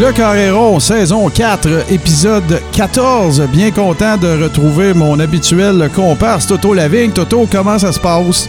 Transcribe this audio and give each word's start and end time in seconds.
Le 0.00 0.12
Carréron, 0.12 0.80
saison 0.80 1.28
4, 1.28 1.92
épisode 1.92 2.62
14. 2.72 3.42
Bien 3.52 3.70
content 3.70 4.16
de 4.16 4.42
retrouver 4.44 4.94
mon 4.94 5.20
habituel 5.20 5.90
comparse 5.94 6.46
Toto 6.46 6.72
Lavigne. 6.72 7.12
Toto, 7.12 7.46
comment 7.52 7.78
ça 7.78 7.92
se 7.92 8.00
passe? 8.00 8.48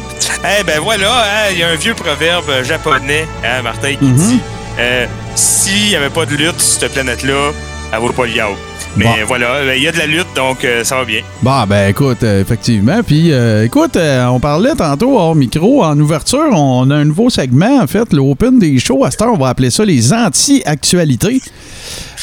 Eh 0.59 0.63
ben 0.63 0.79
voilà, 0.79 1.11
hein, 1.11 1.49
il 1.51 1.59
y 1.59 1.63
a 1.63 1.67
un 1.67 1.75
vieux 1.75 1.93
proverbe 1.93 2.49
japonais, 2.63 3.27
hein, 3.43 3.61
Martin, 3.63 3.95
qui 3.95 4.05
Mhm. 4.05 4.15
dit 4.15 4.39
euh, 4.79 5.05
S'il 5.35 5.89
n'y 5.89 5.95
avait 5.95 6.09
pas 6.09 6.25
de 6.25 6.35
lutte 6.35 6.61
sur 6.61 6.79
cette 6.79 6.93
planète-là, 6.93 7.51
elle 7.91 7.99
vaut 7.99 8.13
pas 8.13 8.25
le 8.25 8.31
yaourt. 8.31 8.57
Mais 8.97 9.05
Bon. 9.05 9.11
voilà, 9.27 9.63
ben, 9.65 9.73
il 9.77 9.83
y 9.83 9.87
a 9.87 9.91
de 9.91 9.97
la 9.97 10.05
lutte, 10.05 10.27
donc 10.35 10.65
euh, 10.65 10.83
ça 10.83 10.97
va 10.97 11.05
bien. 11.05 11.21
Bon, 11.41 11.63
ben 11.67 11.89
écoute, 11.89 12.23
euh, 12.23 12.41
effectivement. 12.41 13.01
Puis 13.03 13.31
euh, 13.31 13.63
écoute, 13.65 13.97
on 13.97 14.39
parlait 14.39 14.75
tantôt 14.75 15.17
hors 15.17 15.33
micro, 15.35 15.83
en 15.83 15.97
ouverture, 15.99 16.49
on 16.51 16.89
a 16.89 16.95
un 16.95 17.05
nouveau 17.05 17.29
segment, 17.29 17.79
en 17.81 17.87
fait, 17.87 18.11
l'Open 18.11 18.59
des 18.59 18.77
shows. 18.79 19.05
À 19.05 19.11
cette 19.11 19.21
heure, 19.21 19.33
on 19.33 19.37
va 19.37 19.49
appeler 19.49 19.69
ça 19.69 19.85
les 19.85 20.11
anti-actualités. 20.13 21.41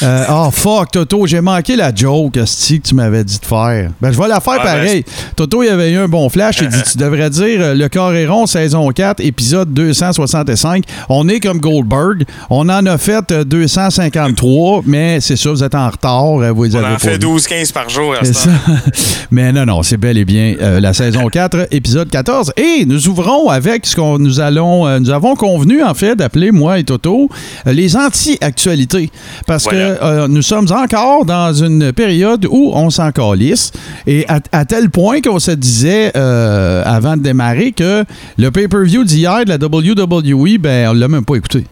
Euh, 0.01 0.25
oh 0.29 0.49
fuck, 0.51 0.91
Toto, 0.91 1.25
j'ai 1.27 1.41
manqué 1.41 1.75
la 1.75 1.93
joke, 1.93 2.33
que 2.33 2.77
tu 2.77 2.95
m'avais 2.95 3.23
dit 3.23 3.37
de 3.39 3.45
faire. 3.45 3.89
Ben, 4.01 4.11
je 4.11 4.17
vais 4.19 4.27
la 4.27 4.39
faire 4.39 4.53
Ouais, 4.53 4.59
pareil. 4.63 5.05
Toto, 5.35 5.61
il 5.63 5.69
avait 5.69 5.91
eu 5.91 5.97
un 5.97 6.07
bon 6.07 6.29
flash. 6.29 6.59
Il 6.61 6.69
dit 6.69 6.81
Tu 6.89 6.97
devrais 6.97 7.29
dire 7.29 7.59
euh, 7.61 7.73
Le 7.75 7.89
Coréron, 7.89 8.45
saison 8.47 8.87
4, 8.89 9.19
épisode 9.19 9.73
265. 9.73 10.83
On 11.09 11.27
est 11.27 11.39
comme 11.39 11.59
Goldberg. 11.59 12.23
On 12.49 12.69
en 12.69 12.85
a 12.85 12.97
fait 12.97 13.31
euh, 13.31 13.43
253, 13.43 14.81
mais 14.85 15.19
c'est 15.21 15.35
sûr, 15.35 15.51
vous 15.53 15.63
êtes 15.63 15.75
en 15.75 15.89
retard. 15.89 16.37
euh, 16.41 16.51
Vous 16.51 16.75
On 16.75 16.79
avez 16.79 16.95
en 16.95 16.99
fait 16.99 17.17
vus. 17.23 17.35
12-15 17.37 17.73
par 17.73 17.89
jour 17.89 18.13
à 18.19 18.23
ce 18.23 18.31
temps. 18.33 18.49
Mais 19.31 19.51
non, 19.51 19.65
non, 19.65 19.83
c'est 19.83 19.97
bel 19.97 20.17
et 20.17 20.25
bien 20.25 20.55
euh, 20.61 20.79
la 20.79 20.93
saison 20.93 21.27
4, 21.31 21.67
épisode 21.71 22.09
14. 22.09 22.53
Et 22.57 22.85
nous 22.85 23.07
ouvrons 23.07 23.49
avec 23.49 23.85
ce 23.85 23.95
qu'on 23.95 24.17
nous 24.17 24.39
allons, 24.39 24.87
euh, 24.87 24.99
nous 24.99 25.09
avons 25.11 25.35
convenu 25.35 25.83
en 25.83 25.93
fait 25.93 26.15
d'appeler 26.15 26.51
moi 26.51 26.79
et 26.79 26.83
Toto 26.83 27.29
euh, 27.67 27.73
les 27.73 27.95
anti-actualités, 27.95 29.11
parce 29.45 29.58
Voilà. 29.63 29.95
que 29.95 30.03
euh, 30.03 30.27
nous 30.27 30.41
sommes 30.41 30.67
encore 30.71 31.25
dans 31.25 31.53
une 31.53 31.91
période 31.93 32.45
où 32.49 32.71
on 32.73 32.89
s'en 32.89 33.11
calisse 33.11 33.71
et 34.07 34.25
à, 34.27 34.39
à 34.51 34.65
tel 34.65 34.89
point 34.89 35.21
qu'on 35.21 35.39
se 35.39 35.51
disait 35.51 36.11
euh, 36.15 36.83
avant 36.85 37.17
de 37.17 37.21
démarrer 37.23 37.71
que 37.71 38.03
le 38.37 38.51
pay-per-view 38.51 39.03
d'hier 39.03 39.45
de 39.45 39.49
la 39.49 39.55
WWE, 39.57 40.57
ben 40.59 40.89
on 40.89 40.93
l'a 40.93 41.07
même 41.07 41.25
pas 41.25 41.35
écouté. 41.35 41.65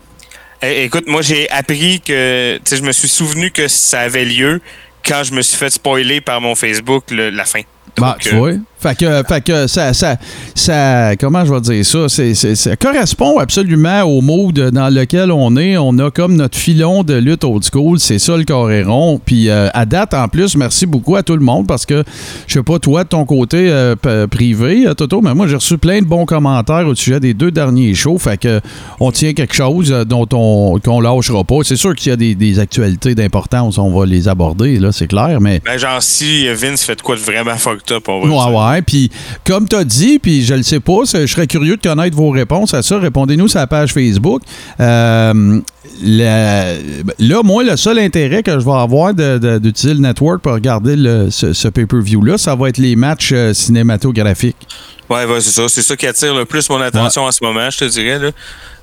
Eh, 0.61 0.85
écoute, 0.85 1.05
moi 1.07 1.21
j'ai 1.21 1.49
appris 1.52 2.02
que, 2.02 2.59
je 2.71 2.81
me 2.81 2.91
suis 2.91 3.07
souvenu 3.07 3.52
que 3.52 3.67
ça 3.67 4.01
avait 4.01 4.25
lieu 4.25 4.59
quand 5.05 5.23
je 5.23 5.33
me 5.33 5.41
suis 5.41 5.55
fait 5.57 5.69
spoiler 5.69 6.19
par 6.22 6.41
mon 6.41 6.55
Facebook 6.55 7.03
le- 7.11 7.29
la 7.29 7.45
fin. 7.45 7.61
Bah, 7.97 8.11
Donc, 8.13 8.19
tu 8.19 8.35
euh, 8.35 8.38
vois. 8.38 8.51
Fait 8.80 8.95
que, 8.97 9.23
fait 9.28 9.42
que 9.44 9.67
ça, 9.67 9.94
ça, 9.94 10.17
ça, 10.56 11.16
comment 11.16 11.44
je 11.45 11.53
vais 11.53 11.61
dire 11.61 11.86
ça? 11.86 12.08
C'est, 12.09 12.33
c'est- 12.36 12.56
ça 12.56 12.75
correspond 12.75 13.39
absolument 13.39 14.03
au 14.03 14.22
mood 14.22 14.53
dans 14.72 14.94
lequel 14.94 15.31
on 15.31 15.56
est. 15.58 15.78
On 15.78 15.97
a 16.00 16.11
comme 16.11 16.36
notre 16.36 16.58
filon 16.58 17.03
de 17.03 17.16
lutte 17.16 17.44
old 17.44 17.64
school. 17.64 18.00
C'est 18.00 18.19
ça 18.19 18.38
le 18.38 18.44
Coréron. 18.45 19.19
Puis 19.23 19.50
euh, 19.50 19.69
à 19.73 19.86
date, 19.86 20.14
en 20.14 20.28
plus, 20.28 20.56
merci 20.56 20.86
beaucoup 20.86 21.16
à 21.16 21.23
tout 21.23 21.36
le 21.36 21.44
monde 21.44 21.66
parce 21.67 21.86
que, 21.86 22.03
je 22.47 22.53
sais 22.53 22.64
pas, 22.64 22.80
toi, 22.80 23.03
de 23.03 23.09
ton 23.09 23.25
côté 23.25 23.67
euh, 23.69 23.95
privé, 24.28 24.86
euh, 24.88 24.94
Toto, 24.94 25.22
mais 25.22 25.34
moi, 25.34 25.47
j'ai 25.47 25.56
reçu 25.56 25.78
plein 25.78 26.00
de 26.02 26.06
bons 26.06 26.25
commentaires 26.25 26.86
au 26.88 26.95
sujet 26.95 27.19
des 27.19 27.34
deux 27.34 27.52
derniers 27.52 27.94
shows. 27.94 28.17
Fait 28.17 28.38
que 28.38 28.62
on 29.00 29.12
tient 29.12 29.34
quelque 29.34 29.56
chose 29.56 29.91
euh, 29.91 30.06
dont 30.06 30.28
on 30.34 30.80
qu'on 30.84 31.02
lâchera 31.02 31.44
pas. 31.44 31.58
C'est 31.64 31.75
sûr 31.75 31.95
qu'il 31.95 32.09
y 32.12 32.14
a 32.14 32.16
des, 32.16 32.36
des 32.36 32.59
actualités 32.59 33.16
d'importance. 33.16 33.78
On 33.78 33.89
va 33.97 34.06
les 34.06 34.28
aborder, 34.28 34.78
là, 34.80 34.91
c'est 34.91 35.07
clair, 35.07 35.40
mais 35.41 35.62
Ben, 35.66 35.78
genre, 35.78 36.01
si 36.01 36.47
Vince 36.53 36.84
fait 36.84 36.96
de 36.96 37.01
quoi 37.01 37.16
de 37.16 37.22
vraiment 37.22 37.56
fucked 37.56 37.91
up, 37.91 38.07
on 38.07 38.22
va 38.22 38.28
Ouais. 38.28 38.66
Ouais. 38.72 38.81
Puis, 38.81 39.09
comme 39.45 39.67
tu 39.67 39.75
as 39.75 39.83
dit, 39.83 40.19
puis 40.19 40.44
je 40.44 40.53
le 40.53 40.63
sais 40.63 40.79
pas, 40.79 41.00
je 41.05 41.25
serais 41.25 41.47
curieux 41.47 41.78
de 41.78 41.81
connaître 41.81 42.16
vos 42.16 42.29
réponses 42.29 42.73
à 42.73 42.81
ça. 42.81 42.97
Répondez-nous 43.00 43.47
sur 43.47 43.59
la 43.59 43.67
page 43.67 43.94
Facebook. 43.94 44.41
Euh, 44.79 45.59
là, 46.01 47.41
moi, 47.44 47.63
le 47.63 47.75
seul 47.77 48.00
intérêt 48.00 48.44
que 48.44 48.59
je 48.59 48.66
vais 48.66 48.72
avoir 48.72 49.13
d'utiliser 49.13 49.94
le 49.95 50.01
network 50.01 50.41
pour 50.41 50.53
regarder 50.53 50.95
le- 50.95 51.29
ce, 51.29 51.53
ce 51.53 51.67
pay-per-view-là, 51.67 52.38
ça 52.38 52.56
va 52.56 52.69
être 52.69 52.77
les 52.77 52.95
matchs 52.95 53.31
euh, 53.33 53.53
cinématographiques. 53.53 54.56
Ouais, 55.09 55.25
ouais, 55.25 55.39
c'est 55.41 55.51
ça. 55.51 55.69
C'est 55.69 55.81
ça 55.81 55.95
qui 55.95 56.06
attire 56.06 56.35
le 56.35 56.45
plus 56.45 56.69
mon 56.69 56.81
attention 56.81 57.23
en 57.23 57.31
ce 57.31 57.44
moment, 57.44 57.69
je 57.69 57.77
te 57.77 57.85
dirais. 57.85 58.19
Là. 58.19 58.31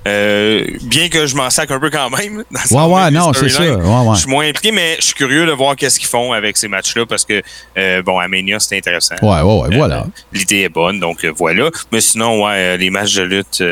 Euh, 0.07 0.65
bien 0.83 1.09
que 1.09 1.27
je 1.27 1.35
m'en 1.35 1.49
sac 1.51 1.71
un 1.71 1.81
peu 1.81 1.89
quand 1.91 2.11
même. 2.11 2.45
dans 2.51 2.87
Ouais, 2.89 2.95
ouais, 3.05 3.11
non, 3.11 3.33
c'est 3.33 3.49
ça. 3.49 3.55
storylines. 3.65 3.83
Ouais, 3.83 4.07
ouais. 4.09 4.15
Je 4.15 4.21
suis 4.21 4.31
moins 4.31 4.47
impliqué, 4.49 4.71
mais 4.73 4.97
je 4.99 5.05
suis 5.07 5.15
curieux 5.15 5.47
de 5.47 5.53
voir 5.53 5.77
qu'est-ce 5.77 5.99
qu'ils 5.99 6.09
font 6.09 6.33
avec 6.33 6.57
ces 6.57 6.69
matchs-là 6.69 7.07
parce 7.07 7.25
que, 7.25 7.43
euh, 7.79 8.03
bon, 8.03 8.19
à 8.19 8.29
Mania, 8.29 8.59
c'était 8.61 8.77
intéressant. 8.79 9.15
Ouais, 9.23 9.41
ouais, 9.41 9.43
ouais, 9.43 9.75
Euh, 9.75 9.77
voilà. 9.79 10.07
L'idée 10.33 10.61
est 10.63 10.69
bonne, 10.69 11.01
donc 11.01 11.25
euh, 11.25 11.33
voilà. 11.37 11.71
Mais 11.91 12.01
sinon, 12.01 12.45
ouais, 12.45 12.77
les 12.77 12.91
matchs 12.91 13.15
de 13.15 13.23
lutte, 13.23 13.65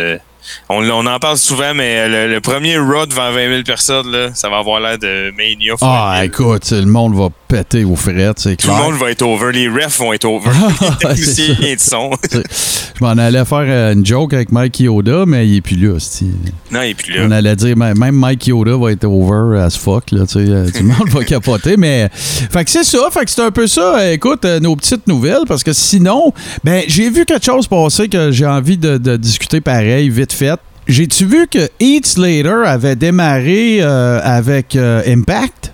on, 0.69 0.89
on 0.91 1.07
en 1.07 1.19
parle 1.19 1.37
souvent, 1.37 1.73
mais 1.75 2.09
le, 2.09 2.27
le 2.33 2.41
premier 2.41 2.77
Raw 2.79 3.07
devant 3.07 3.31
20 3.31 3.49
000 3.51 3.63
personnes, 3.63 4.11
là, 4.11 4.31
ça 4.35 4.49
va 4.49 4.59
avoir 4.59 4.81
l'air 4.81 4.99
de 4.99 5.33
Mania. 5.37 5.75
Ah, 5.83 6.23
écoute, 6.25 6.71
le 6.71 6.87
monde 6.87 7.15
va 7.15 7.29
péter 7.53 7.85
aux 7.85 7.97
frettes, 7.97 8.39
c'est 8.39 8.57
Tout 8.57 8.69
le 8.69 8.75
monde 8.75 8.95
va 8.95 9.11
être 9.11 9.23
over, 9.23 9.53
les 9.53 9.69
refs 9.69 9.99
vont 9.99 10.13
être 10.13 10.25
over, 10.25 10.51
les 10.81 11.09
techniciens 11.09 11.75
de 11.75 11.81
son. 11.81 12.11
Je 12.33 13.05
m'en 13.05 13.11
allais 13.11 13.45
faire 13.45 13.65
euh, 13.67 13.93
une 13.93 14.07
joke 14.07 14.33
avec 14.33 14.53
Mike 14.53 14.81
Yoda, 14.81 15.25
mais 15.27 15.47
il 15.47 15.57
est 15.57 15.61
plus 15.61 15.77
là, 15.77 15.99
c'ti. 15.99 16.31
non, 16.71 16.83
et 16.83 16.95
puis 16.95 17.15
là. 17.15 17.23
On 17.27 17.31
allait 17.31 17.57
dire, 17.57 17.77
même 17.77 18.15
Mike 18.15 18.47
Yoda 18.47 18.77
va 18.77 18.93
être 18.93 19.05
over 19.05 19.59
as 19.61 19.77
fuck, 19.77 20.11
là, 20.13 20.27
tu 20.27 20.33
sais, 20.33 20.51
euh, 20.51 20.67
tout 20.71 20.83
le 20.83 20.89
monde 20.89 21.09
va 21.09 21.25
capoter, 21.25 21.77
mais... 21.77 22.09
Fait 22.13 22.65
que 22.65 22.71
c'est 22.71 22.85
ça, 22.85 23.09
fait 23.11 23.25
que 23.25 23.31
c'est 23.31 23.43
un 23.43 23.51
peu 23.51 23.67
ça, 23.67 23.99
euh, 23.99 24.13
écoute, 24.13 24.45
nos 24.45 24.77
petites 24.77 25.07
nouvelles, 25.07 25.45
parce 25.47 25.63
que 25.63 25.73
sinon, 25.73 26.33
ben, 26.65 26.85
j'ai 26.87 27.11
vu 27.11 27.25
quelque 27.25 27.45
chose 27.45 27.67
passer 27.67 28.09
que 28.09 28.31
j'ai 28.31 28.47
envie 28.47 28.79
de, 28.79 28.99
de 28.99 29.17
discuter 29.17 29.61
pareil, 29.61 30.09
vite 30.09 30.33
fait. 30.33 30.59
J'ai-tu 30.89 31.27
vu 31.27 31.47
que 31.47 31.69
Heath 31.81 32.07
Slater 32.07 32.67
avait 32.67 32.97
démarré 32.97 33.79
euh, 33.81 34.21
avec 34.23 34.75
euh, 34.75 35.03
Impact? 35.07 35.73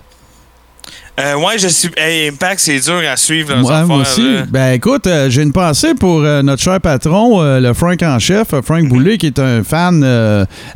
Euh, 1.19 1.35
ouais, 1.35 1.57
je 1.57 1.67
suis. 1.67 1.89
Hey, 1.97 2.29
Impact, 2.29 2.59
c'est 2.61 2.79
dur 2.79 3.01
à 3.11 3.17
suivre. 3.17 3.53
dans 3.53 3.61
Moi, 3.61 3.73
affaires, 3.73 3.87
moi 3.87 3.97
aussi. 3.97 4.21
là. 4.35 4.43
Ben 4.49 4.71
écoute, 4.73 5.05
euh, 5.07 5.29
j'ai 5.29 5.41
une 5.41 5.51
pensée 5.51 5.93
pour 5.93 6.21
euh, 6.23 6.41
notre 6.41 6.63
cher 6.63 6.79
patron, 6.79 7.41
euh, 7.41 7.59
le 7.59 7.73
Frank 7.73 8.01
en 8.03 8.19
chef, 8.19 8.47
Frank 8.63 8.87
Boulet, 8.87 9.17
qui 9.17 9.25
est 9.27 9.39
un 9.39 9.63
fan 9.63 10.03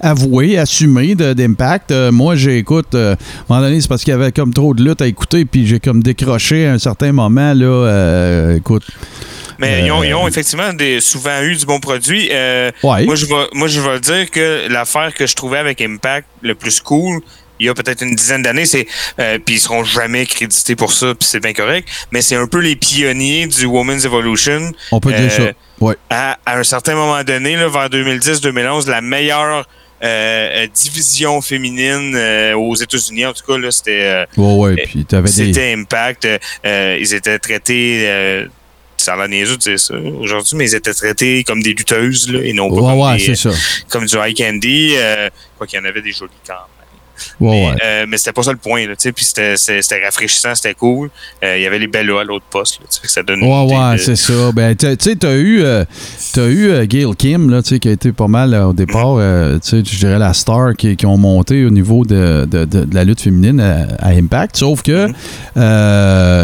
avoué, 0.01 0.57
assumé 0.57 1.15
d'Impact. 1.15 1.91
Moi, 2.11 2.35
j'écoute, 2.35 2.93
à 2.93 3.11
un 3.13 3.15
moment 3.47 3.61
donné, 3.61 3.79
c'est 3.79 3.87
parce 3.87 4.03
qu'il 4.03 4.11
y 4.11 4.15
avait 4.15 4.31
comme 4.31 4.53
trop 4.53 4.73
de 4.73 4.83
lutte 4.83 5.01
à 5.01 5.07
écouter, 5.07 5.45
puis 5.45 5.65
j'ai 5.65 5.79
comme 5.79 6.03
décroché 6.03 6.67
à 6.67 6.73
un 6.73 6.79
certain 6.79 7.11
moment, 7.13 7.53
là, 7.53 8.53
écoute. 8.55 8.83
Mais 9.59 9.85
ils, 9.85 9.91
ont, 9.91 10.03
ils 10.03 10.13
ont 10.15 10.27
effectivement 10.27 10.73
des, 10.73 10.99
souvent 10.99 11.41
eu 11.41 11.55
du 11.55 11.65
bon 11.65 11.79
produit. 11.79 12.27
Euh, 12.31 12.71
Ouais. 12.81 13.05
moi, 13.05 13.15
je 13.15 13.25
vais, 13.27 13.47
moi, 13.53 13.67
je 13.67 13.79
vais 13.79 13.99
dire 13.99 14.29
que 14.31 14.67
l'affaire 14.67 15.13
que 15.13 15.25
je 15.27 15.35
trouvais 15.35 15.59
avec 15.59 15.79
Impact 15.79 16.27
le 16.41 16.55
plus 16.55 16.81
cool, 16.81 17.21
il 17.63 17.67
y 17.67 17.69
a 17.69 17.73
peut-être 17.73 18.01
une 18.03 18.15
dizaine 18.15 18.41
d'années, 18.41 18.65
c'est 18.65 18.85
euh, 19.19 19.39
puis 19.43 19.55
ils 19.55 19.59
seront 19.59 19.83
jamais 19.83 20.25
crédités 20.25 20.75
pour 20.75 20.91
ça, 20.93 21.15
puis 21.15 21.27
c'est 21.27 21.39
bien 21.39 21.53
correct. 21.53 21.87
Mais 22.11 22.21
c'est 22.21 22.35
un 22.35 22.47
peu 22.47 22.59
les 22.59 22.75
pionniers 22.75 23.47
du 23.47 23.65
Women's 23.65 24.05
Evolution. 24.05 24.71
On 24.91 24.99
peut 24.99 25.13
dire 25.13 25.29
Euh, 25.39 25.47
ça. 25.47 25.51
Ouais. 25.79 25.95
À, 26.09 26.37
à 26.45 26.57
un 26.59 26.63
certain 26.63 26.95
moment 26.95 27.23
donné, 27.23 27.55
là, 27.55 27.67
vers 27.67 27.89
2010-2011, 27.89 28.89
la 28.89 29.01
meilleure 29.01 29.67
euh, 30.03 30.67
division 30.73 31.41
féminine 31.41 32.13
euh, 32.15 32.53
aux 32.57 32.75
États-Unis, 32.75 33.25
en 33.25 33.33
tout 33.33 33.43
cas, 33.47 33.57
là, 33.57 33.71
c'était 33.71 34.01
euh, 34.03 34.25
Ouais, 34.37 34.75
ouais. 34.75 34.83
Puis 34.85 35.05
t'avais 35.05 35.29
des. 35.29 35.33
c'était 35.53 35.73
Impact. 35.73 36.27
ils 36.65 37.13
étaient 37.13 37.39
traités. 37.39 38.45
ça 38.97 39.13
a 39.13 39.17
l'air 39.17 39.27
niaiseux 39.29 39.55
de 39.57 39.61
dire 39.61 39.79
ça 39.79 39.95
aujourd'hui, 39.95 40.55
mais 40.57 40.69
ils 40.69 40.75
étaient 40.75 40.93
traités 40.93 41.43
comme 41.43 41.61
des 41.61 41.73
lutteuses 41.73 42.29
là, 42.31 42.39
et 42.43 42.53
non 42.53 42.69
pas 42.69 42.75
Ouais, 42.75 42.81
comme, 42.81 42.99
ouais, 42.99 43.17
des- 43.17 43.57
comme 43.89 44.05
du 44.05 44.15
high 44.17 44.35
candy. 44.37 44.95
Quoi 45.57 45.67
qu'il 45.67 45.79
y 45.79 45.81
en 45.81 45.85
avait 45.85 46.01
des 46.01 46.11
jolis 46.11 46.31
quand 46.47 46.53
même. 46.53 46.82
Ouais, 47.39 47.49
mais 47.51 47.65
ouais. 47.71 47.75
euh, 47.83 48.05
mais 48.07 48.17
c'était 48.17 48.31
pas 48.33 48.43
ça 48.43 48.51
le 48.51 48.57
point. 48.57 48.87
Là, 48.87 48.93
puis 48.97 49.25
c'était, 49.25 49.55
rafraîchissant, 50.03 50.55
c'était 50.55 50.73
cool. 50.73 51.09
Euh, 51.43 51.57
il 51.57 51.63
y 51.63 51.67
avait 51.67 51.79
les 51.79 51.87
Bellas 51.87 52.19
à 52.21 52.23
l'autre 52.23 52.45
poste. 52.49 52.79
Là, 52.81 52.87
que 53.01 53.09
ça 53.09 53.23
donne 53.23 53.39
une 53.41 53.47
Ouais, 53.47 53.73
ouais, 53.75 53.93
de- 53.95 53.97
c'est 53.99 54.15
ça. 54.15 54.51
Ben, 54.53 54.75
tu 54.75 54.87
sais, 54.99 55.15
t'as 55.15 55.33
eu, 55.35 55.61
euh, 55.61 55.83
t'as 56.33 56.47
eu 56.47 56.87
Gail 56.87 57.15
Kim, 57.17 57.49
là, 57.49 57.61
qui 57.61 57.87
a 57.87 57.91
été 57.91 58.11
pas 58.11 58.27
mal 58.27 58.53
au 58.55 58.73
départ, 58.73 59.17
tu 59.61 59.69
sais, 59.69 59.83
je 59.85 59.97
dirais 59.99 60.19
la 60.19 60.33
star 60.33 60.75
qui, 60.75 60.95
qui 60.95 61.05
ont 61.05 61.17
monté 61.17 61.65
au 61.65 61.69
niveau 61.69 62.05
de, 62.05 62.45
de- 62.45 62.87
la 62.93 63.03
lutte 63.03 63.21
féminine 63.21 63.59
à, 63.59 63.87
à 63.99 64.09
Impact. 64.09 64.57
Sauf 64.57 64.81
que, 64.81 65.07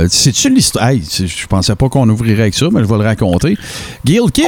c'est-tu 0.10 0.50
l'histoire? 0.50 0.90
Hey, 0.90 1.02
je 1.04 1.48
pensais 1.48 1.76
pas 1.76 1.90
qu'on 1.90 2.08
ouvrirait 2.10 2.44
avec 2.44 2.54
ça, 2.56 2.68
mais 2.72 2.82
je 2.82 2.86
vais 2.86 2.98
le 2.98 3.04
raconter. 3.04 3.58
Gail 4.06 4.20
Kim, 4.34 4.46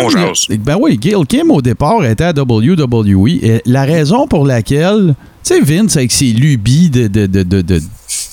ben 0.60 0.78
oui, 0.80 0.98
Gail 0.98 1.26
Kim, 1.28 1.52
au 1.52 1.62
départ, 1.62 2.04
était 2.06 2.24
à 2.26 2.34
WWE. 2.34 3.28
Et 3.42 3.62
la 3.66 3.84
raison 3.84 4.28
pour 4.28 4.46
laquelle, 4.46 5.16
tu 5.44 5.56
sais, 5.56 5.62
Vince, 5.62 5.98
avec 5.98 6.12
ses 6.12 6.32
lubies 6.34 6.90
de, 6.90 7.08
de, 7.08 7.26
de, 7.26 7.44
de, 7.44 7.62
de 7.62 7.82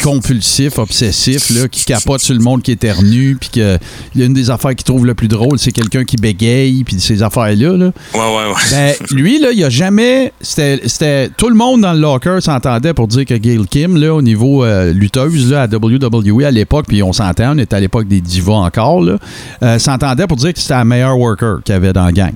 compulsif, 0.02 0.78
obsessif, 0.78 1.50
là, 1.50 1.68
qui 1.68 1.84
capote 1.84 2.20
sur 2.20 2.34
le 2.34 2.40
monde 2.40 2.62
qui 2.62 2.72
éternue, 2.72 3.36
puis 3.40 3.50
que 3.50 3.78
une 4.14 4.32
des 4.32 4.50
affaires 4.50 4.74
qu'il 4.74 4.84
trouve 4.84 5.06
le 5.06 5.14
plus 5.14 5.28
drôle, 5.28 5.58
c'est 5.58 5.72
quelqu'un 5.72 6.04
qui 6.04 6.16
bégaye, 6.16 6.84
puis 6.84 7.00
ces 7.00 7.22
affaires-là. 7.22 7.76
Là. 7.76 7.92
Ouais, 8.14 8.20
ouais, 8.20 8.48
ouais. 8.48 8.62
Ben, 8.70 8.94
lui, 9.10 9.40
là, 9.40 9.48
il 9.52 9.62
a 9.64 9.70
jamais. 9.70 10.32
C'était- 10.40 11.30
tout 11.36 11.48
le 11.48 11.54
monde 11.54 11.80
dans 11.82 11.92
le 11.92 12.00
locker 12.00 12.38
s'entendait 12.40 12.94
pour 12.94 13.08
dire 13.08 13.24
que 13.24 13.34
Gail 13.34 13.66
Kim, 13.68 13.96
là, 13.96 14.14
au 14.14 14.22
niveau 14.22 14.64
euh, 14.64 14.92
lutteuse, 14.92 15.50
là, 15.50 15.62
à 15.62 15.66
WWE 15.66 16.44
à 16.44 16.50
l'époque, 16.50 16.86
puis 16.88 17.02
on 17.02 17.12
s'entend, 17.12 17.54
on 17.54 17.58
était 17.58 17.76
à 17.76 17.80
l'époque 17.80 18.06
des 18.08 18.20
divas 18.20 18.52
encore, 18.54 19.00
là, 19.02 19.18
euh, 19.62 19.78
s'entendait 19.78 20.26
pour 20.26 20.36
dire 20.36 20.52
que 20.52 20.60
c'était 20.60 20.74
la 20.74 20.84
meilleure 20.84 21.18
worker 21.18 21.58
qu'il 21.64 21.72
y 21.74 21.76
avait 21.76 21.92
dans 21.92 22.04
la 22.06 22.12
gang. 22.12 22.32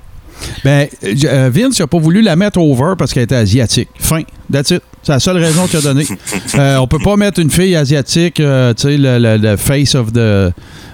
Ben, 0.64 0.88
euh, 1.04 1.50
Vince 1.52 1.78
n'a 1.80 1.86
pas 1.86 1.98
voulu 1.98 2.22
la 2.22 2.36
mettre 2.36 2.58
over 2.60 2.94
parce 2.98 3.12
qu'elle 3.12 3.22
était 3.24 3.34
asiatique. 3.36 3.88
Fin. 3.98 4.22
That's 4.52 4.70
it. 4.70 4.82
C'est 5.02 5.12
la 5.12 5.20
seule 5.20 5.38
raison 5.38 5.66
qu'il 5.66 5.78
a 5.78 5.82
donnée. 5.82 6.06
Euh, 6.54 6.76
on 6.76 6.86
peut 6.86 6.98
pas 7.02 7.16
mettre 7.16 7.40
une 7.40 7.50
fille 7.50 7.74
asiatique, 7.74 8.38
euh, 8.38 8.74
tu 8.74 8.82
sais, 8.82 8.96
le, 8.98 9.18
le- 9.18 9.36
le 9.38 9.56
face 9.56 9.94
of 9.94 10.12
the 10.12 10.52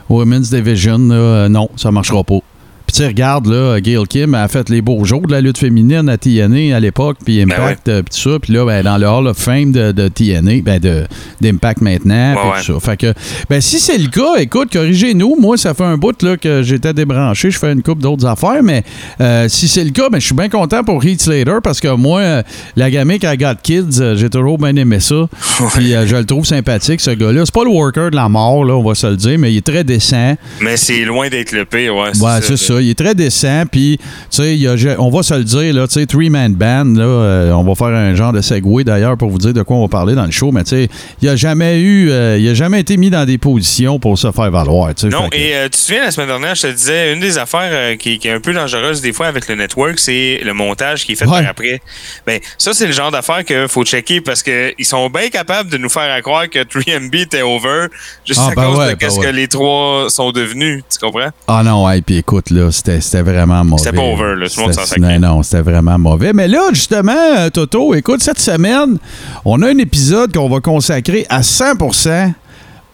Women's 0.08 0.50
Division. 0.50 1.08
Euh, 1.10 1.48
non, 1.48 1.68
ça 1.76 1.90
marchera 1.90 2.22
pas. 2.22 2.38
Puis 2.88 2.96
tu 3.02 3.06
regarde, 3.06 3.46
là, 3.46 3.78
Gail 3.80 4.02
Kim 4.08 4.34
a 4.34 4.48
fait 4.48 4.70
les 4.70 4.80
beaux 4.80 5.04
jours 5.04 5.20
de 5.26 5.32
la 5.32 5.42
lutte 5.42 5.58
féminine 5.58 6.08
à 6.08 6.16
TNA 6.16 6.74
à 6.74 6.80
l'époque, 6.80 7.18
puis 7.22 7.42
Impact, 7.42 7.86
euh, 7.88 8.02
puis 8.02 8.14
tout 8.18 8.30
ça. 8.30 8.38
Puis 8.40 8.54
là, 8.54 8.64
ben, 8.64 8.82
dans 8.82 8.96
le 8.96 9.06
Hall 9.06 9.26
of 9.26 9.36
Fame 9.36 9.72
de, 9.72 9.92
de 9.92 10.08
TNA, 10.08 10.62
ben, 10.62 10.78
de, 10.80 11.04
d'Impact 11.40 11.82
maintenant, 11.82 12.34
puis 12.34 12.48
Ouais, 12.48 12.64
tout 12.64 12.80
ça. 12.80 12.90
Fait 12.90 12.96
que, 12.96 13.12
ben, 13.50 13.60
si 13.60 13.78
c'est 13.78 13.98
le 13.98 14.08
cas, 14.08 14.36
écoute, 14.40 14.72
corrigez-nous. 14.72 15.36
Moi, 15.38 15.58
ça 15.58 15.74
fait 15.74 15.84
un 15.84 15.98
bout 15.98 16.20
là, 16.22 16.38
que 16.38 16.62
j'étais 16.62 16.94
débranché. 16.94 17.50
Je 17.50 17.58
fais 17.58 17.70
une 17.72 17.82
coupe 17.82 18.00
d'autres 18.00 18.24
affaires, 18.24 18.62
mais 18.62 18.82
euh, 19.20 19.48
si 19.50 19.68
c'est 19.68 19.84
le 19.84 19.90
cas, 19.90 20.08
ben, 20.08 20.18
je 20.18 20.24
suis 20.24 20.34
bien 20.34 20.48
content 20.48 20.82
pour 20.82 21.04
Heath 21.04 21.20
Slater 21.20 21.58
parce 21.62 21.80
que 21.80 21.94
moi, 21.94 22.42
la 22.74 22.90
gamique 22.90 23.24
à 23.24 23.36
Got 23.36 23.56
Kids, 23.62 24.00
euh, 24.00 24.16
j'ai 24.16 24.30
toujours 24.30 24.56
bien 24.56 24.74
aimé 24.76 24.98
ça. 25.00 25.28
Puis 25.74 25.94
euh, 25.94 26.06
je 26.06 26.16
le 26.16 26.24
trouve 26.24 26.46
sympathique, 26.46 27.02
ce 27.02 27.10
gars-là. 27.10 27.42
C'est 27.44 27.54
pas 27.54 27.64
le 27.64 27.70
worker 27.70 28.10
de 28.10 28.16
la 28.16 28.30
mort, 28.30 28.64
là, 28.64 28.74
on 28.74 28.82
va 28.82 28.94
se 28.94 29.06
le 29.06 29.16
dire, 29.16 29.38
mais 29.38 29.52
il 29.52 29.58
est 29.58 29.66
très 29.66 29.84
décent. 29.84 30.36
Mais 30.62 30.78
c'est 30.78 31.04
loin 31.04 31.28
d'être 31.28 31.52
le 31.52 31.66
pire, 31.66 31.94
ouais. 31.94 32.18
Ouais, 32.18 32.38
c'est 32.40 32.56
ça. 32.56 32.77
Il 32.80 32.90
est 32.90 32.98
très 32.98 33.14
décent. 33.14 33.64
Puis, 33.70 33.98
tu 34.30 34.58
sais, 34.58 34.96
on 34.98 35.10
va 35.10 35.22
se 35.22 35.34
le 35.34 35.44
dire, 35.44 35.74
là, 35.74 35.86
tu 35.86 35.94
sais, 35.94 36.06
three-man 36.06 36.54
band, 36.54 36.84
là, 36.96 37.04
euh, 37.04 37.52
on 37.52 37.64
va 37.64 37.74
faire 37.74 37.88
un 37.96 38.14
genre 38.14 38.32
de 38.32 38.40
segue 38.40 38.82
d'ailleurs 38.84 39.16
pour 39.16 39.30
vous 39.30 39.38
dire 39.38 39.52
de 39.52 39.62
quoi 39.62 39.76
on 39.76 39.82
va 39.82 39.88
parler 39.88 40.14
dans 40.14 40.24
le 40.24 40.30
show, 40.30 40.52
mais 40.52 40.64
tu 40.64 40.70
sais, 40.70 40.88
il 41.22 41.28
a 41.28 41.36
jamais 41.36 41.80
eu, 41.80 42.10
euh, 42.10 42.38
il 42.38 42.48
a 42.48 42.54
jamais 42.54 42.80
été 42.80 42.96
mis 42.96 43.10
dans 43.10 43.24
des 43.24 43.38
positions 43.38 43.98
pour 43.98 44.18
se 44.18 44.30
faire 44.32 44.50
valoir, 44.50 44.94
tu 44.94 45.02
sais. 45.02 45.16
Non, 45.16 45.28
et 45.32 45.54
euh, 45.54 45.64
tu 45.64 45.70
te 45.70 45.76
souviens, 45.76 46.04
la 46.04 46.10
semaine 46.10 46.28
dernière, 46.28 46.54
je 46.54 46.62
te 46.62 46.72
disais, 46.72 47.12
une 47.12 47.20
des 47.20 47.38
affaires 47.38 47.96
qui, 47.98 48.18
qui 48.18 48.28
est 48.28 48.32
un 48.32 48.40
peu 48.40 48.52
dangereuse 48.52 49.00
des 49.00 49.12
fois 49.12 49.26
avec 49.26 49.48
le 49.48 49.54
network, 49.54 49.98
c'est 49.98 50.40
le 50.44 50.52
montage 50.54 51.04
qui 51.04 51.12
est 51.12 51.16
fait 51.16 51.26
Ouais. 51.26 51.42
par 51.42 51.50
après. 51.50 51.80
Ben, 52.26 52.40
ça, 52.56 52.72
c'est 52.72 52.86
le 52.86 52.92
genre 52.92 53.10
d'affaire 53.10 53.44
qu'il 53.44 53.68
faut 53.68 53.84
checker 53.84 54.20
parce 54.20 54.42
qu'ils 54.42 54.72
sont 54.84 55.08
bien 55.10 55.28
capables 55.28 55.68
de 55.70 55.76
nous 55.78 55.88
faire 55.88 56.20
croire 56.22 56.48
que 56.48 56.60
3MB 56.60 57.14
était 57.22 57.42
over 57.42 57.86
juste 58.26 58.40
Ah, 58.42 58.50
à 58.50 58.54
ben 58.54 58.64
cause 58.64 58.78
ouais, 58.78 58.90
de 58.94 58.98
ben 58.98 59.10
ouais. 59.10 59.26
que 59.26 59.30
les 59.30 59.48
trois 59.48 60.06
sont 60.08 60.30
devenus. 60.32 60.82
Tu 60.90 60.98
comprends? 60.98 61.28
Ah 61.46 61.62
non, 61.64 61.84
ouais, 61.86 62.00
puis 62.00 62.16
écoute, 62.18 62.50
là, 62.50 62.67
c'était 62.70 63.00
c'était 63.00 63.22
vraiment 63.22 63.64
mauvais. 63.64 63.82
C'était 63.82 63.96
pas 63.96 64.02
over, 64.02 64.34
là, 64.36 64.48
tout 64.48 64.60
le 64.60 64.62
monde 64.66 64.72
s'en. 64.74 65.00
Non, 65.00 65.18
non, 65.18 65.42
c'était 65.42 65.62
vraiment 65.62 65.98
mauvais. 65.98 66.32
Mais 66.32 66.48
là, 66.48 66.68
justement, 66.72 67.12
euh, 67.36 67.50
Toto, 67.50 67.94
écoute, 67.94 68.20
cette 68.22 68.40
semaine, 68.40 68.98
on 69.44 69.62
a 69.62 69.68
un 69.68 69.78
épisode 69.78 70.32
qu'on 70.34 70.48
va 70.48 70.60
consacrer 70.60 71.26
à 71.28 71.40
100% 71.42 72.32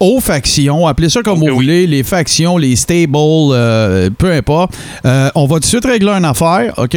aux 0.01 0.21
factions, 0.21 0.87
appelez 0.87 1.09
ça 1.09 1.23
comme 1.23 1.35
Oh, 1.39 1.41
vous 1.41 1.47
oui. 1.47 1.55
voulez, 1.55 1.87
les 1.87 2.03
factions, 2.03 2.59
les 2.59 2.77
stables, 2.77 3.13
euh, 3.15 4.11
peu 4.17 4.33
importe. 4.33 4.75
Euh, 5.07 5.31
on 5.35 5.47
va 5.47 5.55
tout 5.57 5.61
de 5.61 5.65
suite 5.67 5.85
régler 5.85 6.11
une 6.11 6.25
affaire, 6.25 6.75
OK? 6.77 6.97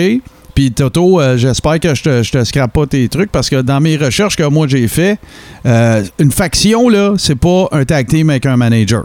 Puis 0.55 0.71
Toto, 0.71 1.21
euh, 1.21 1.37
j'espère 1.37 1.79
que 1.79 1.93
je 1.93 2.01
te, 2.03 2.23
je 2.23 2.31
te 2.31 2.43
scrape 2.43 2.73
pas 2.73 2.87
tes 2.87 3.07
trucs 3.07 3.31
parce 3.31 3.49
que 3.49 3.61
dans 3.61 3.79
mes 3.79 3.95
recherches 3.95 4.35
que 4.35 4.43
moi 4.43 4.67
j'ai 4.67 4.87
fait, 4.87 5.19
une 5.65 6.31
faction, 6.31 6.89
là, 6.89 7.13
c'est 7.17 7.35
pas 7.35 7.67
un 7.71 7.85
tag 7.85 8.07
team 8.07 8.31
avec 8.31 8.45
un 8.47 8.57
manager. 8.57 9.03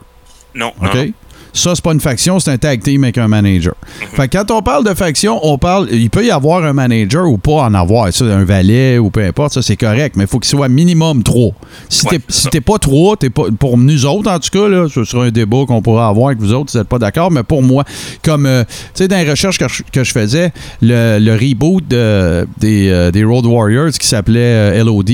Non. 0.54 0.72
OK? 0.82 0.94
non. 0.94 1.06
Ça, 1.54 1.72
c'est 1.74 1.84
pas 1.84 1.92
une 1.92 2.00
faction, 2.00 2.40
c'est 2.40 2.50
un 2.50 2.56
tag 2.58 2.80
team 2.82 3.04
avec 3.04 3.18
un 3.18 3.28
manager. 3.28 3.74
Fait 4.14 4.26
que 4.28 4.38
quand 4.38 4.50
on 4.50 4.62
parle 4.62 4.84
de 4.88 4.94
faction, 4.94 5.38
on 5.42 5.58
parle. 5.58 5.88
Il 5.92 6.08
peut 6.08 6.24
y 6.24 6.30
avoir 6.30 6.64
un 6.64 6.72
manager 6.72 7.26
ou 7.28 7.36
pas 7.36 7.64
en 7.64 7.74
avoir. 7.74 8.12
Ça, 8.12 8.24
un 8.24 8.44
valet 8.44 8.98
ou 8.98 9.10
peu 9.10 9.22
importe, 9.24 9.52
ça, 9.54 9.62
c'est 9.62 9.76
correct. 9.76 10.16
Mais 10.16 10.24
il 10.24 10.26
faut 10.28 10.38
qu'il 10.38 10.48
soit 10.48 10.68
minimum 10.68 11.22
trois. 11.22 11.50
Si 11.90 12.06
Ouais, 12.06 12.18
t'es 12.18 12.24
si 12.28 12.48
pas 12.62 12.78
trois, 12.78 13.16
t'es 13.16 13.28
pas. 13.30 13.44
Pour 13.58 13.76
nous 13.76 14.06
autres, 14.06 14.30
en 14.30 14.38
tout 14.38 14.48
cas, 14.50 14.66
là, 14.68 14.86
ce 14.92 15.04
sera 15.04 15.24
un 15.26 15.30
débat 15.30 15.64
qu'on 15.66 15.82
pourra 15.82 16.08
avoir 16.08 16.28
avec 16.28 16.38
vous 16.38 16.52
autres 16.54 16.70
si 16.70 16.76
vous 16.76 16.80
n'êtes 16.80 16.88
pas 16.88 16.98
d'accord. 16.98 17.30
Mais 17.30 17.42
pour 17.42 17.62
moi, 17.62 17.84
comme 18.24 18.46
euh, 18.46 18.64
tu 18.64 18.70
sais, 18.94 19.08
dans 19.08 19.16
les 19.22 19.30
recherches 19.30 19.58
que 19.58 19.68
je, 19.68 19.82
que 19.92 20.04
je 20.04 20.12
faisais, 20.12 20.52
le, 20.80 21.18
le 21.18 21.32
reboot 21.34 21.86
de- 21.86 22.46
des, 22.58 22.88
euh, 22.88 23.10
des 23.10 23.24
Road 23.24 23.44
Warriors 23.44 23.90
qui 23.90 24.06
s'appelait 24.06 24.80
euh, 24.80 24.84
LOD, 24.84 25.10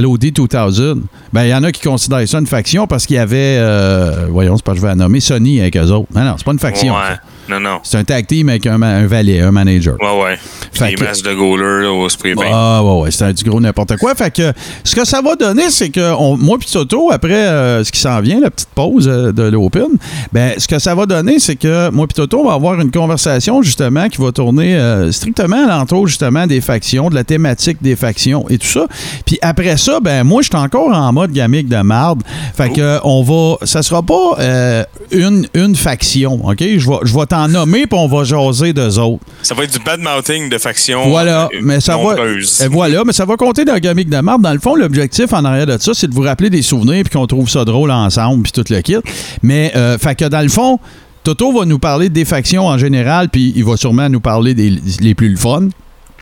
LOD 0.00 0.20
2000, 0.20 0.94
ben 1.32 1.44
il 1.44 1.48
y 1.50 1.54
en 1.54 1.64
a 1.64 1.72
qui 1.72 1.80
considèrent 1.82 2.28
ça 2.28 2.38
une 2.38 2.46
faction 2.46 2.86
parce 2.86 3.06
qu'il 3.06 3.16
y 3.16 3.18
avait, 3.18 3.56
euh, 3.58 4.26
voyons, 4.30 4.56
c'est 4.56 4.64
pas 4.64 4.72
que 4.72 4.76
je 4.78 4.82
vais 4.82 4.88
la 4.88 4.94
nommer, 4.94 5.18
Sony 5.20 5.60
avec 5.64 5.76
eux 5.76 5.90
autres. 5.90 6.08
Non, 6.14 6.24
non, 6.24 6.34
c'est 6.36 6.44
pas 6.44 6.52
une 6.52 6.58
faction. 6.58 6.94
Ouais. 6.94 7.16
Non, 7.48 7.60
non. 7.60 7.80
C'est 7.82 7.98
un 7.98 8.04
tag 8.04 8.26
team 8.26 8.48
avec 8.48 8.66
un, 8.66 8.78
valet, 9.06 9.40
un 9.40 9.50
manager. 9.50 9.96
Ouais, 10.00 10.22
ouais. 10.22 10.38
Fait 10.72 10.88
Des 10.90 10.94
que- 10.94 11.04
masses 11.04 11.22
de 11.22 11.32
goalers 11.34 11.82
là, 11.84 11.92
au 11.92 12.08
spray 12.08 12.34
paint. 12.34 12.42
Ah, 12.52 12.82
ouais, 12.82 13.02
ouais, 13.02 13.10
c'est 13.10 13.24
un 13.24 13.32
du 13.32 13.44
gros 13.44 13.60
n'importe 13.60 13.96
quoi. 13.98 14.14
Fait 14.14 14.30
que 14.34 14.52
ce 14.82 14.94
que 14.94 15.04
ça 15.04 15.20
va 15.20 15.36
donner, 15.36 15.70
c'est 15.70 15.90
que 15.90 16.12
on- 16.18 16.36
moi 16.36 16.58
puis 16.58 16.68
Toto, 16.70 17.10
après 17.12 17.32
euh, 17.46 17.84
ce 17.84 17.92
qui 17.92 18.00
s'en 18.00 18.20
vient, 18.20 18.40
la 18.40 18.50
petite 18.50 18.68
pause 18.74 19.08
euh, 19.08 19.32
de 19.32 19.42
l'Open, 19.44 19.86
ben 20.32 20.52
ce 20.58 20.66
que 20.66 20.78
ça 20.78 20.94
va 20.94 21.06
donner, 21.06 21.38
c'est 21.38 21.56
que 21.56 21.90
moi 21.90 22.06
puis 22.06 22.14
Toto, 22.14 22.40
on 22.40 22.48
va 22.48 22.54
avoir 22.54 22.80
une 22.80 22.90
conversation 22.90 23.62
justement 23.62 24.08
qui 24.08 24.20
va 24.20 24.32
tourner 24.32 24.74
euh, 24.76 25.12
strictement 25.12 25.64
alentour 25.68 26.06
justement 26.06 26.46
des 26.46 26.60
factions, 26.60 27.08
de 27.10 27.14
la 27.14 27.24
thématique 27.24 27.78
des 27.82 27.96
factions 27.96 28.46
et 28.48 28.58
tout 28.58 28.66
ça. 28.66 28.86
Puis 29.26 29.38
après 29.42 29.76
ça, 29.76 30.00
ben 30.00 30.24
moi 30.24 30.42
je 30.42 30.48
suis 30.48 30.56
encore 30.56 30.92
en 30.94 31.12
mode 31.12 31.32
gamique 31.32 31.68
de 31.68 31.76
marde. 31.82 32.22
Fait 32.56 32.70
que 32.70 32.98
on 33.04 33.22
va, 33.22 33.64
ça 33.66 33.82
sera 33.82 34.02
pas 34.02 34.84
une, 35.12 35.46
une 35.54 35.76
faction, 35.76 36.40
ok? 36.46 36.58
Je 36.60 36.88
vais, 36.88 36.96
je 37.04 37.14
vais 37.14 37.26
t'en 37.34 37.48
nommer 37.48 37.86
puis 37.86 37.98
on 37.98 38.06
va 38.06 38.22
jaser 38.24 38.72
d'eux 38.72 38.98
autres. 38.98 39.24
Ça 39.42 39.54
va 39.54 39.64
être 39.64 39.72
du 39.72 39.84
bad 39.84 40.00
mouthing 40.00 40.48
de 40.48 40.58
factions. 40.58 41.08
Voilà, 41.08 41.48
euh, 41.52 41.58
mais 41.62 41.80
ça 41.80 41.96
va. 41.96 42.14
nombreuses. 42.14 42.62
et 42.62 42.68
voilà, 42.68 43.02
mais 43.04 43.12
ça 43.12 43.24
va 43.24 43.36
compter 43.36 43.64
dans 43.64 43.74
le 43.74 43.80
gamique 43.80 44.08
de 44.08 44.18
marde. 44.18 44.42
Dans 44.42 44.52
le 44.52 44.60
fond, 44.60 44.76
l'objectif 44.76 45.32
en 45.32 45.44
arrière 45.44 45.66
de 45.66 45.76
ça, 45.78 45.92
c'est 45.94 46.06
de 46.06 46.14
vous 46.14 46.22
rappeler 46.22 46.48
des 46.48 46.62
souvenirs 46.62 47.02
puis 47.04 47.18
qu'on 47.18 47.26
trouve 47.26 47.50
ça 47.50 47.64
drôle 47.64 47.90
ensemble 47.90 48.44
puis 48.44 48.52
tout 48.52 48.64
le 48.70 48.80
kit. 48.82 48.96
Mais 49.42 49.72
euh, 49.74 49.98
fait 49.98 50.14
que 50.14 50.26
dans 50.26 50.42
le 50.42 50.48
fond, 50.48 50.78
Toto 51.24 51.52
va 51.58 51.64
nous 51.64 51.80
parler 51.80 52.08
des 52.08 52.24
factions 52.24 52.66
en 52.66 52.78
général, 52.78 53.30
puis 53.30 53.52
il 53.56 53.64
va 53.64 53.76
sûrement 53.76 54.08
nous 54.08 54.20
parler 54.20 54.54
des 54.54 54.70
les 55.00 55.14
plus 55.14 55.30
le 55.30 55.36
fun. 55.36 55.68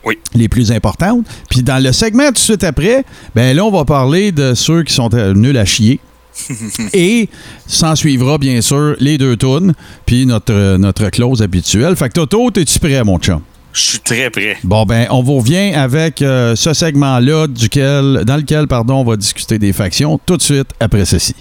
Oui. 0.05 0.17
Les 0.33 0.49
plus 0.49 0.71
importantes. 0.71 1.25
Puis 1.49 1.61
dans 1.61 1.81
le 1.81 1.91
segment 1.91 2.27
tout 2.27 2.33
de 2.33 2.37
suite 2.39 2.63
après, 2.63 3.05
ben 3.35 3.55
là, 3.55 3.63
on 3.63 3.71
va 3.71 3.85
parler 3.85 4.31
de 4.31 4.53
ceux 4.53 4.83
qui 4.83 4.93
sont 4.93 5.13
euh, 5.13 5.33
nuls 5.33 5.57
à 5.57 5.65
chier. 5.65 5.99
Et 6.93 7.29
s'en 7.67 7.95
suivra, 7.95 8.37
bien 8.37 8.61
sûr, 8.61 8.95
les 8.99 9.17
deux 9.17 9.37
tunes, 9.37 9.73
puis 10.05 10.25
notre, 10.25 10.53
euh, 10.53 10.77
notre 10.77 11.09
close 11.09 11.41
habituelle. 11.41 11.95
Fait 11.95 12.09
que 12.09 12.13
Toto, 12.13 12.49
es-tu 12.55 12.79
prêt, 12.79 13.03
mon 13.03 13.19
chum? 13.19 13.41
Je 13.73 13.81
suis 13.81 13.99
très 13.99 14.29
prêt. 14.29 14.57
Bon, 14.63 14.85
ben, 14.85 15.07
on 15.09 15.23
vous 15.23 15.39
revient 15.39 15.73
avec 15.73 16.21
euh, 16.21 16.55
ce 16.55 16.73
segment-là 16.73 17.47
duquel, 17.47 18.23
dans 18.25 18.37
lequel 18.37 18.67
pardon, 18.67 18.95
on 18.95 19.03
va 19.03 19.15
discuter 19.15 19.57
des 19.57 19.73
factions 19.73 20.19
tout 20.23 20.37
de 20.37 20.43
suite 20.43 20.69
après 20.79 21.05
ceci. 21.05 21.35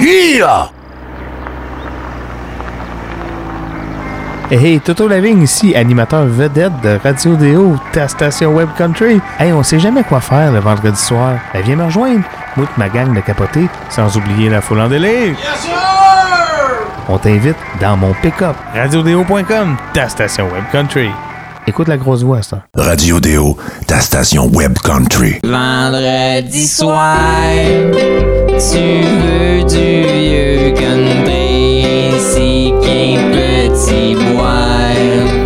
Hey, 0.00 0.42
hey, 4.50 4.80
Toto 4.80 5.08
Lavigne 5.08 5.42
ici, 5.42 5.74
animateur 5.74 6.24
vedette 6.26 6.72
de 6.82 6.98
Radio 7.02 7.36
Déo, 7.36 7.76
ta 7.92 8.08
station 8.08 8.54
Web 8.54 8.68
Country. 8.76 9.20
Hey, 9.38 9.52
on 9.52 9.62
sait 9.62 9.78
jamais 9.78 10.02
quoi 10.02 10.20
faire 10.20 10.52
le 10.52 10.60
vendredi 10.60 10.98
soir. 10.98 11.34
Ben, 11.52 11.62
viens 11.62 11.76
me 11.76 11.84
rejoindre. 11.84 12.24
Et 12.56 12.62
ma 12.76 12.88
gang 12.88 13.14
de 13.14 13.20
capotés, 13.20 13.68
sans 13.88 14.16
oublier 14.16 14.48
la 14.48 14.60
foule 14.60 14.80
en 14.80 14.88
délire. 14.88 15.36
On 17.08 17.18
t'invite 17.18 17.56
dans 17.80 17.96
mon 17.96 18.12
pick-up. 18.14 18.56
RadioDéo.com, 18.74 19.76
ta 19.94 20.08
station 20.08 20.46
Web 20.52 20.64
Country. 20.72 21.10
Écoute 21.66 21.88
la 21.88 21.98
grosse 21.98 22.22
voix, 22.22 22.42
ça. 22.42 22.62
Radio 22.74 23.20
Déo, 23.20 23.56
ta 23.86 24.00
station 24.00 24.50
Web 24.52 24.78
Country. 24.82 25.38
Vendredi 25.44 26.66
soir, 26.66 27.16
tu 27.92 28.78
veux 28.78 29.64
du 29.64 30.02
vieux 30.08 30.74
country, 30.74 32.12
si 32.18 32.72
qu'un 32.82 33.47
petit 33.78 34.16
boire. 34.16 35.37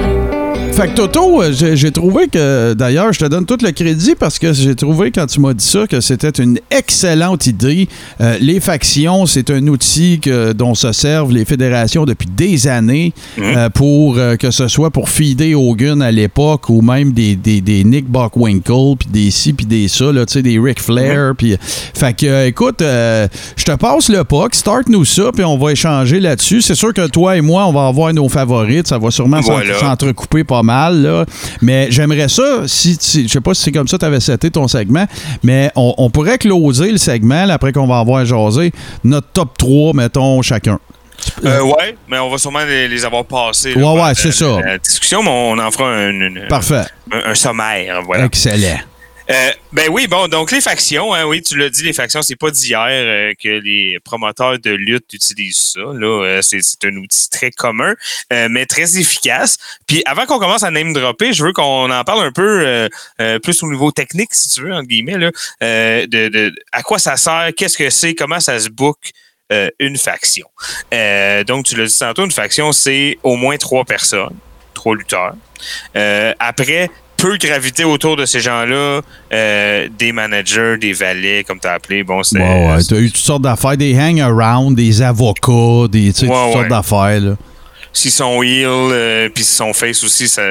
Fait 0.74 0.88
que 0.88 0.94
Toto, 0.94 1.42
euh, 1.42 1.52
j'ai 1.52 1.90
trouvé 1.92 2.28
que, 2.28 2.72
d'ailleurs, 2.72 3.12
je 3.12 3.18
te 3.18 3.24
donne 3.26 3.44
tout 3.44 3.58
le 3.62 3.70
crédit 3.72 4.14
parce 4.18 4.38
que 4.38 4.54
j'ai 4.54 4.74
trouvé 4.74 5.10
quand 5.10 5.26
tu 5.26 5.38
m'as 5.38 5.52
dit 5.52 5.64
ça 5.64 5.86
que 5.86 6.00
c'était 6.00 6.30
une 6.42 6.58
excellente 6.70 7.46
idée. 7.46 7.88
Euh, 8.22 8.38
les 8.40 8.58
factions, 8.58 9.26
c'est 9.26 9.50
un 9.50 9.66
outil 9.68 10.18
que, 10.18 10.52
dont 10.52 10.74
se 10.74 10.90
servent 10.92 11.30
les 11.30 11.44
fédérations 11.44 12.06
depuis 12.06 12.26
des 12.34 12.68
années 12.68 13.12
euh, 13.38 13.68
pour 13.68 14.16
euh, 14.16 14.36
que 14.36 14.50
ce 14.50 14.66
soit 14.66 14.90
pour 14.90 15.10
feeder 15.10 15.54
Hogan 15.60 16.00
à 16.00 16.10
l'époque 16.10 16.70
ou 16.70 16.80
même 16.80 17.12
des, 17.12 17.36
des, 17.36 17.60
des 17.60 17.84
Nick 17.84 18.06
Bockwinkel 18.08 18.96
puis 18.98 19.08
des 19.10 19.30
ci 19.30 19.52
puis 19.52 19.66
des 19.66 19.88
ça, 19.88 20.10
là, 20.10 20.24
tu 20.24 20.32
sais, 20.32 20.42
des 20.42 20.58
Ric 20.58 20.80
Flair. 20.80 21.34
puis 21.36 21.54
fait 21.60 22.16
que, 22.16 22.46
écoute, 22.46 22.78
je 22.80 23.64
te 23.64 23.72
passe 23.76 24.08
le 24.08 24.24
puck, 24.24 24.54
start-nous 24.54 25.04
ça 25.04 25.32
puis 25.34 25.44
on 25.44 25.58
va 25.58 25.72
échanger 25.72 26.18
là-dessus. 26.18 26.62
C'est 26.62 26.74
sûr 26.74 26.94
que 26.94 27.06
toi 27.08 27.36
et 27.36 27.42
moi, 27.42 27.66
on 27.66 27.72
va 27.74 27.86
avoir 27.88 28.12
nos 28.14 28.30
favorites. 28.30 28.88
Ça 28.88 28.96
va 28.96 29.10
sûrement 29.10 29.40
Voilà. 29.42 29.78
s'entrecouper 29.78 30.44
pas 30.62 30.90
mal. 30.90 31.02
là. 31.02 31.24
Mais 31.60 31.88
j'aimerais 31.90 32.28
ça, 32.28 32.62
si, 32.66 32.96
tu- 32.98 33.22
je 33.22 33.28
sais 33.28 33.40
pas 33.40 33.54
si 33.54 33.62
c'est 33.62 33.72
comme 33.72 33.88
ça 33.88 33.96
que 33.96 34.00
tu 34.00 34.06
avais 34.06 34.20
seté 34.20 34.50
ton 34.50 34.68
segment, 34.68 35.06
mais 35.42 35.70
on, 35.76 35.94
on 35.98 36.10
pourrait 36.10 36.38
closer 36.38 36.90
le 36.92 36.98
segment, 36.98 37.44
là, 37.44 37.54
après 37.54 37.72
qu'on 37.72 37.86
va 37.86 37.98
avoir 37.98 38.24
jasé, 38.24 38.72
notre 39.04 39.28
top 39.28 39.56
3, 39.58 39.92
mettons, 39.94 40.42
chacun. 40.42 40.78
Euh, 41.44 41.60
ouais, 41.62 41.96
mais 42.08 42.18
on 42.18 42.28
va 42.30 42.38
sûrement 42.38 42.64
les, 42.64 42.88
les 42.88 43.04
avoir 43.04 43.24
passés. 43.24 43.74
là, 43.74 43.92
Ouais, 43.92 44.02
ouais, 44.02 44.12
c'est 44.14 44.32
ça. 44.32 44.60
La 44.64 44.78
discussion, 44.78 45.22
mais 45.22 45.30
on 45.30 45.56
en 45.58 45.70
fera 45.70 45.88
un, 45.88 46.10
une- 46.10 46.46
Parfait. 46.48 46.82
un, 47.12 47.30
un 47.30 47.34
sommaire. 47.36 48.02
Voilà. 48.04 48.24
Excellent. 48.24 48.78
Euh, 49.30 49.50
ben 49.72 49.88
oui, 49.90 50.06
bon, 50.08 50.28
donc 50.28 50.50
les 50.50 50.60
factions, 50.60 51.14
hein, 51.14 51.24
oui, 51.24 51.42
tu 51.42 51.56
l'as 51.56 51.70
dit, 51.70 51.84
les 51.84 51.92
factions, 51.92 52.22
c'est 52.22 52.36
pas 52.36 52.50
d'hier 52.50 52.86
euh, 52.88 53.32
que 53.40 53.48
les 53.48 53.98
promoteurs 54.04 54.58
de 54.58 54.70
lutte 54.70 55.12
utilisent 55.12 55.72
ça. 55.74 55.80
Là, 55.80 56.22
Euh, 56.22 56.42
c'est, 56.42 56.60
un 56.84 56.96
outil 56.96 57.30
très 57.30 57.50
commun, 57.50 57.94
mais 58.30 58.66
très 58.66 58.98
efficace. 58.98 59.56
Puis 59.86 60.02
avant 60.06 60.26
qu'on 60.26 60.38
commence 60.38 60.62
à 60.62 60.70
name 60.70 60.92
dropper, 60.92 61.32
je 61.32 61.44
veux 61.44 61.52
qu'on 61.52 61.90
en 61.90 62.04
parle 62.04 62.26
un 62.26 62.32
peu 62.32 62.88
plus 63.42 63.62
au 63.62 63.70
niveau 63.70 63.90
technique, 63.92 64.34
si 64.34 64.48
tu 64.48 64.62
veux, 64.62 64.72
entre 64.72 64.88
guillemets, 64.88 65.18
de, 65.60 66.06
de 66.06 66.54
à 66.72 66.82
quoi 66.82 66.98
ça 66.98 67.16
sert, 67.16 67.50
qu'est-ce 67.56 67.76
que 67.76 67.90
c'est, 67.90 68.14
comment 68.14 68.40
ça 68.40 68.58
se 68.58 68.68
book. 68.68 68.98
une 69.78 69.96
faction. 69.96 70.46
Donc, 71.46 71.66
tu 71.66 71.76
l'as 71.76 71.86
dit 71.86 71.98
tantôt, 71.98 72.24
une 72.24 72.32
faction, 72.32 72.72
c'est 72.72 73.18
au 73.22 73.36
moins 73.36 73.56
trois 73.56 73.84
personnes, 73.84 74.36
trois 74.74 74.96
lutteurs. 74.96 75.34
Après, 76.38 76.90
peut 77.22 77.36
graviter 77.38 77.84
autour 77.84 78.16
de 78.16 78.26
ces 78.26 78.40
gens-là 78.40 79.00
euh, 79.32 79.88
des 79.96 80.10
managers, 80.12 80.76
des 80.80 80.92
valets, 80.92 81.44
comme 81.44 81.60
tu 81.60 81.68
as 81.68 81.74
appelé. 81.74 82.02
Bon, 82.02 82.22
c'est. 82.24 82.38
Ouais, 82.38 82.66
ouais. 82.74 82.82
T'as 82.82 82.96
eu 82.96 83.10
toutes 83.12 83.22
sortes 83.24 83.42
d'affaires, 83.42 83.76
des 83.76 83.96
hang-around, 83.96 84.74
des 84.74 85.00
avocats, 85.00 85.86
des, 85.90 86.12
tu 86.12 86.26
Ouais, 86.26 86.30
toutes 86.34 86.52
sortes 86.52 86.68
d'affaires, 86.68 87.20
là. 87.20 87.36
S'ils 87.94 88.10
sont 88.10 88.42
heel, 88.42 88.66
euh, 88.66 89.28
puis 89.34 89.44
s'ils 89.44 89.54
sont 89.56 89.72
face 89.74 90.02
aussi, 90.02 90.26
ça, 90.26 90.42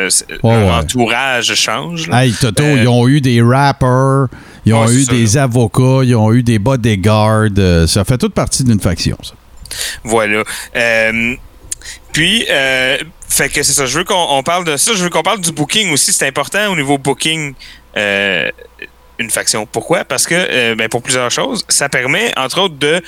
leur 0.43 0.75
entourage 0.77 1.53
change. 1.55 2.07
là. 2.07 2.23
Hey, 2.23 2.33
Toto, 2.33 2.61
Euh, 2.63 2.77
ils 2.83 2.87
ont 2.87 3.07
eu 3.07 3.19
des 3.19 3.41
rappers, 3.41 4.27
ils 4.65 4.73
ont 4.75 4.87
eu 4.87 5.03
ça, 5.03 5.11
des 5.11 5.37
avocats, 5.37 6.03
ils 6.03 6.15
ont 6.15 6.31
eu 6.31 6.43
des 6.43 6.59
bodyguards. 6.59 7.49
euh, 7.57 7.87
ça 7.87 8.03
fait 8.05 8.19
toute 8.19 8.35
partie 8.35 8.63
d'une 8.63 8.79
faction, 8.79 9.17
ça. 9.23 9.33
Voilà. 10.03 10.43
Euh, 10.75 11.33
puis, 12.11 12.45
euh, 12.49 12.97
fait 13.27 13.49
que 13.49 13.63
c'est 13.63 13.73
ça. 13.73 13.85
Je 13.85 13.97
veux 13.97 14.03
qu'on 14.03 14.27
on 14.29 14.43
parle 14.43 14.65
de 14.65 14.77
ça. 14.77 14.93
Je 14.93 15.03
veux 15.03 15.09
qu'on 15.09 15.23
parle 15.23 15.41
du 15.41 15.51
booking 15.51 15.91
aussi. 15.91 16.13
C'est 16.13 16.27
important 16.27 16.67
au 16.71 16.75
niveau 16.75 16.97
booking. 16.97 17.53
euh, 17.97 18.49
une 19.19 19.29
faction. 19.29 19.67
Pourquoi? 19.67 20.03
Parce 20.03 20.25
que, 20.25 20.33
euh, 20.33 20.73
ben, 20.73 20.89
pour 20.89 21.03
plusieurs 21.03 21.29
choses, 21.29 21.63
ça 21.69 21.89
permet, 21.89 22.33
entre 22.39 22.59
autres, 22.59 22.73
de 22.79 22.99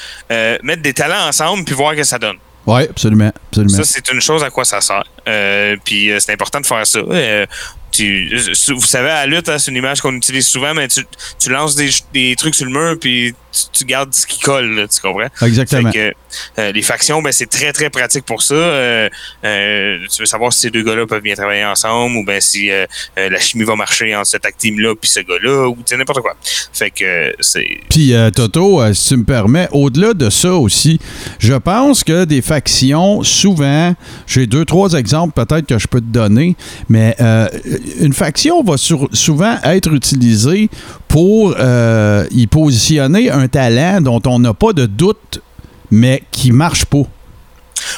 mettre 0.62 0.84
des 0.84 0.94
talents 0.94 1.28
ensemble 1.28 1.64
puis 1.66 1.74
voir 1.74 1.94
ce 1.94 1.98
que 1.98 2.04
ça 2.04 2.20
donne. 2.20 2.38
Oui, 2.66 2.84
absolument. 2.90 3.32
absolument. 3.50 3.78
Ça, 3.78 3.84
c'est 3.84 4.12
une 4.12 4.22
chose 4.22 4.44
à 4.44 4.50
quoi 4.50 4.64
ça 4.64 4.80
sert. 4.80 5.04
Euh, 5.28 5.76
puis 5.84 6.12
euh, 6.12 6.20
c'est 6.20 6.32
important 6.32 6.62
de 6.62 6.66
faire 6.66 6.86
ça. 6.88 7.00
Euh, 7.00 7.46
tu, 7.94 8.36
vous 8.70 8.82
savez, 8.82 9.10
à 9.10 9.26
la 9.26 9.38
lutte, 9.38 9.50
hein, 9.50 9.60
c'est 9.60 9.72
une 9.72 9.78
image 9.78 10.02
qu'on 10.02 10.16
utilise 10.16 10.48
souvent, 10.48 10.74
mais 10.74 10.88
tu, 10.88 11.06
tu 11.40 11.50
lances 11.50 11.76
des, 11.76 11.90
des 12.14 12.36
trucs 12.36 12.56
sur 12.56 12.66
le 12.66 12.72
mur, 12.72 12.98
puis 13.00 13.34
tu, 13.52 13.62
tu 13.72 13.86
gardes 13.86 14.14
ce 14.14 14.26
qui 14.26 14.40
colle, 14.40 14.76
là, 14.76 14.88
tu 14.88 15.00
comprends? 15.00 15.28
Exactement. 15.46 15.92
Fait 15.92 16.14
que, 16.14 16.62
euh, 16.62 16.72
les 16.72 16.82
factions, 16.82 17.22
ben, 17.22 17.32
c'est 17.32 17.50
très, 17.50 17.72
très 17.72 17.90
pratique 17.92 18.26
pour 18.26 18.42
ça. 18.42 18.56
Euh, 18.56 19.10
euh, 19.46 20.00
tu 20.12 20.22
veux 20.22 20.26
savoir 20.26 20.52
si 20.52 20.62
ces 20.62 20.70
deux 20.72 20.84
gars-là 20.84 21.06
peuvent 21.06 21.22
bien 21.22 21.36
travailler 21.36 21.66
ensemble 21.66 22.18
ou 22.18 22.26
ben 22.26 22.42
si 22.42 22.70
la 23.16 23.40
chimie 23.40 23.64
va 23.64 23.76
marcher 23.76 24.16
entre 24.16 24.28
cet 24.28 24.44
team-là 24.58 24.96
puis 25.00 25.10
ce 25.10 25.20
gars-là 25.20 25.68
ou 25.70 25.76
tu 25.76 25.84
sais, 25.86 25.98
n'importe 25.98 26.22
quoi. 26.22 26.36
Fait 26.74 26.90
que 26.90 27.34
c'est... 27.40 27.68
Puis, 27.90 28.14
Toto, 28.36 28.82
si 28.94 29.10
tu 29.10 29.18
me 29.18 29.24
permets, 29.24 29.68
au-delà 29.72 30.14
de 30.14 30.30
ça 30.30 30.54
aussi, 30.54 31.00
je 31.40 31.54
pense 31.54 32.04
que 32.04 32.26
des 32.26 32.42
factions, 32.42 33.24
souvent, 33.24 33.96
j'ai 34.26 34.48
deux, 34.48 34.66
trois 34.66 34.94
exemples 34.94 35.34
peut-être 35.34 35.68
que 35.68 35.78
je 35.78 35.88
peux 35.88 36.02
te 36.02 36.06
donner, 36.06 36.56
mais 36.90 37.16
une 38.00 38.14
faction 38.14 38.64
va 38.64 38.78
sur- 38.78 39.10
souvent 39.14 39.56
être 39.64 39.94
utilisée 39.94 40.70
pour 41.08 41.56
euh, 41.60 42.26
y 42.32 42.48
positionner 42.48 43.30
un 43.30 43.48
talent 43.48 44.02
dont 44.02 44.22
on 44.26 44.40
n'a 44.40 44.54
pas 44.54 44.74
de 44.74 44.86
doute, 44.86 45.42
mais 45.92 46.24
qui 46.32 46.52
marche 46.52 46.86
pas. 46.86 47.04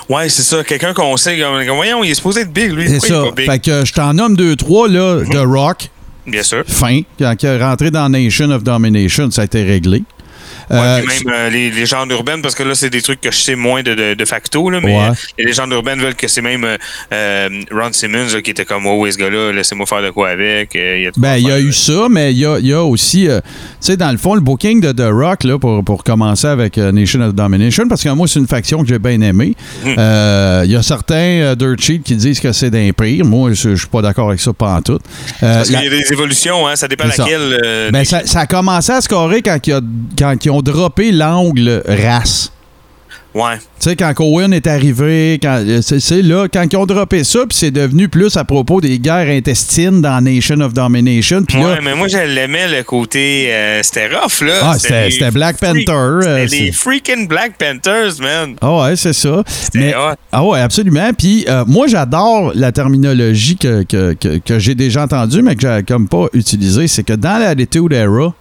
Ouais, 0.10 0.30
c'est 0.30 0.42
ça. 0.42 0.64
Quelqu'un 0.64 0.94
qu'on 0.94 1.16
sait, 1.18 1.40
voyons, 1.76 2.04
il 2.04 2.12
est 2.12 2.16
supposé 2.16 2.42
être 2.42 2.52
big, 2.54 2.72
lui. 2.72 2.88
C'est 2.90 2.98
Pourquoi 2.98 3.10
il 3.10 3.14
est 3.14 3.16
ça. 3.24 3.30
pas 3.30 3.36
big? 3.36 3.52
Fait 3.52 3.60
que 3.60 3.86
je 3.86 3.94
t'en 3.94 4.14
nomme 4.14 4.36
deux, 4.36 4.56
trois, 4.56 4.88
là, 4.88 5.22
The 5.24 5.46
Rock, 5.46 5.90
Bien 6.26 6.42
sûr. 6.44 6.64
fin, 6.68 7.02
quand 7.20 7.36
il 7.44 7.46
est 7.46 7.64
rentré 7.64 7.92
dans 7.92 8.10
Nation 8.10 8.50
of 8.50 8.64
Domination, 8.64 9.30
ça 9.32 9.42
a 9.44 9.46
été 9.46 9.64
réglé. 9.64 10.04
Ouais, 10.70 10.78
Euh, 10.78 11.02
puis 11.06 11.26
même 11.26 11.34
euh, 11.34 11.50
les 11.50 11.72
légendes 11.72 12.12
urbaines, 12.12 12.42
parce 12.42 12.56
que 12.56 12.64
là, 12.64 12.76
c'est 12.76 12.90
des 12.90 13.02
trucs 13.02 13.22
que 13.22 13.32
je 13.32 13.38
sais 13.38 13.56
moins 13.56 13.84
de, 13.84 13.94
de, 13.94 14.14
de 14.14 14.26
facto, 14.26 14.70
là, 14.70 14.80
mais 14.82 14.96
Ouais. 14.96 15.10
euh, 15.10 15.14
les 15.38 15.46
légendes 15.46 15.72
urbaines 15.72 16.00
veulent 16.00 16.16
que 16.16 16.28
c'est 16.28 16.42
même 16.42 16.66
euh, 17.14 17.50
Ron 17.72 17.92
Simmons 17.94 18.28
là, 18.34 18.42
qui 18.42 18.52
était 18.52 18.66
comme 18.66 18.86
Oh, 18.88 19.06
ce 19.10 19.18
gars-là, 19.18 19.52
laissez-moi 19.52 19.86
faire 19.86 20.02
de 20.02 20.10
quoi 20.10 20.30
avec. 20.30 20.72
il 20.76 21.02
y 21.04 21.08
a 21.08 21.12
Ben, 21.18 21.36
il 21.38 21.48
y 21.48 21.52
a 21.52 21.60
eu 21.60 21.72
ça, 21.74 22.08
mais 22.10 22.32
il 22.32 22.40
y 22.40 22.46
a, 22.46 22.58
il 22.60 22.68
y 22.68 22.74
a 22.74 22.84
aussi, 22.84 23.28
euh, 23.28 23.40
tu 23.42 23.48
sais, 23.82 23.98
dans 23.98 24.12
le 24.12 24.18
fond, 24.18 24.36
le 24.36 24.42
booking 24.42 24.82
de 24.82 24.92
The 24.92 25.10
Rock, 25.12 25.44
là, 25.44 25.58
pour, 25.60 25.84
pour 25.84 26.04
commencer 26.04 26.48
avec 26.48 26.78
Nation 26.78 27.22
of 27.22 27.34
Domination, 27.34 27.88
parce 27.88 28.04
que 28.04 28.10
moi, 28.10 28.28
c'est 28.28 28.40
une 28.40 28.48
faction 28.48 28.82
que 28.82 28.88
j'ai 28.88 29.00
bien 29.00 29.22
aimée. 29.22 29.56
Euh, 29.86 30.64
Il 30.66 30.72
y 30.72 30.76
a 30.76 30.82
certains 30.84 31.56
Dirt 31.56 31.80
Sheet 31.80 32.00
qui 32.04 32.16
disent 32.16 32.40
que 32.40 32.52
c'est 32.52 32.70
d'un 32.70 32.90
pire. 32.92 33.26
Moi, 33.26 33.52
je 33.54 33.76
suis 33.76 33.88
pas 33.88 34.02
d'accord 34.02 34.30
avec 34.30 34.40
ça, 34.40 34.54
pas 34.54 34.74
en 34.76 34.82
tout. 34.82 35.00
Parce 35.40 35.70
qu'il 35.70 35.82
y 35.82 35.88
a 35.88 35.90
des 35.90 36.12
évolutions, 36.12 36.68
hein, 36.68 36.76
ça 36.76 36.88
dépend 36.88 37.10
ça. 37.12 37.24
laquelle. 37.24 37.90
ben, 37.92 38.04
ça, 38.06 38.26
ça 38.26 38.42
a 38.42 38.46
commencé 38.48 38.92
à 38.92 39.02
scorer 39.02 39.42
quand, 39.42 39.66
y 39.68 39.72
a- 39.74 39.82
quand 40.18 40.46
ils 40.46 40.50
ont 40.50 40.55
droppé 40.62 41.12
l'angle 41.12 41.84
race. 41.88 42.52
Ouais. 43.34 43.58
Tu 43.58 43.90
sais, 43.90 43.96
quand 43.98 44.14
Cohen 44.14 44.54
est 44.54 44.66
arrivé, 44.66 45.38
quand, 45.44 45.62
euh, 45.68 45.82
c'est, 45.82 46.22
là, 46.22 46.48
quand 46.48 46.66
ils 46.72 46.78
ont 46.78 46.86
droppé 46.86 47.26
ça, 47.26 47.40
puis 47.40 47.58
c'est 47.58 47.70
devenu 47.70 48.08
plus 48.08 48.38
à 48.38 48.46
propos 48.46 48.80
des 48.80 48.98
guerres 48.98 49.28
intestines 49.28 50.02
dans 50.02 50.22
Nation 50.24 50.62
of 50.62 50.74
Domination. 50.74 51.44
Ouais, 51.54 51.62
là, 51.62 51.80
mais 51.84 51.96
moi, 51.96 52.08
je 52.08 52.18
l'aimais 52.18 52.70
le 52.70 52.82
côté. 52.84 53.48
euh, 53.54 53.82
c'était 53.84 54.08
rough, 54.08 54.40
là. 54.40 54.54
Ah, 54.62 54.76
c'était- 54.80 55.32
Black 55.32 55.58
freak- 55.58 55.86
Panther, 55.86 55.92
euh, 56.26 56.48
C'était 56.48 56.64
les 56.64 56.72
freaking 56.72 57.28
Black 57.28 57.58
Panthers, 57.58 58.22
man. 58.22 58.56
Ah 58.62 58.78
ouais, 58.84 58.96
c'est 58.96 59.12
ça. 59.12 59.44
Mais, 59.74 59.94
hot. 59.94 60.16
ah 60.32 60.46
ouais, 60.46 60.62
absolument. 60.62 61.12
Puis 61.18 61.44
euh, 61.50 61.66
moi, 61.68 61.88
j'adore 61.88 62.54
la 62.56 62.72
terminologie 62.72 63.58
que, 63.58 63.84
que, 63.84 64.14
que- 64.14 64.38
que 64.38 64.60
j'ai 64.60 64.76
déjà 64.76 65.04
entendue, 65.04 65.42
mais 65.42 65.56
que 65.56 65.62
j'ai 65.62 65.84
comme 65.86 66.08
pas 66.08 66.28
utilisée. 66.32 66.88
C'est 66.88 67.04
que 67.04 67.12
dans 67.14 67.38
l'Attitude 67.38 67.92
Era, 67.92 68.34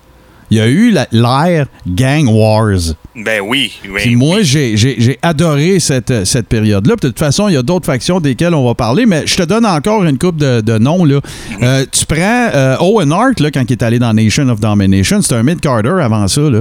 il 0.55 0.59
y 0.59 0.61
a 0.61 0.69
eu 0.69 0.95
l'ère 1.11 1.67
Gang 1.87 2.29
Wars. 2.29 2.95
Ben 3.17 3.41
oui. 3.45 3.73
ben 3.85 3.95
Puis 3.97 4.15
moi, 4.17 4.39
j'ai- 4.43 5.19
adoré 5.23 5.81
cette, 5.81 6.25
cette 6.25 6.47
période-là. 6.49 6.95
De 6.97 7.01
toute 7.01 7.19
façon, 7.19 7.49
il 7.49 7.55
y 7.55 7.57
a 7.57 7.63
d'autres 7.63 7.87
factions 7.87 8.21
desquelles 8.21 8.55
on 8.55 8.65
va 8.65 8.75
parler, 8.75 9.05
mais 9.07 9.27
je 9.27 9.35
te 9.37 9.43
donne 9.43 9.67
encore 9.67 10.05
une 10.05 10.19
coupe 10.19 10.37
de, 10.37 10.61
de 10.61 10.79
noms. 10.79 11.05
Là. 11.05 11.21
Euh, 11.63 11.85
tu 11.91 12.07
prends 12.07 12.49
euh, 12.55 12.77
Owen 12.81 13.13
Hart, 13.13 13.41
là, 13.41 13.51
quand 13.51 13.63
il 13.69 13.73
est 13.73 13.83
allé 13.83 13.99
dans 13.99 14.13
Nation 14.15 14.49
of 14.49 14.61
Domination, 14.61 15.21
c'était 15.23 15.35
un 15.37 15.43
mid-carder 15.43 16.01
avant 16.03 16.27
ça. 16.29 16.41
Là. 16.43 16.59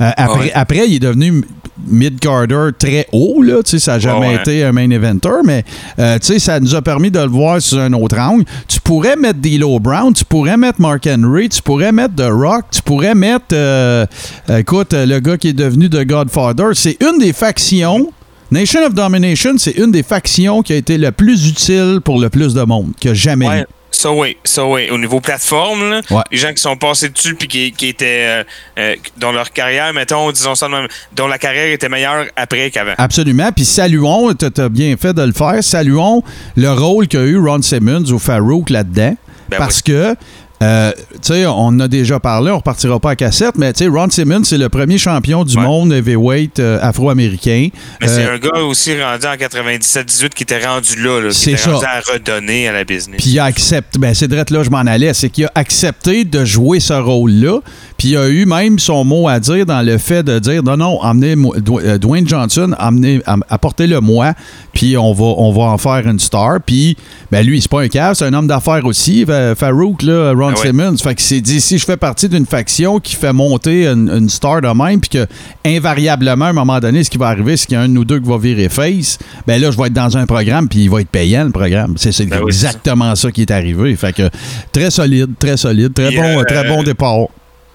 Euh, 0.00 0.10
après, 0.16 0.38
Ouais. 0.40 0.52
après, 0.54 0.88
il 0.88 0.94
est 0.96 0.98
devenu 0.98 1.42
mid-carder 1.86 2.70
très 2.78 3.06
haut. 3.12 3.42
Là. 3.42 3.62
Tu 3.64 3.70
sais, 3.72 3.78
Ça 3.78 3.92
n'a 3.92 3.98
jamais 3.98 4.28
Ouais, 4.28 4.34
été 4.36 4.64
un 4.64 4.72
main 4.72 4.90
eventer, 4.90 5.28
mais 5.44 5.64
euh, 5.98 6.18
tu 6.18 6.26
sais, 6.26 6.38
ça 6.38 6.58
nous 6.60 6.74
a 6.74 6.82
permis 6.82 7.10
de 7.10 7.18
le 7.18 7.26
voir 7.26 7.60
sous 7.60 7.78
un 7.78 7.92
autre 7.92 8.18
angle. 8.18 8.44
Tu 8.68 8.80
pourrais 8.80 9.16
mettre 9.16 9.40
D'Lo 9.40 9.78
Brown, 9.78 10.12
tu 10.12 10.24
pourrais 10.24 10.56
mettre 10.56 10.80
Mark 10.80 11.06
Henry, 11.06 11.48
tu 11.48 11.62
pourrais 11.62 11.92
mettre 11.92 12.14
The 12.16 12.28
Rock, 12.30 12.64
tu 12.72 12.82
pourrais 12.82 13.14
mettre, 13.14 13.46
euh, 13.52 14.06
écoute, 14.48 14.94
euh, 14.94 15.06
le 15.06 15.20
gars 15.20 15.36
qui 15.36 15.48
est 15.48 15.52
devenu 15.52 15.88
The 15.90 16.04
Godfather. 16.04 16.68
C'est 16.74 16.96
une 17.02 17.18
des 17.18 17.32
factions. 17.32 18.10
Nation 18.50 18.80
of 18.86 18.94
Domination, 18.94 19.54
c'est 19.58 19.72
une 19.76 19.90
des 19.90 20.04
factions 20.04 20.62
qui 20.62 20.72
a 20.72 20.76
été 20.76 20.98
le 20.98 21.10
plus 21.10 21.48
utile 21.48 21.98
pour 22.04 22.20
le 22.20 22.30
plus 22.30 22.54
de 22.54 22.62
monde, 22.62 22.92
que 23.00 23.12
jamais 23.12 23.48
Ouais, 23.48 23.60
eu. 23.62 23.64
Ça 23.96 24.12
oui, 24.12 24.36
ça 24.44 24.64
oui. 24.64 24.88
Au 24.90 24.98
niveau 24.98 25.20
plateforme, 25.20 25.90
là, 25.90 26.00
Ouais. 26.10 26.22
les 26.30 26.38
gens 26.38 26.52
qui 26.52 26.60
sont 26.62 26.76
passés 26.76 27.08
dessus 27.08 27.34
puis 27.34 27.48
qui, 27.48 27.72
qui 27.72 27.88
étaient 27.88 28.26
euh, 28.26 28.44
euh, 28.78 28.96
dont 29.16 29.32
leur 29.32 29.52
carrière, 29.52 29.92
mettons, 29.92 30.30
disons 30.32 30.54
ça 30.54 30.66
de 30.68 30.72
même, 30.72 30.88
dont 31.14 31.26
la 31.26 31.38
carrière 31.38 31.72
était 31.72 31.88
meilleure 31.88 32.26
après 32.36 32.70
qu'avant. 32.70 32.94
Absolument. 32.98 33.50
Puis 33.52 33.64
saluons, 33.64 34.34
tu 34.34 34.46
as 34.60 34.68
bien 34.68 34.96
fait 34.96 35.12
de 35.14 35.22
le 35.22 35.32
faire, 35.32 35.62
saluons 35.62 36.22
le 36.56 36.70
rôle 36.72 37.08
qu'a 37.08 37.20
eu 37.22 37.38
Ron 37.38 37.62
Simmons 37.62 38.10
ou 38.10 38.18
Farouk 38.18 38.70
là-dedans. 38.70 39.16
Ben 39.48 39.58
parce 39.58 39.80
que, 39.80 40.16
euh, 40.62 40.92
tu 41.12 41.18
sais, 41.34 41.46
on 41.46 41.52
en 41.66 41.80
a 41.80 41.88
déjà 41.88 42.18
parlé, 42.18 42.50
on 42.50 42.56
repartira 42.58 42.98
pas 42.98 43.10
à 43.10 43.16
cassette, 43.16 43.56
mais 43.58 43.72
tu 43.72 43.84
sais, 43.84 43.90
Ron 43.90 44.08
Simmons, 44.10 44.44
c'est 44.44 44.56
le 44.58 44.68
premier 44.68 44.96
champion 44.98 45.44
du 45.44 45.56
Ouais. 45.56 45.62
monde 45.62 45.92
heavyweight 45.92 46.58
euh, 46.60 46.78
afro-américain. 46.82 47.68
Mais 48.00 48.08
c'est 48.08 48.24
Euh, 48.24 48.34
un 48.34 48.38
gars 48.38 48.60
aussi 48.60 49.00
rendu 49.00 49.26
en 49.26 49.34
97-18 49.36 50.30
qui 50.30 50.42
était 50.44 50.64
rendu 50.66 50.96
là, 51.02 51.20
là 51.20 51.30
qui 51.30 51.50
était 51.50 51.56
ça. 51.58 51.72
rendu 51.72 51.84
à 51.84 52.00
redonner 52.12 52.68
à 52.68 52.72
la 52.72 52.84
business. 52.84 53.20
Puis 53.20 53.30
il 53.30 53.38
a 53.38 53.44
accepté, 53.44 53.98
ben 53.98 54.14
c'est 54.14 54.30
là 54.32 54.62
je 54.62 54.70
m'en 54.70 54.78
allais, 54.78 55.12
c'est 55.14 55.28
qu'il 55.30 55.44
a 55.44 55.52
accepté 55.54 56.24
de 56.24 56.44
jouer 56.44 56.80
ce 56.80 56.92
rôle-là. 56.94 57.60
Puis 57.98 58.08
il 58.08 58.16
a 58.18 58.28
eu 58.28 58.44
même 58.44 58.78
son 58.78 59.04
mot 59.04 59.26
à 59.28 59.40
dire 59.40 59.64
dans 59.64 59.80
le 59.84 59.96
fait 59.98 60.22
de 60.22 60.38
dire 60.38 60.62
non, 60.62 60.76
non, 60.76 60.98
emmenez 61.02 61.34
Dwayne 61.98 62.28
Johnson, 62.28 62.74
amenez, 62.78 63.22
am- 63.26 63.42
apportez-le 63.48 64.00
moi, 64.00 64.34
puis 64.74 64.96
on 64.98 65.12
va, 65.14 65.24
on 65.24 65.50
va 65.52 65.62
en 65.62 65.78
faire 65.78 66.06
une 66.06 66.18
star. 66.18 66.58
Puis 66.64 66.96
ben 67.32 67.44
lui, 67.46 67.60
c'est 67.62 67.70
pas 67.70 67.80
un 67.82 67.88
cave, 67.88 68.14
c'est 68.14 68.26
un 68.26 68.34
homme 68.34 68.46
d'affaires 68.46 68.84
aussi. 68.84 69.24
Fa- 69.24 69.54
Farouk, 69.54 70.02
là, 70.02 70.32
Ron 70.32 70.48
Ah 70.54 70.60
ouais. 70.60 70.66
Simmons. 70.66 70.96
Fait 70.98 71.18
c'est 71.18 71.40
dit, 71.40 71.60
si 71.60 71.78
je 71.78 71.84
fais 71.86 71.96
partie 71.96 72.28
d'une 72.28 72.44
faction 72.46 72.98
qui 73.00 73.16
fait 73.16 73.32
monter 73.32 73.86
une, 73.86 74.10
une 74.10 74.28
star 74.28 74.60
de 74.60 74.68
même, 74.68 75.00
puis 75.00 75.08
que 75.10 75.26
invariablement, 75.64 76.44
à 76.46 76.48
un 76.50 76.52
moment 76.52 76.78
donné, 76.80 77.02
ce 77.02 77.10
qui 77.10 77.18
va 77.18 77.28
arriver, 77.28 77.56
c'est 77.56 77.66
qu'il 77.66 77.76
y 77.76 77.80
a 77.80 77.82
un 77.82 77.96
ou 77.96 78.04
deux 78.04 78.20
qui 78.20 78.28
va 78.28 78.38
virer 78.38 78.68
face, 78.68 79.18
ben 79.46 79.60
là, 79.60 79.70
je 79.70 79.76
vais 79.76 79.86
être 79.86 79.92
dans 79.94 80.16
un 80.16 80.26
programme, 80.26 80.68
puis 80.68 80.80
il 80.80 80.90
va 80.90 81.00
être 81.00 81.08
payant, 81.08 81.44
le 81.44 81.50
programme. 81.50 81.94
C'est 81.96 82.12
c'est 82.12 82.26
Ben 82.26 82.40
oui, 82.42 82.52
c'est 82.52 82.66
exactement 82.66 83.14
ça. 83.16 83.30
qui 83.30 83.42
est 83.42 83.50
arrivé. 83.50 83.96
Fait 83.96 84.12
que 84.14 84.28
très 84.72 84.90
solide, 84.90 85.30
très 85.38 85.56
solide, 85.56 85.92
très 85.94 86.14
bon, 86.14 86.40
euh, 86.40 86.44
très 86.44 86.68
bon 86.68 86.82
départ. 86.82 87.26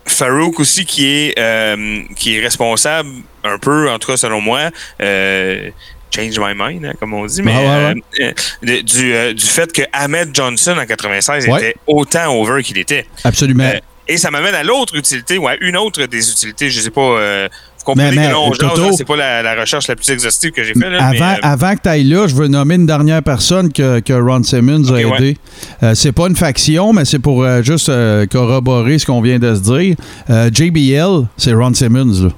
Farouk 0.06 0.60
aussi 0.60 0.86
qui 0.86 1.06
est 1.08 1.40
euh, 1.40 2.02
qui 2.16 2.38
est 2.38 2.42
responsable 2.42 3.10
un 3.44 3.58
peu, 3.58 3.90
en 3.90 4.00
tout 4.00 4.12
cas 4.12 4.18
selon 4.18 4.42
moi, 4.42 4.70
euh, 5.02 5.70
change 6.14 6.38
my 6.40 6.54
mind, 6.56 6.86
hein, 6.86 6.94
comme 7.00 7.14
on 7.14 7.26
dit, 7.26 7.42
mais 7.42 7.54
Ah 7.56 7.60
ouais, 7.94 8.02
euh, 8.22 8.32
euh, 8.68 8.82
du, 8.82 9.34
du 9.36 9.46
fait 9.46 9.72
que 9.72 9.84
Ahmed 9.94 10.30
Johnson 10.34 10.76
en 10.80 10.86
96 10.86 11.48
Ouais. 11.48 11.58
était 11.60 11.76
autant 11.88 12.36
over 12.36 12.62
qu'il 12.64 12.78
était. 12.78 13.06
Absolument. 13.24 13.72
Et 14.08 14.18
ça 14.18 14.30
m'amène 14.32 14.56
à 14.56 14.64
l'autre 14.64 14.96
utilité, 14.98 15.38
ou 15.38 15.48
à 15.48 15.56
une 15.62 15.78
autre 15.78 16.06
des 16.06 16.30
utilités, 16.32 16.70
je 16.70 16.82
sais 16.82 16.90
pas. 16.90 17.48
Euh, 17.82 17.86
vous 17.86 17.92
comprenez 17.94 18.10
Mais- 18.16 18.22
mais, 18.22 18.28
que 18.28 18.32
là, 18.32 18.40
on 18.40 18.52
Toto- 18.52 18.76
jase, 18.76 18.86
là, 18.86 18.92
c'est 18.98 19.06
pas 19.06 19.16
la, 19.16 19.42
la 19.44 19.56
recherche 19.62 19.88
la 19.88 19.96
plus 19.96 20.10
exhaustive 20.10 20.52
que 20.52 20.64
j'ai 20.64 20.74
faite. 20.74 20.84
mais, 20.90 20.98
Avant, 20.98 21.34
euh, 21.34 21.36
avant 21.44 21.76
que 21.76 21.82
tu 21.84 21.90
ailles 21.90 22.04
là, 22.06 22.28
je 22.28 22.36
veux 22.36 22.48
nommer 22.48 22.76
une 22.76 22.86
dernière 22.86 23.24
personne 23.24 23.72
que, 23.72 24.00
que 24.00 24.14
Ron 24.14 24.44
Simmons 24.44 24.92
a 24.94 25.00
aidé. 25.02 25.38
Euh, 25.84 25.94
c'est 25.96 26.12
pas 26.12 26.28
une 26.28 26.36
faction, 26.36 26.94
mais 26.94 27.06
c'est 27.06 27.20
pour 27.20 27.44
euh, 27.44 27.62
juste 27.62 27.90
euh, 27.90 28.26
corroborer 28.26 29.00
ce 29.00 29.06
qu'on 29.06 29.22
vient 29.22 29.40
de 29.40 29.54
se 29.56 29.62
dire. 29.62 29.96
Euh, 30.30 30.50
JBL, 30.54 31.28
c'est 31.38 31.54
Ron 31.54 31.74
Simmons. 31.74 32.24
Là. 32.24 32.30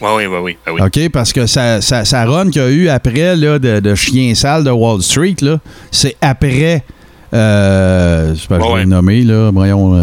ouais, 0.00 0.26
oui, 0.26 0.26
oui, 0.26 0.56
oui, 0.66 0.72
oui. 0.74 0.80
OK? 0.82 1.10
Parce 1.12 1.32
que 1.32 1.46
sa, 1.46 1.80
sa, 1.80 2.04
sa 2.04 2.24
run 2.24 2.50
qu'il 2.50 2.62
y 2.62 2.64
a 2.64 2.68
eu 2.70 2.88
après 2.88 3.36
là, 3.36 3.58
de, 3.58 3.80
de 3.80 3.94
chien 3.94 4.34
sale 4.34 4.64
de 4.64 4.70
Wall 4.70 5.00
Street, 5.02 5.36
là, 5.40 5.58
c'est 5.90 6.16
après. 6.20 6.84
Euh, 7.32 8.34
je 8.34 8.40
sais 8.40 8.46
pas, 8.48 8.58
je 8.58 8.60
Ouais, 8.62 8.68
vais 8.68 8.74
ouais. 8.74 8.80
le 8.82 8.86
nommer, 8.90 9.22
là. 9.22 9.50
Voyons. 9.52 9.94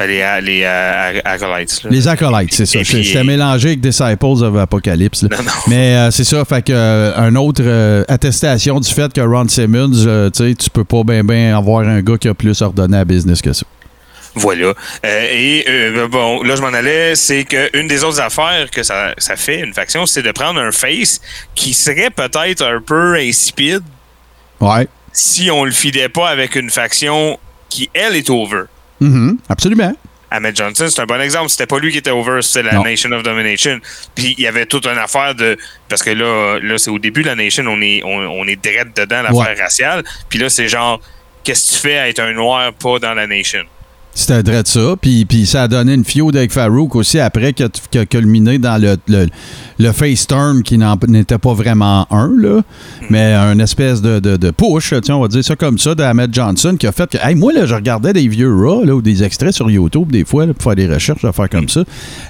Euh, 0.00 0.06
Ben, 0.06 0.40
les, 0.44 0.52
les 0.58 0.62
euh, 0.64 1.20
acolytes. 1.24 1.82
là. 1.84 1.90
les 1.90 2.08
acolytes, 2.08 2.54
c'est 2.54 2.66
ça. 2.66 2.78
Puis- 2.80 3.02
J'étais 3.02 3.24
mélangé 3.24 3.68
avec 3.68 3.80
Disciples 3.80 4.24
of 4.44 4.56
Apocalypse. 4.56 5.22
là. 5.22 5.28
Non, 5.36 5.42
non. 5.44 5.50
Mais 5.68 5.96
euh, 5.96 6.10
c'est 6.10 6.24
ça, 6.24 6.44
fait 6.44 6.62
que 6.62 6.72
euh, 6.72 7.12
un 7.16 7.34
autre 7.36 7.62
euh, 7.64 8.04
attestation 8.08 8.80
du 8.80 8.90
fait 8.90 9.12
que 9.12 9.20
Ron 9.20 9.48
Simmons, 9.48 9.90
euh, 10.06 10.30
tu 10.30 10.48
sais, 10.48 10.54
tu 10.54 10.70
peux 10.70 10.84
pas 10.84 11.02
bien 11.04 11.22
ben 11.24 11.54
avoir 11.54 11.80
un 11.86 12.00
gars 12.02 12.16
qui 12.18 12.28
a 12.28 12.34
plus 12.34 12.60
ordonné 12.62 12.96
à 12.98 13.04
business 13.04 13.42
que 13.42 13.52
ça. 13.52 13.64
Voilà. 14.36 14.74
Euh, 15.04 15.28
et 15.32 15.64
euh, 15.68 16.06
bon, 16.06 16.42
là, 16.44 16.54
je 16.54 16.60
m'en 16.62 16.68
allais, 16.68 17.16
c'est 17.16 17.44
qu'une 17.44 17.88
des 17.88 18.04
autres 18.04 18.20
affaires 18.20 18.70
que 18.70 18.82
ça, 18.84 19.12
ça 19.18 19.34
fait, 19.34 19.58
une 19.60 19.74
faction, 19.74 20.06
c'est 20.06 20.22
de 20.22 20.30
prendre 20.30 20.60
un 20.60 20.70
face 20.70 21.20
qui 21.56 21.74
serait 21.74 22.10
peut-être 22.10 22.62
un 22.64 22.80
peu 22.80 23.16
insipide 23.16 23.82
Ouais. 24.60 24.86
si 25.12 25.50
on 25.50 25.64
le 25.64 25.72
fidait 25.72 26.08
pas 26.08 26.28
avec 26.28 26.54
une 26.54 26.70
faction 26.70 27.38
qui, 27.68 27.90
elle, 27.92 28.14
est 28.14 28.30
over. 28.30 28.62
Mhm, 29.00 29.38
Absolument. 29.48 29.92
Ahmed 30.32 30.56
Johnson, 30.56 30.86
c'est 30.88 31.00
un 31.00 31.06
bon 31.06 31.20
exemple. 31.20 31.48
C'était 31.48 31.66
pas 31.66 31.80
lui 31.80 31.90
qui 31.90 31.98
était 31.98 32.10
over, 32.12 32.40
c'était 32.42 32.62
la 32.62 32.74
Non. 32.74 32.84
Nation 32.84 33.10
of 33.10 33.24
Domination. 33.24 33.80
Puis 34.14 34.34
il 34.38 34.44
y 34.44 34.46
avait 34.46 34.64
toute 34.66 34.86
une 34.86 34.96
affaire 34.98 35.34
de. 35.34 35.56
Parce 35.88 36.02
que 36.04 36.10
là, 36.10 36.58
là 36.62 36.78
c'est 36.78 36.90
au 36.90 37.00
début 37.00 37.22
de 37.22 37.26
la 37.28 37.34
Nation, 37.34 37.64
on 37.66 37.80
est, 37.82 38.00
on, 38.04 38.10
on 38.28 38.44
est 38.46 38.54
direct 38.54 38.96
dedans, 38.96 39.22
l'affaire 39.22 39.54
Ouais. 39.56 39.60
raciale. 39.60 40.04
Puis 40.28 40.38
là, 40.38 40.48
c'est 40.48 40.68
genre, 40.68 41.00
qu'est-ce 41.42 41.70
que 41.72 41.74
tu 41.76 41.80
fais 41.88 41.98
à 41.98 42.08
être 42.08 42.20
un 42.20 42.32
noir 42.32 42.72
pas 42.74 43.00
dans 43.00 43.14
la 43.14 43.26
Nation? 43.26 43.64
C'était 44.12 44.42
de 44.42 44.62
ça. 44.66 44.96
Puis, 45.00 45.24
puis 45.24 45.46
ça 45.46 45.62
a 45.62 45.68
donné 45.68 45.94
une 45.94 46.04
feud 46.04 46.36
avec 46.36 46.52
Farouk 46.52 46.96
aussi 46.96 47.20
après 47.20 47.52
qui 47.52 47.62
a, 47.62 47.68
qui 47.90 47.98
a 47.98 48.04
culminé 48.06 48.58
dans 48.58 48.76
le, 48.80 48.96
le, 49.06 49.28
le 49.78 49.92
face 49.92 50.26
turn 50.26 50.62
qui 50.64 50.78
n'était 50.78 51.38
pas 51.38 51.54
vraiment 51.54 52.06
un, 52.10 52.30
là, 52.36 52.60
mais 53.08 53.32
un 53.34 53.58
espèce 53.60 54.02
de, 54.02 54.18
de, 54.18 54.36
de 54.36 54.50
push, 54.50 54.92
tiens, 55.02 55.16
on 55.16 55.20
va 55.20 55.28
dire 55.28 55.44
ça 55.44 55.54
comme 55.54 55.78
ça, 55.78 55.94
d'Ahmed 55.94 56.34
Johnson 56.34 56.76
qui 56.78 56.86
a 56.88 56.92
fait 56.92 57.08
que, 57.08 57.18
hey, 57.22 57.36
moi, 57.36 57.52
là, 57.52 57.66
je 57.66 57.74
regardais 57.74 58.12
des 58.12 58.26
vieux 58.26 58.52
Raw 58.52 58.84
là, 58.84 58.94
ou 58.94 59.00
des 59.00 59.22
extraits 59.22 59.52
sur 59.52 59.70
YouTube 59.70 60.10
des 60.10 60.24
fois 60.24 60.44
là, 60.44 60.54
pour 60.54 60.64
faire 60.64 60.74
des 60.76 60.92
recherches, 60.92 61.24
affaires 61.24 61.48
comme 61.48 61.68
ça. 61.68 61.84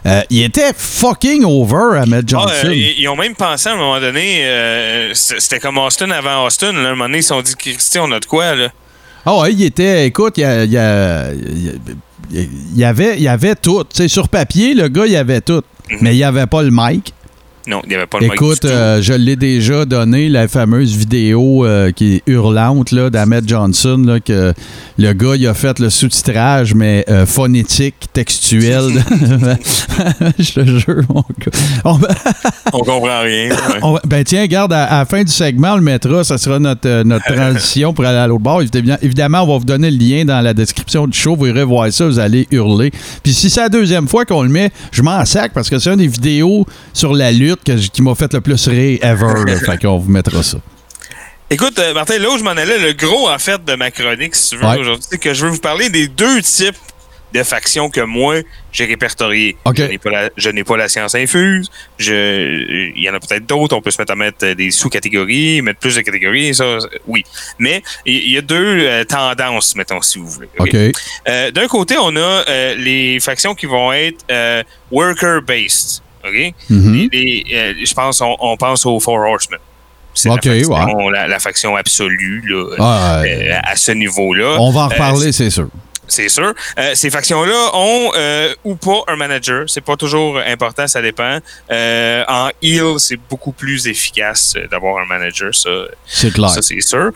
Euh, 0.07 0.21
il 0.29 0.43
était 0.43 0.73
fucking 0.77 1.45
over, 1.45 1.99
Ahmed 1.99 2.25
Ah, 2.27 2.29
Johnson. 2.29 2.67
euh, 2.69 2.75
ils, 2.99 3.09
ont 3.09 3.17
même 3.17 3.35
pensé 3.35 3.71
à 3.71 3.73
un 3.73 3.77
moment 3.77 3.99
donné, 4.01 4.43
euh, 4.45 5.11
c'était 5.15 5.61
comme 5.61 5.79
Austin 5.79 6.11
avant 6.11 6.45
Austin. 6.45 6.73
Là, 6.73 6.81
à 6.81 6.87
un 6.89 6.91
moment 6.91 7.07
donné, 7.07 7.19
ils 7.19 7.23
se 7.23 7.31
sont 7.31 7.41
dit, 7.43 7.55
Christy, 7.57 7.99
on 7.99 8.13
a 8.13 8.21
de 8.21 8.27
quoi, 8.27 8.55
là? 8.55 8.69
Ah 9.27 9.39
ouais, 9.39 9.53
il 9.53 9.63
était, 9.63 10.07
écoute, 10.07 10.39
il 10.39 10.41
y, 10.41 10.45
a- 10.45 10.65
il 10.65 10.73
y 10.73 10.79
a- 10.79 11.33
il 11.33 11.65
y 11.65 11.69
a- 11.69 11.73
il 12.33 12.79
y 12.79 12.85
avait, 12.85 13.17
il 13.17 13.23
y 13.23 13.29
avait 13.29 13.55
tout. 13.55 13.83
Tu 13.85 13.97
sais, 13.97 14.09
sur 14.09 14.29
papier, 14.29 14.75
le 14.75 14.89
gars, 14.89 15.07
il 15.07 15.13
y 15.13 15.17
avait 15.17 15.41
tout. 15.41 15.63
Mais 16.01 16.15
il 16.15 16.17
n'y 16.19 16.25
avait 16.25 16.47
pas 16.47 16.63
le 16.63 16.71
mic. 16.73 17.13
Non, 17.67 17.81
il 17.85 17.91
n'y 17.91 17.95
avait 17.95 18.07
pas 18.07 18.19
le 18.19 18.25
mic 18.25 18.35
Écoute, 18.35 18.65
euh, 18.65 19.03
je 19.03 19.13
l'ai 19.13 19.37
déjà 19.37 19.85
donné, 19.85 20.29
la 20.29 20.49
fameuse 20.49 20.97
vidéo 20.97 21.65
euh, 21.67 21.93
qui 21.93 22.15
est 22.17 22.23
hurlante 22.27 22.95
d'Ahmed 22.95 23.47
Johnson, 23.49 24.03
là, 24.07 24.19
que 24.19 24.55
le 24.99 25.13
gars, 25.13 25.35
il 25.37 25.47
a 25.47 25.53
fait 25.55 25.79
le 25.79 25.91
sous-titrage, 25.91 26.75
mais 26.75 27.05
euh, 27.11 27.27
phonétique, 27.27 27.97
textuel. 28.13 28.85
je 30.39 30.53
te 30.53 30.65
jure, 30.65 31.03
mon 31.09 31.21
gars. 31.39 31.59
On 31.85 31.99
On 32.73 32.79
comprend 32.79 33.21
rien. 33.21 33.51
ouais. 33.51 33.79
on 33.83 33.93
va- 33.93 34.01
ben 34.07 34.25
tiens, 34.25 34.43
regarde, 34.43 34.73
à, 34.73 34.85
à 34.85 34.99
la 35.01 35.05
fin 35.05 35.23
du 35.23 35.33
segment, 35.33 35.73
on 35.75 35.77
le 35.77 35.83
mettra. 35.83 36.25
Ça 36.25 36.39
sera 36.39 36.59
notre, 36.59 37.03
notre 37.03 37.27
transition 37.33 37.93
pour 37.93 38.05
aller 38.07 38.19
à 38.19 38.27
l'autre 38.27 38.43
bord. 38.43 38.63
Évidemment, 39.03 39.43
on 39.43 39.47
va 39.47 39.59
vous 39.59 39.65
donner 39.65 39.91
le 39.91 39.99
lien 39.99 40.25
dans 40.25 40.41
la 40.41 40.55
description 40.55 41.07
du 41.07 41.17
show. 41.19 41.37
Vous 41.37 41.47
irez 41.47 41.65
voir 41.65 41.93
ça, 41.93 42.07
vous 42.07 42.19
allez 42.19 42.47
hurler. 42.51 42.91
Puis 43.23 43.35
si 43.35 43.51
c'est 43.51 43.61
la 43.61 43.69
deuxième 43.69 44.09
fois 44.09 44.25
qu'on 44.25 44.43
le 44.43 44.49
met, 44.49 44.71
je 44.93 45.03
m'en 45.03 45.25
sac 45.25 45.53
parce 45.53 45.69
que 45.69 45.79
c'est 45.79 45.91
une 45.91 45.97
des 45.97 46.07
vidéos 46.07 46.67
sur 46.95 47.13
la 47.13 47.31
que 47.57 47.73
qui 47.89 48.03
m'a 48.03 48.15
fait 48.15 48.33
le 48.33 48.41
plus 48.41 48.69
rire 48.69 48.99
ever. 49.03 49.45
là. 49.47 49.57
fait 49.67 49.79
qu'on 49.79 49.99
vous 49.99 50.11
mettra 50.11 50.43
ça. 50.43 50.59
Écoute, 51.53 51.79
euh, 51.81 51.93
Martin, 51.95 52.19
là 52.19 52.31
où 52.31 52.39
je 52.39 52.45
m'en 52.45 52.51
allais, 52.51 52.79
le 52.79 52.93
gros, 52.93 53.29
en 53.29 53.39
fait, 53.39 53.65
de 53.65 53.75
ma 53.75 53.91
chronique, 53.91 54.37
si 54.37 54.51
tu 54.51 54.57
veux, 54.57 54.67
Ouais. 54.67 54.79
aujourd'hui, 54.79 55.05
c'est 55.11 55.19
que 55.19 55.35
je 55.35 55.47
veux 55.47 55.51
vous 55.53 55.59
parler 55.59 55.89
des 55.89 56.07
deux 56.07 56.41
types 56.43 56.77
de 57.33 57.43
factions 57.43 57.91
que 57.91 58.01
moi, 58.01 58.37
j'ai 58.73 58.85
répertoriées. 58.85 59.57
Je 59.77 59.83
n'ai 59.85 59.99
pas 59.99 60.11
la, 60.11 60.65
pas 60.65 60.89
science 60.89 61.15
infuse. 61.15 61.69
Je, 61.99 62.93
il 62.97 63.03
y 63.03 63.09
en 63.11 63.15
a 63.15 63.21
peut-être 63.21 63.47
d'autres. 63.47 63.77
On 63.77 63.81
peut 63.81 63.91
se 63.91 64.01
mettre 64.01 64.13
à 64.13 64.17
mettre 64.17 64.45
euh, 64.45 64.55
des 64.55 64.71
sous-catégories, 64.71 65.63
mettre 65.63 65.81
plus 65.81 65.95
de 65.97 66.01
catégories, 66.03 66.55
ça, 66.55 66.79
oui. 67.07 67.25
Mais 67.59 67.83
il 68.07 68.31
y 68.33 68.39
a 68.39 68.43
deux 68.43 68.87
euh, 68.87 69.05
tendances, 69.05 69.75
mettons, 69.77 70.03
si 70.03 70.19
vous 70.19 70.27
voulez. 70.29 70.49
Euh, 71.29 71.51
D'un 71.51 71.67
côté, 71.69 71.97
on 72.01 72.15
a 72.17 72.45
les 72.77 73.19
factions 73.21 73.55
qui 73.55 73.67
vont 73.67 73.93
être 73.93 74.25
worker-based. 74.91 76.03
OK? 76.25 76.55
Mhm. 76.69 77.09
Les- 77.13 77.45
les, 77.45 77.45
euh, 77.57 77.75
je 77.85 77.95
pense, 77.95 78.21
on, 78.21 78.37
on 78.41 78.57
pense 78.57 78.85
aux 78.87 79.01
Four 79.01 79.19
Horsemen. 79.19 79.61
C'est 80.13 80.29
la, 80.29 80.35
faction, 80.35 81.09
la, 81.09 81.29
la 81.29 81.39
faction 81.39 81.77
absolue 81.77 82.43
là, 82.47 82.75
Ah, 82.81 83.23
euh, 83.25 83.55
à 83.63 83.77
ce 83.77 83.93
niveau-là. 83.93 84.57
on 84.59 84.71
va 84.73 84.81
en 84.81 84.85
Euh, 84.87 84.89
reparler, 84.89 85.31
c'est 85.31 85.51
sûr. 85.51 85.69
c'est 86.09 86.29
sûr. 86.29 86.53
Euh, 86.79 86.91
ces 86.95 87.11
factions-là 87.11 87.71
ont 87.75 88.11
ou 88.65 88.75
pas 88.75 89.05
un 89.07 89.15
manager. 89.15 89.71
C'est 89.71 89.81
pas 89.81 89.97
toujours 89.97 90.39
important, 90.45 90.89
ça 90.89 91.01
dépend. 91.01 91.39
En 91.71 92.51
heal, 92.61 92.99
c'est 92.99 93.21
beaucoup 93.31 93.53
plus 93.53 93.87
efficace 93.87 94.55
d'avoir 94.71 95.01
un 95.01 95.07
manager, 95.07 95.55
ça, 95.55 95.71
C'est 96.07 96.33
clair. 96.33 96.51
ça 96.51 96.61
c'est 96.61 96.81
sûr. 96.81 97.13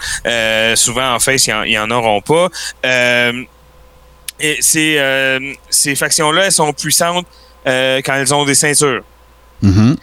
Souvent, 0.76 1.14
en 1.14 1.18
face, 1.18 1.48
ils 1.48 1.76
en, 1.78 1.90
en 1.90 1.90
auront 1.90 2.20
pas. 2.20 2.48
Et 4.40 4.56
ces, 4.60 5.00
ces 5.70 5.94
factions-là, 5.96 6.46
elles 6.46 6.52
sont 6.52 6.72
puissantes 6.72 7.26
euh, 7.66 8.00
quand 8.04 8.14
elles 8.14 8.34
ont 8.34 8.44
des 8.44 8.54
ceintures. 8.54 9.02
Mhm. 9.62 9.96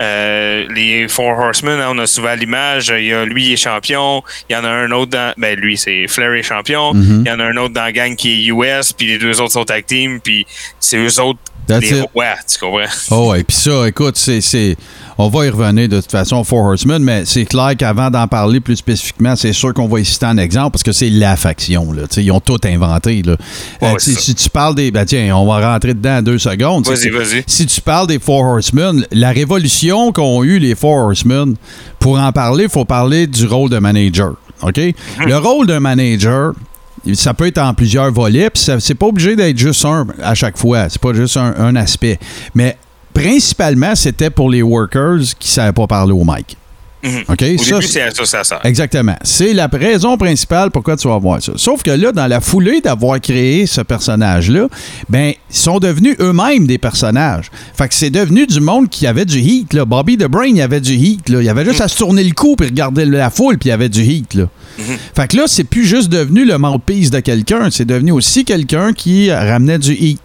Euh, 0.00 0.66
les 0.72 1.08
Four 1.08 1.36
Horsemen, 1.38 1.80
hein, 1.80 1.88
on 1.90 1.98
a 1.98 2.06
souvent 2.06 2.34
l'image. 2.34 2.92
Il 2.96 3.06
y 3.06 3.12
a 3.12 3.24
lui, 3.24 3.46
il 3.46 3.52
est 3.54 3.56
champion. 3.56 4.22
Il 4.48 4.52
y 4.52 4.56
en 4.56 4.64
a 4.64 4.68
un 4.68 4.90
autre 4.92 5.10
dans. 5.10 5.34
Ben, 5.36 5.58
lui, 5.58 5.76
c'est 5.76 6.06
Flair 6.06 6.34
est 6.34 6.42
champion. 6.42 6.94
Mhm. 6.94 7.22
Il 7.24 7.28
y 7.28 7.32
en 7.32 7.40
a 7.40 7.44
un 7.44 7.56
autre 7.56 7.74
dans 7.74 7.82
la 7.82 7.92
gang 7.92 8.14
qui 8.14 8.32
est 8.32 8.46
US, 8.52 8.92
puis 8.92 9.06
les 9.06 9.18
deux 9.18 9.40
autres 9.40 9.52
sont 9.52 9.64
tag 9.64 9.84
team, 9.86 10.20
puis 10.20 10.46
c'est 10.78 10.98
eux 10.98 11.20
autres 11.20 11.40
That's 11.68 11.82
les 11.82 11.98
it. 12.00 12.06
rois, 12.14 12.24
tu 12.50 12.58
comprends? 12.58 12.80
Oh 13.10 13.30
ouais, 13.30 13.44
puis 13.44 13.56
ça, 13.56 13.86
écoute, 13.86 14.16
c'est, 14.16 14.76
on 15.18 15.28
va 15.28 15.46
y 15.46 15.50
revenir 15.50 15.88
de 15.88 16.00
toute 16.00 16.10
façon, 16.10 16.42
Four 16.42 16.64
Horsemen, 16.66 17.02
mais 17.02 17.24
c'est 17.26 17.44
clair 17.44 17.72
qu'avant 17.78 18.10
d'en 18.10 18.26
parler 18.26 18.58
plus 18.60 18.76
spécifiquement, 18.76 19.36
c'est 19.36 19.52
sûr 19.52 19.72
qu'on 19.74 19.86
va 19.86 20.00
y 20.00 20.04
citer 20.04 20.26
un 20.26 20.38
exemple 20.38 20.72
parce 20.72 20.82
que 20.82 20.92
c'est 20.92 21.10
la 21.10 21.36
faction. 21.36 21.92
Là, 21.92 22.02
ils 22.16 22.32
ont 22.32 22.40
tout 22.40 22.58
inventé. 22.64 23.22
Là. 23.22 23.36
Ouais, 23.82 23.94
Euh, 23.94 23.98
si 23.98 24.34
tu 24.34 24.48
parles 24.50 24.74
des. 24.74 24.90
Ben 24.90 25.04
tiens, 25.04 25.36
on 25.36 25.46
va 25.46 25.72
rentrer 25.72 25.94
dedans 25.94 26.18
en 26.18 26.22
deux 26.22 26.38
secondes. 26.38 26.86
Vas-y, 26.86 27.10
vas-y. 27.10 27.44
Si 27.46 27.66
tu 27.66 27.80
parles 27.80 28.06
des 28.06 28.18
Four 28.18 28.44
Horsemen, 28.44 29.04
la 29.12 29.30
révolution 29.30 30.10
qu'ont 30.12 30.42
eu 30.44 30.58
les 30.58 30.74
Four 30.74 30.96
Horsemen, 31.08 31.54
pour 31.98 32.18
en 32.18 32.32
parler, 32.32 32.64
il 32.64 32.70
faut 32.70 32.84
parler 32.84 33.26
du 33.26 33.46
rôle 33.46 33.70
de 33.70 33.78
manager. 33.78 34.32
OK? 34.62 34.76
Mhm. 34.78 34.94
Le 35.26 35.36
rôle 35.36 35.66
d'un 35.66 35.80
manager, 35.80 36.52
ça 37.14 37.34
peut 37.34 37.46
être 37.46 37.58
en 37.58 37.74
plusieurs 37.74 38.12
volets, 38.12 38.50
puis 38.50 38.62
c'est 38.80 38.94
pas 38.94 39.06
obligé 39.06 39.36
d'être 39.36 39.58
juste 39.58 39.84
un 39.84 40.06
à 40.22 40.34
chaque 40.34 40.58
fois. 40.58 40.88
C'est 40.88 41.00
pas 41.00 41.14
juste 41.14 41.36
un, 41.36 41.54
un 41.58 41.76
aspect. 41.76 42.18
Mais 42.54 42.76
principalement, 43.14 43.94
c'était 43.94 44.30
pour 44.30 44.50
les 44.50 44.62
workers 44.62 45.18
qui 45.38 45.50
savaient 45.50 45.72
pas 45.72 45.86
parler 45.86 46.12
au 46.12 46.24
mic. 46.24 46.56
OK? 47.04 47.10
Au 47.28 47.62
Ça, 47.62 47.74
début, 47.78 47.86
c'est- 47.86 48.24
ça, 48.26 48.42
ça. 48.42 48.58
Exactement. 48.64 49.14
C'est 49.22 49.52
la 49.52 49.68
raison 49.68 50.16
principale 50.16 50.72
pourquoi 50.72 50.96
tu 50.96 51.06
vas 51.06 51.16
voir 51.18 51.40
ça. 51.40 51.52
Sauf 51.54 51.82
que 51.84 51.92
là, 51.92 52.10
dans 52.10 52.26
la 52.26 52.40
foulée 52.40 52.80
d'avoir 52.80 53.20
créé 53.20 53.66
ce 53.66 53.80
personnage-là, 53.82 54.66
ben, 55.08 55.32
ils 55.50 55.56
sont 55.56 55.78
devenus 55.78 56.16
eux-mêmes 56.18 56.66
des 56.66 56.76
personnages. 56.78 57.50
Fait 57.76 57.86
que 57.86 57.94
c'est 57.94 58.10
devenu 58.10 58.46
du 58.48 58.60
monde 58.60 58.88
qui 58.88 59.06
avait 59.06 59.24
du 59.24 59.38
heat, 59.38 59.74
là. 59.74 59.84
Bobby 59.84 60.16
the 60.18 60.24
Brain, 60.26 60.46
il 60.56 60.60
avait 60.60 60.80
du 60.80 60.94
heat, 60.94 61.28
là. 61.28 61.40
Il 61.40 61.48
avait 61.48 61.64
juste 61.64 61.80
à 61.80 61.86
se 61.86 61.96
tourner 61.96 62.24
le 62.24 62.34
cou 62.34 62.56
puis 62.56 62.66
regarder 62.66 63.04
la 63.04 63.30
foule, 63.30 63.58
puis 63.58 63.68
il 63.68 63.72
avait 63.72 63.88
du 63.88 64.02
heat, 64.02 64.34
là. 64.34 64.48
Fait 65.14 65.28
que 65.28 65.36
là, 65.36 65.44
c'est 65.46 65.64
plus 65.64 65.84
juste 65.84 66.08
devenu 66.08 66.44
le 66.44 66.56
mouthpiece 66.58 67.10
de 67.10 67.20
quelqu'un, 67.20 67.68
c'est 67.70 67.84
devenu 67.84 68.12
aussi 68.12 68.44
quelqu'un 68.44 68.92
qui 68.92 69.30
ramenait 69.32 69.78
du 69.78 69.92
heat. 69.92 70.20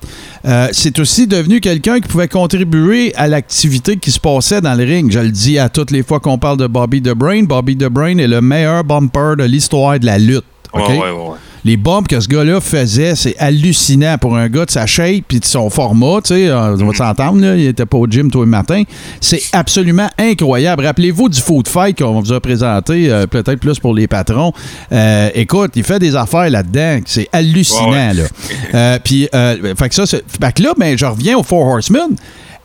Euh, 0.46 0.68
c'est 0.72 1.00
aussi 1.00 1.26
devenu 1.26 1.60
quelqu'un 1.62 2.00
qui 2.00 2.08
pouvait 2.08 2.28
contribuer 2.28 3.16
à 3.16 3.28
l'activité 3.28 3.98
qui 3.98 4.12
se 4.12 4.20
passait 4.20 4.62
dans 4.62 4.76
le 4.76 4.84
ring. 4.84 5.12
Je 5.12 5.20
le 5.20 5.32
dis 5.32 5.58
à 5.58 5.70
toutes 5.70 5.92
les 5.92 6.04
fois 6.04 6.20
qu'on 6.20 6.38
parle 6.38 6.58
de 6.58 6.68
Bobby 6.68 7.02
The 7.02 7.14
Brain. 7.14 7.44
Bobby 7.44 7.78
The 7.78 7.86
Brain 7.86 8.18
est 8.18 8.28
le 8.28 8.42
meilleur 8.42 8.84
bumper 8.84 9.36
de 9.38 9.44
l'histoire 9.44 10.00
de 10.00 10.06
la 10.06 10.18
lutte. 10.20 10.44
Ouais, 10.74 10.82
ouais, 10.82 11.12
ouais. 11.12 11.38
Les 11.66 11.78
bumps 11.78 12.08
que 12.10 12.20
ce 12.20 12.28
gars-là 12.28 12.60
faisait, 12.60 13.16
c'est 13.16 13.38
hallucinant 13.38 14.18
pour 14.18 14.36
un 14.36 14.50
gars 14.50 14.66
de 14.66 14.72
sa 14.72 14.86
shape 14.86 15.24
puis 15.28 15.40
de 15.40 15.46
son 15.46 15.70
format. 15.70 16.20
Tu 16.22 16.34
sais, 16.34 16.48
euh, 16.50 16.76
on 16.78 16.88
va 16.88 16.94
s'entendre, 16.94 17.56
il 17.56 17.68
était 17.68 17.86
pas 17.86 17.98
au 17.98 18.06
gym 18.06 18.30
tous 18.30 18.42
les 18.42 18.50
matins. 18.50 18.84
C'est 19.22 19.42
absolument 19.54 20.10
incroyable. 20.18 20.86
Rappelez-vous 20.86 21.30
du 21.30 21.40
food 21.40 21.68
fight 21.70 21.98
qu'on 21.98 22.20
vous 22.20 22.34
a 22.34 22.42
présenté, 22.42 23.10
euh, 23.10 23.28
peut-être 23.28 23.60
plus 23.62 23.80
pour 23.80 23.94
les 23.94 24.08
patrons. 24.08 24.52
Euh, 24.92 25.30
écoute, 25.36 25.72
il 25.76 25.84
fait 25.86 26.00
des 26.00 26.16
affaires 26.18 26.50
là-dedans. 26.50 27.00
C'est 27.06 27.30
hallucinant, 27.32 27.92
ouais. 27.92 28.14
là. 28.14 29.00
Puis, 29.00 29.30
fait 29.32 29.90
que 29.90 29.96
ça, 29.96 30.06
c'est- 30.06 30.24
fait 30.28 30.52
que 30.54 30.64
là, 30.64 30.74
ben, 30.78 30.98
je 30.98 31.06
reviens 31.06 31.38
aux 31.38 31.44
Four 31.44 31.66
Horsemen. 31.68 32.10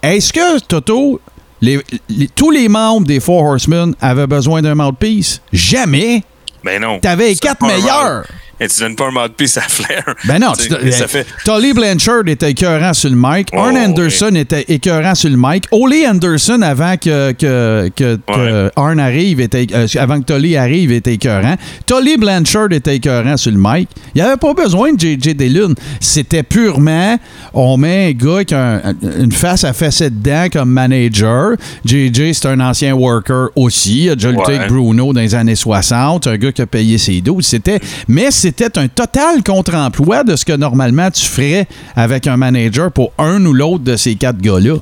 Est-ce 0.02 0.32
que, 0.32 0.58
Toto, 0.60 1.20
les- 1.60 1.80
les- 2.08 2.28
tous 2.28 2.50
les 2.50 2.68
membres 2.68 3.06
des 3.06 3.20
Four 3.20 3.44
Horsemen 3.44 3.94
avaient 4.00 4.26
besoin 4.26 4.60
d'un 4.60 4.74
mouthpiece? 4.74 5.40
Jamais. 5.52 6.22
Ben 6.64 6.82
non. 6.82 6.98
T'avais 6.98 7.28
les 7.28 7.36
quatre 7.36 7.64
meilleurs. 7.64 8.24
Et 8.60 8.66
tu 8.68 8.80
donnes 8.80 8.96
pas 8.96 9.06
un 9.06 9.10
mouthpiece 9.12 9.56
à 9.56 9.60
Flair. 9.62 10.02
Ben 10.24 10.38
non, 10.40 10.52
Tu 10.58 10.68
tu- 10.68 10.74
sais, 10.74 10.90
ça 10.90 11.06
fait. 11.06 11.26
Tully 11.44 11.72
Blanchard 11.72 12.26
était 12.26 12.50
écœurant 12.50 12.92
sur 12.92 13.08
le 13.10 13.16
mic. 13.16 13.48
Oh, 13.52 13.58
Arn 13.58 13.76
Anderson 13.76 14.34
était 14.34 14.64
écœurant 14.68 15.14
sur 15.14 15.30
le 15.30 15.36
mic. 15.38 15.64
Ole 15.70 15.94
Anderson, 16.08 16.60
avant 16.62 16.96
que, 16.96 17.32
que, 17.32 17.88
que, 17.94 18.16
que 18.26 18.70
Arn 18.74 18.98
arrive, 18.98 19.40
était, 19.40 19.66
euh, 19.72 19.86
avant 19.98 20.20
que 20.20 20.32
Tully 20.32 20.56
arrive, 20.56 20.90
était 20.90 21.14
écœurant. 21.14 21.54
Tully 21.86 22.16
Blanchard 22.16 22.72
était 22.72 22.96
écœurant 22.96 23.36
sur 23.36 23.52
le 23.52 23.58
mic. 23.60 23.88
Il 24.14 24.22
n'y 24.22 24.26
avait 24.26 24.36
pas 24.36 24.54
besoin 24.54 24.92
de 24.92 24.98
JJ 25.00 25.34
Dillon. 25.36 25.74
C'était 26.00 26.42
purement, 26.42 27.16
on 27.54 27.76
met 27.76 28.08
un 28.08 28.12
gars 28.12 28.44
qui 28.44 28.54
a 28.54 28.80
un- 28.88 28.94
une 29.20 29.32
face 29.32 29.62
à 29.64 29.72
fesser 29.72 30.10
dedans 30.10 30.46
comme 30.52 30.70
manager. 30.70 31.52
JJ, 31.84 32.32
c'est 32.32 32.46
un 32.46 32.58
ancien 32.60 32.92
worker 32.94 33.50
aussi. 33.54 34.04
Il 34.04 34.10
a 34.10 34.14
déjà 34.16 34.30
lutté 34.30 34.42
Ouais. 34.52 34.56
avec 34.56 34.68
Bruno 34.68 35.12
dans 35.12 35.20
les 35.20 35.34
années 35.34 35.54
60. 35.54 36.24
C'est 36.24 36.30
un 36.30 36.36
gars 36.36 36.50
qui 36.52 36.62
a 36.62 36.66
payé 36.66 36.98
ses 36.98 37.20
doses. 37.20 37.46
C'était, 37.46 37.78
mais 38.08 38.30
c'était 38.48 38.78
un 38.78 38.88
total 38.88 39.42
contre-emploi 39.44 40.24
de 40.24 40.34
ce 40.36 40.44
que 40.44 40.52
normalement 40.52 41.10
tu 41.10 41.24
ferais 41.26 41.66
avec 41.96 42.26
un 42.26 42.36
manager 42.36 42.90
pour 42.90 43.12
un 43.18 43.44
ou 43.44 43.52
l'autre 43.52 43.84
de 43.84 43.96
ces 43.96 44.14
quatre 44.14 44.38
gars-là. 44.38 44.76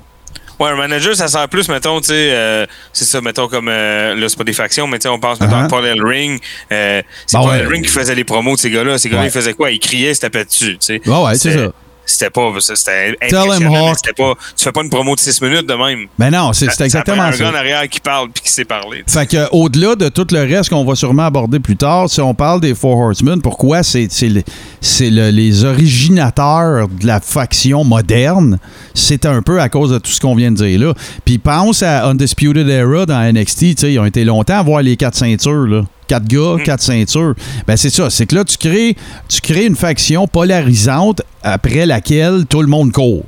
Ouais, 0.58 0.70
un 0.70 0.76
manager, 0.76 1.14
ça 1.14 1.28
sert 1.28 1.48
plus, 1.50 1.68
mettons, 1.68 2.00
tu 2.00 2.06
sais, 2.06 2.30
euh, 2.30 2.64
c'est 2.92 3.04
ça, 3.04 3.20
mettons, 3.20 3.46
comme, 3.46 3.68
euh, 3.68 4.14
là, 4.14 4.26
c'est 4.28 4.38
pas 4.38 4.44
des 4.44 4.54
factions, 4.54 4.86
mais 4.86 4.98
tu 4.98 5.02
sais, 5.02 5.08
on 5.10 5.18
pense, 5.18 5.38
mettons, 5.38 5.54
Uh-huh. 5.56 5.64
à 5.64 5.68
Paul 5.68 5.84
Ellering. 5.84 6.38
Euh, 6.72 7.02
c'est 7.26 7.36
Paul 7.36 7.50
ouais. 7.50 7.58
Ellering 7.58 7.82
qui 7.82 7.90
faisait 7.90 8.14
les 8.14 8.24
promos 8.24 8.54
de 8.56 8.60
ces 8.60 8.70
gars-là. 8.70 8.96
Ces 8.96 9.10
gars-là, 9.10 9.22
Ouais. 9.24 9.28
ils 9.28 9.32
faisaient 9.32 9.52
quoi? 9.52 9.70
Ils 9.70 9.78
criaient, 9.80 10.12
ils 10.12 10.14
se 10.14 10.20
tapaient 10.22 10.46
dessus, 10.46 10.78
tu 10.80 10.86
sais. 10.86 11.00
Ouais, 11.06 11.24
ouais, 11.24 11.34
c'est 11.34 11.52
ça. 11.52 11.72
C'était 12.06 12.30
pas, 12.30 12.50
c'était 12.60 13.16
Tell 13.28 13.30
him, 13.30 13.40
impressionnant, 13.50 13.92
c'était 13.94 14.12
pas, 14.14 14.34
tu 14.56 14.64
fais 14.64 14.72
pas 14.72 14.82
une 14.82 14.90
promo 14.90 15.14
de 15.14 15.20
6 15.20 15.42
minutes 15.42 15.66
de 15.66 15.74
même. 15.74 16.06
Ben 16.18 16.30
non, 16.30 16.52
c'est, 16.52 16.66
c'est 16.66 16.76
Ça- 16.76 16.84
exactement 16.84 17.16
prend 17.16 17.26
un 17.26 17.36
gars 17.36 17.50
en 17.50 17.54
arrière 17.54 17.88
qui 17.88 18.00
parle 18.00 18.28
puis 18.30 18.44
qui 18.44 18.50
sait 18.52 18.64
parler. 18.64 19.02
Fait 19.08 19.26
que, 19.26 19.48
au-delà 19.52 19.96
de 19.96 20.08
tout 20.08 20.26
le 20.30 20.40
reste 20.40 20.70
qu'on 20.70 20.84
va 20.84 20.94
sûrement 20.94 21.24
aborder 21.26 21.58
plus 21.60 21.76
tard, 21.76 22.08
si 22.08 22.20
on 22.20 22.32
parle 22.34 22.60
des 22.60 22.74
Four 22.74 22.96
Horsemen, 22.98 23.42
pourquoi 23.42 23.82
c'est, 23.82 24.06
c'est, 24.10 24.28
le- 24.28 24.42
c'est 24.80 25.10
le- 25.10 25.30
les 25.30 25.64
originateurs 25.64 26.88
de 26.88 27.06
la 27.06 27.20
faction 27.20 27.84
moderne, 27.84 28.58
c'est 28.94 29.26
un 29.26 29.42
peu 29.42 29.60
à 29.60 29.68
cause 29.68 29.90
de 29.90 29.98
tout 29.98 30.10
ce 30.10 30.20
qu'on 30.20 30.34
vient 30.34 30.50
de 30.52 30.56
dire 30.56 30.78
là. 30.80 30.94
Puis 31.24 31.38
pense 31.38 31.82
à 31.82 32.06
Undisputed 32.06 32.68
Era 32.68 33.06
dans 33.06 33.20
NXT, 33.32 33.58
tu 33.58 33.74
sais, 33.78 33.92
ils 33.92 33.98
ont 33.98 34.04
été 34.06 34.24
longtemps 34.24 34.58
à 34.58 34.62
voir 34.62 34.82
les 34.82 34.96
quatre 34.96 35.16
ceintures, 35.16 35.66
là. 35.66 35.82
Quatre 36.06 36.26
gars, 36.26 36.56
quatre 36.64 36.82
ceintures. 36.82 37.34
Ben 37.66 37.76
c'est 37.76 37.90
ça, 37.90 38.10
c'est 38.10 38.26
que 38.26 38.34
là, 38.34 38.44
tu 38.44 38.56
crées, 38.58 38.96
tu 39.28 39.40
crées 39.40 39.66
une 39.66 39.76
faction 39.76 40.26
polarisante 40.26 41.22
après 41.42 41.86
laquelle 41.86 42.44
tout 42.48 42.62
le 42.62 42.68
monde 42.68 42.92
court. 42.92 43.24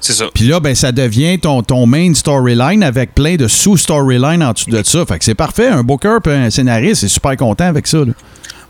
C'est 0.00 0.12
ça. 0.12 0.26
Puis 0.32 0.44
là, 0.44 0.60
ben, 0.60 0.74
ça 0.74 0.92
devient 0.92 1.38
ton, 1.40 1.62
ton 1.62 1.86
main 1.86 2.14
storyline 2.14 2.84
avec 2.84 3.14
plein 3.14 3.34
de 3.36 3.48
sous-storylines 3.48 4.42
en 4.44 4.52
dessous 4.52 4.70
de 4.70 4.82
ça. 4.84 5.04
Fait 5.04 5.18
que 5.18 5.24
c'est 5.24 5.34
parfait. 5.34 5.68
Un 5.68 5.82
booker 5.82 6.18
et 6.26 6.30
un 6.30 6.50
scénariste 6.50 7.02
est 7.02 7.08
super 7.08 7.36
content 7.36 7.64
avec 7.64 7.86
ça. 7.86 7.98
là. 7.98 8.12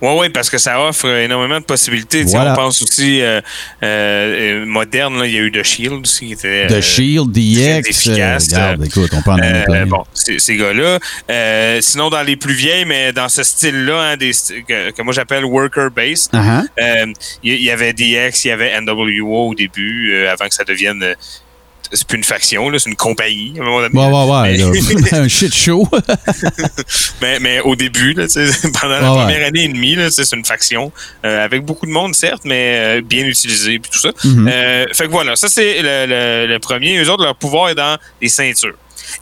Oui, 0.00 0.10
oui, 0.16 0.28
parce 0.28 0.48
que 0.48 0.58
ça 0.58 0.80
offre 0.80 1.06
énormément 1.06 1.58
de 1.58 1.64
possibilités. 1.64 2.22
Voilà. 2.24 2.52
On 2.52 2.56
pense 2.56 2.82
aussi 2.82 3.20
euh, 3.20 3.40
euh, 3.82 4.64
moderne, 4.64 5.18
là, 5.18 5.26
il 5.26 5.34
y 5.34 5.38
a 5.38 5.40
eu 5.40 5.50
The 5.50 5.64
Shield 5.64 6.02
aussi 6.02 6.26
qui 6.26 6.32
était. 6.34 6.66
The 6.68 6.72
euh, 6.72 6.80
Shield, 6.80 7.32
DX. 7.32 8.08
regarde, 8.08 8.84
écoute, 8.84 9.10
on 9.12 9.22
peut 9.22 9.30
en 9.32 9.36
plein. 9.36 9.86
bon, 9.86 10.04
ces, 10.14 10.56
gars-là. 10.56 10.98
Sinon, 11.80 12.10
dans 12.10 12.22
les 12.22 12.36
plus 12.36 12.54
vieilles, 12.54 12.84
mais 12.84 13.12
dans 13.12 13.28
ce 13.28 13.42
style-là, 13.42 14.12
hein, 14.12 14.16
que, 14.16 14.90
que 14.92 15.02
moi 15.02 15.12
j'appelle 15.12 15.44
worker-based, 15.44 16.30
euh, 16.34 17.12
il 17.42 17.62
y, 17.62 17.70
avait 17.70 17.92
DX, 17.92 18.44
il 18.44 18.48
y 18.48 18.50
avait 18.50 18.80
NWO 18.80 19.50
au 19.50 19.54
début, 19.54 20.14
avant 20.26 20.48
que 20.48 20.54
ça 20.54 20.64
devienne. 20.64 21.14
C'est 21.92 22.06
plus 22.06 22.18
une 22.18 22.24
faction, 22.24 22.70
c'est 22.78 22.90
une 22.90 22.96
compagnie. 22.96 23.54
À 23.58 23.62
un 23.62 23.64
moment 23.64 23.80
donné. 23.80 23.98
Ouais, 23.98 24.06
ouais, 24.06 24.68
ouais. 24.70 24.94
Mais- 24.94 25.14
un 25.18 25.28
shit 25.28 25.54
show. 25.54 25.88
mais, 27.22 27.38
mais 27.40 27.60
au 27.60 27.76
début, 27.76 28.12
là, 28.14 28.26
pendant 28.80 29.00
la 29.00 29.12
ouais. 29.12 29.18
première 29.22 29.46
année 29.46 29.64
et 29.64 29.68
demie, 29.68 29.96
c'est 30.10 30.30
une 30.32 30.44
faction 30.44 30.92
euh, 31.24 31.44
avec 31.44 31.64
beaucoup 31.64 31.86
de 31.86 31.90
monde, 31.92 32.14
certes, 32.14 32.42
mais 32.44 32.76
euh, 32.78 33.00
bien 33.02 33.24
utilisé 33.26 33.78
puis 33.78 33.90
tout 33.90 33.98
ça. 34.00 34.10
Mhm. 34.24 34.48
Euh, 34.50 34.86
fait 34.92 35.06
que 35.06 35.10
voilà, 35.10 35.36
ça 35.36 35.48
c'est 35.48 35.82
le, 35.82 36.06
le- 36.06 36.46
le 36.52 36.58
premier. 36.58 36.98
Eux 37.02 37.10
autres, 37.10 37.24
leur 37.24 37.36
pouvoir 37.36 37.70
est 37.70 37.74
dans 37.74 37.98
les 38.20 38.28
ceintures. 38.28 38.74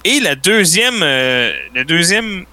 Et 0.04 0.20
la 0.20 0.34
deuxième, 0.34 1.00
euh, 1.02 1.52
le 1.74 1.84
deuxième 1.84 2.44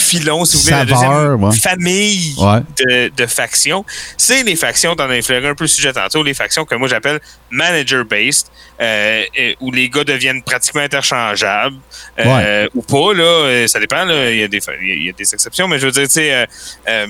filon, 0.00 0.44
si 0.44 0.56
vous 0.56 0.62
voulez, 0.64 0.72
la 0.72 0.86
Saveur, 0.86 1.38
deuxième 1.38 1.44
ouais. 1.44 1.56
famille 1.56 2.34
Ouais. 2.38 2.60
de, 2.78 3.08
de 3.14 3.26
factions, 3.26 3.84
c'est 4.16 4.42
les 4.42 4.56
factions, 4.56 4.96
t'en 4.96 5.08
as 5.10 5.16
effleuré 5.16 5.46
un 5.48 5.54
peu 5.54 5.64
le 5.64 5.68
sujet 5.68 5.92
tantôt, 5.92 6.22
les 6.22 6.34
factions 6.34 6.64
que 6.64 6.74
moi 6.74 6.88
j'appelle 6.88 7.20
manager-based, 7.50 8.46
euh, 8.80 9.24
où 9.60 9.70
les 9.72 9.88
gars 9.88 10.04
deviennent 10.04 10.42
pratiquement 10.42 10.80
interchangeables, 10.82 11.76
euh, 12.18 12.66
ou 12.74 12.82
pas, 12.82 13.14
là, 13.14 13.22
euh, 13.24 13.66
ça 13.66 13.78
dépend, 13.78 14.08
il 14.08 14.36
y, 14.36 14.42
a 14.42 14.48
des 14.48 14.60
y 14.82 15.08
a- 15.08 15.12
des 15.12 15.34
exceptions, 15.34 15.68
mais 15.68 15.78
je 15.78 15.86
veux 15.86 15.92
dire, 15.92 16.04
tu 16.04 16.10
sais, 16.10 16.46
euh, 16.88 17.06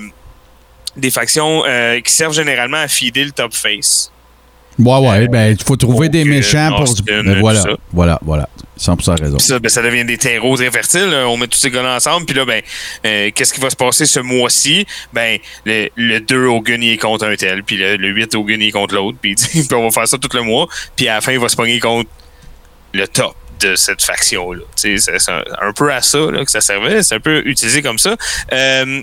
des 0.96 1.10
factions 1.10 1.62
qui 2.04 2.12
servent 2.12 2.34
généralement 2.34 2.78
à 2.78 2.88
feeder 2.88 3.24
le 3.24 3.30
top 3.32 3.54
face. 3.54 4.10
Ouais, 4.80 5.08
ouais. 5.08 5.28
Ben, 5.28 5.56
il 5.58 5.64
faut 5.64 5.76
trouver 5.76 6.08
des 6.08 6.24
méchants 6.24 6.70
pour. 6.76 6.94
Ben, 7.06 7.40
voilà. 7.40 7.64
Voilà, 7.92 8.18
voilà. 8.22 8.48
100% 8.78 9.20
raison. 9.20 9.38
Ça, 9.38 9.58
ben, 9.58 9.68
ça 9.68 9.82
devient 9.82 10.04
des 10.04 10.16
terreaux 10.16 10.56
très 10.56 10.70
fertiles. 10.70 11.10
là. 11.10 11.28
On 11.28 11.36
met 11.36 11.46
tous 11.46 11.58
ces 11.58 11.70
gars-là 11.70 11.96
ensemble. 11.96 12.24
Puis 12.26 12.34
là, 12.34 12.44
ben, 12.44 12.62
euh, 13.04 13.30
qu'est-ce 13.34 13.52
qui 13.52 13.60
va 13.60 13.68
se 13.70 13.76
passer 13.76 14.06
ce 14.06 14.20
mois-ci? 14.20 14.86
Ben, 15.12 15.38
le, 15.66 15.88
le 15.96 16.20
2 16.20 16.46
Hogan, 16.46 16.82
il 16.82 16.92
est 16.92 16.96
contre 16.96 17.26
un 17.26 17.36
tel. 17.36 17.62
Puis 17.62 17.76
le, 17.76 17.96
le 17.96 18.08
8 18.08 18.34
Hogan, 18.34 18.60
il 18.60 18.68
est 18.68 18.72
contre 18.72 18.94
l'autre. 18.94 19.18
Puis, 19.22 19.36
on 19.72 19.82
va 19.84 19.90
faire 19.90 20.08
ça 20.08 20.16
tout 20.18 20.34
le 20.34 20.42
mois. 20.42 20.66
Puis 20.96 21.08
à 21.08 21.14
la 21.16 21.20
fin, 21.20 21.32
il 21.32 21.38
va 21.38 21.48
se 21.48 21.56
pogner 21.56 21.78
contre 21.78 22.08
le 22.94 23.06
top 23.06 23.34
de 23.60 23.76
cette 23.76 24.02
faction-là. 24.02 24.62
C'est 24.74 24.96
c'est 24.96 25.30
un, 25.30 25.42
un 25.60 25.72
peu 25.74 25.92
à 25.92 26.00
ça 26.00 26.18
là, 26.30 26.42
que 26.44 26.50
ça 26.50 26.62
servait. 26.62 27.02
C'est 27.02 27.16
un 27.16 27.20
peu 27.20 27.42
utilisé 27.44 27.82
comme 27.82 27.98
ça. 27.98 28.16
Euh, 28.52 29.02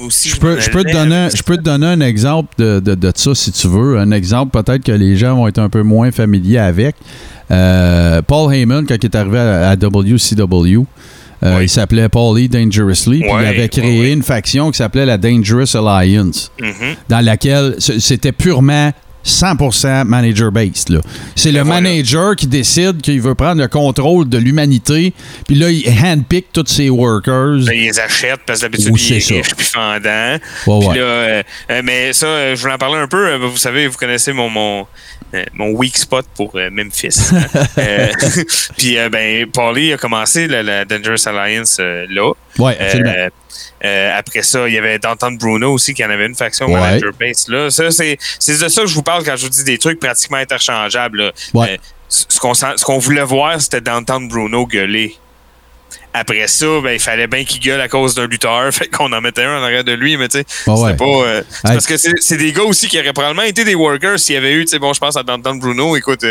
aussi, 0.00 0.28
Je 0.30 0.36
peux, 0.36 0.60
je, 0.60 0.70
peux 0.70 0.84
te 0.84 0.92
donner, 0.92 1.14
allais- 1.16 1.36
je 1.36 1.42
peux 1.42 1.56
te 1.56 1.62
donner 1.62 1.86
un 1.86 2.00
exemple 2.00 2.54
de, 2.58 2.80
de, 2.80 2.94
de 2.94 3.12
ça 3.14 3.34
si 3.34 3.50
tu 3.52 3.68
veux. 3.68 3.98
Un 3.98 4.10
exemple 4.10 4.60
peut-être 4.62 4.84
que 4.84 4.92
les 4.92 5.16
gens 5.16 5.36
vont 5.36 5.48
être 5.48 5.58
un 5.58 5.68
peu 5.68 5.82
moins 5.82 6.10
familiers 6.12 6.58
avec. 6.58 6.96
Euh, 7.50 8.20
Paul 8.22 8.52
Heyman, 8.54 8.86
quand 8.86 8.96
il 8.96 9.04
est 9.04 9.14
arrivé 9.16 9.38
à, 9.38 9.70
à 9.70 9.76
WCW, 9.76 10.84
euh, 11.44 11.56
Oui. 11.58 11.64
il 11.64 11.68
s'appelait 11.68 12.08
Paul 12.08 12.38
E. 12.38 12.48
Dangerously. 12.48 13.20
puis 13.20 13.30
il 13.40 13.46
avait 13.46 13.68
créé 13.68 14.12
une 14.12 14.22
faction 14.22 14.70
qui 14.70 14.76
s'appelait 14.78 15.06
la 15.06 15.16
Dangerous 15.18 15.76
Alliance, 15.76 16.50
Mhm. 16.60 16.94
dans 17.08 17.24
laquelle 17.24 17.76
c'était 17.78 18.32
purement 18.32 18.92
100% 19.28 20.04
manager-based. 20.04 20.88
là. 20.90 21.00
C'est 21.36 21.52
le 21.52 21.60
voilà. 21.62 21.80
manager 21.80 22.34
qui 22.36 22.46
décide 22.46 23.00
qu'il 23.00 23.20
veut 23.20 23.34
prendre 23.34 23.60
le 23.60 23.68
contrôle 23.68 24.28
de 24.28 24.38
l'humanité, 24.38 25.12
puis 25.46 25.56
là, 25.56 25.70
il 25.70 25.84
handpick 26.04 26.46
tous 26.52 26.66
ses 26.66 26.90
workers. 26.90 27.58
Ben, 27.66 27.72
ils 27.74 27.84
les 27.84 28.00
achètent 28.00 28.40
parce 28.46 28.60
que 28.60 28.64
d'habitude, 28.66 28.90
Oui, 28.92 29.00
il 29.10 29.16
est 29.16 29.36
riche 29.36 29.54
puis 29.56 29.66
fendant. 29.66 30.38
Ouais, 30.66 30.78
Puis 30.80 30.88
ouais. 30.88 30.94
là, 30.96 31.02
euh, 31.02 31.42
euh, 31.70 31.82
mais 31.84 32.12
ça, 32.12 32.26
euh, 32.26 32.56
je 32.56 32.60
voulais 32.62 32.74
en 32.74 32.78
parler 32.78 32.98
un 32.98 33.06
peu. 33.08 33.34
Vous 33.36 33.56
savez, 33.56 33.86
vous 33.86 33.96
connaissez 33.98 34.32
mon 34.32 34.48
mon, 34.48 34.86
euh, 35.34 35.44
mon 35.54 35.70
weak 35.72 35.98
spot 35.98 36.24
pour 36.34 36.52
euh, 36.56 36.70
Memphis. 36.72 37.18
hein. 37.32 37.42
Euh, 37.78 38.08
puis 38.76 38.96
ben, 39.12 39.46
Paulie 39.52 39.92
a 39.92 39.96
commencé 39.98 40.48
la, 40.48 40.62
la 40.62 40.84
Dangerous 40.84 41.28
Alliance 41.28 41.78
là. 41.80 42.32
Ouais, 42.58 42.76
absolument. 42.80 43.12
Euh, 43.84 44.12
après 44.18 44.42
ça, 44.42 44.68
il 44.68 44.74
y 44.74 44.78
avait 44.78 44.98
Danton 44.98 45.32
Bruno 45.32 45.72
aussi 45.72 45.94
qui 45.94 46.04
en 46.04 46.10
avait 46.10 46.26
une 46.26 46.34
faction 46.34 46.66
Ouais. 46.66 46.80
manager 46.80 47.12
base 47.18 47.48
là. 47.48 47.70
Ça, 47.70 47.90
c'est, 47.90 48.18
c'est 48.38 48.60
de 48.60 48.68
ça 48.68 48.82
que 48.82 48.86
je 48.88 48.94
vous 48.94 49.02
parle 49.02 49.24
quand 49.24 49.36
je 49.36 49.44
vous 49.44 49.50
dis 49.50 49.64
des 49.64 49.78
trucs 49.78 50.00
pratiquement 50.00 50.38
interchangeables. 50.38 51.18
là. 51.22 51.32
Ouais. 51.54 51.72
Euh, 51.72 51.76
ce 52.08 52.38
qu'on 52.40 52.54
sent- 52.54 52.74
ce 52.76 52.84
qu'on 52.84 52.98
voulait 52.98 53.22
voir, 53.24 53.60
c'était 53.60 53.80
Danton 53.80 54.20
Bruno 54.22 54.66
gueuler. 54.66 55.14
Après 56.14 56.46
ça, 56.48 56.66
ben, 56.82 56.92
il 56.92 57.00
fallait 57.00 57.26
bien 57.26 57.44
qu'il 57.44 57.60
gueule 57.60 57.80
à 57.80 57.88
cause 57.88 58.14
d'un 58.14 58.26
lutteur. 58.26 58.72
Fait 58.72 58.88
qu'on 58.88 59.12
en 59.12 59.20
mettait 59.20 59.42
un 59.44 59.60
en 59.60 59.62
arrière 59.62 59.84
de 59.84 59.92
lui, 59.92 60.16
mais 60.16 60.28
tu 60.28 60.38
sais, 60.38 60.44
Ouais, 60.66 60.76
c'était 60.76 61.04
ouais. 61.04 61.22
pas. 61.22 61.26
euh, 61.28 61.42
c'est 61.50 61.62
parce 61.74 61.86
que 61.86 61.96
c'est 61.96 62.12
c'est 62.20 62.36
des 62.38 62.52
gars 62.52 62.62
aussi 62.62 62.88
qui 62.88 62.98
auraient 62.98 63.12
probablement 63.12 63.42
été 63.42 63.64
des 63.64 63.74
workers 63.74 64.18
s'il 64.18 64.34
y 64.34 64.38
avait 64.38 64.52
eu, 64.54 64.64
tu 64.64 64.70
sais, 64.70 64.78
bon, 64.78 64.92
je 64.94 65.00
pense 65.00 65.16
à 65.16 65.22
Danton 65.22 65.54
Bruno, 65.56 65.96
écoute, 65.96 66.24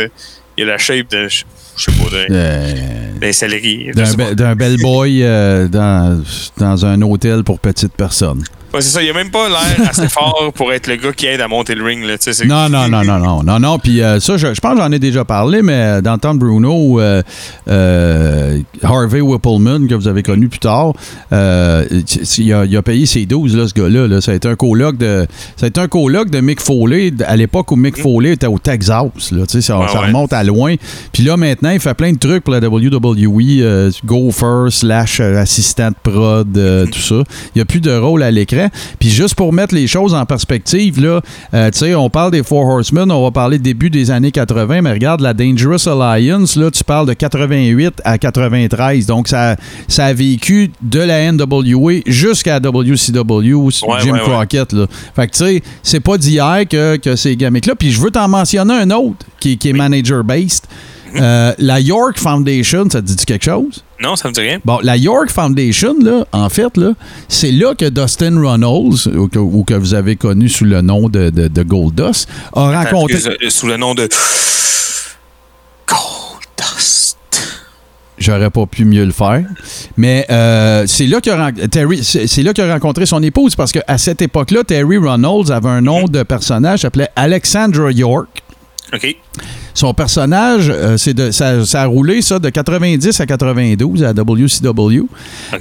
il 0.58 0.63
a 0.63 0.74
la 0.74 0.78
shape 0.78 1.10
de, 1.12 1.28
je 1.28 1.43
je 1.78 1.84
sais 1.84 1.91
pas, 1.91 2.10
d'un 2.10 3.20
d'un 3.20 3.32
céleri. 3.32 3.91
D'un 3.93 4.06
sais 4.06 4.17
pas. 4.17 4.32
be- 4.32 4.36
d'un 4.36 4.56
bellboy 4.56 5.24
euh, 5.24 5.67
dans, 5.67 6.22
dans 6.58 6.86
un 6.86 7.02
hôtel 7.02 7.43
pour 7.43 7.60
petites 7.60 7.93
personnes. 7.93 8.43
Ouais, 8.78 8.84
c'est 8.84 8.92
ça, 8.92 9.02
il 9.02 9.10
a 9.10 9.13
même 9.13 9.32
pas 9.32 9.50
l'air 9.50 9.90
assez 9.90 10.08
fort 10.08 10.52
pour 10.54 10.72
être 10.72 10.86
le 10.86 10.98
gars 10.98 11.12
qui 11.12 11.26
aide 11.26 11.42
à 11.42 11.48
monter 11.48 11.74
le 11.74 11.84
ring. 11.84 12.04
Là, 12.04 12.16
Non, 12.46 12.70
non, 12.70 12.88
non, 12.88 13.04
non, 13.04 13.18
non, 13.18 13.44
non, 13.44 13.60
non. 13.60 13.80
Puis 13.80 14.04
euh, 14.04 14.20
ça, 14.20 14.38
je, 14.38 14.54
je 14.54 14.62
pense 14.62 14.76
que 14.76 14.82
j'en 14.82 14.92
ai 14.92 15.00
déjà 15.00 15.26
parlé, 15.26 15.63
mais 15.63 15.74
euh, 15.74 16.02
dans 16.02 16.13
le 16.13 16.20
temps 16.20 16.36
de 16.36 16.40
Bruno, 16.40 17.00
euh, 17.00 17.24
euh, 17.68 18.60
Harvey 18.84 19.22
Whippleman, 19.22 19.88
que 19.88 19.96
vous 19.96 20.08
avez 20.08 20.22
connu 20.22 20.48
plus 20.48 20.60
tard, 20.60 20.94
il, 21.32 22.54
a, 22.54 22.66
il 22.66 22.78
a 22.78 22.82
payé 22.84 23.08
ses 23.08 23.26
12, 23.26 23.58
là, 23.58 23.68
ce 23.68 23.74
gars-là. 23.74 24.08
là. 24.08 24.22
Ça 24.22 24.32
a 24.32 24.36
été 24.36 24.48
un 24.48 24.56
coloc 24.56 24.98
de, 24.98 25.26
ça 25.56 25.66
a 25.66 25.70
été 25.70 25.82
un 25.82 25.88
de 25.88 26.40
Mick 26.40 26.62
Foley 26.62 27.12
à 27.26 27.36
l'époque 27.36 27.72
où 27.72 27.76
Mick 27.76 27.98
Foley 27.98 28.34
était 28.34 28.46
au 28.46 28.60
Texas. 28.60 29.32
Là, 29.32 29.46
Tu 29.48 29.54
sais, 29.54 29.62
ça, 29.62 29.80
ça 29.88 30.00
ouais. 30.00 30.06
remonte 30.08 30.34
à 30.34 30.44
loin. 30.44 30.76
Puis 31.12 31.24
là, 31.24 31.36
maintenant, 31.36 31.72
il 31.72 31.80
fait 31.80 31.96
plein 31.96 32.12
de 32.12 32.20
trucs 32.20 32.44
pour 32.44 32.54
la 32.54 32.60
WWE, 32.60 33.90
gopher, 34.06 34.68
slash 34.70 35.20
assistant 35.20 35.90
de 35.90 35.96
prod, 36.04 36.58
euh, 36.58 36.86
tout 36.86 37.00
ça. 37.00 37.16
Il 37.56 37.58
n'y 37.58 37.62
a 37.62 37.66
plus 37.66 37.82
de 37.82 37.96
rôle 37.96 38.24
à 38.24 38.32
l'écran. 38.32 38.66
Puis 38.99 39.10
juste 39.10 39.36
pour 39.36 39.53
mettre 39.53 39.73
les 39.73 39.88
choses 39.88 40.13
en 40.13 40.25
perspective, 40.25 41.01
là, 41.01 41.21
euh, 41.53 41.71
tu 41.71 41.80
sais, 41.80 41.95
on 41.95 42.10
parle 42.10 42.32
des 42.32 42.43
Four 42.43 42.65
Horsemen, 42.67 43.12
on 43.12 43.23
va 43.23 43.32
parler 43.32 43.60
début 43.60 43.89
des 43.89 44.12
années 44.12 44.32
80, 44.32 44.82
mais 44.82 44.91
regarde, 44.91 45.21
la 45.21 45.34
Dangerous 45.34 45.88
Alliance, 45.89 46.56
là, 46.56 46.71
tu 46.71 46.84
parles 46.84 47.08
de 47.08 47.13
88 47.13 48.01
à 48.03 48.17
93. 48.17 49.06
Donc, 49.06 49.27
ça, 49.27 49.56
ça 49.88 50.06
a 50.06 50.13
vécu 50.13 50.71
de 50.82 50.99
la 50.99 51.32
NWA 51.32 52.01
jusqu'à 52.06 52.60
WCW, 52.60 53.53
Ouais, 53.56 53.71
Jim 54.01 54.13
ouais. 54.13 54.19
Crockett. 54.19 54.73
Là. 54.73 54.88
Fait 55.15 55.27
que, 55.27 55.32
tu 55.32 55.38
sais, 55.45 55.63
c'est 55.84 55.99
pas 55.99 56.17
d'hier 56.17 56.63
que, 56.69 56.97
que 56.97 57.15
ces 57.15 57.36
gamiques-là. 57.36 57.75
Puis 57.75 57.91
je 57.91 58.01
veux 58.01 58.12
t'en 58.12 58.27
mentionner 58.27 58.73
un 58.73 58.89
autre 58.91 59.25
qui, 59.39 59.58
qui 59.58 59.69
est 59.69 59.73
manager-based. 59.73 60.63
Euh, 61.15 61.54
la 61.58 61.80
York 61.80 62.17
Foundation, 62.17 62.89
ça 62.89 63.02
te 63.02 63.08
dit 63.08 63.26
quelque 63.26 63.46
chose? 63.46 63.84
Non, 64.02 64.15
ça 64.15 64.28
me 64.28 64.34
dit 64.34 64.41
rien. 64.41 64.60
Bon, 64.63 64.80
la 64.84 64.98
York 64.98 65.30
Foundation, 65.30 65.96
là, 66.02 66.26
en 66.32 66.50
fait, 66.50 66.76
là, 66.78 66.93
c'est 67.28 67.52
là 67.52 67.74
que 67.76 67.89
Dustin 67.89 68.39
Runnels, 68.39 69.08
ou 69.15 69.28
que, 69.28 69.39
ou 69.39 69.63
que 69.63 69.74
vous 69.74 69.93
avez 69.93 70.15
connu 70.15 70.50
sous 70.50 70.65
le 70.65 70.82
nom 70.82 71.10
de, 71.10 71.30
de, 71.30 71.48
de 71.48 71.63
Goldust, 71.63 72.30
a 72.54 72.84
rencontré. 72.84 73.17
Euh, 73.26 73.50
Sous 73.50 73.67
le 73.67 73.78
nom 73.78 73.96
de 73.96 74.08
Goldust. 75.88 77.17
J'aurais 78.20 78.50
pas 78.50 78.65
pu 78.65 78.86
mieux 78.86 79.06
le 79.06 79.12
faire. 79.12 79.46
Mais 79.96 80.26
euh, 80.30 80.86
c'est 80.88 81.08
là 81.08 81.22
qu'il 81.22 81.32
a, 81.32 82.74
rencontré 82.74 83.06
son 83.06 83.22
épouse 83.22 83.56
parce 83.56 83.72
qu'à 83.72 83.98
cette 83.98 84.22
époque-là, 84.22 84.63
Terry 84.63 84.98
Runnels 84.98 85.52
avait 85.52 85.70
un 85.70 85.82
nom 85.82 86.06
de 86.06 86.24
personnage 86.24 86.80
qui 86.80 86.82
s'appelait 86.82 87.10
Alexandra 87.15 87.91
York. 87.91 88.43
OK. 88.93 89.15
Son 89.73 89.93
personnage, 89.93 90.71
euh, 90.73 90.97
c'est 90.97 91.13
de, 91.13 91.30
ça, 91.32 91.63
ça 91.65 91.84
a 91.84 91.86
roulé 91.86 92.21
ça 92.21 92.39
de 92.39 92.50
90 92.50 93.19
à 93.19 93.26
92 93.26 94.04
à 94.04 94.12
WCW. 94.13 95.04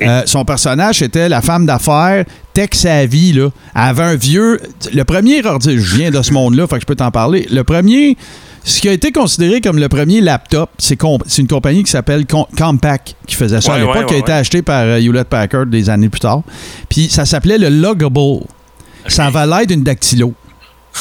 Euh, 0.01 0.23
son 0.27 0.45
personnage, 0.45 1.01
c'était 1.01 1.29
la 1.29 1.43
femme 1.43 1.67
d'affaires. 1.67 2.25
Là. 2.55 2.63
Elle 2.73 3.51
avait 3.75 4.03
un 4.03 4.15
vieux. 4.17 4.61
Le 4.95 5.05
premier 5.05 5.45
ordi, 5.45 5.79
je 5.79 5.97
viens 5.97 6.11
de 6.11 6.23
ce 6.23 6.33
monde-là, 6.33 6.67
fait 6.67 6.77
que 6.77 6.81
je 6.83 6.87
peux 6.87 6.95
t'en 6.95 7.11
parler. 7.11 7.47
Le 7.51 7.63
premier. 7.65 8.17
Ce 8.65 8.81
qui 8.81 8.89
a 8.89 8.93
été 8.93 9.13
considéré 9.13 9.61
comme 9.61 9.79
le 9.79 9.89
premier 9.89 10.21
laptop, 10.21 10.71
c'est 10.79 10.99
une 11.39 11.47
compagnie 11.47 11.85
qui 11.85 11.91
s'appelle 11.91 12.27
Com- 12.27 12.47
Compaq 12.59 13.15
qui 13.25 13.37
faisait 13.37 13.61
ça 13.61 13.75
à 13.75 13.79
l'époque, 13.79 13.95
ouais, 13.95 14.07
qui 14.07 14.15
a 14.15 14.19
été 14.19 14.33
ouais. 14.33 14.39
acheté 14.39 14.63
par 14.63 14.83
euh, 14.83 14.99
Hewlett 14.99 15.29
Packard 15.29 15.67
des 15.67 15.89
années 15.89 16.09
plus 16.09 16.19
tard. 16.19 16.43
Puis 16.89 17.09
ça 17.09 17.25
s'appelait 17.25 17.59
le 17.59 17.69
Loggable. 17.69 18.41
Ça 19.07 19.27
avait 19.27 19.47
l'air 19.47 19.67
d'une 19.67 19.85
dactylo. 19.85 20.35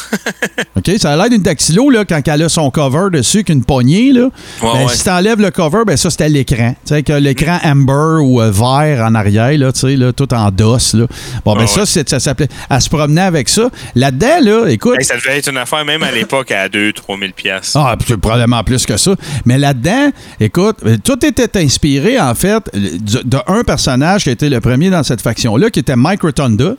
OK? 0.75 0.91
Ça 0.99 1.11
a 1.13 1.15
l'air 1.15 1.29
d'une 1.29 1.41
dactylo 1.41 1.89
là, 1.89 2.05
quand 2.05 2.21
elle 2.27 2.43
a 2.43 2.49
son 2.49 2.69
cover 2.69 3.09
dessus, 3.11 3.43
qu'une 3.43 3.63
poignée. 3.63 4.11
Là. 4.11 4.23
Ouais, 4.23 4.29
Ben, 4.61 4.85
ouais. 4.85 4.93
Si 4.95 5.03
tu 5.03 5.09
enlèves 5.09 5.39
le 5.39 5.51
cover, 5.51 5.83
ben, 5.85 5.97
ça, 5.97 6.09
c'était 6.09 6.29
l'écran. 6.29 6.75
Tu 6.85 6.93
sais, 6.93 7.03
que 7.03 7.13
l'écran 7.13 7.59
amber 7.63 8.21
ou 8.23 8.41
euh, 8.41 8.51
vert 8.51 9.05
en 9.05 9.15
arrière, 9.15 9.57
là, 9.57 9.71
tu 9.71 9.79
sais, 9.81 9.95
là, 9.95 10.11
tout 10.13 10.33
en 10.33 10.51
DOS. 10.51 10.93
Là. 10.95 11.05
Bon, 11.43 11.53
ben, 11.55 11.61
Ouais, 11.61 11.67
ça, 11.67 11.85
c'est- 11.85 12.07
ça 12.09 12.19
s'appelait. 12.19 12.47
Elle 12.69 12.81
se 12.81 12.89
promenait 12.89 13.21
avec 13.21 13.49
ça. 13.49 13.69
Là-dedans, 13.95 14.39
là, 14.41 14.65
écoute. 14.69 14.95
Hey, 14.99 15.05
ça 15.05 15.15
devait 15.15 15.37
être 15.37 15.49
une 15.49 15.57
affaire 15.57 15.85
même 15.85 16.03
à 16.03 16.11
l'époque 16.11 16.51
à 16.51 16.67
2-3 16.69 17.17
000 17.19 17.31
piastres. 17.35 17.77
Ah, 17.77 17.95
probablement 18.21 18.63
plus 18.63 18.85
que 18.85 18.97
ça. 18.97 19.15
Mais 19.45 19.57
là-dedans, 19.57 20.09
écoute, 20.39 20.77
euh, 20.85 20.97
tout 21.03 21.25
était 21.25 21.57
inspiré, 21.59 22.19
en 22.19 22.35
fait, 22.35 22.63
de, 22.73 23.21
de 23.23 23.37
un 23.47 23.63
personnage 23.63 24.23
qui 24.23 24.29
a 24.29 24.31
été 24.33 24.49
le 24.49 24.59
premier 24.61 24.89
dans 24.89 25.03
cette 25.03 25.21
faction-là, 25.21 25.69
qui 25.69 25.79
était 25.79 25.95
Mike 25.95 26.21
Rotonda. 26.23 26.75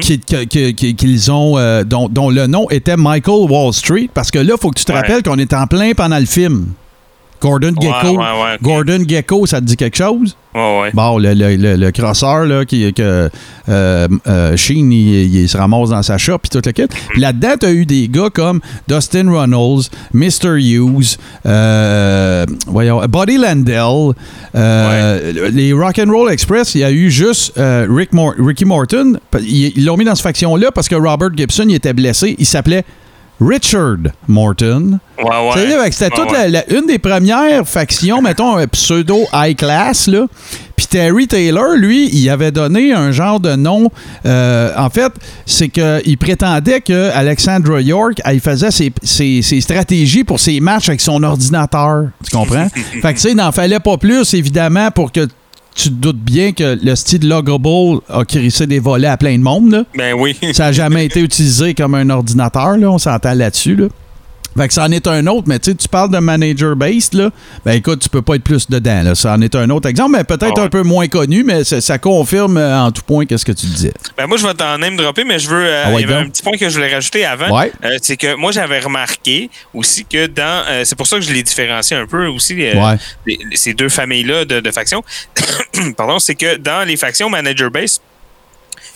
Qui- 0.00 0.20
qu'ils 0.94 1.30
ont, 1.32 1.56
euh, 1.58 1.82
dont, 1.84 2.08
dont 2.08 2.28
le 2.30 2.46
nom 2.46 2.68
était 2.70 2.96
Michael 2.96 3.50
Wall 3.50 3.72
Street, 3.72 4.08
parce 4.12 4.30
que 4.30 4.38
là, 4.38 4.54
il 4.56 4.60
faut 4.60 4.70
que 4.70 4.78
tu 4.78 4.84
te 4.84 4.92
Ouais. 4.92 4.98
rappelles 5.00 5.22
qu'on 5.22 5.38
est 5.38 5.52
en 5.54 5.66
plein 5.66 5.92
pendant 5.92 6.18
le 6.18 6.26
film. 6.26 6.66
Gordon 7.40 7.74
Gecko. 7.80 8.08
ouais, 8.10 8.16
ouais, 8.16 8.54
ok. 8.54 8.62
Gordon 8.62 9.04
Gecko, 9.06 9.46
ça 9.46 9.60
te 9.60 9.64
dit 9.66 9.76
quelque 9.76 9.96
chose? 9.96 10.36
Ouais, 10.54 10.80
ouais. 10.80 10.90
Bon, 10.94 11.18
le, 11.18 11.34
le, 11.34 11.56
le, 11.56 11.76
le 11.76 11.90
crosseur, 11.92 12.44
là, 12.46 12.64
qui, 12.64 12.92
que 12.92 13.28
euh, 13.68 14.08
euh, 14.26 14.56
Sheen, 14.56 14.90
il, 14.90 15.34
il 15.36 15.48
se 15.48 15.56
ramasse 15.56 15.90
dans 15.90 16.02
sa 16.02 16.18
shop, 16.18 16.38
puis 16.38 16.50
tout 16.50 16.62
le 16.64 16.72
kit. 16.72 16.86
Puis 17.10 17.20
là-dedans, 17.20 17.54
tu 17.60 17.66
as 17.66 17.70
eu 17.72 17.86
des 17.86 18.08
gars 18.08 18.30
comme 18.32 18.60
Dustin 18.88 19.30
Runnels, 19.30 19.88
Mr. 20.14 20.56
Hughes, 20.58 21.16
euh, 21.46 22.44
voyons, 22.66 23.00
Buddy 23.06 23.36
Landell, 23.38 24.14
les 25.52 25.72
Rock'n'Roll 25.72 26.32
Express, 26.32 26.74
il 26.74 26.80
y 26.80 26.84
a 26.84 26.90
eu 26.90 27.10
juste 27.10 27.52
Rick 27.56 28.12
Mor- 28.12 28.34
Ricky 28.38 28.64
Morton. 28.64 29.18
Ils 29.40 29.72
ils 29.76 29.84
l'ont 29.84 29.96
mis 29.96 30.04
dans 30.04 30.14
cette 30.14 30.22
faction-là 30.24 30.70
parce 30.72 30.88
que 30.88 30.94
Robert 30.96 31.30
Gibson, 31.36 31.66
il 31.68 31.74
était 31.74 31.92
blessé. 31.92 32.34
Il 32.38 32.46
s'appelait 32.46 32.84
Richard 33.40 33.98
Morton. 34.26 34.98
Ouais, 35.18 35.90
C'était 35.90 36.04
Ouais, 36.06 36.10
toute 36.10 36.30
ouais. 36.32 36.48
la- 36.48 36.64
la- 36.66 36.72
une 36.72 36.86
des 36.86 36.98
premières 36.98 37.66
factions, 37.68 38.20
mettons, 38.20 38.56
un 38.56 38.66
pseudo 38.66 39.26
high 39.32 39.56
class, 39.56 40.06
là. 40.08 40.26
Puis 40.76 40.86
Terry 40.86 41.26
Taylor, 41.26 41.74
lui, 41.76 42.08
il 42.12 42.28
avait 42.30 42.52
donné 42.52 42.92
un 42.92 43.10
genre 43.10 43.40
de 43.40 43.54
nom. 43.56 43.90
euh, 44.26 44.70
en 44.76 44.90
fait, 44.90 45.12
c'est 45.46 45.68
qu'il 45.68 46.18
prétendait 46.18 46.80
que 46.80 47.10
Alexandra 47.12 47.80
York, 47.80 48.20
elle 48.24 48.40
faisait 48.40 48.70
ses, 48.70 48.92
ses- 49.02 49.42
ses 49.42 49.60
stratégies 49.60 50.24
pour 50.24 50.38
ses 50.40 50.60
matchs 50.60 50.88
avec 50.88 51.00
son 51.00 51.22
ordinateur. 51.22 52.06
Tu 52.24 52.36
comprends? 52.36 52.68
fait 52.74 53.00
que, 53.00 53.08
tu 53.10 53.18
sais, 53.18 53.30
il 53.30 53.36
n'en 53.36 53.50
fallait 53.52 53.80
pas 53.80 53.96
plus, 53.96 54.34
évidemment, 54.34 54.90
pour 54.92 55.10
que 55.10 55.26
tu 55.78 55.90
te 55.90 55.94
doutes 55.94 56.18
bien 56.18 56.50
que 56.52 56.76
le 56.82 56.96
style 56.96 57.28
Loggable 57.28 58.00
a 58.08 58.24
crissé 58.24 58.66
des 58.66 58.80
volets 58.80 59.06
à 59.06 59.16
plein 59.16 59.38
de 59.38 59.42
monde, 59.42 59.70
là. 59.70 59.84
Ben 59.96 60.12
oui. 60.12 60.36
Ça 60.52 60.64
n'a 60.64 60.72
jamais 60.72 61.06
été 61.06 61.20
utilisé 61.20 61.72
comme 61.72 61.94
un 61.94 62.10
ordinateur, 62.10 62.76
là, 62.76 62.90
on 62.90 62.98
s'entend 62.98 63.32
là-dessus. 63.32 63.76
Là. 63.76 63.86
Fait 64.56 64.66
que 64.66 64.74
ça 64.74 64.84
en 64.84 64.90
est 64.90 65.06
un 65.06 65.26
autre, 65.28 65.44
mais 65.46 65.58
tu 65.60 65.70
sais, 65.70 65.76
tu 65.76 65.88
parles 65.88 66.10
de 66.10 66.18
manager 66.18 66.74
based, 66.74 67.14
là. 67.14 67.30
Ben 67.64 67.72
écoute, 67.72 68.00
tu 68.00 68.08
peux 68.08 68.22
pas 68.22 68.34
être 68.36 68.42
plus 68.42 68.68
dedans, 68.68 69.02
là. 69.04 69.14
Ça 69.14 69.32
en 69.34 69.40
est 69.40 69.54
un 69.54 69.70
autre 69.70 69.88
exemple, 69.88 70.12
mais 70.16 70.24
peut-être 70.24 70.54
Ah 70.56 70.60
ouais. 70.60 70.66
un 70.66 70.68
peu 70.68 70.82
moins 70.82 71.06
connu, 71.06 71.44
mais 71.44 71.62
ça, 71.64 71.80
ça 71.80 71.98
confirme 71.98 72.56
euh, 72.56 72.80
en 72.80 72.90
tout 72.90 73.02
point 73.02 73.24
qu'est-ce 73.26 73.44
que 73.44 73.52
tu 73.52 73.66
disais. 73.66 73.92
Ben 74.16 74.26
moi, 74.26 74.36
je 74.36 74.46
vais 74.46 74.54
t'en 74.54 74.76
name 74.78 74.96
dropper, 74.96 75.22
mais 75.24 75.38
je 75.38 75.48
veux. 75.48 75.64
euh, 75.64 75.82
Ah 75.86 75.90
ouais, 75.90 76.02
il 76.02 76.08
y 76.08 76.12
avait 76.12 76.22
un 76.22 76.28
petit 76.28 76.42
point 76.42 76.56
que 76.56 76.68
je 76.68 76.74
voulais 76.74 76.92
rajouter 76.92 77.24
avant. 77.24 77.56
Ouais. 77.56 77.70
Euh, 77.84 77.98
c'est 78.02 78.16
que 78.16 78.34
moi, 78.34 78.50
j'avais 78.50 78.80
remarqué 78.80 79.48
aussi 79.74 80.04
que 80.04 80.26
dans. 80.26 80.64
c'est 80.84 80.96
pour 80.96 81.06
ça 81.06 81.16
que 81.16 81.22
je 81.22 81.32
les 81.32 81.42
différencie 81.42 81.98
un 82.00 82.06
peu 82.06 82.26
aussi, 82.26 82.54
les- 82.56 83.38
ces 83.54 83.74
deux 83.74 83.88
familles-là 83.88 84.44
de, 84.44 84.60
de 84.60 84.70
factions. 84.72 85.04
Pardon, 85.96 86.18
c'est 86.18 86.34
que 86.34 86.56
dans 86.56 86.86
les 86.86 86.96
factions 86.96 87.28
manager 87.30 87.70
base, 87.70 88.00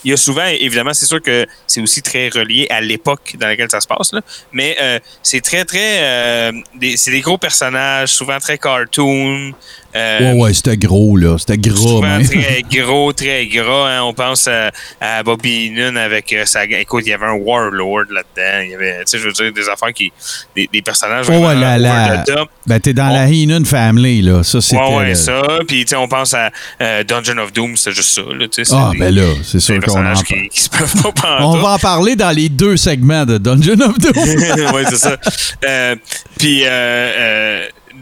il 0.05 0.11
y 0.11 0.15
a 0.15 0.17
souvent, 0.17 0.47
évidemment, 0.47 0.95
c'est 0.95 1.07
sûr 1.07 1.23
que 1.23 1.47
c'est 1.67 1.81
aussi 1.81 2.03
très 2.03 2.29
relié 2.29 2.67
à 2.71 2.81
l'époque 2.81 3.37
dans 3.39 3.47
laquelle 3.47 3.71
ça 3.71 3.81
se 3.81 3.87
passe, 3.87 4.13
là, 4.13 4.21
mais 4.53 4.77
euh, 4.81 4.99
c'est 5.23 5.41
très, 5.41 5.65
très. 5.65 6.03
euh, 6.03 6.53
c'est 6.97 7.11
des 7.11 7.21
gros 7.21 7.39
personnages, 7.39 8.11
souvent 8.11 8.39
très 8.39 8.59
cartoon. 8.59 9.53
Euh, 9.95 10.33
Ouais, 10.35 10.41
ouais, 10.41 10.55
c'était 10.55 10.77
gros, 10.77 11.17
là. 11.17 11.37
C'était 11.39 11.59
gros, 11.59 11.77
Souvent 11.77 12.03
même. 12.19 12.27
très 12.27 12.63
gros, 12.81 13.13
très 13.13 13.47
gras. 13.47 13.89
hein. 13.91 14.03
On 14.05 14.15
pense 14.15 14.49
à, 14.49 14.71
à 15.01 15.23
Bobby 15.23 15.71
Noonan 15.71 15.97
avec 15.97 16.33
euh, 16.33 16.45
sa. 16.47 16.65
Écoute, 16.65 17.05
il 17.07 17.11
y 17.11 17.13
avait 17.13 17.27
un 17.27 17.33
Warlord 17.35 18.05
là-dedans. 18.11 18.61
Il 18.65 18.71
y 18.71 18.75
avait, 18.75 18.99
tu 18.99 19.03
sais, 19.07 19.19
je 19.19 19.27
veux 19.27 19.33
dire, 19.33 19.53
des 19.53 19.69
affaires 19.69 19.93
qui. 19.93 20.13
Des, 20.57 20.69
des 20.73 20.83
personnages 20.83 21.27
Oh, 21.29 21.33
the 21.33 22.25
top. 22.27 22.49
Ben, 22.67 22.81
t'es 22.81 22.93
dans 22.93 23.09
On- 23.11 23.15
la 23.15 23.27
Heenan 23.29 23.65
Family, 23.65 24.23
là. 24.23 24.43
Ça, 24.43 24.61
c'était. 24.61 24.77
Ouais, 24.83 24.97
ouais, 24.97 25.09
le- 25.11 25.15
ça. 25.15 25.43
Puis, 25.67 25.85
tu 25.85 25.91
sais, 25.91 25.97
on 25.97 26.09
pense 26.09 26.35
à 26.35 26.51
euh, 26.81 27.05
Dungeon 27.05 27.39
of 27.39 27.53
Doom, 27.53 27.77
c'est 27.77 27.93
juste 27.93 28.11
ça. 28.11 28.23
Là, 28.23 28.47
Ah, 28.73 28.91
des- 28.93 28.99
ben 28.99 29.15
là, 29.15 29.23
c'est 29.45 29.61
sûr 29.61 29.81
qu'on 29.81 30.01
en 30.01 30.03
parle. 30.13 30.25
qui, 30.25 30.49
qui 30.49 30.61
se 30.63 30.69
peuvent 30.71 31.03
pas 31.03 31.13
prendre. 31.15 31.49
On 31.49 31.57
va 31.61 31.71
en 31.75 31.79
parler 31.79 32.17
dans 32.17 32.31
les 32.31 32.49
deux 32.49 32.77
segments 32.77 33.25
de 33.27 33.39
Dungeon 33.39 33.81
of 33.81 33.99
Doom. 33.99 34.13
oui, 34.75 34.83
c'est 34.89 34.97
ça. 34.97 35.17
Euh, 35.65 35.97
puis, 36.39 36.63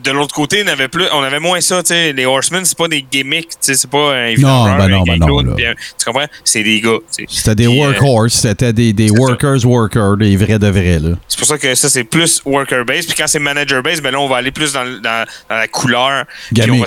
de 0.02 0.10
l'autre 0.10 0.34
côté, 0.34 0.62
on 0.64 0.68
avait, 0.68 0.88
plus, 0.88 1.06
on 1.12 1.22
avait 1.22 1.40
moins 1.40 1.60
ça. 1.60 1.82
tu 1.82 1.88
sais. 1.88 2.12
Les 2.12 2.26
Horsemen, 2.26 2.64
c'est 2.64 2.76
pas 2.76 2.88
des 2.88 3.04
gimmicks. 3.10 3.50
C'est 3.60 3.88
pas 3.90 4.14
un 4.14 4.34
Non, 4.36 4.64
ben 4.76 4.88
non, 4.88 5.02
ben 5.02 5.16
non, 5.18 5.40
un- 5.40 5.54
Tu 5.54 6.04
comprends? 6.04 6.26
C'est 6.44 6.62
des 6.62 6.80
gars. 6.80 6.98
C'était 7.28 7.54
des 7.54 7.66
euh, 7.66 7.70
workhorse, 7.70 8.34
c'était 8.34 8.72
des, 8.72 8.92
des 8.92 9.08
c'est 9.08 9.14
ça. 9.14 9.20
workers 9.20 9.64
workers, 9.64 10.16
des 10.16 10.36
vrais 10.36 10.58
de 10.58 10.68
vrais. 10.68 11.00
C'est 11.28 11.38
pour 11.38 11.46
ça 11.48 11.58
que 11.58 11.74
ça, 11.74 11.88
c'est 11.88 12.04
plus 12.04 12.42
worker 12.44 12.84
base. 12.84 13.06
Puis 13.06 13.14
quand 13.16 13.26
c'est 13.26 13.38
manager 13.38 13.82
base, 13.82 14.00
ben 14.00 14.10
là, 14.10 14.20
on 14.20 14.28
va 14.28 14.36
aller 14.36 14.50
plus 14.50 14.72
dans, 14.72 14.84
dans, 14.84 15.24
dans 15.48 15.56
la 15.56 15.68
couleur. 15.68 16.24
Puis 16.54 16.70
on 16.70 16.76
va, 16.78 16.84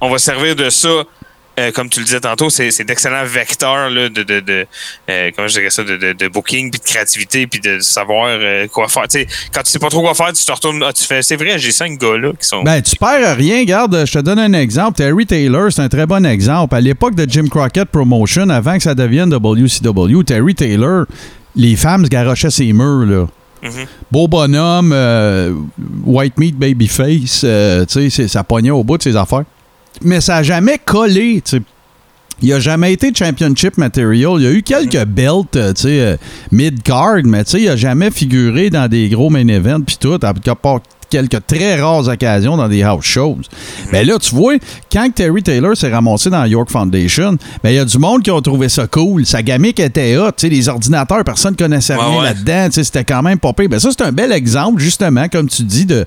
on 0.00 0.10
va 0.10 0.18
servir 0.18 0.56
de 0.56 0.70
ça 0.70 1.04
euh, 1.58 1.70
comme 1.70 1.88
tu 1.88 2.00
le 2.00 2.04
disais 2.04 2.20
tantôt, 2.20 2.50
c'est 2.50 2.84
d'excellents 2.84 3.24
vecteurs 3.24 3.88
là, 3.88 4.08
de, 4.08 4.24
de, 4.24 4.40
de 4.40 4.66
euh, 5.08 5.30
comment 5.34 5.46
je 5.46 5.54
dirais 5.54 5.70
ça, 5.70 5.84
de, 5.84 5.96
de, 5.96 6.12
de 6.12 6.28
booking, 6.28 6.70
puis 6.70 6.80
de 6.80 6.84
créativité, 6.84 7.46
puis 7.46 7.60
de 7.60 7.78
savoir 7.78 8.26
euh, 8.28 8.66
quoi 8.66 8.88
faire. 8.88 9.04
Quand 9.52 9.62
tu 9.62 9.70
sais 9.70 9.78
pas 9.78 9.88
trop 9.88 10.02
quoi 10.02 10.14
faire, 10.14 10.32
tu 10.32 10.44
te 10.44 10.50
retournes, 10.50 10.82
ah, 10.84 10.92
tu 10.92 11.04
fais, 11.04 11.22
c'est 11.22 11.36
vrai, 11.36 11.58
j'ai 11.58 11.70
cinq 11.70 11.98
gars 11.98 12.18
là 12.18 12.32
qui 12.32 12.48
sont. 12.48 12.62
Ben, 12.64 12.82
tu 12.82 12.96
perds 12.96 13.36
rien. 13.36 13.60
Regarde, 13.60 14.04
je 14.04 14.12
te 14.12 14.18
donne 14.18 14.40
un 14.40 14.52
exemple. 14.52 14.96
Terry 14.96 15.26
Taylor, 15.26 15.70
c'est 15.70 15.82
un 15.82 15.88
très 15.88 16.06
bon 16.06 16.26
exemple. 16.26 16.74
À 16.74 16.80
l'époque 16.80 17.14
de 17.14 17.30
Jim 17.30 17.46
Crockett 17.48 17.88
Promotion, 17.88 18.48
avant 18.48 18.76
que 18.76 18.82
ça 18.82 18.96
devienne 18.96 19.32
WCW, 19.32 20.24
Terry 20.24 20.54
Taylor, 20.56 21.04
les 21.54 21.76
femmes 21.76 22.04
se 22.04 22.10
garochaient 22.10 22.50
ses 22.50 22.72
murs, 22.72 23.06
là. 23.06 23.26
Mhm. 23.62 23.86
Beau 24.10 24.28
bonhomme, 24.28 24.92
euh, 24.92 25.54
white 26.04 26.36
meat 26.36 26.56
babyface, 26.56 27.46
tu 27.88 28.10
sais, 28.10 28.28
ça 28.28 28.42
pognait 28.44 28.70
au 28.70 28.82
bout 28.84 28.98
de 28.98 29.02
ses 29.04 29.16
affaires. 29.16 29.44
Mais 30.02 30.20
ça 30.20 30.34
n'a 30.34 30.42
jamais 30.42 30.78
collé, 30.84 31.42
tu 31.44 31.58
sais. 31.58 31.62
Il 32.42 32.48
n'a 32.48 32.58
jamais 32.58 32.92
été 32.92 33.12
championship 33.14 33.78
material. 33.78 34.34
Il 34.38 34.42
y 34.42 34.46
a 34.46 34.50
eu 34.50 34.62
quelques 34.62 35.04
belts, 35.04 35.56
euh, 35.56 35.72
tu 35.72 35.82
sais, 35.82 36.00
euh, 36.00 36.16
mid-card, 36.50 37.20
mais 37.24 37.44
tu 37.44 37.52
sais, 37.52 37.60
il 37.60 37.66
n'a 37.66 37.76
jamais 37.76 38.10
figuré 38.10 38.70
dans 38.70 38.88
des 38.88 39.08
gros 39.08 39.30
main 39.30 39.46
events 39.46 39.82
puis 39.86 39.96
tout, 39.98 40.18
à 40.20 40.34
part 40.54 40.80
quelques 41.14 41.46
très 41.46 41.80
rares 41.80 42.08
occasions 42.08 42.56
dans 42.56 42.68
des 42.68 42.82
house 42.82 43.04
shows. 43.04 43.38
Mais 43.92 44.04
là, 44.04 44.18
tu 44.18 44.34
vois, 44.34 44.54
quand 44.92 45.08
Terry 45.14 45.44
Taylor 45.44 45.76
s'est 45.76 45.92
ramassé 45.92 46.28
dans 46.28 46.40
la 46.40 46.48
York 46.48 46.68
Foundation, 46.70 47.36
ben, 47.62 47.70
il 47.70 47.76
y 47.76 47.78
a 47.78 47.84
du 47.84 47.98
monde 47.98 48.22
qui 48.24 48.32
ont 48.32 48.40
trouvé 48.40 48.68
ça 48.68 48.88
cool. 48.88 49.24
Sa 49.24 49.40
gamique 49.42 49.78
était 49.78 50.16
hot. 50.16 50.32
tu 50.32 50.32
sais, 50.38 50.48
Les 50.48 50.68
ordinateurs, 50.68 51.22
personne 51.22 51.52
ne 51.52 51.56
connaissait 51.56 51.94
rien 51.94 52.18
ouais. 52.18 52.24
là-dedans. 52.24 52.66
tu 52.66 52.72
sais, 52.72 52.84
C'était 52.84 53.04
quand 53.04 53.22
même 53.22 53.38
pas 53.38 53.52
pire. 53.52 53.68
Ben, 53.68 53.78
ça, 53.78 53.90
c'est 53.96 54.02
un 54.04 54.10
bel 54.10 54.32
exemple, 54.32 54.80
justement, 54.80 55.28
comme 55.28 55.48
tu 55.48 55.62
dis, 55.62 55.86
de, 55.86 56.04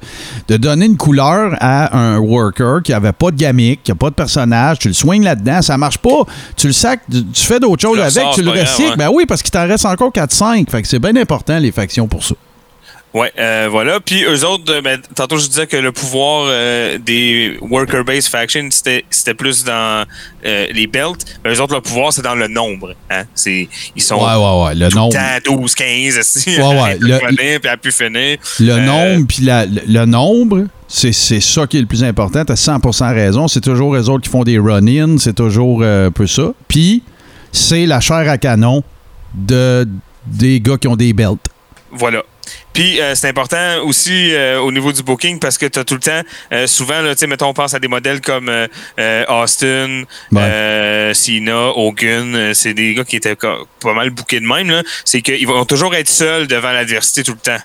de 0.49 0.57
donner 0.57 0.87
une 0.87 0.97
couleur 0.97 1.55
à 1.61 1.97
un 1.97 2.17
worker 2.17 2.81
qui 2.83 2.91
avait 2.91 3.13
pas 3.13 3.31
de 3.31 3.37
gamique, 3.37 3.83
qui 3.83 3.91
a 3.91 3.95
pas 3.95 4.09
de 4.09 4.15
personnage. 4.15 4.79
Tu 4.79 4.89
le 4.89 4.93
soignes 4.93 5.23
là-dedans, 5.23 5.61
ça 5.61 5.77
marche 5.77 5.99
pas. 5.99 6.25
Tu 6.57 6.67
le 6.67 6.73
sacs, 6.73 6.99
tu 7.09 7.23
tu 7.31 7.45
fais 7.45 7.59
d'autres 7.61 7.81
choses 7.81 7.99
avec, 7.99 8.25
tu 8.33 8.41
le 8.41 8.51
recycles. 8.51 8.89
ouais. 8.89 8.95
Ben 8.97 9.09
oui, 9.13 9.25
parce 9.25 9.41
qu'il 9.41 9.51
t'en 9.51 9.67
reste 9.67 9.85
encore 9.85 10.11
4-5. 10.11 10.69
Fait 10.69 10.81
que 10.81 10.87
c'est 10.87 10.99
bien 10.99 11.15
important, 11.15 11.57
les 11.59 11.71
factions, 11.71 12.07
pour 12.07 12.25
ça. 12.25 12.35
Ouais, 13.17 13.31
euh, 13.39 13.67
voilà. 13.71 13.99
Puis 13.99 14.23
eux 14.25 14.45
autres, 14.45 14.71
euh, 14.71 14.81
ben, 14.81 14.99
tantôt 15.15 15.37
je 15.37 15.47
disais 15.47 15.65
que 15.65 15.77
le 15.77 15.91
pouvoir 15.91 16.45
euh, 16.47 16.97
des 16.99 17.57
worker-based 17.61 18.29
factions, 18.29 18.67
c'était 18.69 19.05
c'était 19.09 19.33
plus 19.33 19.63
dans 19.63 20.05
euh, 20.45 20.67
les 20.71 20.85
belts. 20.87 21.25
Mais 21.43 21.53
eux 21.53 21.61
autres, 21.61 21.73
le 21.73 21.81
pouvoir, 21.81 22.13
c'est 22.13 22.21
dans 22.21 22.35
le 22.35 22.47
nombre. 22.47 22.93
Hein? 23.09 23.23
C'est, 23.33 23.67
ils 23.95 24.01
sont 24.01 24.15
Ouais, 24.17 24.35
ouais, 24.35 24.65
ouais. 24.65 24.75
Le 24.75 24.89
tout 24.89 24.95
le 24.97 25.01
nombre. 25.01 25.13
temps 25.13 25.57
12, 25.57 25.75
15, 25.75 26.17
aussi. 26.19 26.57
Ouais, 26.59 26.81
ouais. 26.81 26.97
Le, 26.99 27.17
finir, 27.17 27.59
puis 27.59 27.69
à 27.69 27.77
plus 27.77 27.91
finir. 27.91 28.37
Le 28.59 28.79
nombre, 28.85 29.25
puis 29.27 29.43
la- 29.43 29.65
le, 29.65 30.05
nombre, 30.05 30.65
c'est 30.87 31.11
ça 31.13 31.65
qui 31.65 31.77
est 31.77 31.81
le 31.81 31.87
plus 31.87 32.03
important. 32.03 32.45
T'as 32.45 32.53
100% 32.55 33.13
raison. 33.15 33.47
C'est 33.47 33.61
toujours 33.61 33.95
eux 33.95 34.09
autres 34.09 34.23
qui 34.25 34.29
font 34.29 34.43
des 34.43 34.59
run-ins. 34.59 35.17
C'est 35.17 35.35
toujours 35.35 35.81
un 35.83 36.11
peu 36.11 36.27
ça. 36.27 36.51
Puis, 36.67 37.01
c'est 37.51 37.85
la 37.87 37.99
chair 37.99 38.29
à 38.29 38.37
canon 38.37 38.83
de, 39.33 39.87
des 40.27 40.59
gars 40.61 40.77
qui 40.77 40.87
ont 40.87 40.95
des 40.95 41.13
belts. 41.13 41.47
Voilà. 41.91 42.21
Puis 42.73 43.01
euh, 43.01 43.15
c'est 43.15 43.27
important 43.29 43.81
aussi 43.83 44.33
euh, 44.33 44.59
au 44.59 44.71
niveau 44.71 44.91
du 44.91 45.01
booking 45.03 45.39
parce 45.39 45.57
que 45.57 45.65
tu 45.65 45.79
as 45.79 45.83
tout 45.83 45.95
le 45.95 45.99
temps, 45.99 46.21
euh, 46.53 46.67
souvent, 46.67 47.01
là, 47.01 47.15
tu 47.15 47.19
sais, 47.21 47.27
mettons, 47.27 47.47
on 47.47 47.53
pense 47.53 47.73
à 47.73 47.79
des 47.79 47.87
modèles 47.87 48.21
comme 48.21 48.49
Austin, 49.27 50.03
Ouais. 50.31 51.11
Cena, 51.13 51.69
Hogan, 51.75 52.53
c'est 52.53 52.73
des 52.73 52.93
gars 52.93 53.03
qui 53.03 53.15
étaient 53.15 53.35
pas 53.35 53.93
mal 53.93 54.09
bookés 54.11 54.39
de 54.39 54.45
même. 54.45 54.83
C'est 55.05 55.21
qu'ils 55.21 55.47
vont 55.47 55.65
toujours 55.65 55.95
être 55.95 56.09
seuls 56.09 56.47
devant 56.47 56.71
l'adversité 56.71 57.23
tout 57.23 57.33
le 57.33 57.39
temps. 57.39 57.61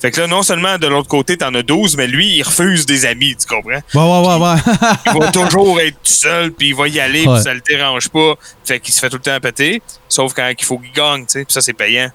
Fait 0.00 0.12
que 0.12 0.20
là, 0.20 0.28
non 0.28 0.44
seulement 0.44 0.78
de 0.78 0.86
l'autre 0.86 1.08
côté, 1.08 1.36
t'en 1.36 1.52
as 1.54 1.62
12, 1.64 1.96
mais 1.96 2.06
lui, 2.06 2.36
il 2.36 2.42
refuse 2.44 2.86
des 2.86 3.04
amis, 3.04 3.34
tu 3.34 3.46
comprends? 3.48 3.70
Ouais, 3.70 3.80
ouais, 3.94 4.28
ouais, 4.28 4.46
ouais. 4.46 4.74
Il 5.12 5.20
va 5.20 5.32
toujours 5.32 5.80
être 5.80 5.94
tout 5.96 6.12
seul, 6.12 6.52
puis 6.52 6.68
il 6.68 6.74
va 6.76 6.86
y 6.86 7.00
aller, 7.00 7.26
Ouais. 7.26 7.34
puis 7.34 7.42
ça 7.42 7.52
le 7.52 7.60
dérange 7.68 8.08
pas. 8.08 8.34
Fait 8.64 8.78
qu'il 8.78 8.94
se 8.94 9.00
fait 9.00 9.08
tout 9.08 9.16
le 9.16 9.22
temps 9.22 9.40
péter, 9.40 9.82
sauf 10.08 10.34
quand 10.34 10.48
il 10.56 10.64
faut 10.64 10.78
qu'il 10.78 10.92
gagne, 10.92 11.22
tu 11.26 11.32
sais. 11.32 11.44
Puis 11.44 11.52
ça, 11.52 11.60
c'est 11.60 11.72
payant. 11.72 12.10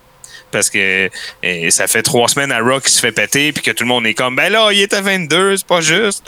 Parce 0.54 0.70
que 0.70 1.10
euh, 1.44 1.70
ça 1.70 1.88
fait 1.88 2.02
trois 2.04 2.30
semaines 2.30 2.52
à 2.54 2.60
Rock 2.60 2.84
qui 2.84 2.92
se 2.94 3.00
fait 3.02 3.12
péter, 3.12 3.52
puis 3.52 3.62
que 3.62 3.72
tout 3.72 3.84
le 3.84 3.90
monde 3.90 4.06
est 4.06 4.14
comme, 4.14 4.36
ben 4.38 4.50
là, 4.52 4.70
il 4.72 4.80
est 4.80 4.94
à 4.94 5.02
22, 5.02 5.58
c'est 5.58 5.68
pas 5.68 5.82
juste. 5.82 6.24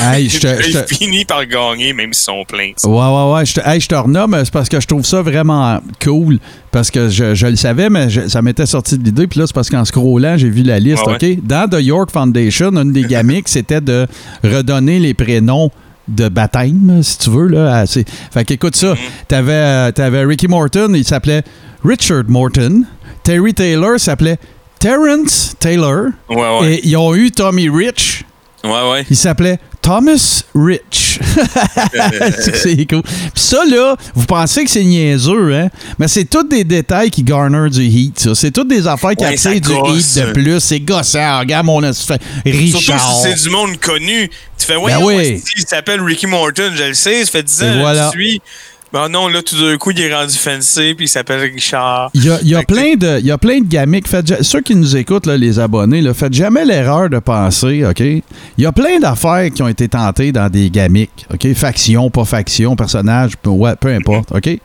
Hey, 0.00 0.28
je 0.28 0.38
te- 0.40 0.68
il 0.68 0.96
finit 0.96 1.24
par 1.24 1.46
gagner, 1.46 1.92
même 1.92 2.12
s'ils 2.12 2.24
sont 2.24 2.44
pleins. 2.44 2.72
Ouais, 2.84 2.90
ouais, 2.90 3.32
ouais. 3.34 3.46
Je 3.46 3.54
te, 3.54 3.60
hey, 3.66 3.80
je 3.80 3.88
te 3.88 3.94
renomme, 3.94 4.36
c'est 4.44 4.52
parce 4.52 4.68
que 4.68 4.80
je 4.80 4.86
trouve 4.86 5.04
ça 5.06 5.22
vraiment 5.22 5.80
cool. 6.02 6.38
Parce 6.72 6.90
que 6.90 7.08
je, 7.08 7.34
je 7.34 7.46
le 7.46 7.56
savais, 7.56 7.88
mais 7.90 8.10
je- 8.10 8.28
ça 8.28 8.42
m'était 8.42 8.66
sorti 8.66 8.98
de 8.98 9.04
l'idée. 9.04 9.26
Puis 9.26 9.40
là, 9.40 9.46
c'est 9.46 9.54
parce 9.54 9.70
qu'en 9.70 9.84
scrollant, 9.84 10.36
j'ai 10.36 10.48
vu 10.50 10.62
la 10.62 10.78
liste. 10.78 11.04
Ouais, 11.06 11.16
ouais. 11.20 11.32
OK? 11.38 11.44
Dans 11.46 11.68
The 11.68 11.80
York 11.82 12.10
Foundation, 12.12 12.70
une 12.76 12.92
des 12.92 13.02
gamiques, 13.04 13.48
c'était 13.48 13.80
de 13.80 14.06
redonner 14.44 14.98
les 14.98 15.14
prénoms 15.14 15.70
de 16.08 16.28
baptême, 16.28 17.00
si 17.02 17.18
tu 17.18 17.30
veux. 17.30 17.46
Là, 17.48 17.84
Fait 17.86 18.44
qu'écoute 18.44 18.74
ça. 18.74 18.94
T'avais, 19.28 19.52
euh, 19.52 19.92
t'avais 19.92 20.24
Ricky 20.24 20.48
Morton, 20.48 20.92
il 20.94 21.04
s'appelait 21.04 21.42
Richard 21.84 22.24
Morton. 22.28 22.84
Terry 23.30 23.54
Taylor 23.54 24.00
s'appelait 24.00 24.38
Terrence 24.80 25.54
Taylor. 25.60 26.06
Ouais, 26.28 26.36
ouais. 26.60 26.74
Et 26.74 26.88
ils 26.88 26.96
ont 26.96 27.14
eu 27.14 27.30
Tommy 27.30 27.68
Rich. 27.68 28.24
Ouais, 28.64 28.90
ouais. 28.90 29.06
Il 29.08 29.16
s'appelait 29.16 29.60
Thomas 29.80 30.42
Rich. 30.52 31.20
c'est 32.54 32.86
cool. 32.88 33.02
Puis 33.02 33.30
ça, 33.36 33.64
là, 33.66 33.94
vous 34.16 34.26
pensez 34.26 34.64
que 34.64 34.70
c'est 34.70 34.82
niaiseux, 34.82 35.54
hein? 35.54 35.68
Mais 36.00 36.08
c'est 36.08 36.24
tous 36.24 36.42
des 36.42 36.64
détails 36.64 37.08
qui 37.10 37.22
garner 37.22 37.70
du 37.70 37.84
heat, 37.84 38.18
ça. 38.18 38.34
C'est 38.34 38.50
toutes 38.50 38.66
des 38.66 38.84
affaires 38.88 39.14
qui 39.14 39.24
Ouais, 39.24 39.34
attirent 39.34 39.60
du 39.60 39.68
gosse. 39.80 40.16
heat 40.16 40.26
de 40.26 40.32
plus. 40.32 40.58
C'est 40.58 40.80
gossant. 40.80 41.38
Regarde 41.38 41.66
mon 41.66 41.80
fait 41.82 41.92
Surtout 41.94 42.18
Richard. 42.44 43.14
si 43.22 43.22
c'est 43.30 43.42
du 43.44 43.50
monde 43.50 43.78
connu. 43.78 44.28
Tu 44.58 44.66
fais, 44.66 44.74
ouais, 44.76 44.92
Ben 44.92 45.04
oui. 45.04 45.40
il 45.56 45.64
s'appelle 45.68 46.00
Ricky 46.02 46.26
Morton, 46.26 46.72
je 46.74 46.82
le 46.82 46.94
sais, 46.94 47.24
ça 47.24 47.30
fait 47.30 47.44
10 47.44 47.62
ans 47.62 47.72
que 47.74 47.78
voilà. 47.78 48.06
je 48.06 48.18
suis. 48.18 48.42
Ben 48.92 49.08
non, 49.08 49.28
là, 49.28 49.40
tout 49.40 49.56
d'un 49.56 49.76
coup, 49.78 49.92
il 49.92 50.00
est 50.00 50.12
rendu 50.12 50.34
fancy, 50.34 50.94
puis 50.96 51.04
il 51.04 51.08
s'appelle 51.08 51.40
Richard. 51.40 52.10
Il 52.12 52.24
y 52.24 52.30
a, 52.30 52.38
il 52.42 52.48
y 52.48 52.54
a 52.56 52.62
plein 52.64 52.96
de, 52.96 53.20
il 53.20 53.26
y 53.26 53.30
a 53.30 53.38
plein 53.38 53.60
de. 53.60 54.00
Faites 54.08 54.26
ja- 54.26 54.42
ceux 54.42 54.60
qui 54.62 54.74
nous 54.74 54.96
écoutent, 54.96 55.26
là, 55.26 55.36
les 55.36 55.60
abonnés, 55.60 56.00
là, 56.00 56.12
faites 56.12 56.32
jamais 56.32 56.64
l'erreur 56.64 57.08
de 57.08 57.20
penser, 57.20 57.84
OK? 57.84 58.00
Il 58.00 58.22
y 58.58 58.66
a 58.66 58.72
plein 58.72 58.98
d'affaires 58.98 59.48
qui 59.54 59.62
ont 59.62 59.68
été 59.68 59.86
tentées 59.88 60.32
dans 60.32 60.48
des 60.50 60.70
gamiques, 60.70 61.24
OK? 61.32 61.54
Faction, 61.54 62.10
pas 62.10 62.24
faction, 62.24 62.74
personnage, 62.74 63.36
peu, 63.40 63.50
ouais, 63.50 63.76
peu 63.78 63.94
importe, 63.94 64.32
OK? 64.32 64.58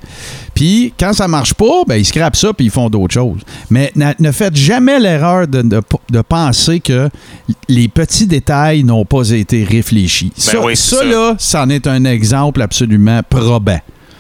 Puis, 0.56 0.92
quand 1.00 1.14
ça 1.14 1.28
marche 1.28 1.54
pas, 1.54 1.84
ben, 1.88 1.96
ils 1.98 2.06
scrapent 2.06 2.36
ça 2.36 2.52
puis 2.54 2.66
ils 2.66 2.72
font 2.72 2.90
d'autres 2.90 3.14
choses. 3.14 3.42
Mais 3.70 3.92
na- 3.96 4.16
ne 4.20 4.32
faites 4.32 4.56
jamais 4.56 5.00
l'erreur 5.00 5.48
de, 5.48 5.62
de, 5.62 5.82
de 6.10 6.22
penser 6.22 6.80
que 6.80 7.10
les 7.70 7.88
petits 7.90 8.26
détails 8.26 8.84
n'ont 8.84 9.06
pas 9.06 9.30
été 9.30 9.64
réfléchis. 9.64 10.32
ça, 10.36 10.54
Ben 10.54 10.66
oui, 10.66 10.76
c'est 10.76 10.96
ça, 10.96 11.02
ça. 11.02 11.06
là, 11.06 11.36
c'en 11.38 11.70
est 11.70 11.86
un 11.86 12.06
exemple 12.06 12.62
absolument 12.64 13.22
probant. 13.30 13.80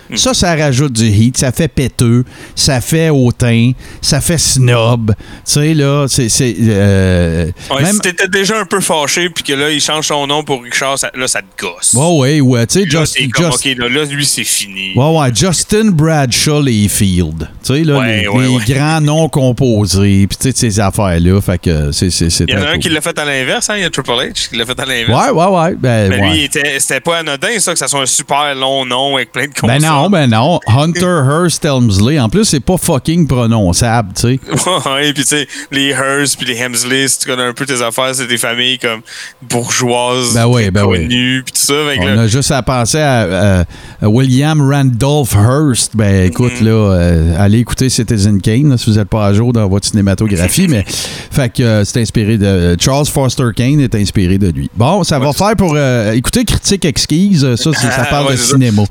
Hmm. 0.09 0.17
Ça, 0.17 0.33
ça 0.33 0.55
rajoute 0.55 0.93
du 0.93 1.07
heat, 1.07 1.37
ça 1.37 1.51
fait 1.51 1.67
péteux, 1.67 2.23
ça 2.55 2.79
fait 2.81 3.09
hautain, 3.09 3.71
ça 4.01 4.21
fait 4.21 4.37
snob. 4.37 5.13
Tu 5.17 5.23
sais, 5.45 5.73
là, 5.73 6.05
c'est. 6.07 6.29
c'est, 6.29 6.55
euh, 6.59 7.45
Ouais, 7.71 7.81
même- 7.83 7.93
Si 7.95 7.99
t'étais 8.01 8.27
déjà 8.27 8.59
un 8.59 8.65
peu 8.65 8.81
fâché, 8.81 9.29
puis 9.29 9.43
que 9.43 9.53
là, 9.53 9.69
il 9.71 9.81
change 9.81 10.07
son 10.07 10.27
nom 10.27 10.43
pour 10.43 10.61
Richard, 10.63 10.99
ça- 10.99 11.11
là, 11.15 11.27
ça 11.27 11.41
te 11.41 11.63
gosse. 11.63 11.93
Ouais, 11.93 12.19
ouais, 12.19 12.41
ouais. 12.41 12.67
Tu 12.67 12.81
sais, 12.83 12.89
Just- 12.89 13.17
comme, 13.31 13.51
Just- 13.51 13.65
OK, 13.65 13.77
là, 13.77 13.89
là, 13.89 14.03
lui, 14.05 14.25
c'est 14.25 14.43
fini. 14.43 14.93
Ouais, 14.95 15.17
ouais, 15.19 15.29
Justin 15.33 15.91
Bradshaw 15.91 16.61
Layfield. 16.61 17.47
Tu 17.63 17.73
sais, 17.73 17.83
là, 17.83 17.99
Ouais, 17.99 18.21
les, 18.21 18.27
ouais, 18.27 18.47
les 18.67 18.73
grands 18.73 19.01
noms 19.01 19.29
composés, 19.29 20.27
puis 20.27 20.37
tu 20.37 20.51
sais, 20.51 20.55
ces 20.55 20.79
affaires-là. 20.79 21.41
Fait 21.41 21.57
que 21.57 21.91
c'est. 21.91 22.09
c'est, 22.09 22.29
c'est 22.29 22.45
Il 22.47 22.53
y 22.53 22.57
en 22.57 22.61
a 22.61 22.67
un 22.67 22.71
cool. 22.73 22.79
qui 22.79 22.89
l'a 22.89 23.01
fait 23.01 23.17
à 23.17 23.25
l'inverse, 23.25 23.69
hein? 23.69 23.75
Il 23.77 23.81
y 23.81 23.85
a 23.85 23.89
Triple 23.89 24.11
H 24.11 24.49
qui 24.49 24.57
l'a 24.57 24.65
fait 24.65 24.79
à 24.79 24.85
l'inverse. 24.85 25.31
Ouais, 25.31 25.31
ouais, 25.31 25.45
ouais. 25.59 25.75
Ben, 25.77 26.09
Mais 26.09 26.19
ouais. 26.21 26.33
lui, 26.33 26.49
c'était 26.79 26.99
pas 26.99 27.17
anodin, 27.19 27.59
ça, 27.59 27.73
que 27.73 27.79
ça 27.79 27.87
soit 27.87 28.01
un 28.01 28.05
super 28.05 28.53
long 28.55 28.85
nom 28.85 29.15
avec 29.15 29.31
plein 29.31 29.43
de 29.43 29.47
Ben 29.49 29.79
consonnes. 29.79 29.83
Non, 30.03 30.09
ben 30.09 30.27
non. 30.29 30.59
Hunter 30.67 31.21
Hearst 31.27 31.63
Helmsley. 31.65 32.19
En 32.19 32.29
plus, 32.29 32.45
c'est 32.45 32.59
pas 32.59 32.77
fucking 32.77 33.27
prononçable, 33.27 34.09
tu 34.15 34.21
sais. 34.21 34.39
Ouais, 34.95 35.13
puis 35.13 35.23
tu 35.23 35.29
sais, 35.29 35.47
les 35.71 35.89
Hearst 35.89 36.37
puis 36.37 36.45
les 36.47 36.57
Hemsley, 36.57 37.07
si 37.07 37.19
tu 37.19 37.27
connais 37.27 37.43
un 37.43 37.53
peu 37.53 37.65
tes 37.65 37.81
affaires, 37.81 38.13
c'est 38.13 38.27
des 38.27 38.37
familles 38.37 38.77
comme 38.79 39.01
bourgeoises, 39.49 40.33
Ben 40.33 40.47
oui, 40.47 40.69
ben 40.71 40.85
oui. 40.85 41.03
connues, 41.03 41.43
puis 41.45 41.53
tout 41.53 41.65
ça. 41.65 41.73
On 41.99 42.05
là, 42.05 42.21
a 42.23 42.27
juste 42.27 42.51
à 42.51 42.61
penser 42.61 42.99
à, 42.99 43.23
euh, 43.23 43.63
à 44.01 44.09
William 44.09 44.61
Randolph 44.61 45.33
Hearst. 45.33 45.95
Ben 45.95 46.25
écoute, 46.25 46.59
là, 46.61 46.71
euh, 46.71 47.35
allez 47.37 47.59
écouter 47.59 47.89
Citizen 47.89 48.41
Kane 48.41 48.69
là, 48.71 48.77
si 48.77 48.89
vous 48.89 48.97
n'êtes 48.97 49.09
pas 49.09 49.25
à 49.27 49.33
jour 49.33 49.53
dans 49.53 49.67
votre 49.67 49.87
cinématographie. 49.87 50.67
mais 50.69 50.83
fait 50.87 51.49
que 51.53 51.63
euh, 51.63 51.85
c'est 51.85 52.01
inspiré 52.01 52.37
de. 52.37 52.75
Charles 52.79 53.05
Foster 53.05 53.49
Kane 53.55 53.79
est 53.79 53.95
inspiré 53.95 54.37
de 54.37 54.49
lui. 54.49 54.69
Bon, 54.75 55.03
ça 55.03 55.19
va 55.19 55.31
faire 55.33 55.55
pour 55.55 55.73
euh, 55.75 56.11
écouter 56.13 56.43
Critique 56.45 56.85
Exquise. 56.85 57.55
Ça, 57.55 57.73
ça 57.73 58.05
parle 58.09 58.25
Ouais, 58.25 58.31
de 58.31 58.37
cinéma. 58.37 58.81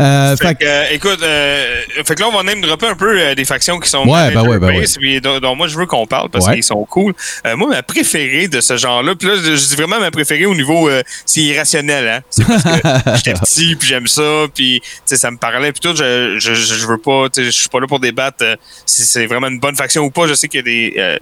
Euh, 0.00 0.36
Fait 0.36 0.51
fait 0.58 0.64
que, 0.64 0.68
euh, 0.68 0.84
écoute, 0.90 1.22
euh, 1.22 1.82
fait 2.04 2.14
que 2.14 2.20
là, 2.20 2.28
on 2.28 2.36
va 2.36 2.42
même 2.42 2.60
dropper 2.60 2.86
un 2.86 2.94
peu 2.94 3.18
euh, 3.18 3.34
des 3.34 3.44
factions 3.44 3.78
qui 3.78 3.88
sont 3.88 4.06
Ouais, 4.06 4.30
ben 4.32 4.46
ouais, 4.46 4.58
ben 4.58 4.84
puis 4.98 5.20
dont, 5.20 5.38
dont 5.40 5.54
moi, 5.54 5.68
je 5.68 5.76
veux 5.76 5.86
qu'on 5.86 6.06
parle 6.06 6.28
parce 6.30 6.46
Ouais. 6.46 6.54
qu'ils 6.54 6.64
sont 6.64 6.84
cool. 6.84 7.14
Moi, 7.56 7.68
ma 7.68 7.82
préférée 7.82 8.48
de 8.48 8.60
ce 8.60 8.76
genre-là, 8.76 9.14
puis 9.14 9.28
là, 9.28 9.34
je, 9.36 9.54
dis 9.54 9.76
vraiment 9.76 10.00
ma 10.00 10.10
préférée 10.10 10.46
au 10.46 10.54
niveau, 10.54 10.90
c'est 11.24 11.40
irrationnel, 11.40 12.08
hein. 12.08 12.20
C'est 12.30 12.46
parce 12.46 12.62
que 12.62 12.70
j'étais 13.16 13.34
petit, 13.34 13.76
puis 13.76 13.88
j'aime 13.88 14.06
ça, 14.06 14.46
puis 14.54 14.80
tu 14.80 14.88
sais, 15.04 15.16
ça 15.16 15.30
me 15.30 15.36
parlait, 15.36 15.72
puis 15.72 15.80
tout, 15.80 15.96
je, 15.96 16.38
je, 16.38 16.54
je, 16.54 16.86
veux 16.86 16.98
pas, 16.98 17.28
tu 17.28 17.40
sais, 17.40 17.44
je 17.46 17.50
suis 17.50 17.68
pas 17.68 17.80
là 17.80 17.86
pour 17.86 18.00
débattre 18.00 18.44
si 18.86 19.02
c'est 19.02 19.26
vraiment 19.26 19.48
une 19.48 19.60
bonne 19.60 19.76
faction 19.76 20.02
ou 20.02 20.10
pas. 20.10 20.26
Je 20.26 20.34
sais 20.34 20.48
qu'il 20.48 20.58
y 20.58 20.60
a 20.60 20.62
des... 20.62 21.18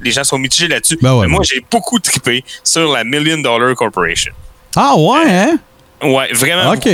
les 0.00 0.10
gens 0.10 0.24
sont 0.24 0.38
mitigés 0.38 0.68
là-dessus. 0.68 0.98
Ben 1.00 1.14
ouais, 1.14 1.26
Mais 1.26 1.32
moi, 1.32 1.40
ben. 1.40 1.48
j'ai 1.52 1.64
beaucoup 1.70 1.98
trippé 1.98 2.44
sur 2.64 2.92
la 2.92 3.04
Million 3.04 3.38
Dollar 3.38 3.74
Corporation. 3.74 4.32
Ah 4.76 4.94
ouais, 4.96 5.28
hein? 5.28 5.58
Ouais, 6.02 6.28
vraiment. 6.32 6.72
OK, 6.72 6.88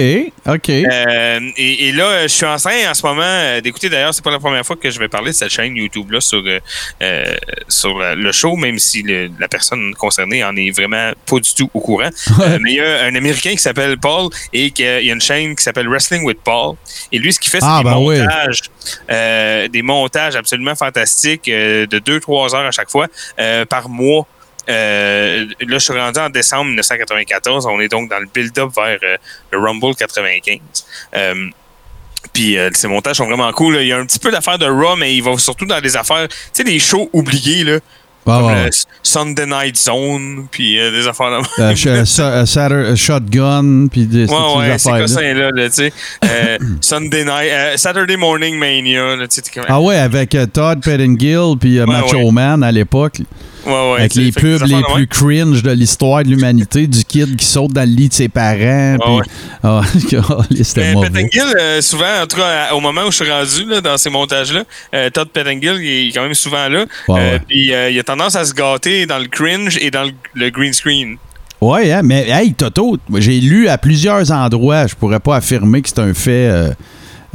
OK. 0.46 0.68
Euh, 0.70 1.40
et, 1.56 1.88
et 1.88 1.92
là, 1.92 2.22
je 2.22 2.28
suis 2.28 2.44
en 2.46 2.56
train 2.56 2.90
en 2.90 2.94
ce 2.94 3.02
moment 3.06 3.22
euh, 3.24 3.60
d'écouter. 3.60 3.88
D'ailleurs, 3.88 4.12
c'est 4.14 4.24
pas 4.24 4.30
la 4.30 4.38
première 4.38 4.64
fois 4.66 4.76
que 4.76 4.90
je 4.90 4.98
vais 4.98 5.08
parler 5.08 5.30
de 5.30 5.36
cette 5.36 5.50
chaîne 5.50 5.76
YouTube 5.76 6.10
là 6.10 6.20
sur 6.20 6.42
euh, 6.46 6.58
euh, 7.02 7.34
sur 7.68 7.98
le 7.98 8.32
show, 8.32 8.56
même 8.56 8.78
si 8.78 9.02
le- 9.02 9.30
la 9.38 9.48
personne 9.48 9.94
concernée 9.94 10.42
en 10.44 10.54
est 10.56 10.70
vraiment 10.70 11.10
pas 11.26 11.36
du 11.40 11.54
tout 11.54 11.70
au 11.74 11.80
courant. 11.80 12.08
Euh, 12.40 12.58
mais 12.62 12.70
il 12.72 12.76
y 12.76 12.80
a 12.80 13.02
un 13.04 13.14
Américain 13.16 13.50
qui 13.50 13.58
s'appelle 13.58 13.98
Paul 13.98 14.28
et 14.52 14.70
qu'il 14.70 14.84
y 14.84 15.10
a 15.10 15.12
une 15.12 15.20
chaîne 15.20 15.56
qui 15.56 15.64
s'appelle 15.64 15.88
Wrestling 15.88 16.22
with 16.24 16.38
Paul. 16.44 16.76
Et 17.10 17.18
lui, 17.18 17.32
ce 17.32 17.40
qu'il 17.40 17.50
fait, 17.50 17.58
c'est 17.60 17.66
Ah, 17.68 17.78
des 17.78 17.84
ben 17.84 17.94
montages, 17.96 18.60
euh, 19.10 19.68
des 19.68 19.82
montages 19.82 20.36
absolument 20.36 20.74
fantastiques 20.76 21.48
euh, 21.48 21.86
de 21.86 21.98
2-3 21.98 22.54
heures 22.54 22.66
à 22.66 22.70
chaque 22.70 22.90
fois 22.90 23.06
euh, 23.40 23.64
par 23.64 23.88
mois. 23.88 24.26
Euh, 24.68 25.46
là, 25.60 25.78
je 25.78 25.78
suis 25.78 25.92
rendu 25.98 26.18
en 26.20 26.28
décembre 26.30 26.66
1994. 26.66 27.66
On 27.66 27.80
est 27.80 27.88
donc 27.88 28.10
dans 28.10 28.18
le 28.18 28.26
build-up 28.32 28.70
vers 28.76 28.98
euh, 29.02 29.16
le 29.52 29.58
Rumble 29.58 29.94
95. 29.94 30.58
Euh, 31.16 31.34
puis 32.32 32.58
euh, 32.58 32.68
ces 32.74 32.88
montages 32.88 33.16
sont 33.16 33.26
vraiment 33.26 33.50
cool. 33.52 33.74
là. 33.76 33.82
Il 33.82 33.88
y 33.88 33.92
a 33.92 33.98
un 33.98 34.04
petit 34.06 34.18
peu 34.18 34.30
d'affaires 34.30 34.58
de 34.58 34.66
Raw, 34.66 34.96
mais 34.96 35.14
il 35.14 35.22
va 35.22 35.36
surtout 35.38 35.64
dans 35.66 35.80
des 35.80 35.96
affaires, 35.96 36.28
tu 36.28 36.36
sais, 36.52 36.64
des 36.64 36.78
shows 36.78 37.08
oubliés, 37.12 37.64
là, 37.64 37.78
Ah, 38.26 38.38
comme 38.40 38.46
ouais. 38.46 38.62
le 38.64 38.68
S- 38.68 38.84
Sunday 39.02 39.46
Night 39.46 39.76
Zone, 39.78 40.46
puis 40.50 40.78
euh, 40.78 40.90
des 40.90 41.06
affaires 41.08 41.40
Satur- 42.04 42.72
euh, 42.74 42.96
shotgun, 42.96 43.86
puis 43.90 44.04
des 44.06 44.26
Ouais, 44.26 44.36
ouais, 44.56 44.76
cossins-là, 45.00 45.50
là, 45.50 45.68
tu 45.70 45.74
sais. 45.76 45.92
Euh, 46.24 46.58
Sunday 46.82 47.24
Night, 47.24 47.78
Saturday 47.78 48.16
Morning 48.16 48.58
Mania, 48.58 49.16
là, 49.16 49.26
tu 49.28 49.40
sais. 49.40 49.60
Ah 49.68 49.80
ouais, 49.80 49.96
avec 49.96 50.36
Todd 50.52 50.82
Pettengill 50.82 51.54
puis 51.58 51.78
Macho. 51.86 52.30
Man 52.30 52.62
à 52.62 52.70
l'époque, 52.72 53.14
ouais, 53.68 53.92
ouais, 53.92 53.98
avec 54.00 54.14
les 54.14 54.32
pubs 54.32 54.62
les 54.66 54.82
plus 54.94 55.06
cringe 55.06 55.62
de 55.62 55.70
l'histoire 55.70 56.22
de 56.22 56.28
l'humanité, 56.28 56.86
du 56.86 57.04
kid 57.04 57.36
qui 57.36 57.44
saute 57.46 57.72
dans 57.72 57.88
le 57.88 57.94
lit 57.94 58.08
de 58.08 58.14
ses 58.14 58.28
parents. 58.28 58.96
ouais. 58.96 59.24
Ah, 59.62 59.82
c'était 60.62 60.92
mauvais. 60.92 61.08
Pettengill, 61.08 61.54
euh, 61.60 61.80
souvent, 61.80 62.22
en 62.22 62.26
tout 62.26 62.36
cas, 62.36 62.72
au 62.72 62.80
moment 62.80 63.02
où 63.02 63.10
je 63.10 63.22
suis 63.22 63.30
rendu 63.30 63.64
là, 63.66 63.80
dans 63.80 63.96
ces 63.96 64.10
montages-là, 64.10 64.64
euh, 64.94 65.10
Todd 65.10 65.28
Pettengill, 65.30 65.78
il 65.80 66.08
est 66.08 66.12
quand 66.12 66.22
même 66.22 66.34
souvent 66.34 66.68
là. 66.68 66.84
Euh, 67.08 67.38
euh, 67.50 67.90
il 67.90 67.98
a 67.98 68.02
tendance 68.02 68.36
à 68.36 68.44
se 68.44 68.54
gâter 68.54 69.06
dans 69.06 69.18
le 69.18 69.26
cringe 69.26 69.76
et 69.80 69.90
dans 69.90 70.04
le, 70.04 70.12
le 70.34 70.50
green 70.50 70.72
screen. 70.72 71.16
Ouais, 71.60 71.90
hein, 71.92 72.02
mais 72.04 72.28
hey, 72.28 72.54
Toto, 72.54 72.98
j'ai 73.16 73.40
lu 73.40 73.68
à 73.68 73.78
plusieurs 73.78 74.30
endroits, 74.30 74.86
je 74.86 74.94
pourrais 74.94 75.18
pas 75.18 75.36
affirmer 75.36 75.82
que 75.82 75.88
c'est 75.88 75.98
un 75.98 76.14
fait 76.14 76.70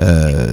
euh, 0.01 0.51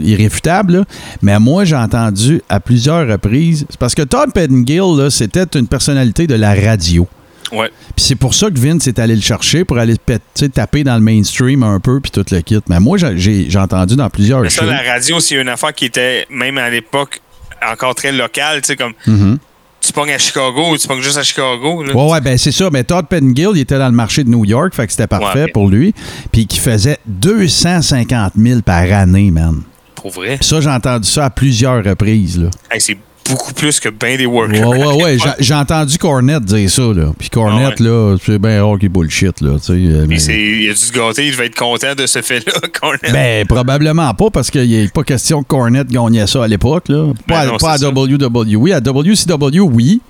irréfutable, 0.00 0.72
là, 0.78 0.84
mais 1.22 1.38
moi 1.38 1.64
j'ai 1.64 1.76
entendu 1.76 2.40
à 2.48 2.60
plusieurs 2.60 3.06
reprises, 3.08 3.66
c'est 3.68 3.78
parce 3.78 3.94
que 3.94 4.02
Todd 4.02 4.32
Pettengill, 4.32 4.96
là, 4.96 5.10
c'était 5.10 5.44
une 5.58 5.66
personnalité 5.66 6.26
de 6.26 6.34
la 6.34 6.54
radio. 6.54 7.06
Ouais. 7.52 7.70
Puis 7.94 8.06
c'est 8.06 8.14
pour 8.14 8.34
ça 8.34 8.48
que 8.50 8.58
Vince 8.58 8.86
est 8.86 8.98
allé 8.98 9.14
le 9.14 9.20
chercher, 9.20 9.64
pour 9.66 9.76
aller 9.78 9.96
taper 10.54 10.84
dans 10.84 10.94
le 10.94 11.02
mainstream 11.02 11.62
un 11.62 11.80
peu, 11.80 12.00
puis 12.00 12.10
tout 12.10 12.24
le 12.30 12.40
kit. 12.40 12.58
Mais 12.68 12.80
moi, 12.80 12.96
j'ai- 12.96 13.48
entendu 13.58 13.94
dans 13.96 14.08
plusieurs 14.08 14.40
Mais 14.40 14.48
ça, 14.48 14.62
shows. 14.62 14.70
la 14.70 14.80
radio, 14.80 15.20
c'est 15.20 15.34
une 15.34 15.48
affaire 15.50 15.74
qui 15.74 15.84
était, 15.84 16.26
même 16.30 16.56
à 16.56 16.70
l'époque, 16.70 17.20
encore 17.70 17.94
très 17.94 18.10
locale. 18.10 18.62
Tu 18.62 18.68
sais, 18.68 18.76
comme 18.76 18.94
Mhm. 19.06 19.38
Tu 19.82 19.92
pognes 19.92 20.12
à 20.12 20.18
Chicago 20.18 20.70
ou 20.70 20.78
tu 20.78 20.86
pognes 20.86 21.00
juste 21.02 21.18
à 21.18 21.22
Chicago. 21.22 21.82
Là. 21.82 21.94
Ouais, 21.94 22.10
ouais, 22.12 22.20
ben 22.20 22.38
c'est 22.38 22.52
ça. 22.52 22.70
Mais 22.72 22.84
Todd 22.84 23.06
Pettengill, 23.06 23.50
il 23.54 23.60
était 23.60 23.78
dans 23.78 23.88
le 23.88 23.94
marché 23.94 24.22
de 24.24 24.28
New 24.28 24.44
York, 24.44 24.74
fait 24.74 24.86
que 24.86 24.92
c'était 24.92 25.06
parfait 25.06 25.44
Ouais, 25.44 25.50
pour 25.52 25.68
lui. 25.68 25.92
Puis 26.30 26.46
qui 26.46 26.58
faisait 26.58 26.98
250 27.06 28.32
000 28.36 28.60
par 28.62 28.84
année, 28.92 29.30
man. 29.30 29.62
Pour 29.94 30.10
vrai? 30.10 30.38
Ça, 30.40 30.60
j'ai 30.60 30.70
entendu 30.70 31.08
ça 31.08 31.26
à 31.26 31.30
plusieurs 31.30 31.84
reprises, 31.84 32.38
là. 32.40 32.50
Hey, 32.70 32.80
c'est 32.80 32.96
beaucoup 33.28 33.52
plus 33.54 33.80
que 33.80 33.88
ben 33.88 34.16
des 34.18 34.26
Ouais, 34.26 34.46
workers. 34.48 34.68
ouais, 34.68 35.02
ouais. 35.04 35.18
J'ai- 35.38 35.44
J'ai 35.44 35.54
entendu 35.54 35.98
Cornette 35.98 36.44
dire 36.44 36.68
ça, 36.70 36.82
là. 36.82 37.12
Puis 37.18 37.30
Cornette, 37.30 37.76
Ah 37.80 37.82
là, 37.82 38.16
c'est 38.24 38.38
bien 38.38 38.64
rare 38.64 38.78
qu'il 38.78 38.88
bullshit, 38.88 39.40
là, 39.40 39.56
euh, 39.70 40.06
mais- 40.08 40.16
il 40.16 40.68
a 40.70 40.72
dû 40.74 40.78
se 40.78 40.92
gâter, 40.92 41.26
il 41.26 41.32
devait 41.32 41.46
être 41.46 41.54
content 41.58 41.94
de 41.96 42.06
ce 42.06 42.20
fait-là, 42.22 42.52
Cornette. 42.80 43.12
Ben, 43.12 43.46
probablement 43.46 44.12
pas, 44.14 44.30
parce 44.30 44.50
qu'il 44.50 44.68
n'est 44.70 44.88
pas 44.88 45.02
question 45.04 45.42
que 45.42 45.48
Cornette 45.48 45.88
gagnait 45.88 46.26
ça 46.26 46.44
à 46.44 46.48
l'époque, 46.48 46.88
là. 46.88 47.12
Pas, 47.26 47.44
Ben 47.44 47.50
non, 47.50 47.56
à, 47.56 47.58
pas 47.58 47.72
à. 47.72 47.90
WWE. 47.90 48.72
À 48.72 48.80
WCW, 48.80 49.60
oui. 49.60 50.00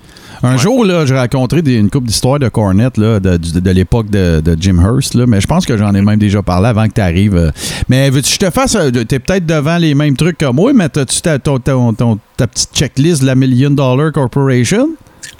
Un 0.45 0.57
jour, 0.57 0.83
là, 0.83 1.05
j'ai 1.05 1.17
rencontré 1.17 1.61
des- 1.61 1.75
une 1.75 1.89
couple 1.89 2.07
d'histoires 2.07 2.37
de 2.37 2.49
Cornette 2.49 2.97
là, 2.97 3.19
de, 3.21 3.37
de- 3.37 3.59
de 3.61 3.71
l'époque 3.71 4.09
de, 4.09 4.41
de 4.41 4.57
Jim 4.59 4.77
Hurst, 4.83 5.13
là, 5.15 5.25
mais 5.25 5.39
je 5.39 5.47
pense 5.47 5.65
que 5.65 5.77
j'en 5.77 5.95
ai 5.95 6.01
même 6.01 6.19
déjà 6.19 6.41
parlé 6.43 6.67
avant 6.67 6.85
que 6.87 6.93
tu 6.93 7.01
arrives. 7.01 7.53
Mais 7.87 8.09
veux-tu 8.09 8.27
que 8.37 8.43
je 8.45 8.49
te 8.49 8.53
fasse. 8.53 8.75
euh, 8.75 8.91
T'es 8.91 9.19
peut-être 9.19 9.45
devant 9.45 9.77
les 9.77 9.95
mêmes 9.95 10.17
trucs 10.17 10.37
que 10.37 10.45
moi, 10.51 10.73
mais 10.73 10.85
as-tu 10.97 11.21
ta, 11.21 11.39
ton- 11.39 11.59
ton- 11.59 11.93
ton- 11.93 12.19
ta 12.35 12.47
petite 12.47 12.75
checklist 12.75 13.21
de 13.21 13.27
la 13.27 13.35
Million 13.35 13.69
Dollar 13.69 14.11
Corporation? 14.11 14.89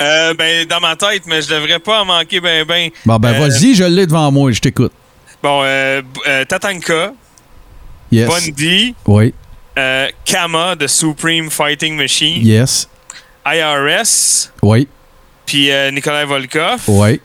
Euh, 0.01 0.34
ben, 0.36 0.66
dans 0.68 0.80
ma 0.80 0.95
tête, 0.95 1.24
mais 1.28 1.41
je 1.41 1.49
devrais 1.54 1.80
pas 1.80 2.01
en 2.01 2.06
manquer 2.06 2.39
ben 2.39 2.66
ben. 2.66 2.89
Bon, 3.06 3.18
ben, 3.20 3.34
Euh, 3.34 3.39
vas-y, 3.47 3.76
je 3.76 3.84
l'ai 3.84 4.08
devant 4.08 4.32
moi, 4.32 4.51
je 4.54 4.60
t'écoute. 4.62 4.93
Bon, 5.43 5.62
euh, 5.64 6.01
euh, 6.30 6.45
Tatanka, 6.45 7.12
Yes. 8.12 8.30
Bundy, 8.30 8.95
Oui, 9.06 9.34
euh, 9.78 10.08
Kama, 10.24 10.76
The 10.80 10.88
Supreme 10.88 11.49
Fighting 11.49 11.97
Machine, 11.97 12.41
yes. 12.45 12.88
IRS, 13.45 14.51
Oui, 14.61 14.87
puis 15.45 15.71
euh, 15.71 15.91
Nikolai 15.91 16.25
Volkov. 16.25 16.81
oui. 16.87 17.19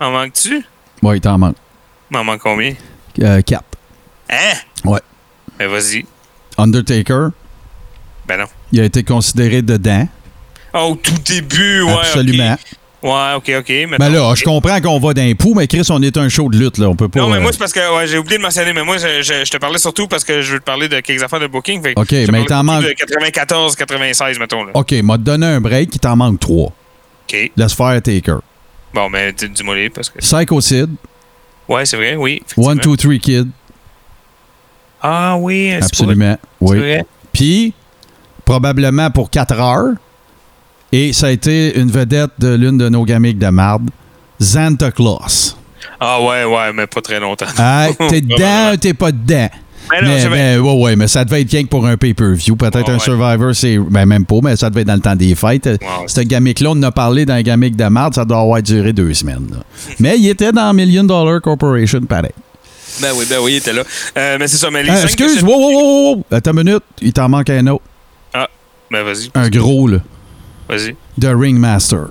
En 0.00 0.10
manques-tu? 0.12 0.64
Oui, 1.02 1.20
t'en 1.20 1.38
manques. 1.38 1.56
M'en 2.10 2.22
manque 2.24 2.40
combien? 2.40 2.74
Euh, 3.20 3.40
quatre. 3.42 3.64
Hein? 4.30 4.54
Ouais. 4.84 5.00
Ben, 5.58 5.68
vas-y. 5.68 6.04
Undertaker, 6.56 7.28
Ben 8.26 8.36
non. 8.38 8.46
il 8.72 8.80
a 8.80 8.84
été 8.84 9.02
considéré 9.04 9.62
dedans. 9.62 10.06
Oh, 10.74 10.90
au 10.92 10.94
tout 10.96 11.18
début, 11.24 11.82
ouais. 11.82 11.92
Absolument. 11.94 12.56
Ouais, 13.02 13.34
ok, 13.36 13.52
ok. 13.60 13.68
Mais 13.68 13.86
mettons, 13.86 14.10
là, 14.28 14.34
je 14.34 14.42
comprends 14.42 14.80
qu'on 14.80 14.98
va 14.98 15.14
d'un 15.14 15.32
pouls, 15.34 15.54
mais 15.54 15.68
Chris, 15.68 15.86
on 15.90 16.02
est 16.02 16.16
un 16.16 16.28
show 16.28 16.48
de 16.48 16.58
lutte, 16.58 16.78
là. 16.78 16.88
On 16.88 16.96
peut 16.96 17.08
pas. 17.08 17.20
Non, 17.20 17.28
mais 17.28 17.36
euh, 17.36 17.40
moi, 17.40 17.52
c'est 17.52 17.58
parce 17.58 17.72
que 17.72 17.96
ouais, 17.96 18.06
j'ai 18.08 18.18
oublié 18.18 18.38
de 18.38 18.42
mentionner, 18.42 18.72
mais 18.72 18.82
moi, 18.82 18.96
je, 18.98 19.22
je- 19.22 19.44
je 19.44 19.50
te 19.50 19.56
parlais 19.56 19.78
surtout 19.78 20.08
parce 20.08 20.24
que 20.24 20.42
je 20.42 20.54
veux 20.54 20.58
te 20.58 20.64
parler 20.64 20.88
de 20.88 20.98
quelques 21.00 21.22
affaires 21.22 21.38
de 21.38 21.46
booking. 21.46 21.80
Fait 21.80 21.92
OK, 21.96 22.10
mais 22.32 22.44
t'en 22.46 22.64
manques- 22.64 22.82
de 22.84 22.92
94, 22.92 23.76
96, 23.76 24.38
mettons. 24.40 24.64
Là. 24.64 24.72
OK, 24.74 24.92
m'a 25.04 25.16
donné 25.16 25.46
un 25.46 25.60
break, 25.60 25.90
il 25.94 25.98
t'en 26.00 26.16
manque 26.16 26.40
trois. 26.40 26.72
OK. 27.30 27.52
Laisse 27.56 27.74
faire 27.74 28.02
Taker. 28.02 28.38
Bon, 28.92 29.08
mais 29.08 29.32
dis- 29.32 29.48
dis-moi 29.48 29.76
les 29.76 29.90
parce 29.90 30.10
que. 30.10 30.18
Psycho 30.18 30.60
Sid, 30.60 30.90
Ouais, 31.68 31.84
c'est 31.84 31.98
vrai, 31.98 32.16
oui. 32.16 32.42
One, 32.56 32.80
Two, 32.80 32.96
Three 32.96 33.20
Kid. 33.20 33.48
Ah 35.02 35.36
oui, 35.38 35.72
Absolument. 35.74 36.36
Oui. 36.60 36.78
Puis, 37.32 37.74
probablement 38.44 39.10
pour 39.10 39.30
4 39.30 39.60
heures. 39.60 39.94
Et 40.92 41.12
ça 41.12 41.26
a 41.26 41.30
été 41.30 41.78
une 41.78 41.90
vedette 41.90 42.30
de 42.38 42.54
l'une 42.54 42.78
de 42.78 42.88
nos 42.88 43.04
gamiques 43.04 43.38
de 43.38 43.48
marde, 43.48 43.90
Santa 44.40 44.90
Claus. 44.90 45.56
Ah 46.00 46.20
ouais, 46.22 46.44
ouais, 46.44 46.72
mais 46.72 46.86
pas 46.86 47.00
très 47.00 47.20
longtemps. 47.20 47.46
Ah, 47.58 47.88
t'es 48.08 48.20
dedans, 48.20 48.76
t'es 48.80 48.94
pas 48.94 49.12
dedans. 49.12 49.48
Mais 49.90 50.02
non, 50.02 50.08
Mais, 50.08 50.28
mais, 50.28 50.58
ouais, 50.58 50.82
ouais, 50.82 50.96
mais 50.96 51.08
ça 51.08 51.24
devait 51.24 51.40
être 51.40 51.50
rien 51.50 51.64
que 51.64 51.68
pour 51.68 51.86
un 51.86 51.96
pay-per-view. 51.96 52.56
Peut-être 52.56 52.76
Ouais, 52.76 52.90
un 52.90 52.94
ouais. 52.94 52.98
Survivor, 52.98 53.54
c'est. 53.54 53.78
Ben, 53.78 54.04
même 54.06 54.26
pas, 54.26 54.36
mais 54.42 54.54
ça 54.56 54.68
devait 54.68 54.82
être 54.82 54.86
dans 54.88 54.94
le 54.94 55.00
temps 55.00 55.16
des 55.16 55.34
fêtes. 55.34 55.64
ouais. 55.66 55.78
Cette 56.06 56.28
gamique-là, 56.28 56.70
on 56.70 56.78
en 56.78 56.82
a 56.82 56.90
parlé 56.92 57.24
dans 57.24 57.34
un 57.34 57.42
gamique 57.42 57.74
de 57.76 57.84
marde, 57.86 58.14
ça 58.14 58.24
doit 58.24 58.40
avoir 58.40 58.62
duré 58.62 58.92
deux 58.92 59.14
semaines. 59.14 59.46
là. 59.50 59.58
mais 59.98 60.18
il 60.18 60.28
était 60.28 60.52
dans 60.52 60.72
Million 60.74 61.04
Dollar 61.04 61.40
Corporation, 61.40 62.00
pareil. 62.02 62.32
Ben 63.00 63.10
oui, 63.16 63.24
ben 63.30 63.38
oui, 63.40 63.52
il 63.52 63.56
était 63.56 63.72
là. 63.72 63.82
Euh, 64.16 64.36
mais 64.40 64.46
c'est 64.48 64.56
ça, 64.58 64.70
mais 64.70 64.82
les 64.82 64.90
Euh, 64.90 65.02
excuse, 65.04 65.42
wow, 65.42 65.48
wow, 65.56 65.70
wow, 65.70 66.14
wow. 66.16 66.24
Attends 66.32 66.52
une 66.52 66.64
minute, 66.64 66.82
il 67.00 67.12
t'en 67.12 67.28
manque 67.28 67.48
un 67.50 67.66
autre. 67.68 67.84
Ben 68.90 69.02
vas-y, 69.02 69.30
Un 69.34 69.48
gros, 69.50 69.86
là. 69.86 69.98
Vas-y. 70.68 70.94
The 71.20 71.26
Ringmaster. 71.34 72.08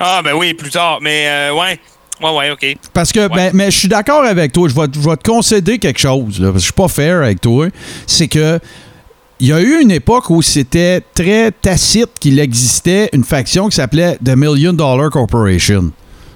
Ah 0.00 0.20
ben 0.24 0.32
oui, 0.34 0.54
plus 0.54 0.70
tard, 0.70 0.98
mais 1.00 1.26
euh, 1.28 1.54
ouais. 1.54 1.78
Ouais, 2.22 2.36
ouais, 2.36 2.50
ok. 2.50 2.76
Parce 2.92 3.12
que, 3.12 3.20
Ouais. 3.20 3.28
ben, 3.28 3.50
mais 3.54 3.70
je 3.70 3.78
suis 3.78 3.88
d'accord 3.88 4.22
avec 4.24 4.52
toi. 4.52 4.68
Je 4.68 4.74
vais, 4.74 4.86
te- 4.88 5.22
concéder 5.28 5.78
quelque 5.78 5.98
chose, 5.98 6.38
là, 6.40 6.46
parce 6.52 6.54
que 6.54 6.60
je 6.60 6.64
suis 6.64 6.72
pas 6.72 6.88
fair 6.88 7.18
avec 7.22 7.40
toi. 7.40 7.66
C'est 8.06 8.28
que 8.28 8.60
il 9.40 9.48
y 9.48 9.52
a 9.52 9.60
eu 9.60 9.80
une 9.82 9.90
époque 9.90 10.30
où 10.30 10.40
c'était 10.40 11.02
très 11.14 11.50
tacite 11.50 12.10
qu'il 12.20 12.38
existait 12.38 13.10
une 13.12 13.24
faction 13.24 13.68
qui 13.68 13.74
s'appelait 13.76 14.16
The 14.24 14.36
Million 14.36 14.72
Dollar 14.72 15.10
Corporation. 15.10 15.90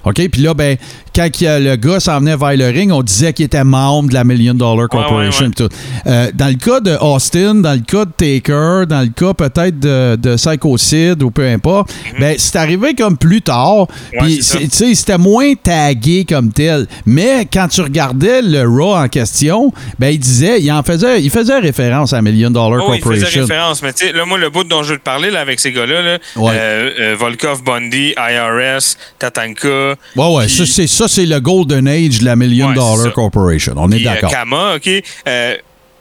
OK? 0.06 0.28
Puis 0.30 0.40
là, 0.42 0.54
ben, 0.54 0.76
quand 1.14 1.28
le 1.40 1.76
gars 1.76 2.00
s'en 2.00 2.20
venait 2.20 2.36
vers 2.36 2.56
le 2.56 2.66
ring, 2.66 2.92
on 2.92 3.02
disait 3.02 3.32
qu'il 3.32 3.44
était 3.44 3.64
membre 3.64 4.08
de 4.10 4.14
la 4.14 4.24
Million 4.24 4.54
Dollar 4.54 4.88
Corporation. 4.88 5.46
ouais, 5.46 5.52
tout. 5.52 5.68
Euh, 6.06 6.30
dans 6.32 6.46
le 6.46 6.54
cas 6.54 6.80
de 6.80 6.96
Austin, 7.00 7.56
dans 7.56 7.72
le 7.72 7.80
cas 7.80 8.04
de 8.04 8.12
Taker, 8.12 8.86
dans 8.86 9.00
le 9.02 9.08
cas 9.08 9.34
peut-être 9.34 9.80
de, 9.80 10.16
de 10.16 10.36
Psycho 10.36 10.78
Sid 10.78 11.22
ou 11.22 11.30
peu 11.30 11.46
importe, 11.48 11.92
ben, 12.20 12.36
c'est 12.38 12.56
arrivé 12.56 12.94
comme 12.94 13.16
plus 13.18 13.42
tard. 13.42 13.88
Puis, 14.20 14.42
c'était 14.42 15.18
moins 15.18 15.54
tagué 15.54 16.24
comme 16.28 16.52
tel. 16.52 16.86
Mais 17.04 17.46
quand 17.52 17.66
tu 17.68 17.80
regardais 17.80 18.42
le 18.42 18.62
Raw 18.62 18.94
en 18.94 19.08
question, 19.08 19.72
ben, 19.98 20.08
il 20.08 20.18
disait, 20.20 20.60
il 20.60 20.70
en 20.70 20.82
faisait, 20.82 21.20
il 21.20 21.30
faisait 21.30 21.58
référence 21.58 22.12
à 22.12 22.22
Million 22.22 22.50
Dollar 22.50 22.80
Oh, 22.86 22.92
il 22.94 23.00
faisait 23.00 23.00
Corporation. 23.00 23.40
référence, 23.42 23.82
mais 23.82 23.92
tu 23.92 24.06
sais, 24.06 24.12
là, 24.12 24.24
moi, 24.24 24.38
le 24.38 24.50
bout 24.50 24.62
dont 24.64 24.82
je 24.82 24.92
veux 24.92 24.98
te 24.98 25.02
parler 25.02 25.30
là, 25.30 25.40
avec 25.40 25.58
ces 25.58 25.72
gars-là, 25.72 26.02
là, 26.02 26.18
euh, 26.36 26.90
euh, 27.00 27.16
Volkov, 27.18 27.62
Bundy, 27.64 28.14
IRS, 28.16 28.96
Tatanka, 29.18 29.95
Ouais, 30.16 30.34
ouais, 30.36 30.48
ça, 30.48 30.64
c'est, 30.66 30.86
ça, 30.86 31.08
c'est 31.08 31.26
le 31.26 31.40
Golden 31.40 31.86
Age 31.88 32.20
de 32.20 32.24
la 32.24 32.36
Million 32.36 32.68
Ouais, 32.68 32.74
Dollar. 32.74 33.12
Corporation. 33.12 33.74
On 33.76 33.90
est 33.92 34.00
euh, 34.00 34.04
d'accord. 34.04 34.30
Kama, 34.30 34.74
OK? 34.76 34.88
Euh, 35.28 35.56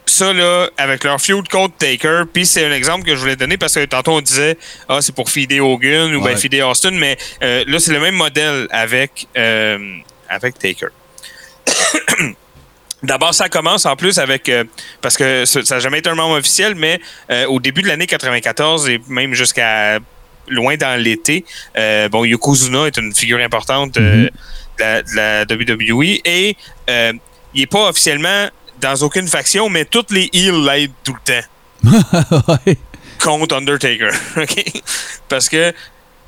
ça, 0.08 0.32
là, 0.34 0.70
avec 0.78 1.04
leur 1.04 1.20
feud 1.20 1.48
contre 1.50 1.76
Taker, 1.78 2.24
puis 2.32 2.46
c'est 2.46 2.64
un 2.66 2.72
exemple 2.72 3.06
que 3.06 3.16
je 3.16 3.20
voulais 3.22 3.36
donner 3.36 3.58
parce 3.58 3.74
que 3.74 3.84
tantôt 3.86 4.12
on 4.14 4.22
disait, 4.22 4.58
ah, 4.88 5.00
c'est 5.02 5.14
pour 5.16 5.30
feeder 5.30 5.66
Hogan 5.66 6.14
ou 6.16 6.22
Ouais. 6.24 6.34
ben 6.34 6.38
feeder 6.38 6.68
Austin, 6.70 6.92
mais 6.92 7.18
euh, 7.44 7.64
là, 7.68 7.80
c'est 7.80 7.92
le 7.92 8.00
même 8.00 8.16
modèle 8.16 8.68
avec, 8.72 9.28
euh, 9.38 9.78
avec 10.30 10.60
Taker. 10.60 10.88
D'abord, 13.04 13.34
ça 13.34 13.50
commence 13.50 13.86
en 13.86 13.96
plus 13.96 14.18
avec 14.18 14.50
euh, 14.50 14.64
parce 15.02 15.18
que 15.18 15.46
ça 15.46 15.62
n'a 15.70 15.80
jamais 15.80 16.00
été 16.00 16.10
un 16.10 16.16
membre 16.16 16.38
officiel, 16.38 16.74
mais 16.76 17.00
euh, 17.30 17.46
au 17.48 17.60
début 17.60 17.82
de 17.82 17.88
l'année 17.88 18.08
94 18.08 18.90
et 18.90 19.00
même 19.10 19.34
jusqu'à 19.34 20.00
loin 20.48 20.76
dans 20.78 21.00
l'été, 21.02 21.46
euh, 21.78 22.10
bon, 22.10 22.26
Yokozuna 22.26 22.88
est 22.88 22.98
une 22.98 23.14
figure 23.14 23.40
importante 23.40 23.98
euh, 23.98 24.26
de, 24.26 24.32
la, 24.80 25.04
de 25.04 25.16
la 25.16 25.44
WWE 25.44 26.20
et 26.26 26.56
euh, 26.90 27.14
il 27.54 27.62
est 27.64 27.68
pas 27.68 27.90
officiellement 27.90 28.48
dans 28.82 28.96
aucune 29.04 29.28
faction, 29.28 29.70
mais 29.70 29.86
toutes 29.86 30.12
les 30.12 30.30
heels 30.34 30.64
l'aident 30.66 30.92
tout 31.04 31.14
le 31.14 31.34
temps 31.34 32.44
Ouais. 32.66 32.78
contre 33.24 33.56
Undertaker. 33.56 34.12
Parce 35.30 35.48
que, 35.50 35.74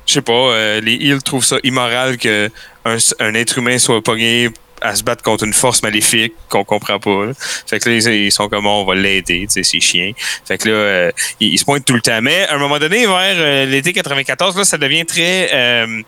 je 0.06 0.12
sais 0.14 0.22
pas, 0.22 0.32
euh, 0.32 0.80
les 0.80 0.94
heels 0.94 1.22
trouvent 1.22 1.44
ça 1.44 1.56
immoral 1.62 2.16
que 2.16 2.50
un, 2.84 2.96
un 3.20 3.34
être 3.34 3.58
humain 3.58 3.78
soit 3.78 4.02
pogné 4.02 4.48
à 4.80 4.94
se 4.94 5.02
battre 5.02 5.22
contre 5.22 5.44
une 5.44 5.52
force 5.52 5.82
maléfique 5.82 6.34
qu'on 6.48 6.64
comprend 6.64 6.98
pas. 6.98 7.32
Fait 7.66 7.78
que 7.78 7.88
là, 7.88 7.96
ils, 7.96 8.32
sont 8.32 8.48
comme 8.48 8.66
on 8.66 8.84
va 8.84 8.94
l'aider, 8.94 9.46
tu 9.46 9.54
sais, 9.54 9.62
c'est 9.62 9.80
chiant. 9.80 10.12
Fait 10.44 10.58
que 10.58 10.68
là, 10.68 10.74
euh, 10.74 11.12
ils, 11.40 11.58
se 11.58 11.64
pointent 11.64 11.84
tout 11.84 11.94
le 11.94 12.00
temps. 12.00 12.20
Mais 12.22 12.46
à 12.46 12.54
un 12.54 12.58
moment 12.58 12.78
donné, 12.78 13.06
vers 13.06 13.36
euh, 13.36 13.66
l'été 13.66 13.92
94, 13.92 14.56
là, 14.56 14.64
ça 14.64 14.78
devient 14.78 15.04
très 15.04 15.50
euh, 15.52 16.02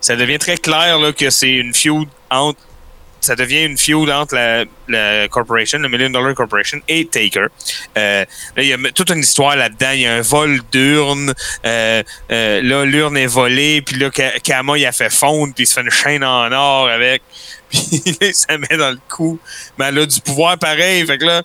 ça 0.00 0.16
devient 0.16 0.38
très 0.38 0.56
clair 0.56 0.98
là, 0.98 1.12
que 1.12 1.30
c'est 1.30 1.52
une 1.52 1.74
feud 1.74 2.08
entre 2.30 2.60
ça 3.20 3.34
devient 3.34 3.64
une 3.64 3.78
feud 3.78 4.10
entre 4.10 4.34
la, 4.86 5.28
corporation, 5.28 5.78
le 5.78 5.88
Million 5.88 6.10
Dollar 6.10 6.34
Corporation 6.34 6.78
et 6.86 7.06
Taker. 7.06 7.46
Là, 7.96 8.26
il 8.58 8.66
y 8.66 8.72
a 8.74 8.76
toute 8.94 9.08
une 9.08 9.20
histoire 9.20 9.56
là-dedans. 9.56 9.92
Il 9.94 10.00
y 10.00 10.06
a 10.06 10.16
un 10.16 10.20
vol 10.20 10.60
d'urne. 10.70 11.32
Là, 11.64 12.04
l'urne 12.84 13.16
est 13.16 13.26
volée. 13.26 13.80
Puis 13.80 13.96
là, 13.96 14.10
Ka- 14.10 14.38
Kama, 14.42 14.76
il 14.76 14.84
a 14.84 14.92
fait 14.92 15.08
fondre. 15.08 15.54
Puis 15.54 15.64
il 15.64 15.66
se 15.66 15.72
fait 15.72 15.80
une 15.80 15.90
chaîne 15.90 16.22
en 16.22 16.52
or 16.52 16.90
avec. 16.90 17.22
Puis 17.70 18.00
là, 18.20 18.26
il 18.28 18.34
se 18.34 18.46
met 18.56 18.76
dans 18.76 18.90
le 18.90 18.98
cou. 19.08 19.38
Mais 19.78 19.86
elle 19.86 19.98
a 19.98 20.06
du 20.06 20.20
pouvoir 20.20 20.58
pareil. 20.58 21.04
Fait 21.06 21.18
que 21.18 21.24
là, 21.24 21.42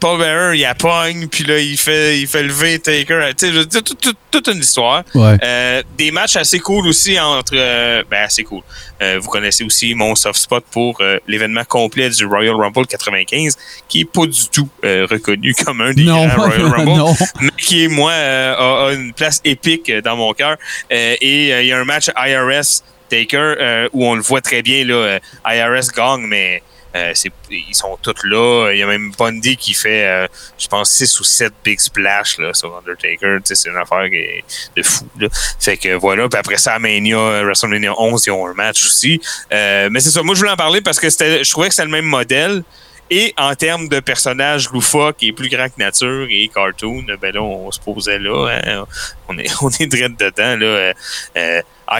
Paul 0.00 0.18
Bearer, 0.18 0.58
il 0.58 0.64
a 0.64 0.74
pogne. 0.74 1.28
Puis 1.28 1.44
là, 1.44 1.58
il 1.60 1.76
fait, 1.76 2.18
il 2.18 2.26
fait 2.26 2.42
lever 2.42 2.78
Taker. 2.80 3.30
Tu 3.38 3.52
sais, 3.70 3.82
toute- 3.82 4.48
une 4.48 4.58
histoire. 4.58 5.04
Ouais. 5.14 5.36
Euh, 5.44 5.82
des 5.96 6.10
matchs 6.10 6.34
assez 6.36 6.58
cool 6.58 6.88
aussi 6.88 7.20
entre. 7.20 7.52
euh, 7.54 8.02
ben, 8.10 8.24
assez 8.24 8.42
cool. 8.42 8.62
Euh, 9.00 9.18
vous 9.20 9.28
connaissez 9.28 9.62
aussi 9.62 9.94
mon 9.94 10.14
soft 10.16 10.40
spot 10.40 10.64
pour 10.70 11.00
l'événement 11.28 11.64
complet 11.64 12.08
du 12.10 12.24
Royal 12.24 12.54
Rumble 12.54 12.86
95, 12.86 13.56
qui 13.88 14.00
est 14.00 14.04
pas 14.10 14.26
du 14.26 14.48
tout 14.48 14.68
reconnu 14.82 15.54
comme 15.64 15.80
un 15.82 15.92
des 15.92 16.04
Non, 16.04 16.26
grands 16.26 16.46
Royal 16.46 16.62
Rumble, 16.74 16.90
non. 16.96 17.14
mais 17.40 17.50
qui, 17.58 17.86
moi, 17.88 18.12
a, 18.12 18.86
a 18.86 18.92
une 18.94 19.12
place 19.12 19.40
épique 19.44 19.92
dans 20.02 20.16
mon 20.16 20.32
cœur. 20.32 20.56
Et 20.90 21.60
il 21.60 21.66
y 21.66 21.72
a 21.72 21.78
un 21.78 21.84
match 21.84 22.08
IRS 22.16 22.82
Taker 23.16 23.54
euh, 23.60 23.88
où 23.92 24.06
on 24.06 24.14
le 24.14 24.22
voit 24.22 24.40
très 24.40 24.62
bien, 24.62 24.84
là, 24.84 24.94
euh, 24.94 25.18
IRS 25.46 25.92
gang, 25.94 26.22
mais. 26.26 26.62
euh, 26.94 27.12
ils 27.50 27.74
sont 27.74 27.96
tous 28.02 28.22
là. 28.24 28.70
Il 28.72 28.78
y 28.78 28.82
a 28.82 28.86
même 28.86 29.12
Bundy 29.18 29.56
qui 29.56 29.72
fait, 29.74 30.28
je 30.58 30.66
pense, 30.68 30.90
6 30.90 31.20
ou 31.20 31.24
7 31.24 31.52
big 31.64 31.80
splash 31.80 32.38
là, 32.38 32.52
sur 32.52 32.76
Undertaker. 32.76 33.38
C'est 33.44 33.68
une 33.70 33.76
affaire 33.78 34.08
qui 34.10 34.16
est 34.16 34.44
de 34.76 34.82
fou. 34.82 35.06
Là. 35.18 35.28
Fait 35.58 35.76
que 35.78 35.94
voilà. 35.94 36.28
Puis 36.28 36.38
après 36.38 36.58
ça, 36.58 36.78
Mania, 36.78 37.42
WrestleMania 37.44 37.94
11, 37.98 38.26
ils 38.26 38.30
ont 38.32 38.46
un 38.46 38.52
match 38.54 38.84
aussi. 38.84 39.20
Mais 39.50 40.00
c'est 40.00 40.10
ça. 40.10 40.22
Moi, 40.22 40.34
je 40.34 40.40
voulais 40.40 40.52
en 40.52 40.56
parler 40.56 40.80
parce 40.82 41.00
que 41.00 41.08
je 41.08 41.50
trouvais 41.50 41.68
que 41.68 41.74
c'était 41.74 41.86
le 41.86 41.92
même 41.92 42.04
modèle. 42.04 42.62
Et 43.10 43.34
en 43.36 43.54
termes 43.54 43.88
de 43.88 44.00
personnages 44.00 44.70
loufoques 44.70 45.22
et 45.22 45.32
plus 45.34 45.50
grand 45.50 45.68
que 45.68 45.78
nature 45.78 46.26
et 46.30 46.48
cartoon, 46.48 47.04
ben 47.20 47.34
là, 47.34 47.42
on 47.42 47.70
se 47.70 47.78
posait 47.78 48.18
là. 48.18 48.48
hein. 48.66 48.86
On 49.28 49.36
est, 49.38 49.50
on 49.62 49.68
est 49.68 49.86
dedans. 49.86 50.56
Là. 50.56 50.92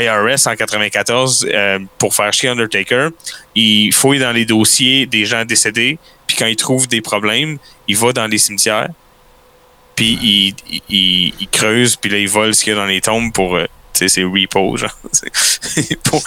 IRS 0.00 0.46
en 0.48 0.56
94, 0.56 1.46
euh, 1.52 1.78
pour 1.98 2.14
faire 2.14 2.32
chier 2.32 2.48
Undertaker, 2.48 3.08
il 3.54 3.92
fouille 3.92 4.18
dans 4.18 4.32
les 4.32 4.44
dossiers 4.44 5.06
des 5.06 5.24
gens 5.24 5.44
décédés. 5.44 5.98
Puis 6.26 6.36
quand 6.36 6.46
il 6.46 6.56
trouve 6.56 6.88
des 6.88 7.00
problèmes, 7.00 7.58
il 7.88 7.96
va 7.96 8.12
dans 8.12 8.26
les 8.26 8.38
cimetières. 8.38 8.88
Puis 9.94 10.18
il, 10.22 10.54
il, 10.70 10.80
il- 10.88 11.34
il 11.40 11.48
creuse, 11.48 11.96
puis 11.96 12.10
là, 12.10 12.18
il 12.18 12.28
vole 12.28 12.54
ce 12.54 12.64
qu'il 12.64 12.72
y 12.72 12.76
a 12.76 12.78
dans 12.78 12.86
les 12.86 13.00
tombes 13.00 13.32
pour. 13.32 13.56
euh, 13.56 13.66
tu 13.94 13.98
sais, 13.98 14.08
c'est 14.08 14.24
repo, 14.24 14.74
genre. 14.78 14.90
Pour, 16.04 16.22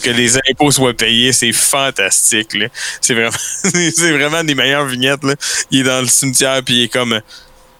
que 0.00 0.10
les 0.10 0.38
impôts 0.38 0.70
soient 0.70 0.94
payés. 0.94 1.32
C'est 1.34 1.52
fantastique, 1.52 2.54
là. 2.54 2.68
C'est 3.02 3.12
vraiment, 3.12 3.30
c'est 3.36 4.10
vraiment 4.12 4.42
des 4.42 4.54
meilleures 4.54 4.86
vignettes, 4.86 5.22
là. 5.24 5.34
Il 5.70 5.80
est 5.80 5.82
dans 5.84 6.00
le 6.00 6.06
cimetière, 6.06 6.62
puis 6.64 6.74
il 6.76 6.82
est 6.84 6.88
comme. 6.88 7.20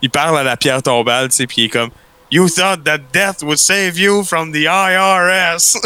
Il 0.03 0.11
parle 0.11 0.39
à 0.39 0.43
la 0.43 0.57
pierre 0.59 0.83
tombale, 0.83 1.29
tu 1.31 1.37
sais, 1.37 1.47
puis 1.47 1.57
il 1.63 1.65
est 1.65 1.69
comme. 1.71 1.91
You 2.31 2.49
thought 2.49 2.85
that 2.85 2.99
death 3.13 3.43
would 3.43 3.59
save 3.59 3.99
you 3.99 4.23
from 4.23 4.53
the 4.53 4.67
IRS. 4.67 5.77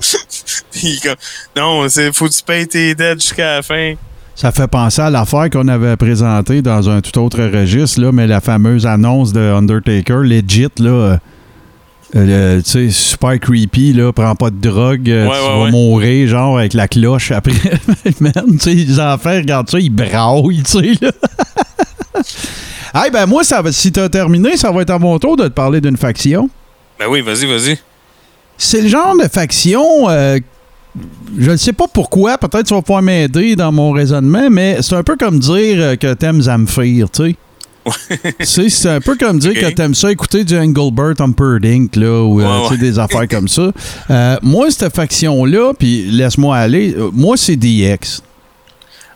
puis 0.72 1.00
comme. 1.02 1.16
Non, 1.56 1.88
c'est, 1.88 2.12
faut 2.14 2.26
que 2.26 2.32
tu 2.34 2.42
payes 2.42 2.68
tes 2.68 2.94
dettes 2.94 3.20
jusqu'à 3.22 3.56
la 3.56 3.62
fin. 3.62 3.94
Ça 4.34 4.52
fait 4.52 4.68
penser 4.68 5.02
à 5.02 5.10
l'affaire 5.10 5.50
qu'on 5.50 5.68
avait 5.68 5.96
présentée 5.96 6.62
dans 6.62 6.88
un 6.88 7.00
tout 7.00 7.18
autre 7.18 7.42
registre, 7.42 8.00
là, 8.00 8.12
mais 8.12 8.26
la 8.26 8.40
fameuse 8.40 8.86
annonce 8.86 9.32
de 9.32 9.40
Undertaker, 9.40 10.22
legit, 10.22 10.68
là, 10.78 11.18
euh, 12.16 12.60
tu 12.62 12.70
sais, 12.70 12.90
super 12.90 13.38
creepy, 13.38 13.92
là, 13.92 14.12
prends 14.12 14.34
pas 14.34 14.50
de 14.50 14.56
drogue, 14.60 15.08
euh, 15.10 15.26
Ouais, 15.26 15.36
tu 15.36 15.42
ouais, 15.42 15.48
vas 15.48 15.62
ouais. 15.64 15.70
mourir, 15.70 16.28
genre, 16.28 16.58
avec 16.58 16.74
la 16.74 16.88
cloche 16.88 17.30
après. 17.32 17.52
Tu 18.04 18.58
sais, 18.58 18.74
les 18.74 18.98
enfants, 18.98 19.36
regarde 19.36 19.70
ça, 19.70 19.78
ils 19.78 19.90
braillent, 19.90 20.62
tu 20.62 20.70
sais, 20.70 20.94
là. 21.00 21.12
hey, 22.94 23.10
ben 23.10 23.26
moi, 23.26 23.44
ça 23.44 23.62
va, 23.62 23.72
si 23.72 23.92
t'as 23.92 24.08
terminé, 24.08 24.56
ça 24.56 24.70
va 24.70 24.82
être 24.82 24.90
à 24.90 24.98
mon 24.98 25.18
tour 25.18 25.36
de 25.36 25.44
te 25.44 25.52
parler 25.52 25.80
d'une 25.80 25.96
faction. 25.96 26.48
Ben 26.98 27.06
oui, 27.08 27.20
vas-y, 27.22 27.46
vas-y. 27.46 27.78
C'est 28.58 28.82
le 28.82 28.88
genre 28.88 29.16
de 29.16 29.28
faction. 29.28 30.08
euh, 30.10 30.38
je 31.38 31.50
ne 31.52 31.56
sais 31.56 31.72
pas 31.72 31.86
pourquoi, 31.92 32.36
peut-être 32.36 32.66
tu 32.66 32.74
vas 32.74 32.82
pouvoir 32.82 33.00
m'aider 33.02 33.54
dans 33.56 33.70
mon 33.72 33.92
raisonnement, 33.92 34.48
mais 34.50 34.78
c'est 34.82 34.96
un 34.96 35.02
peu 35.04 35.16
comme 35.16 35.38
dire 35.38 35.76
euh, 35.78 35.96
que 35.96 36.12
t'aimes 36.14 36.42
Zamfir, 36.42 37.08
tu 37.10 37.22
sais. 37.30 37.36
Tu 38.40 38.44
sais, 38.46 38.68
c'est 38.68 38.88
un 38.90 39.00
peu 39.00 39.16
comme 39.16 39.38
dire 39.38 39.52
Ok. 39.52 39.60
que 39.60 39.70
t'aimes 39.74 39.94
ça 39.94 40.12
écouter 40.12 40.44
du 40.44 40.56
Engelbert 40.58 41.14
Humperdinck, 41.18 41.96
là, 41.96 42.22
ou 42.22 42.40
euh, 42.40 42.44
Ouais, 42.64 42.70
ouais. 42.72 42.76
des 42.76 42.98
affaires 42.98 43.26
comme 43.28 43.48
ça. 43.48 43.72
Euh, 44.10 44.36
moi, 44.42 44.70
cette 44.70 44.94
faction-là, 44.94 45.72
puis 45.78 46.02
laisse-moi 46.10 46.56
aller, 46.56 46.94
euh, 46.98 47.08
moi, 47.12 47.36
c'est 47.38 47.56
DX. 47.56 48.22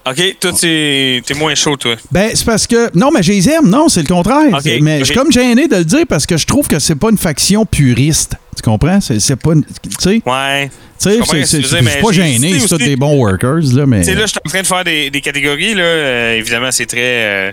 OK, 0.07 0.37
toi, 0.39 0.53
t'es, 0.53 1.23
t'es 1.25 1.35
moins 1.35 1.55
chaud, 1.55 1.77
toi. 1.77 1.95
Ben, 2.13 2.31
c'est 2.35 2.45
parce 2.45 2.67
que. 2.67 2.91
Non, 2.97 3.11
mais 3.11 3.23
je 3.23 3.33
les 3.33 3.49
aime. 3.49 3.69
Non, 3.69 3.89
c'est 3.89 4.03
le 4.03 4.07
contraire. 4.07 4.53
Ok, 4.53 4.61
C'est- 4.63 4.81
mais 4.81 4.99
je 5.01 5.05
suis 5.05 5.15
comme 5.15 5.33
gêné 5.33 5.67
de 5.67 5.77
le 5.77 5.85
dire 5.85 6.05
parce 6.07 6.27
que 6.27 6.37
je 6.37 6.47
trouve 6.47 6.69
que 6.69 6.79
c'est 6.79 6.95
pas 6.95 7.09
une 7.11 7.17
faction 7.17 7.65
puriste. 7.65 8.35
Tu 8.55 8.63
comprends? 8.63 9.01
C'est 9.01 9.37
pas. 9.37 9.53
une- 9.53 9.65
Tu 9.65 9.91
sais, 9.99 10.23
Ouais. 10.27 10.69
tu 11.01 11.11
sais, 11.11 11.45
c'est- 11.47 12.01
pas 12.03 12.13
j'ai 12.13 12.23
gêné, 12.23 12.59
c'est 12.61 12.69
tous 12.69 12.77
des 12.79 12.97
bons 12.97 13.17
workers, 13.17 13.61
là, 13.75 13.87
mais. 13.87 14.01
Tu 14.01 14.07
sais, 14.07 14.15
là, 14.15 14.23
je 14.23 14.27
suis 14.33 14.39
en 14.45 14.49
train 14.49 14.61
de 14.61 14.67
faire 14.67 14.85
des, 14.85 15.09
des 15.11 15.21
catégories, 15.23 15.75
là. 15.75 15.83
Euh, 15.83 16.37
évidemment, 16.39 16.71
c'est 16.71 16.87
très 16.87 16.99
euh, 17.01 17.53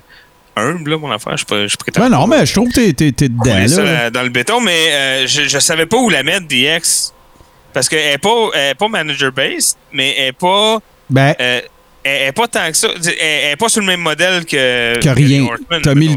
humble, 0.57 0.91
là, 0.91 0.97
mon 0.97 1.11
affaire. 1.11 1.37
Je 1.37 1.43
je 1.67 1.75
pas 1.93 2.01
Ouais, 2.03 2.09
non, 2.09 2.27
mais 2.27 2.45
je 2.45 2.53
trouve 2.53 2.69
que 2.69 2.91
t'es- 2.91 3.11
dedans, 3.11 3.67
ça 3.67 3.83
là. 3.83 4.09
dans 4.09 4.23
le 4.23 4.29
béton, 4.29 4.59
mais 4.59 4.91
euh, 4.91 5.27
je, 5.27 5.43
je 5.47 5.59
savais 5.59 5.85
pas 5.85 5.97
où 5.97 6.09
la 6.09 6.23
mettre, 6.23 6.47
DX. 6.47 7.13
Parce 7.73 7.87
qu'elle 7.87 8.13
est 8.15 8.17
pas, 8.17 8.49
elle 8.53 8.71
est 8.71 8.75
pas 8.75 8.89
manager-based, 8.89 9.77
mais 9.93 10.13
elle 10.17 10.27
est 10.27 10.31
pas. 10.33 10.79
Ben, 11.09 11.33
euh, 11.39 11.61
elle 12.03 12.27
est 12.29 12.31
pas 12.31 12.47
tant 12.47 12.69
que 12.69 12.77
ça. 12.77 12.87
Elle, 12.95 13.13
elle 13.19 13.53
est 13.53 13.55
pas 13.57 13.69
sur 13.69 13.81
le 13.81 13.87
même 13.87 13.99
modèle 14.01 14.45
que. 14.45 14.93
rien. 15.13 15.47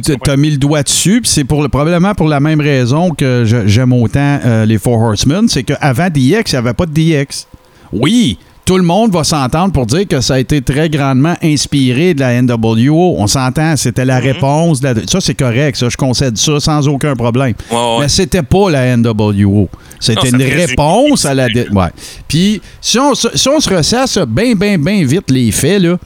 Tu 0.06 0.16
t'as 0.18 0.36
mis 0.36 0.50
le 0.50 0.56
doigt 0.56 0.82
dessus, 0.82 1.20
puis 1.20 1.30
c'est 1.30 1.44
pour 1.44 1.62
le, 1.62 1.68
probablement 1.68 2.14
pour 2.14 2.28
la 2.28 2.40
même 2.40 2.60
raison 2.60 3.10
que 3.10 3.44
je- 3.46 3.66
j'aime 3.66 3.92
autant 3.92 4.40
euh, 4.44 4.64
les 4.64 4.78
Four 4.78 5.00
Horsemen, 5.00 5.48
c'est 5.48 5.62
qu'avant 5.62 6.08
DX, 6.08 6.18
il 6.20 6.44
n'y 6.52 6.56
avait 6.56 6.74
pas 6.74 6.86
de 6.86 6.92
DX. 6.92 7.46
Oui, 7.92 8.38
tout 8.64 8.76
le 8.78 8.82
monde 8.82 9.12
va 9.12 9.24
s'entendre 9.24 9.72
pour 9.72 9.84
dire 9.86 10.06
que 10.08 10.20
ça 10.20 10.34
a 10.34 10.38
été 10.38 10.62
très 10.62 10.88
grandement 10.88 11.34
inspiré 11.42 12.14
de 12.14 12.20
la 12.20 12.40
NWO. 12.40 13.16
On 13.18 13.26
s'entend, 13.26 13.76
c'était 13.76 14.04
la 14.04 14.20
Mhm. 14.20 14.26
réponse. 14.26 14.80
de 14.80 14.88
la- 14.88 15.06
ça, 15.06 15.20
c'est 15.20 15.34
correct, 15.34 15.76
ça, 15.76 15.88
je 15.90 15.96
concède 15.96 16.36
ça 16.38 16.58
sans 16.60 16.88
aucun 16.88 17.14
problème. 17.14 17.54
Ouais, 17.70 17.76
ouais. 17.76 17.96
Mais 18.00 18.08
c'était 18.08 18.42
pas 18.42 18.70
la 18.70 18.84
NWO. 18.96 19.68
C'était 20.00 20.28
une 20.28 20.42
réponse 20.42 21.24
à 21.26 21.34
la. 21.34 21.48
dé- 21.48 21.66
Ouais. 21.70 21.88
Puis, 22.26 22.60
si 22.80 22.98
on, 22.98 23.14
se- 23.14 23.36
si 23.36 23.48
on 23.48 23.60
se 23.60 23.68
ressasse 23.68 24.18
bien, 24.26 24.54
bien, 24.54 24.78
bien 24.78 25.04
vite 25.04 25.30
les 25.30 25.50
faits, 25.52 25.82
là, 25.82 25.96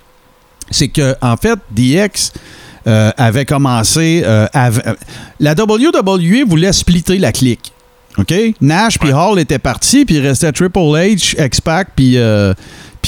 c'est 0.70 0.88
que, 0.88 1.14
en 1.22 1.36
fait, 1.36 1.58
DX 1.70 2.32
euh, 2.86 3.10
avait 3.18 3.44
commencé. 3.44 4.22
euh, 4.24 4.46
av- 4.54 4.82
euh, 4.86 4.94
la 5.40 5.54
WWE 5.54 6.44
voulait 6.48 6.72
splitter 6.72 7.18
la 7.18 7.32
clique. 7.32 7.72
OK? 8.18 8.34
Nash 8.60 8.98
puis 8.98 9.12
Hall 9.12 9.38
étaient 9.38 9.58
partis, 9.58 10.04
puis 10.04 10.16
il 10.16 10.26
restait 10.26 10.52
Triple 10.52 10.78
H, 10.78 11.34
X-Pac, 11.42 11.88
puis 11.94 12.18
euh, 12.18 12.52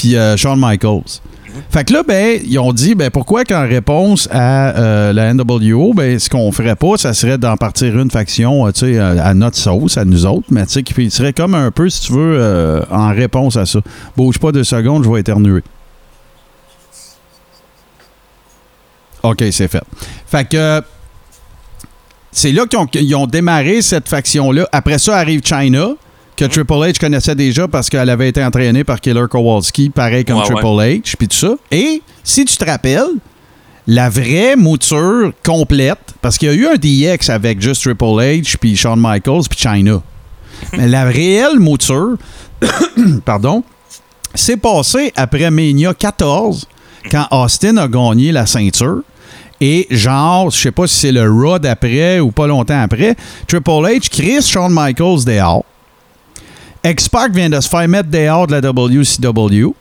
euh, 0.05 0.37
Shawn 0.37 0.59
Michaels. 0.59 1.21
Fait 1.69 1.83
que 1.83 1.93
là, 1.93 2.03
ben, 2.03 2.39
ils 2.45 2.59
ont 2.59 2.71
dit, 2.71 2.95
ben, 2.95 3.09
pourquoi 3.09 3.43
qu'en 3.43 3.67
réponse 3.67 4.27
à 4.31 4.77
euh, 4.77 5.13
la 5.13 5.33
NWO, 5.33 5.93
ben, 5.93 6.17
ce 6.17 6.29
qu'on 6.29 6.51
ferait 6.51 6.75
pas, 6.75 6.97
ça 6.97 7.13
serait 7.13 7.37
d'en 7.37 7.57
partir 7.57 7.97
une 7.99 8.09
faction, 8.09 8.65
euh, 8.67 8.71
tu 8.71 8.93
sais, 8.93 8.99
à, 8.99 9.25
à 9.25 9.33
notre 9.33 9.57
sauce, 9.57 9.97
à 9.97 10.05
nous 10.05 10.25
autres, 10.25 10.47
mais 10.49 10.65
tu 10.65 10.73
sais, 10.73 10.83
qui 10.83 11.11
serait 11.11 11.33
comme 11.33 11.55
un 11.55 11.71
peu, 11.71 11.89
si 11.89 12.01
tu 12.01 12.13
veux, 12.13 12.37
euh, 12.39 12.81
en 12.89 13.09
réponse 13.09 13.57
à 13.57 13.65
ça. 13.65 13.79
Bouge 14.15 14.39
pas 14.39 14.51
deux 14.51 14.63
secondes, 14.63 15.03
je 15.03 15.09
vais 15.09 15.19
éternuer. 15.19 15.61
OK, 19.23 19.43
c'est 19.51 19.67
fait. 19.67 19.83
Fait 20.25 20.47
que 20.47 20.81
c'est 22.31 22.51
là 22.51 22.65
qu'ils 22.65 23.15
ont, 23.15 23.27
démarré 23.27 23.81
cette 23.81 24.07
faction-là. 24.07 24.67
Après 24.71 24.99
ça 24.99 25.17
arrive 25.17 25.41
China. 25.43 25.91
que 26.35 26.45
Triple 26.45 26.73
H 26.73 26.99
connaissait 26.99 27.35
déjà 27.35 27.67
parce 27.67 27.89
qu'elle 27.89 28.09
avait 28.09 28.29
été 28.29 28.43
entraînée 28.43 28.83
par 28.83 28.99
Killer 29.01 29.25
Kowalski, 29.29 29.89
pareil 29.89 30.25
comme 30.25 30.37
Ouais, 30.37 30.45
Triple 30.45 30.65
H, 30.65 31.15
puis 31.17 31.27
tout 31.27 31.37
ça. 31.37 31.55
Et 31.71 32.01
si 32.23 32.45
tu 32.45 32.57
te 32.57 32.65
rappelles, 32.65 33.19
la 33.87 34.09
vraie 34.09 34.55
mouture 34.55 35.33
complète, 35.43 35.99
parce 36.21 36.37
qu'il 36.37 36.47
y 36.47 36.51
a 36.51 36.55
eu 36.55 36.67
un 36.67 36.75
DX 36.75 37.29
avec 37.29 37.61
juste 37.61 37.83
Triple 37.83 38.05
H, 38.05 38.57
puis 38.59 38.77
Shawn 38.77 38.99
Michaels, 38.99 39.43
puis 39.49 39.59
China. 39.59 40.01
Mais 40.77 40.87
la 40.87 41.05
réelle 41.05 41.59
mouture, 41.59 42.17
pardon, 43.25 43.63
s'est 44.35 44.57
passée 44.57 45.11
après 45.15 45.49
Mania 45.51 45.93
14, 45.93 46.67
quand 47.09 47.27
Austin 47.31 47.77
a 47.77 47.87
gagné 47.87 48.31
la 48.31 48.45
ceinture. 48.45 49.01
Et 49.63 49.85
genre, 49.91 50.49
je 50.49 50.57
sais 50.57 50.71
pas 50.71 50.87
si 50.87 50.95
c'est 50.95 51.11
le 51.11 51.29
Raw 51.29 51.59
d'après 51.59 52.19
ou 52.19 52.31
pas 52.31 52.47
longtemps 52.47 52.81
après, 52.81 53.15
Triple 53.47 53.69
H, 53.69 54.09
Chris, 54.09 54.41
Shawn 54.41 54.73
Michaels 54.73 55.23
dehors. 55.23 55.63
X-Pac 56.83 57.31
vient 57.31 57.49
de 57.49 57.61
se 57.61 57.69
faire 57.69 57.87
mettre 57.87 58.09
dehors 58.09 58.47
de 58.47 58.53
la 58.53 58.59
WCW. 58.59 59.75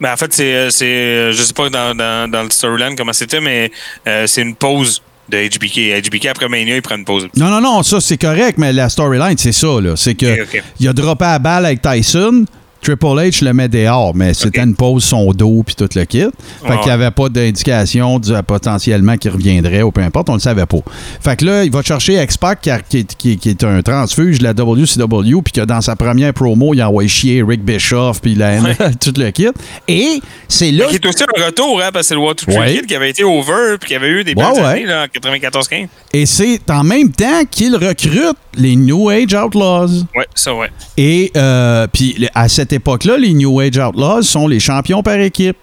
Ben, 0.00 0.12
en 0.12 0.16
fait, 0.16 0.32
c'est, 0.32 0.54
euh, 0.54 0.70
c'est 0.70 0.86
euh, 0.86 1.32
je 1.32 1.42
sais 1.42 1.52
pas 1.52 1.68
dans, 1.68 1.94
dans, 1.94 2.30
dans 2.30 2.42
le 2.42 2.50
storyline 2.50 2.94
comment 2.96 3.12
c'était, 3.12 3.40
mais 3.40 3.70
euh, 4.06 4.26
c'est 4.26 4.42
une 4.42 4.54
pause 4.54 5.02
de 5.28 5.36
HBK. 5.36 6.06
HBK, 6.06 6.26
après 6.26 6.48
Mania, 6.48 6.76
il 6.76 6.82
prend 6.82 6.96
une 6.96 7.04
pause. 7.04 7.28
Non, 7.36 7.48
non, 7.48 7.60
non, 7.60 7.82
ça 7.82 8.00
c'est 8.00 8.16
correct, 8.16 8.56
mais 8.56 8.72
la 8.72 8.88
storyline, 8.88 9.36
c'est 9.36 9.52
ça, 9.52 9.80
là. 9.82 9.96
C'est 9.96 10.14
que 10.14 10.46
il 10.80 10.88
a 10.88 10.92
droppé 10.94 11.26
la 11.26 11.38
balle 11.38 11.66
avec 11.66 11.82
Tyson. 11.82 12.46
Triple 12.88 13.06
H 13.20 13.44
le 13.44 13.52
met 13.52 13.68
dehors, 13.68 14.14
mais 14.14 14.32
c'était 14.32 14.62
une 14.62 14.74
pause 14.74 15.04
son 15.04 15.30
dos 15.32 15.62
puis 15.62 15.74
tout 15.74 15.88
le 15.94 16.04
kit. 16.06 16.20
Fait 16.20 16.70
Ouais, 16.70 16.76
qu'il 16.78 16.86
n'y 16.86 16.90
avait 16.92 17.10
pas 17.10 17.28
d'indication 17.28 18.18
du- 18.18 18.32
potentiellement 18.46 19.18
qu'il 19.18 19.30
reviendrait 19.30 19.82
ou 19.82 19.90
peu 19.90 20.00
importe, 20.00 20.30
on 20.30 20.34
le 20.34 20.40
savait 20.40 20.64
pas. 20.64 20.78
Fait 21.20 21.36
que 21.36 21.44
là, 21.44 21.64
il 21.64 21.70
va 21.70 21.82
chercher 21.82 22.22
X-Pac 22.22 22.62
qui, 22.62 22.70
qui 22.88 22.98
est- 23.00 23.14
qui 23.16 23.32
est- 23.32 23.36
qui 23.36 23.48
est 23.50 23.62
un 23.64 23.82
transfuge 23.82 24.38
de 24.38 24.44
la 24.44 24.54
WCW 24.54 25.42
puis 25.42 25.52
que 25.52 25.60
dans 25.66 25.82
sa 25.82 25.96
première 25.96 26.32
promo, 26.32 26.72
il 26.72 26.80
a 26.80 26.88
envoyé 26.88 27.10
chier 27.10 27.42
Rick 27.46 27.62
Bischoff 27.62 28.22
puis 28.22 28.34
la 28.34 28.58
tout 29.00 29.12
le 29.18 29.30
kit. 29.32 29.48
Et 29.86 30.20
c'est 30.48 30.70
là 30.70 30.86
Qui 30.86 30.94
est 30.94 31.06
aussi 31.06 31.24
un 31.24 31.44
retour, 31.44 31.82
hein, 31.82 31.90
parce 31.92 32.04
que 32.04 32.08
c'est 32.08 32.14
le 32.14 32.20
What 32.20 32.36
to 32.36 32.50
Ouais. 32.52 32.72
Kid 32.76 32.86
qui 32.86 32.94
avait 32.96 33.10
été 33.10 33.22
over 33.22 33.76
puis 33.78 33.88
qui 33.88 33.94
avait 33.96 34.08
eu 34.08 34.24
des 34.24 34.32
Ouais, 34.32 34.44
belles 34.54 34.62
ouais. 34.64 34.68
années 34.70 34.86
là, 34.86 35.04
en 35.04 35.06
94-15. 35.08 35.88
et 36.14 36.24
c'est 36.24 36.70
en 36.70 36.84
même 36.84 37.10
temps 37.12 37.42
qu'il 37.50 37.74
recrute 37.76 38.36
les 38.56 38.74
New 38.76 39.08
Age 39.10 39.34
Outlaws. 39.34 40.04
Ouais, 40.16 40.26
ça, 40.34 40.54
ouais. 40.54 40.68
Et 40.96 41.30
euh, 41.36 41.86
puis 41.92 42.26
à 42.34 42.48
cette 42.48 42.72
époque-là, 42.78 43.18
les 43.18 43.34
New 43.34 43.60
Age 43.60 43.78
Outlaws 43.78 44.22
sont 44.22 44.48
les 44.48 44.60
champions 44.60 45.02
par 45.02 45.18
équipe. 45.18 45.56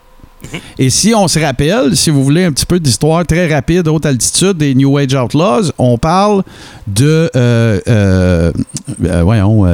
Et 0.78 0.90
si 0.90 1.14
on 1.16 1.28
se 1.28 1.40
rappelle, 1.40 1.96
si 1.96 2.10
vous 2.10 2.24
voulez 2.24 2.46
un 2.46 2.52
petit 2.52 2.66
peu 2.66 2.80
d'histoire 2.80 3.26
très 3.26 3.54
rapide, 3.54 3.88
haute 3.88 4.06
altitude 4.06 4.58
des 4.58 4.76
New 4.76 4.98
Age 4.98 5.14
Outlaws, 5.14 5.72
on 5.78 5.98
parle 5.98 6.44
de 6.88 7.30
euh, 7.36 7.80
euh, 7.88 8.52
euh, 9.04 9.24
voyons, 9.24 9.66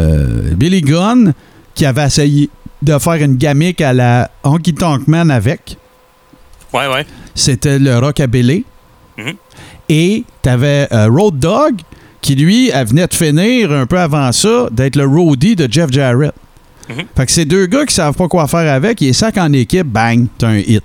Billy 0.56 0.82
Gunn 0.82 1.34
qui 1.74 1.86
avait 1.86 2.06
essayé 2.06 2.50
de 2.82 2.98
faire 2.98 3.16
une 3.16 3.38
gamique 3.38 3.82
à 3.82 3.94
la 3.94 4.32
Honky 4.44 4.74
Tonk 4.74 5.08
Man 5.08 5.32
avec. 5.32 5.78
Ouais, 6.74 6.88
ouais. 6.88 7.06
C'était 7.36 7.80
le 7.80 7.98
Rockabilly. 8.00 8.66
Mhm. 9.18 9.34
Et 9.89 10.24
t'avais 10.42 10.88
Road 10.92 11.38
Dogg 11.38 11.76
qui, 12.22 12.36
lui, 12.36 12.70
venait 12.70 13.08
de 13.08 13.14
finir 13.14 13.72
un 13.72 13.86
peu 13.86 14.00
avant 14.00 14.32
ça 14.32 14.68
d'être 14.72 14.96
le 14.96 15.06
roadie 15.06 15.56
de 15.56 15.68
Jeff 15.70 15.92
Jarrett. 15.92 16.34
Mhm. 16.90 17.04
Fait 17.16 17.26
que 17.26 17.32
c'est 17.32 17.46
deux 17.46 17.66
gars 17.68 17.86
qui 17.86 17.94
savent 17.94 18.16
pas 18.16 18.28
quoi 18.28 18.48
faire 18.48 18.72
avec. 18.74 19.00
Ils 19.02 19.14
sac 19.14 19.38
en 19.38 19.52
équipe, 19.54 19.88
bang, 19.88 20.26
t'as 20.38 20.48
un 20.50 20.58
hit. 20.58 20.84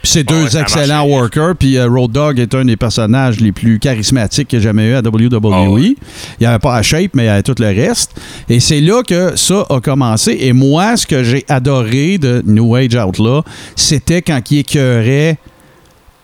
Puis 0.00 0.12
c'est 0.12 0.20
Ah 0.28 0.32
deux 0.32 0.44
ouais, 0.54 0.60
excellents 0.60 1.06
marche. 1.08 1.08
workers. 1.10 1.56
Puis 1.58 1.76
euh, 1.76 1.88
Road 1.88 2.12
Dogg 2.12 2.38
est 2.38 2.54
un 2.54 2.64
des 2.64 2.76
personnages 2.76 3.40
les 3.40 3.50
plus 3.50 3.80
charismatiques 3.80 4.46
que 4.48 4.58
j'ai 4.58 4.62
jamais 4.64 4.86
eu 4.90 4.94
à 4.94 5.00
WWE. 5.00 5.40
Ah 5.52 5.68
ouais. 5.70 5.96
Il 6.38 6.46
avait 6.46 6.60
pas 6.60 6.76
la 6.76 6.82
shape, 6.82 7.10
mais 7.14 7.24
il 7.24 7.28
avait 7.28 7.42
tout 7.42 7.54
le 7.58 7.66
reste. 7.66 8.12
Et 8.48 8.60
c'est 8.60 8.80
là 8.80 9.02
que 9.02 9.34
ça 9.36 9.64
a 9.68 9.80
commencé. 9.80 10.36
Et 10.40 10.52
moi, 10.52 10.96
ce 10.96 11.04
que 11.06 11.24
j'ai 11.24 11.44
adoré 11.48 12.18
de 12.18 12.42
New 12.46 12.76
Age 12.76 12.94
Outlaw, 12.94 13.42
c'était 13.74 14.22
quand 14.22 14.40
il 14.52 14.58
écœurait 14.58 15.36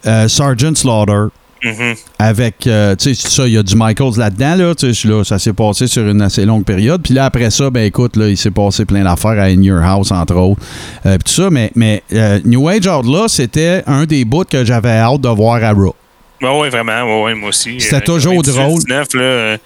euh, 0.07 0.29
Sergeant 0.29 0.75
Slaughter 0.77 1.27
Mhm. 1.65 1.95
avec, 2.19 2.67
euh, 2.67 2.95
tu 2.95 3.15
sais, 3.15 3.29
ça, 3.29 3.47
il 3.47 3.55
y 3.55 3.59
a 3.59 3.63
du 3.63 3.75
Michaels 3.75 4.19
là-dedans, 4.19 4.55
là, 4.57 4.75
tu 4.75 4.93
sais, 4.95 5.09
là, 5.09 5.25
ça 5.25 5.39
s'est 5.39 5.53
passé 5.55 5.87
sur 5.87 6.07
une 6.07 6.21
assez 6.23 6.45
longue 6.45 6.65
période. 6.65 7.03
Puis 7.03 7.15
là, 7.15 7.25
après 7.25 7.51
ça, 7.51 7.71
ben 7.71 7.85
écoute, 7.85 8.17
là, 8.17 8.29
il 8.29 8.37
s'est 8.37 8.51
passé 8.51 8.85
plein 8.85 9.03
d'affaires 9.05 9.31
à 9.41 9.45
In 9.45 9.63
Your 9.63 9.83
House, 9.83 10.11
entre 10.13 10.35
autres. 10.37 10.61
Euh, 11.07 11.17
puis 11.19 11.25
tout 11.35 11.43
ça, 11.43 11.51
mais, 11.51 11.71
mais 11.75 12.03
euh, 12.13 12.39
New 12.45 12.69
Age 12.69 12.87
Outlaw, 12.87 13.29
c'était 13.29 13.83
un 13.87 14.05
des 14.05 14.25
bouts 14.25 14.45
que 14.45 14.65
j'avais 14.65 14.91
hâte 14.99 15.21
de 15.23 15.29
voir 15.29 15.63
à 15.65 15.73
Raw. 15.73 15.95
Ouais, 16.43 16.69
vraiment. 16.69 17.03
Ouais, 17.05 17.25
ouais, 17.25 17.35
moi 17.35 17.49
aussi. 17.49 17.81
C'était 17.81 18.03
toujours 18.03 18.35
98, 18.43 18.53
drôle. 18.63 18.81
19, 18.81 19.09
là, 19.15 19.57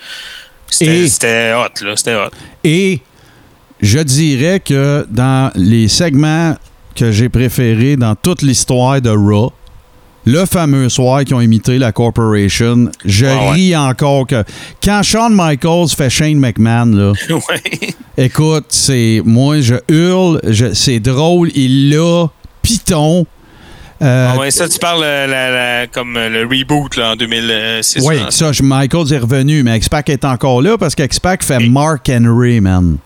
c'était, 0.71 0.99
Et- 0.99 1.09
c'était 1.09 1.53
hot, 1.55 1.85
là. 1.85 1.97
C'était 1.97 2.15
hot. 2.15 2.31
Et 2.63 3.01
je 3.81 3.99
dirais 3.99 4.61
que 4.61 5.07
dans 5.11 5.51
les 5.57 5.89
segments 5.89 6.55
que 6.95 7.11
j'ai 7.11 7.29
préférés 7.29 7.97
dans 7.97 8.15
toute 8.15 8.43
l'histoire 8.43 9.01
de 9.01 9.11
Raw, 9.11 9.53
le 10.25 10.45
fameux 10.45 10.89
soir 10.89 11.25
qui 11.25 11.33
ont 11.35 11.41
imité 11.41 11.79
la 11.79 11.93
Corporation, 11.93 12.91
je 13.05 13.27
Ah 13.27 13.37
ouais. 13.47 13.51
ris 13.53 13.77
encore 13.77 14.27
que 14.27 14.45
quand 14.85 15.03
Shawn 15.03 15.33
Michaels 15.35 15.89
fait 15.97 16.11
Shane 16.11 16.39
McMahon, 16.39 16.87
là, 16.95 17.13
ouais. 17.31 17.95
écoute, 18.17 18.67
c'est 18.69 19.23
moi 19.25 19.61
je 19.61 19.77
hurle, 19.89 20.41
je- 20.47 20.75
c'est 20.75 21.01
drôle, 21.01 21.51
il 21.55 21.91
l'a 21.91 22.27
piton. 22.63 23.27
Euh, 24.01 24.31
Ah 24.33 24.39
ouais, 24.39 24.51
ça, 24.53 24.69
tu 24.69 24.79
parles 24.79 25.03
euh, 25.03 25.27
la- 25.27 25.81
la- 25.81 25.87
comme 25.89 26.17
euh, 26.17 26.29
le 26.29 26.43
reboot 26.47 26.95
là, 26.97 27.13
en 27.13 27.17
2006. 27.17 28.05
oui, 28.07 28.17
ça, 28.31 28.51
Michaels 28.63 29.13
est 29.13 29.19
revenu, 29.19 29.63
mais 29.65 29.77
X-Pac 29.79 30.09
est 30.11 30.25
encore 30.25 30.63
là 30.63 30.79
parce 30.79 30.95
qu'X-Pac 30.95 31.43
fait 31.43 31.59
Mark 31.69 32.09
Henry, 32.09 32.61
man. 32.61 32.99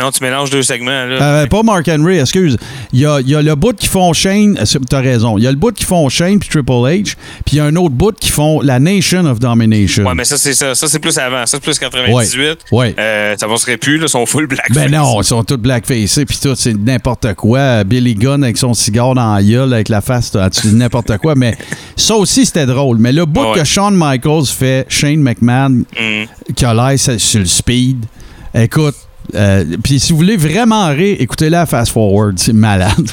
Non, 0.00 0.10
tu 0.10 0.22
mélanges 0.24 0.50
deux 0.50 0.62
segments. 0.62 1.04
Là. 1.06 1.22
Euh, 1.42 1.46
pas 1.46 1.62
Mark 1.62 1.86
Henry, 1.88 2.18
excuse. 2.18 2.56
Il 2.92 3.00
y 3.00 3.06
a, 3.06 3.20
il 3.20 3.28
y 3.28 3.34
a 3.34 3.42
le 3.42 3.54
bout 3.54 3.76
qui 3.76 3.86
font 3.86 4.12
Shane. 4.12 4.58
euh, 4.58 4.78
T'as 4.88 5.00
raison. 5.00 5.36
Il 5.38 5.44
y 5.44 5.46
a 5.46 5.50
le 5.50 5.56
bout 5.56 5.72
qui 5.74 5.84
font 5.84 6.08
Shane 6.08 6.38
puis 6.38 6.48
Triple 6.48 6.72
H. 6.72 7.14
Puis 7.44 7.54
il 7.54 7.56
y 7.56 7.60
a 7.60 7.64
un 7.64 7.76
autre 7.76 7.94
bout 7.94 8.14
qui 8.18 8.30
font 8.30 8.60
la 8.60 8.78
Nation 8.78 9.24
of 9.26 9.38
Domination. 9.38 10.04
Ouais, 10.06 10.14
mais 10.14 10.24
ça, 10.24 10.38
c'est 10.38 10.54
ça. 10.54 10.74
Ça, 10.74 10.88
c'est 10.88 10.98
plus 10.98 11.16
avant. 11.18 11.40
Ça, 11.46 11.58
c'est 11.58 11.62
plus 11.62 11.78
98. 11.78 12.58
Ouais. 12.72 12.94
Euh, 12.98 13.34
ça 13.38 13.46
passerait 13.46 13.76
plus, 13.76 13.98
là. 13.98 14.04
Ils 14.06 14.08
sont 14.08 14.26
full 14.26 14.46
black. 14.46 14.70
Ben 14.72 14.90
non, 14.90 15.20
ils 15.20 15.24
sont 15.24 15.44
tous 15.44 15.56
blackfacés 15.56 16.24
puis 16.24 16.38
tout, 16.42 16.54
c'est 16.56 16.74
n'importe 16.74 17.34
quoi. 17.34 17.84
Billy 17.84 18.14
Gunn 18.14 18.42
avec 18.44 18.56
son 18.56 18.72
cigare 18.74 19.14
dans 19.14 19.34
la 19.34 19.42
gueule, 19.42 19.72
avec 19.74 19.88
la 19.88 20.00
face, 20.00 20.30
t'as- 20.30 20.48
tu 20.50 20.68
dis 20.68 20.74
n'importe 20.74 21.16
quoi. 21.18 21.34
Mais 21.34 21.56
ça 21.96 22.14
aussi, 22.14 22.46
c'était 22.46 22.66
drôle. 22.66 22.98
Mais 22.98 23.12
le 23.12 23.26
bout 23.26 23.52
ouais. 23.52 23.58
que 23.60 23.64
Shawn 23.64 23.94
Michaels 23.96 24.46
fait, 24.46 24.86
Shane 24.88 25.20
McMahon, 25.20 25.84
Mm. 25.98 26.54
qui 26.54 26.64
a 26.64 26.72
l'air 26.74 26.98
sur 26.98 27.40
le 27.40 27.46
speed, 27.46 28.04
écoute, 28.54 28.94
euh, 29.34 29.64
puis 29.82 30.00
si 30.00 30.12
vous 30.12 30.18
voulez 30.18 30.36
vraiment 30.36 30.88
rire, 30.88 31.16
écoutez-la 31.20 31.66
fast 31.66 31.92
forward, 31.92 32.38
c'est 32.38 32.52
malade. 32.52 32.92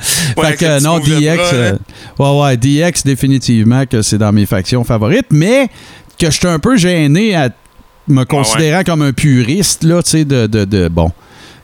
Fait 0.00 0.56
que 0.56 0.82
non, 0.82 0.98
DX, 0.98 1.36
bras, 1.36 1.54
euh, 1.54 1.72
ouais, 2.18 2.40
ouais, 2.42 2.56
DX, 2.56 3.02
définitivement 3.04 3.86
que 3.86 4.02
c'est 4.02 4.18
dans 4.18 4.32
mes 4.32 4.46
factions 4.46 4.84
favorites, 4.84 5.26
mais 5.30 5.68
que 6.18 6.26
je 6.26 6.36
suis 6.38 6.46
un 6.48 6.58
peu 6.58 6.76
gêné 6.76 7.34
à 7.34 7.48
me 8.08 8.24
considérant 8.24 8.82
comme 8.84 9.02
un 9.02 9.12
puriste, 9.12 9.84
là, 9.84 10.02
tu 10.02 10.10
sais, 10.10 10.24
de, 10.24 10.46
de, 10.46 10.64
de- 10.64 10.88
Bon, 10.88 11.10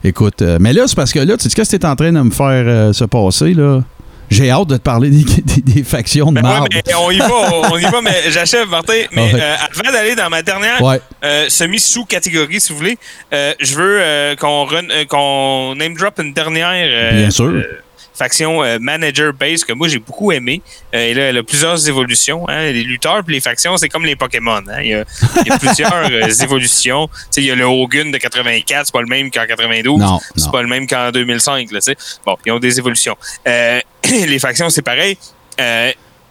écoute, 0.05 0.41
euh, 0.43 0.59
mais 0.61 0.73
là, 0.73 0.85
c'est 0.87 0.97
parce 0.97 1.13
que 1.13 1.19
là, 1.19 1.37
tu 1.37 1.49
sais, 1.49 1.55
qu'est-ce 1.55 1.73
que 1.73 1.77
t'es 1.77 1.87
en 1.87 1.97
train 1.97 2.13
de 2.13 2.21
me 2.21 2.31
faire 2.31 2.95
se 2.95 3.05
passer, 3.05 3.53
là? 3.55 3.83
J'ai 4.31 4.51
hâte 4.51 4.67
de 4.69 4.77
te 4.77 4.83
parler 4.83 5.11
des, 5.11 5.25
des- 5.43 5.61
des 5.75 5.83
factions 5.85 6.33
de 6.33 6.41
Ben 6.41 6.63
ouais, 6.63 6.69
mais 6.87 6.95
on 6.95 7.11
y 7.11 7.19
va, 7.19 7.29
on 7.73 7.79
y 7.79 7.83
va, 7.85 8.01
mais 8.03 8.31
j'achève, 8.31 8.69
Martin. 8.69 8.93
Mais 9.13 9.33
Ouais. 9.33 9.41
euh, 9.41 9.55
avant 9.81 9.93
d'aller 9.93 10.15
dans 10.15 10.29
ma 10.31 10.43
dernière 10.43 10.81
Ouais. 10.83 11.01
euh, 11.25 11.49
semi-sous-catégorie, 11.49 12.61
si 12.61 12.73
vous 12.73 12.79
voulez, 12.79 12.99
euh, 13.33 13.55
je 13.61 13.75
veux 13.75 13.99
euh, 14.01 14.35
qu'on 14.37 14.67
qu'on 15.09 15.75
name 15.77 15.95
drop 15.95 16.19
une 16.21 16.33
dernière 16.33 17.13
Bien 17.15 17.31
sûr. 17.31 17.63
Faction 18.17 18.63
euh, 18.63 18.79
manager 18.81 19.33
base 19.33 19.65
que 19.65 19.73
moi 19.73 19.89
j'ai 19.89 19.99
beaucoup 19.99 20.33
aimé. 20.33 20.63
Euh, 20.95 20.99
et 20.99 21.15
là, 21.15 21.25
elle 21.25 21.39
a 21.39 21.43
plusieurs 21.43 21.89
évolutions. 21.89 22.49
Hein. 22.49 22.73
Les 22.73 22.83
lutteurs 22.83 23.23
puis 23.25 23.35
les 23.35 23.41
factions, 23.41 23.77
c'est 23.77 23.89
comme 23.89 24.05
les 24.05 24.17
Pokémon. 24.17 24.63
Hein. 24.69 24.81
Il, 24.83 24.89
y 24.89 24.95
a, 24.95 25.05
il 25.45 25.49
y 25.49 25.53
a 25.53 25.59
plusieurs 25.61 25.93
euh, 25.95 26.29
évolutions. 26.43 27.09
Il 27.37 27.45
y 27.45 27.51
a 27.51 27.55
le 27.55 27.65
Hogan 27.65 28.11
de 28.11 28.19
84, 28.19 28.87
c'est 28.87 28.93
pas 28.93 29.01
le 29.01 29.07
même 29.07 29.31
qu'en 29.31 29.47
92. 29.47 30.01
Non, 30.01 30.21
C'est 30.37 30.51
pas 30.51 30.63
le 30.63 30.69
même 30.69 30.87
qu'en 30.87 31.11
2005. 31.11 31.71
Là, 31.71 31.81
bon, 32.25 32.37
ils 32.45 32.53
ont 32.53 32.59
des 32.59 32.79
évolutions. 32.79 33.17
Les 33.47 34.39
factions, 34.39 34.71
c'est 34.71 34.83
pareil. 34.83 35.19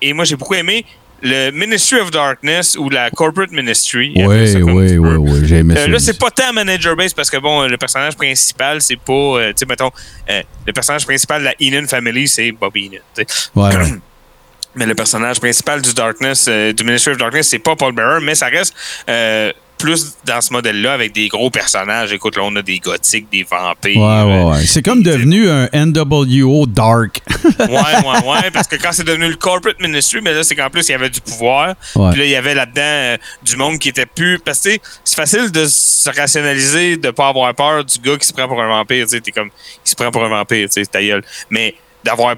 Et 0.02 0.14
moi, 0.14 0.26
j'ai 0.26 0.36
beaucoup 0.36 0.56
aimé 0.56 0.86
le 1.22 1.52
Ministry 1.52 2.00
of 2.00 2.12
Darkness 2.12 2.76
ou 2.78 2.90
la 2.90 3.10
Corporate 3.10 3.52
Ministry. 3.52 4.14
Ça 4.16 4.26
Oui, 4.28 4.54
oui, 4.62 4.98
oui, 4.98 5.16
oui, 5.18 5.40
j'ai 5.46 5.58
aimé 5.58 5.74
Euh, 5.78 5.82
ça. 5.86 5.88
là, 5.88 6.00
c'est 6.00 6.20
pas 6.20 6.30
tant 6.30 6.54
manager 6.54 6.96
base 6.96 7.14
parce 7.14 7.30
que 7.30 7.38
bon, 7.38 7.64
le 7.68 7.78
personnage 7.78 8.16
principal, 8.16 8.82
c'est 8.82 8.98
pas, 9.00 9.14
euh, 9.14 9.48
tu 9.50 9.60
sais, 9.60 9.66
mettons, 9.66 9.92
euh, 10.30 10.42
le 10.68 10.74
personnage 10.74 11.06
principal 11.06 11.40
de 11.42 11.46
la 11.46 11.54
Heenan 11.60 11.88
Family, 11.88 12.28
c'est 12.28 12.52
Bobby. 12.52 12.92
Ouais, 13.18 13.24
ouais. 13.56 13.74
Mais 14.78 14.86
le 14.86 14.94
personnage 14.94 15.40
principal 15.40 15.82
du 15.82 15.94
Darkness, 15.94 16.48
euh, 16.50 16.74
du 16.74 16.84
Ministry 16.84 17.14
of 17.14 17.18
Darkness, 17.18 17.48
c'est 17.48 17.60
pas 17.60 17.78
Paul 17.78 17.94
Bearer, 17.94 18.20
mais 18.22 18.36
ça 18.36 18.48
reste 18.48 18.76
euh, 19.10 19.54
plus 19.78 20.16
dans 20.26 20.42
ce 20.42 20.52
modèle-là 20.54 20.94
avec 20.94 21.14
des 21.14 21.28
gros 21.28 21.50
personnages. 21.50 22.12
Écoute, 22.14 22.36
là, 22.36 22.44
on 22.46 22.56
a 22.56 22.62
des 22.62 22.80
gothiques, 22.80 23.28
des 23.32 23.44
vampires. 23.44 23.98
Ouais, 23.98 24.24
ouais, 24.24 24.42
euh, 24.42 24.52
ouais. 24.52 24.66
C'est 24.66 24.82
comme 24.82 25.04
devenu 25.04 25.50
un 25.50 25.70
NWO 25.74 26.66
dark. 26.66 27.22
ouais, 27.60 27.68
ouais, 27.68 28.28
ouais, 28.28 28.52
parce 28.52 28.68
que 28.68 28.76
quand 28.76 28.92
c'est 28.92 29.04
devenu 29.04 29.28
le 29.28 29.36
corporate 29.36 29.80
ministry, 29.80 30.22
mais 30.22 30.34
là, 30.34 30.44
c'est 30.44 30.56
qu'en 30.56 30.70
plus, 30.70 30.88
il 30.88 30.92
y 30.92 30.96
avait 30.96 31.10
du 31.10 31.22
pouvoir. 31.22 31.76
Ouais. 31.96 32.12
Puis 32.12 32.20
là, 32.20 32.26
il 32.26 32.32
y 32.32 32.36
avait 32.36 32.56
là-dedans 32.56 32.82
euh, 32.82 33.18
du 33.44 33.58
monde 33.58 33.80
qui 33.80 33.90
était 33.90 34.06
plus. 34.06 34.40
Parce 34.40 34.62
que, 34.62 34.70
c'est 35.04 35.16
facile 35.16 35.52
de 35.52 35.66
se 35.66 36.10
rationaliser, 36.10 36.98
de 36.98 37.12
pas 37.12 37.28
avoir 37.28 37.54
peur 37.54 37.84
du 37.84 38.00
gars 38.00 38.18
qui 38.18 38.28
se 38.28 38.34
prend 38.34 38.48
pour 38.48 38.62
un 38.62 38.68
vampire. 38.68 39.06
Tu 39.06 39.12
sais, 39.12 39.22
t'es 39.22 39.32
comme, 39.32 39.50
il 39.86 39.90
se 39.90 39.96
prend 39.96 40.12
pour 40.12 40.24
un 40.24 40.30
vampire, 40.30 40.68
tu 40.68 40.82
sais, 40.82 40.86
ta 40.86 41.02
gueule. 41.02 41.24
Mais 41.50 41.76
d'avoir. 42.04 42.36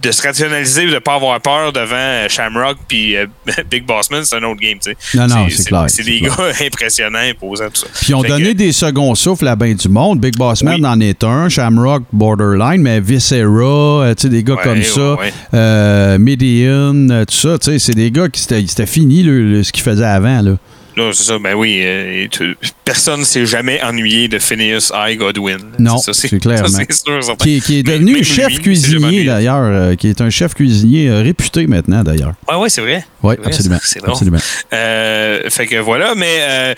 De 0.00 0.12
se 0.12 0.22
rationaliser, 0.22 0.86
de 0.86 0.98
pas 1.00 1.14
avoir 1.16 1.40
peur 1.40 1.72
devant 1.72 1.96
euh, 1.96 2.28
Shamrock 2.28 2.76
puis 2.86 3.16
euh, 3.16 3.26
Big 3.70 3.84
Bossman, 3.84 4.22
c'est 4.24 4.36
un 4.36 4.42
autre 4.44 4.60
game, 4.60 4.78
tu 4.78 4.92
sais. 4.92 5.16
Non, 5.18 5.26
non, 5.26 5.48
c'est 5.50 5.66
clair, 5.66 5.86
C'est 5.88 6.04
des 6.04 6.20
clair. 6.20 6.36
gars 6.36 6.52
impressionnants, 6.66 7.18
imposants, 7.18 7.68
tout 7.68 7.80
ça. 7.80 7.86
Puis 7.92 8.06
ils 8.10 8.14
ont 8.14 8.22
Fait 8.22 8.28
donné 8.28 8.52
que- 8.52 8.58
des 8.58 8.70
seconds 8.72 9.14
souffles 9.16 9.48
à 9.48 9.56
bien 9.56 9.74
du 9.74 9.88
monde. 9.88 10.20
Big 10.20 10.36
Boss 10.36 10.62
Man 10.62 10.76
Oui. 10.80 10.86
en 10.86 11.00
est 11.00 11.24
un, 11.24 11.48
Shamrock 11.48 12.04
Borderline, 12.12 12.80
mais 12.80 13.00
Viscera, 13.00 14.04
euh, 14.04 14.14
tu 14.14 14.22
sais, 14.22 14.28
des 14.28 14.44
gars 14.44 14.54
Ouais, 14.54 14.62
comme 14.62 14.82
ça, 14.84 15.14
ouais, 15.14 15.32
euh, 15.54 16.18
Midian, 16.18 17.24
tout 17.26 17.34
ça, 17.34 17.58
tu 17.58 17.72
sais, 17.72 17.78
c'est 17.80 17.94
des 17.94 18.10
gars 18.12 18.28
qui 18.28 18.40
c'était 18.40 18.64
c'était 18.68 18.86
fini 18.86 19.24
le- 19.24 19.50
le- 19.50 19.62
ce 19.64 19.72
qu'ils 19.72 19.82
faisaient 19.82 20.04
avant. 20.04 20.42
Là. 20.42 20.52
Là, 20.98 21.10
c'est 21.12 21.24
ça, 21.24 21.38
ben 21.38 21.54
oui. 21.54 21.80
euh, 21.84 22.26
tu- 22.30 22.56
personne 22.84 23.24
s'est 23.24 23.46
jamais 23.46 23.80
ennuyé 23.82 24.26
de 24.28 24.38
Phineas 24.38 24.90
I. 24.92 25.16
Godwin. 25.16 25.58
Non, 25.78 25.98
c'est 25.98 26.12
ça, 26.12 26.20
sûr, 26.28 27.22
certain. 27.22 27.44
Qui, 27.44 27.56
est- 27.56 27.60
qui 27.60 27.78
est 27.78 27.86
Même- 27.86 28.00
devenu 28.04 28.24
chef 28.24 28.48
lui, 28.48 28.58
cuisinier 28.58 29.24
d'ailleurs, 29.24 29.62
euh, 29.62 29.94
qui 29.94 30.08
est 30.08 30.20
un 30.20 30.30
chef 30.30 30.54
cuisinier 30.54 31.08
euh, 31.08 31.22
réputé 31.22 31.66
maintenant 31.66 32.02
d'ailleurs. 32.02 32.34
Ouais, 32.48 32.56
ouais, 32.56 32.68
c'est 32.68 32.80
vrai. 32.80 33.04
Oui, 33.22 33.34
absolument. 33.44 33.78
c'est 33.82 34.00
drôle. 34.00 34.10
absolument. 34.12 34.38
Fait 34.70 35.66
que 35.66 35.76
voilà, 35.80 36.14
mais 36.16 36.74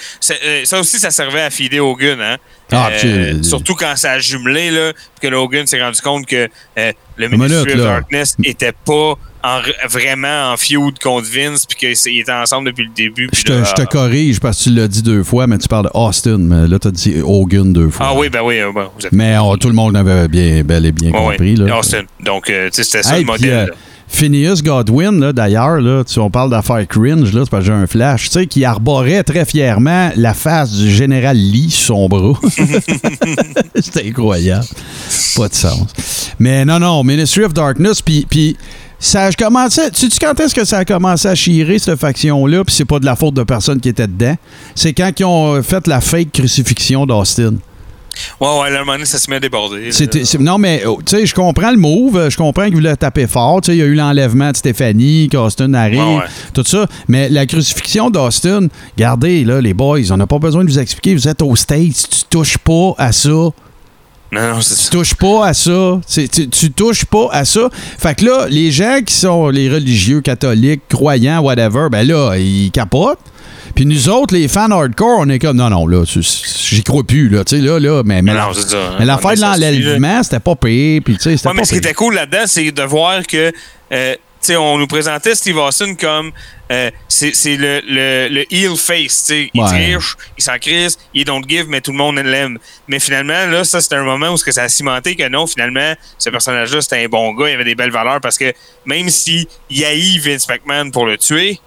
ça 0.65 0.79
aussi, 0.81 0.99
ça 0.99 1.11
servait 1.11 1.43
à 1.43 1.51
fider 1.51 1.81
Hogan, 1.81 2.21
hein. 2.21 2.37
Ah, 2.73 2.91
Euh, 2.93 3.35
puis- 3.35 3.45
surtout 3.45 3.75
quand 3.75 3.95
ça 3.97 4.13
a 4.13 4.19
jumelé, 4.19 4.71
là, 4.71 4.93
puis 4.93 5.29
que 5.29 5.29
le 5.29 5.37
Hogan 5.37 5.67
s'est 5.67 5.83
rendu 5.83 6.01
compte 6.01 6.27
que 6.27 6.49
euh, 6.79 6.93
le 7.17 7.29
Ministry 7.29 7.73
of. 7.73 7.79
Darkness 7.79 8.37
était 8.45 8.73
pas 8.73 9.15
en- 9.43 9.61
vraiment 9.89 10.53
en 10.53 10.57
feud 10.57 10.99
contre 11.03 11.27
Vince, 11.31 11.65
puis 11.67 11.79
qu'ils 12.05 12.19
étaient 12.21 12.31
ensemble 12.33 12.69
depuis 12.69 12.85
le 12.85 12.91
début. 12.95 13.29
Je 13.33 13.43
te, 13.43 13.53
là, 13.53 13.65
je 13.65 13.73
te 13.75 13.89
corrige 13.89 14.39
parce 14.41 14.59
que 14.59 14.65
tu 14.65 14.71
l'as 14.71 14.87
dit 14.89 15.03
deux 15.03 15.23
fois, 15.25 15.47
mais 15.47 15.57
tu 15.59 15.67
parles 15.69 15.87
de 15.87 15.91
Austin, 15.95 16.39
mais 16.39 16.67
là 16.69 16.79
tu 16.79 16.89
as 16.89 16.91
dit 16.91 17.17
Hogan 17.25 17.73
deux 17.73 17.89
fois. 17.91 18.09
Ah 18.11 18.15
oui, 18.15 18.29
ben 18.29 18.43
oui, 18.43 18.59
euh, 18.59 18.71
vous 18.71 19.07
êtes- 19.07 19.13
Mais 19.13 19.37
on- 19.39 19.57
tout 19.57 19.69
le 19.69 19.75
monde 19.75 19.97
avait 19.97 20.29
bien, 20.29 20.63
bel 20.63 20.85
et 20.87 20.93
bien 20.93 21.11
compris. 21.11 21.57
Là. 21.57 21.79
Austin. 21.79 22.03
Donc, 22.23 22.51
euh, 22.51 22.69
c'était 22.73 23.03
ça 23.03 23.15
Hey, 23.17 23.21
le 23.23 23.27
modèle. 23.27 23.71
euh. 23.71 23.75
Phineas 24.13 24.61
Godwin, 24.63 25.19
là, 25.21 25.33
d'ailleurs, 25.33 25.81
là, 25.81 26.03
tu- 26.05 26.19
on 26.19 26.31
parle 26.31 26.51
d'affaires 26.51 26.87
cringe, 26.87 27.33
là, 27.33 27.43
c'est 27.45 27.51
parce 27.51 27.63
que 27.65 27.67
j'ai 27.73 27.73
un 27.73 27.87
flash, 27.87 28.25
tu 28.29 28.33
sais, 28.41 28.47
qui 28.47 28.65
arborait 28.65 29.23
très 29.23 29.45
fièrement 29.45 30.11
la 30.17 30.35
face 30.35 30.73
du 30.73 30.91
général 30.91 31.37
Lee 31.37 31.71
son 31.71 32.09
bras. 32.09 32.39
C'était 33.77 34.09
incroyable. 34.09 34.65
Pas 35.37 35.49
de 35.49 35.55
sens. 35.55 35.87
Mais 36.39 36.65
non, 36.65 36.79
non, 36.81 37.03
Ministry 37.05 37.45
of 37.45 37.55
Darkness, 37.55 38.03
puis, 38.03 38.57
ça 38.99 39.23
a 39.27 39.33
commencé. 39.33 39.91
Tu 39.93 40.11
sais 40.11 40.19
quand 40.21 40.39
est-ce 40.41 40.55
que 40.55 40.65
ça 40.65 40.79
a 40.79 40.85
commencé 40.85 41.27
à 41.29 41.35
chirer, 41.35 41.79
cette 41.79 41.99
faction-là, 41.99 42.65
puis 42.65 42.75
c'est 42.75 42.85
pas 42.85 42.99
de 42.99 43.07
la 43.07 43.17
faute 43.17 43.35
de 43.35 43.43
personne 43.45 43.81
qui 43.81 43.89
était 43.89 44.07
dedans? 44.07 44.37
C'est 44.75 44.93
quand 44.93 45.11
ils 45.19 45.25
ont 45.25 45.63
fait 45.63 45.87
la 45.87 46.01
fake 46.03 46.33
crucifixion 46.33 47.07
d'Austin. 47.07 47.55
Ouais, 48.41 48.49
ouais, 48.61 48.71
là, 48.71 48.79
à 48.79 48.81
un 48.81 48.85
moment 48.85 48.93
donné, 48.93 49.05
ça 49.05 49.19
se 49.19 49.29
met 49.31 49.37
à 49.37 49.41
déborder. 49.41 49.91
non, 50.41 50.59
mais 50.59 50.83
oh, 50.87 50.99
tu 51.05 51.17
sais, 51.17 51.27
je 51.27 51.35
comprends 51.35 51.71
le 51.71 51.77
move. 51.77 52.17
euh, 52.17 52.31
Je 52.31 52.37
comprends 52.37 52.65
qu'il 52.65 52.75
voulait 52.75 52.97
taper 52.97 53.27
fort. 53.27 53.61
Tu 53.61 53.67
sais, 53.71 53.77
il 53.77 53.81
y 53.81 53.83
a 53.83 53.87
eu 53.87 53.95
l'enlèvement 53.95 54.51
de 54.53 54.57
Stéphanie, 54.57 55.29
qu'Austin 55.31 55.73
arrive, 55.75 56.01
Ouais, 56.01 56.17
ouais. 56.19 56.25
tout 56.55 56.65
ça. 56.65 56.87
Mais 57.09 57.29
la 57.29 57.47
crucifixion 57.47 58.11
d'Austin, 58.11 58.69
regardez, 58.97 59.45
là, 59.45 59.61
les 59.61 59.75
boys, 59.75 59.99
on 60.11 60.17
n'a 60.17 60.27
pas 60.27 60.39
besoin 60.39 60.65
de 60.65 60.71
vous 60.71 60.79
expliquer. 60.79 61.15
Vous 61.15 61.29
êtes 61.29 61.43
aux 61.43 61.57
States, 61.57 62.09
tu 62.11 62.21
touches 62.31 62.59
pas 62.59 62.95
à 62.99 63.13
ça. 63.13 63.31
Non, 64.33 64.55
non, 64.55 64.61
c'est 64.61 64.75
Tu 64.77 64.81
ça. 64.83 64.91
touches 64.91 65.15
pas 65.15 65.47
à 65.47 65.55
ça. 65.55 66.01
C'est- 66.07 66.29
Tu, 66.29 66.49
tu 66.49 66.71
touches 66.71 67.05
pas 67.05 67.29
à 67.33 67.45
ça. 67.45 67.69
Fait 67.99 68.15
que 68.15 68.25
là, 68.25 68.47
les 68.49 68.71
gens 68.71 69.01
qui 69.05 69.15
sont 69.15 69.49
les 69.49 69.69
religieux, 69.69 70.21
catholiques, 70.21 70.83
croyants, 70.89 71.41
whatever, 71.41 71.89
ben 71.91 72.07
là, 72.07 72.37
ils 72.37 72.71
capotent. 72.71 73.19
Puis 73.75 73.87
nous 73.87 74.09
autres, 74.09 74.35
les 74.35 74.49
fans 74.49 74.71
hardcore, 74.71 75.19
on 75.21 75.29
est 75.29 75.39
comme 75.39 75.57
non, 75.57 75.71
non, 75.71 75.87
là, 75.87 76.05
j'y 76.05 76.83
crois 76.83 77.05
plus, 77.05 77.29
là, 77.29 77.45
tu 77.45 77.57
sais, 77.57 77.63
là, 77.63 77.79
là, 77.79 78.03
mais, 78.05 78.21
mais, 78.21 78.35
la- 78.35 78.47
non, 78.47 78.53
c'est 78.53 78.69
ça. 78.69 78.97
mais 78.99 79.05
l'affaire 79.05 79.35
de 79.35 79.41
l'enlèvement, 79.41 80.23
c'était 80.25 80.41
pas 80.41 80.57
payé, 80.57 81.01
puis 81.01 81.15
tu 81.17 81.23
sais, 81.23 81.37
c'était 81.37 81.49
Ouais, 81.49 81.55
mais 81.57 81.65
ce 81.65 81.71
qui 81.73 81.79
était 81.79 81.95
cool 81.95 82.15
là-dedans, 82.17 82.43
c'est 82.47 82.71
de 82.73 82.83
voir 82.83 83.25
que, 83.27 83.53
euh, 83.93 84.15
on 84.51 84.79
nous 84.79 84.87
présentait 84.87 85.35
Steve 85.35 85.57
Austin 85.59 85.95
comme, 85.95 86.33
euh, 86.73 86.91
c'est 87.09 87.33
le, 87.57 87.81
le, 87.89 88.29
le 88.31 88.55
heel 88.55 88.77
face, 88.77 89.25
tu 89.27 89.35
sais. 89.35 89.51
Il 89.53 89.61
Ouais. 89.61 89.69
triche, 89.69 90.17
il 90.39 90.43
s'en 90.43 90.59
crisse, 90.59 90.99
il 91.15 91.25
don't 91.25 91.43
give, 91.49 91.67
mais 91.69 91.81
tout 91.81 91.91
le 91.93 91.99
monde 91.99 92.17
l'aime. 92.19 92.59
Mais 92.89 92.99
finalement, 93.01 93.47
là, 93.47 93.65
ça, 93.65 93.81
c'était 93.81 93.97
un 93.97 94.05
moment 94.05 94.29
où 94.33 94.37
que 94.37 94.53
ça 94.53 94.63
a 94.65 94.69
cimenté 94.69 95.17
que 95.17 95.29
non, 95.29 95.47
finalement, 95.47 95.95
ce 96.19 96.31
personnage-là, 96.31 96.81
c'était 96.81 97.05
un 97.05 97.09
bon 97.09 97.33
gars, 97.35 97.49
il 97.51 97.55
avait 97.55 97.65
des 97.65 97.75
belles 97.75 97.91
valeurs 97.91 98.21
parce 98.21 98.39
que 98.39 98.53
même 98.87 99.09
si 99.11 99.47
il 99.69 99.85
haït 99.85 100.19
Vince 100.19 100.49
McMahon 100.49 100.91
pour 100.91 101.07
le 101.07 101.19
tuer, 101.19 101.59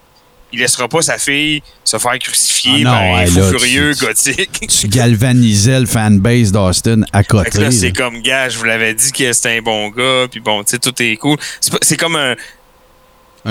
il 0.55 0.59
laissera 0.59 0.87
pas 0.87 1.01
sa 1.01 1.17
fille 1.17 1.63
se 1.83 1.97
faire 1.97 2.17
crucifier 2.19 2.83
Ah 2.85 2.91
par 2.91 3.01
un 3.01 3.25
fou 3.25 3.41
furieux 3.57 3.93
tu- 3.97 4.05
gothique. 4.05 4.67
Tu 4.67 4.87
galvanisais 4.87 5.79
le 5.79 5.87
fanbase 5.87 6.51
d'Austin 6.51 7.01
à 7.11 7.19
Fait 7.19 7.23
que 7.23 7.31
côté. 7.31 7.59
là, 7.59 7.71
c'est 7.71 7.91
comme, 7.91 8.21
gars, 8.21 8.49
je 8.49 8.57
vous 8.59 8.63
l'avais 8.65 8.93
dit 8.93 9.11
que 9.11 9.33
c'était 9.33 9.57
un 9.57 9.61
bon 9.63 9.89
gars, 9.89 10.27
puis 10.29 10.39
bon, 10.41 10.63
tu 10.63 10.71
sais, 10.71 10.77
tout 10.79 10.93
est 11.01 11.15
cool. 11.17 11.37
C'est 11.59 11.71
pas- 11.71 11.79
C'est 11.81 11.97
comme 11.97 12.15
Un 12.15 12.35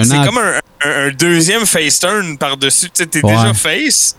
c'est 0.03 0.25
comme 0.25 0.39
un, 0.39 0.59
un- 0.85 1.07
un 1.07 1.11
deuxième 1.11 1.67
face 1.67 1.99
turn 2.01 2.37
par-dessus. 2.39 2.87
Tu 2.87 3.03
sais, 3.03 3.07
t'es 3.07 3.25
Ouais. 3.25 3.33
déjà 3.35 3.53
face, 3.55 4.17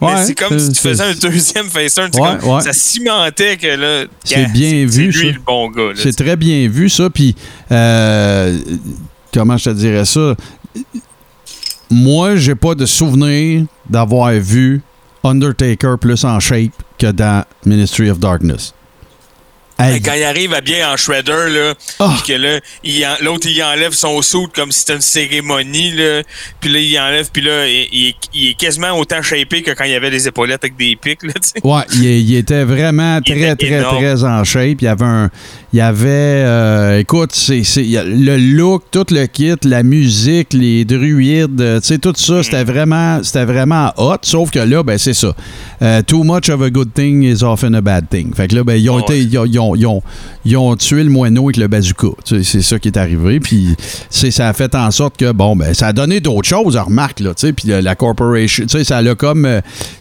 Ouais, 0.00 0.12
mais 0.14 0.24
c'est 0.26 0.34
comme 0.34 0.58
si 0.58 0.72
tu 0.72 0.80
faisais 0.80 1.02
un 1.04 1.14
deuxième 1.14 1.68
face 1.70 1.94
turn. 1.94 2.10
Ouais, 2.14 2.38
comme-. 2.40 2.60
Ça 2.60 2.72
cimentait 2.72 3.56
que 3.56 3.66
là, 3.68 4.04
C'est 4.24 4.46
bien 4.52 4.86
vu, 4.86 5.12
C'est 5.12 5.18
lui 5.18 5.28
ça. 5.28 5.32
le 5.34 5.40
bon 5.46 5.70
gars. 5.70 5.92
C'est 5.96 6.16
très 6.16 6.36
bien 6.36 6.68
vu, 6.68 6.88
ça. 6.88 7.08
Puis, 7.10 7.34
euh, 7.70 8.58
comment 9.32 9.56
je 9.56 9.64
te 9.66 9.70
dirais 9.70 10.04
ça? 10.04 10.34
Moi, 11.90 12.36
j'ai 12.36 12.54
pas 12.54 12.74
de 12.74 12.86
souvenir 12.86 13.66
d'avoir 13.88 14.32
vu 14.32 14.82
Undertaker 15.22 15.94
plus 16.00 16.24
en 16.24 16.40
shape 16.40 16.72
que 16.98 17.10
dans 17.12 17.44
Ministry 17.64 18.10
of 18.10 18.18
Darkness. 18.18 18.74
Hey, 19.76 20.00
Quand 20.00 20.12
il 20.14 20.22
arrive 20.22 20.54
habillé 20.54 20.84
en 20.84 20.96
shredder, 20.96 21.50
là, 21.50 21.74
Ah. 21.98 22.14
puis 22.16 22.32
que 22.32 22.38
là, 22.40 22.60
il 22.84 23.04
en- 23.04 23.16
l'autre, 23.24 23.48
il 23.50 23.60
enlève 23.62 23.92
son 23.92 24.22
suit 24.22 24.46
comme 24.54 24.70
si 24.70 24.80
c'était 24.80 24.94
une 24.94 25.00
cérémonie, 25.00 25.90
là, 25.92 26.22
puis 26.60 26.70
là, 26.70 26.78
il 26.78 26.98
enlève, 26.98 27.28
puis 27.32 27.42
là, 27.42 27.66
il, 27.66 27.88
il 27.92 28.06
est- 28.08 28.14
il 28.32 28.50
est 28.50 28.54
quasiment 28.54 28.92
autant 28.98 29.20
shapé 29.20 29.62
que 29.62 29.72
quand 29.72 29.82
il 29.84 29.90
y 29.90 29.94
avait 29.94 30.10
des 30.10 30.28
épaulettes 30.28 30.62
avec 30.62 30.76
des 30.76 30.94
pics, 30.94 31.24
là, 31.24 31.32
tu 31.34 31.48
sais. 31.48 31.60
Ouais, 31.64 31.82
il, 31.94 32.36
était 32.36 32.62
vraiment 32.64 33.20
très, 33.20 33.34
était 33.52 33.56
très, 33.56 33.82
très 33.82 34.22
en 34.24 34.44
shape. 34.44 34.80
Il 34.80 34.84
y 34.84 34.88
avait 34.88 35.04
un. 35.04 35.30
Il 35.74 35.78
y 35.78 35.80
avait. 35.80 36.06
euh, 36.06 37.00
écoute, 37.00 37.30
c'est, 37.32 37.62
le 37.82 38.36
look, 38.36 38.84
tout 38.92 39.06
le 39.10 39.26
kit, 39.26 39.54
la 39.64 39.82
musique, 39.82 40.52
les 40.52 40.84
druides, 40.84 41.60
euh, 41.60 41.80
tu 41.80 41.88
sais, 41.88 41.98
tout 41.98 42.12
ça, 42.14 42.34
Mm. 42.34 42.42
c'était 42.44 42.62
vraiment, 42.62 43.20
c'était 43.24 43.44
vraiment 43.44 43.92
hot. 43.96 44.18
Sauf 44.22 44.52
que 44.52 44.60
là, 44.60 44.84
ben, 44.84 44.98
c'est 44.98 45.14
ça. 45.14 45.34
Euh, 45.82 46.00
too 46.02 46.22
much 46.22 46.48
of 46.48 46.62
a 46.62 46.70
good 46.70 46.94
thing 46.94 47.24
is 47.24 47.42
often 47.42 47.74
a 47.74 47.80
bad 47.80 48.08
thing. 48.08 48.32
Fait 48.36 48.46
que 48.46 48.54
là, 48.54 48.62
ben, 48.62 48.76
ils 48.76 48.88
ont, 48.88 48.98
ouais. 48.98 49.02
été, 49.02 49.20
ils 49.22 49.36
ont, 49.36 49.44
ils 49.46 49.58
ont- 49.58 49.74
ils 49.74 49.86
ont- 49.88 50.02
ils 50.44 50.56
ont 50.56 50.76
tué 50.76 51.02
le 51.02 51.10
moineau 51.10 51.46
avec 51.46 51.56
le 51.56 51.66
bazooka. 51.66 52.06
C'est 52.24 52.62
ça 52.62 52.78
qui 52.78 52.86
est 52.86 52.96
arrivé. 52.96 53.40
Puis, 53.40 53.74
ça 54.10 54.48
a 54.48 54.52
fait 54.52 54.76
en 54.76 54.92
sorte 54.92 55.16
que, 55.16 55.32
bon, 55.32 55.56
ben, 55.56 55.74
ça 55.74 55.88
a 55.88 55.92
donné 55.92 56.20
d'autres 56.20 56.48
choses, 56.48 56.76
remarque, 56.76 57.18
là, 57.18 57.34
tu 57.34 57.48
sais. 57.48 57.52
Puis, 57.52 57.66
la 57.82 57.96
corporation, 57.96 58.62
tu 58.66 58.78
sais, 58.78 58.84
ça 58.84 58.98
a 58.98 59.14
comme. 59.16 59.48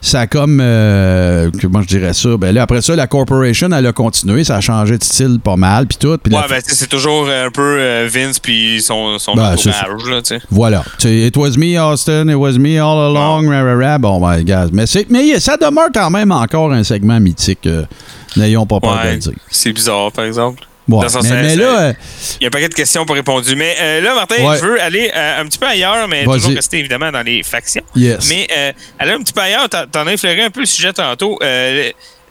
ça 0.01 0.19
a 0.19 0.27
comme. 0.27 0.59
euh, 0.61 1.49
comment 1.59 1.81
je 1.81 1.87
dirais 1.87 2.13
ça? 2.13 2.37
Ben, 2.37 2.51
là, 2.53 2.61
après 2.61 2.83
ça, 2.83 2.95
la 2.95 3.07
corporation, 3.07 3.69
elle 3.75 3.87
a 3.87 3.91
continué. 3.91 4.43
Ça 4.43 4.57
a 4.57 4.61
changé 4.61 4.99
de 4.99 5.03
style 5.03 5.39
pas 5.43 5.55
mal. 5.55 5.62
Puis 5.87 5.97
tout. 5.97 6.17
Puis 6.17 6.33
Ouais, 6.33 6.41
ben, 6.49 6.61
c'est 6.65 6.89
toujours 6.89 7.27
un 7.29 7.49
peu 7.51 7.77
euh, 7.79 8.07
Vince 8.11 8.39
puis 8.39 8.81
son, 8.81 9.17
son 9.19 9.35
Ben, 9.35 9.55
c'est 9.57 9.69
entourage, 9.69 10.09
là, 10.09 10.21
tu 10.21 10.35
sais. 10.35 10.41
Voilà. 10.49 10.83
It 11.03 11.35
was 11.37 11.51
me, 11.57 11.77
Austin. 11.79 12.27
It 12.29 12.35
was 12.35 12.53
me 12.53 12.77
all 12.79 12.99
along. 13.15 13.47
Rah, 13.47 13.63
rah, 13.63 13.75
rah. 13.75 13.97
Bon, 13.97 14.19
ben, 14.19 14.41
gars. 14.43 14.67
Mais, 14.71 14.85
c'est, 14.87 15.09
mais 15.09 15.39
ça 15.39 15.57
demeure 15.57 15.89
quand 15.93 16.09
même 16.09 16.31
encore 16.31 16.71
un 16.73 16.83
segment 16.83 17.19
mythique. 17.19 17.65
euh, 17.67 17.83
N'ayons 18.35 18.65
pas 18.65 18.79
peur 18.79 18.99
de 19.03 19.09
le 19.11 19.17
dire. 19.17 19.33
c'est 19.51 19.71
bizarre, 19.73 20.11
par 20.11 20.25
exemple. 20.25 20.63
Ouais, 20.89 21.07
sens, 21.07 21.23
mais, 21.29 21.55
là, 21.55 21.79
euh, 21.79 21.93
Il 22.41 22.43
y 22.43 22.45
a 22.45 22.47
un 22.47 22.49
paquet 22.51 22.67
de 22.67 22.73
questions 22.73 23.05
pour 23.05 23.15
répondre. 23.15 23.45
Mais 23.55 23.73
euh, 23.79 24.01
là, 24.01 24.15
Martin, 24.15 24.43
Ouais. 24.43 24.57
je 24.59 24.65
veux 24.65 24.81
aller 24.81 25.09
euh, 25.15 25.41
un 25.41 25.45
petit 25.45 25.57
peu 25.57 25.65
ailleurs, 25.65 26.09
mais 26.09 26.25
toujours 26.25 26.51
rester 26.51 26.79
évidemment 26.79 27.09
dans 27.09 27.21
les 27.21 27.41
factions. 27.41 27.83
yes. 27.95 28.27
Mais 28.27 28.47
euh, 28.57 28.71
aller 28.99 29.13
un 29.13 29.19
petit 29.19 29.31
peu 29.31 29.39
ailleurs, 29.39 29.69
t'en 29.69 30.05
as 30.07 30.11
effleuré 30.13 30.41
un 30.41 30.49
peu 30.49 30.59
le 30.59 30.65
sujet 30.65 30.91
tantôt. 30.91 31.39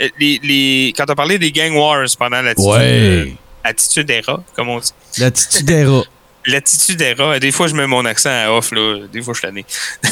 Euh, 0.03 0.09
les, 0.18 0.40
les, 0.42 0.92
quand 0.96 1.05
on 1.09 1.14
parlait 1.14 1.38
des 1.38 1.53
gang 1.53 1.74
wars 1.74 2.07
pendant 2.18 2.42
l'attitude 2.42 2.70
Ouais. 2.72 3.34
attitude 3.64 4.11
era, 4.11 4.42
comme 4.57 4.68
on 4.68 4.78
dit. 4.80 4.92
L'attitude 5.18 5.70
era. 5.70 6.03
L'attitude 6.44 7.00
era, 7.00 7.38
des 7.38 7.53
fois 7.53 7.68
je 7.68 7.74
mets 7.74 7.86
mon 7.86 8.05
accent 8.05 8.30
à 8.30 8.50
off, 8.50 8.72
là, 8.72 9.07
des 9.12 9.22
fois 9.22 9.32
je 9.32 9.42
tanné. 9.42 9.64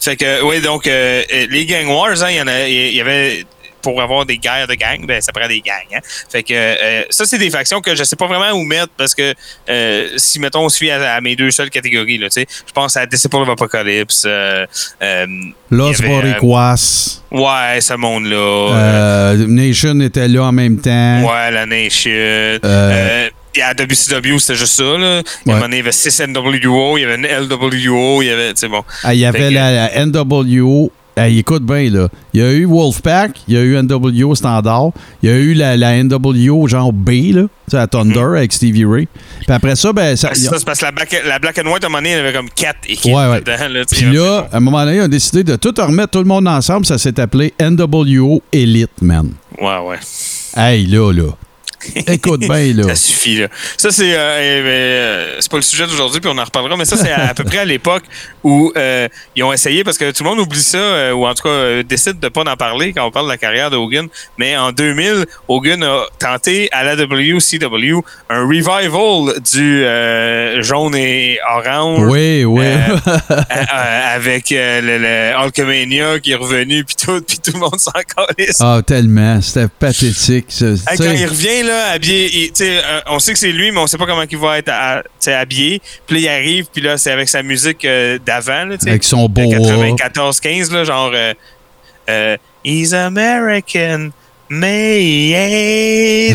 fait 0.00 0.16
que, 0.16 0.42
oui, 0.42 0.62
donc, 0.62 0.86
euh, 0.86 1.22
euh, 1.30 1.46
les 1.50 1.66
gang 1.66 1.86
wars, 1.88 2.22
hein, 2.22 2.30
il 2.30 2.36
y 2.36 2.40
en 2.40 2.46
a, 2.46 2.66
il 2.66 2.94
y 2.94 3.00
avait 3.02 3.44
pour 3.82 4.00
avoir 4.02 4.26
des 4.26 4.38
guerres 4.38 4.66
de 4.66 4.74
gang, 4.74 5.06
ben 5.06 5.20
ça 5.20 5.32
prend 5.32 5.48
des 5.48 5.60
gangs. 5.60 5.74
Hein? 5.94 6.00
Fait 6.30 6.42
que 6.42 6.52
euh, 6.54 7.02
ça, 7.10 7.24
c'est 7.24 7.38
des 7.38 7.50
factions 7.50 7.80
que 7.80 7.94
je 7.94 8.04
sais 8.04 8.16
pas 8.16 8.26
vraiment 8.26 8.52
où 8.52 8.62
mettre 8.64 8.92
parce 8.96 9.14
que 9.14 9.34
euh, 9.70 10.08
si, 10.16 10.38
mettons, 10.40 10.64
on 10.64 10.68
suit 10.68 10.90
à, 10.90 11.14
à 11.14 11.20
mes 11.20 11.36
deux 11.36 11.50
seules 11.50 11.70
catégories, 11.70 12.18
là, 12.18 12.28
je 12.34 12.72
pense 12.74 12.96
à 12.96 13.06
Disciple 13.06 13.36
of 13.36 13.48
Apocalypse, 13.48 14.24
euh, 14.26 14.66
euh, 15.02 15.26
Los 15.70 15.92
y 15.94 16.02
Boricuas. 16.02 17.20
ouais, 17.30 17.80
ce 17.80 17.94
monde-là. 17.94 19.34
Nation 19.46 20.00
était 20.00 20.28
là 20.28 20.44
en 20.44 20.52
même 20.52 20.80
temps. 20.80 21.22
Ouais, 21.22 21.50
la 21.50 21.66
Nation. 21.66 22.58
Puis 23.52 23.62
à 23.62 23.72
WCW, 23.72 24.38
c'était 24.38 24.56
juste 24.56 24.74
ça. 24.74 24.82
Là. 24.84 25.22
Il 25.46 25.52
y 25.52 25.54
a 25.54 25.66
il 25.68 25.74
y 25.74 25.80
avait 25.80 25.90
6 25.92 26.20
NWO, 26.28 26.98
il 26.98 27.00
y 27.00 27.04
avait 27.04 27.14
une 27.16 27.26
LWO, 27.26 28.20
il 28.22 28.26
y 28.26 28.30
avait. 28.30 28.52
Bon. 28.68 28.84
Ah, 29.02 29.14
il 29.14 29.20
y 29.20 29.24
avait 29.24 29.38
Fait 29.38 29.48
que- 29.48 29.54
la, 29.54 29.72
la 29.88 30.04
NWO. 30.06 30.92
Hey, 31.18 31.40
écoute 31.40 31.64
bien, 31.64 31.90
là. 31.90 32.08
Il 32.32 32.40
y 32.40 32.44
a 32.44 32.52
eu 32.52 32.64
Wolfpack, 32.64 33.40
il 33.48 33.54
y 33.54 33.56
a 33.56 33.60
eu 33.62 33.76
NWO 33.82 34.36
standard, 34.36 34.92
il 35.20 35.28
y 35.28 35.32
a 35.32 35.36
eu 35.36 35.52
la, 35.52 35.76
la 35.76 36.00
NWO 36.04 36.68
genre 36.68 36.92
B, 36.92 37.10
là, 37.32 37.42
à 37.72 37.88
Thunder 37.88 38.36
avec 38.36 38.52
Stevie 38.52 38.84
Ray. 38.84 39.08
Puis 39.40 39.52
après 39.52 39.74
ça, 39.74 39.92
ben, 39.92 40.14
ça. 40.14 40.30
Mm-hmm. 40.30 40.48
Ça, 40.48 40.58
c'est 40.58 40.64
parce 40.64 40.78
que 40.78 40.84
la 40.84 40.92
black, 40.92 41.22
la 41.26 41.38
black 41.40 41.58
and 41.58 41.68
White, 41.68 41.82
à 41.82 41.86
un 41.86 41.90
moment 41.90 41.98
donné, 41.98 42.12
il 42.12 42.16
y 42.18 42.20
avait 42.20 42.32
comme 42.32 42.48
4 42.48 42.78
équipes 42.88 43.12
Ouais, 43.12 43.28
ouais. 43.30 43.40
dedans. 43.40 43.68
Là, 43.68 43.84
Puis 43.90 44.12
là, 44.12 44.48
à 44.52 44.56
un 44.58 44.60
moment 44.60 44.84
donné, 44.84 44.98
ils 44.98 45.02
ont 45.02 45.08
décidé 45.08 45.42
de 45.42 45.56
tout 45.56 45.74
remettre 45.76 46.10
tout 46.10 46.20
le 46.20 46.24
monde 46.24 46.46
ensemble. 46.46 46.86
Ça 46.86 46.98
s'est 46.98 47.18
appelé 47.18 47.52
NWO 47.60 48.40
Elite, 48.52 49.02
man. 49.02 49.32
Ouais, 49.60 49.78
ouais. 49.88 49.98
Hey, 50.56 50.86
là, 50.86 51.12
là. 51.12 51.24
Écoute 52.06 52.40
bien, 52.40 52.72
là. 52.74 52.82
Ça 52.88 52.94
suffit, 52.96 53.36
là. 53.38 53.48
Ça, 53.76 53.90
c'est. 53.90 54.12
euh, 54.14 54.16
euh, 54.18 54.62
euh, 54.66 55.36
c'est 55.40 55.50
pas 55.50 55.56
le 55.58 55.62
sujet 55.62 55.86
d'aujourd'hui, 55.86 56.20
puis 56.20 56.30
on 56.32 56.38
en 56.38 56.44
reparlera, 56.44 56.76
mais 56.76 56.84
ça, 56.84 56.96
c'est 56.96 57.10
à, 57.12 57.28
à 57.28 57.34
peu 57.34 57.44
près 57.44 57.58
à 57.58 57.64
l'époque 57.64 58.04
où 58.44 58.72
euh, 58.76 59.08
ils 59.36 59.42
ont 59.44 59.52
essayé, 59.52 59.84
parce 59.84 59.98
que 59.98 60.10
tout 60.10 60.24
le 60.24 60.30
monde 60.30 60.38
oublie 60.40 60.60
ça, 60.62 60.78
euh, 60.78 61.12
ou 61.12 61.26
en 61.26 61.34
tout 61.34 61.42
cas 61.44 61.82
décide 61.82 62.18
de 62.20 62.28
pas 62.28 62.42
en 62.42 62.56
parler 62.56 62.92
quand 62.92 63.06
on 63.06 63.10
parle 63.10 63.26
de 63.26 63.30
la 63.32 63.38
carrière 63.38 63.70
de 63.70 63.76
Hogan. 63.76 64.08
Mais 64.38 64.56
en 64.56 64.72
2000, 64.72 65.26
Hogan 65.48 65.82
a 65.82 66.02
tenté 66.18 66.68
à 66.72 66.82
la 66.84 66.96
WCW 66.96 68.02
un 68.30 68.42
revival 68.46 69.40
du 69.40 69.84
jaune 70.62 70.94
et 70.96 71.38
orange. 71.56 72.06
Oui, 72.10 72.44
oui. 72.44 72.64
Avec 73.70 74.50
le, 74.50 74.98
le 74.98 75.32
Hulkamania 75.44 76.18
qui 76.20 76.32
est 76.32 76.36
revenu, 76.36 76.84
puis 76.84 76.96
tout, 76.96 77.20
puis 77.20 77.38
tout 77.38 77.52
le 77.54 77.60
monde 77.60 77.78
s'en 77.78 77.92
calisse. 77.92 78.56
ah, 78.60 78.80
tellement. 78.86 79.40
C'était 79.40 79.68
pathétique. 79.68 80.46
ça. 80.48 80.66
Hey, 80.66 80.98
quand 80.98 81.04
il 81.12 81.26
revient, 81.26 81.62
là, 81.68 81.90
habillé, 81.92 82.30
il- 82.34 82.52
euh, 82.62 83.00
on 83.06 83.18
sait 83.18 83.32
que 83.32 83.38
c'est 83.38 83.52
lui, 83.52 83.70
mais 83.70 83.78
on 83.78 83.86
sait 83.86 83.96
pas 83.98 84.06
comment 84.06 84.22
il 84.28 84.38
va 84.38 84.58
être 84.58 84.68
à- 84.70 85.02
habillé. 85.26 85.80
Puis 86.06 86.16
là, 86.16 86.20
il 86.20 86.28
arrive, 86.28 86.66
puis 86.72 86.82
là, 86.82 86.98
c'est 86.98 87.12
avec 87.12 87.28
sa 87.28 87.42
musique 87.42 87.84
euh, 87.84 88.18
d'avant, 88.24 88.66
avec 88.90 89.04
son 89.04 89.28
boa. 89.28 89.96
94-15, 89.96 90.72
là, 90.72 90.84
genre 90.84 91.12
euh, 91.14 92.36
He's 92.64 92.92
American 92.92 94.10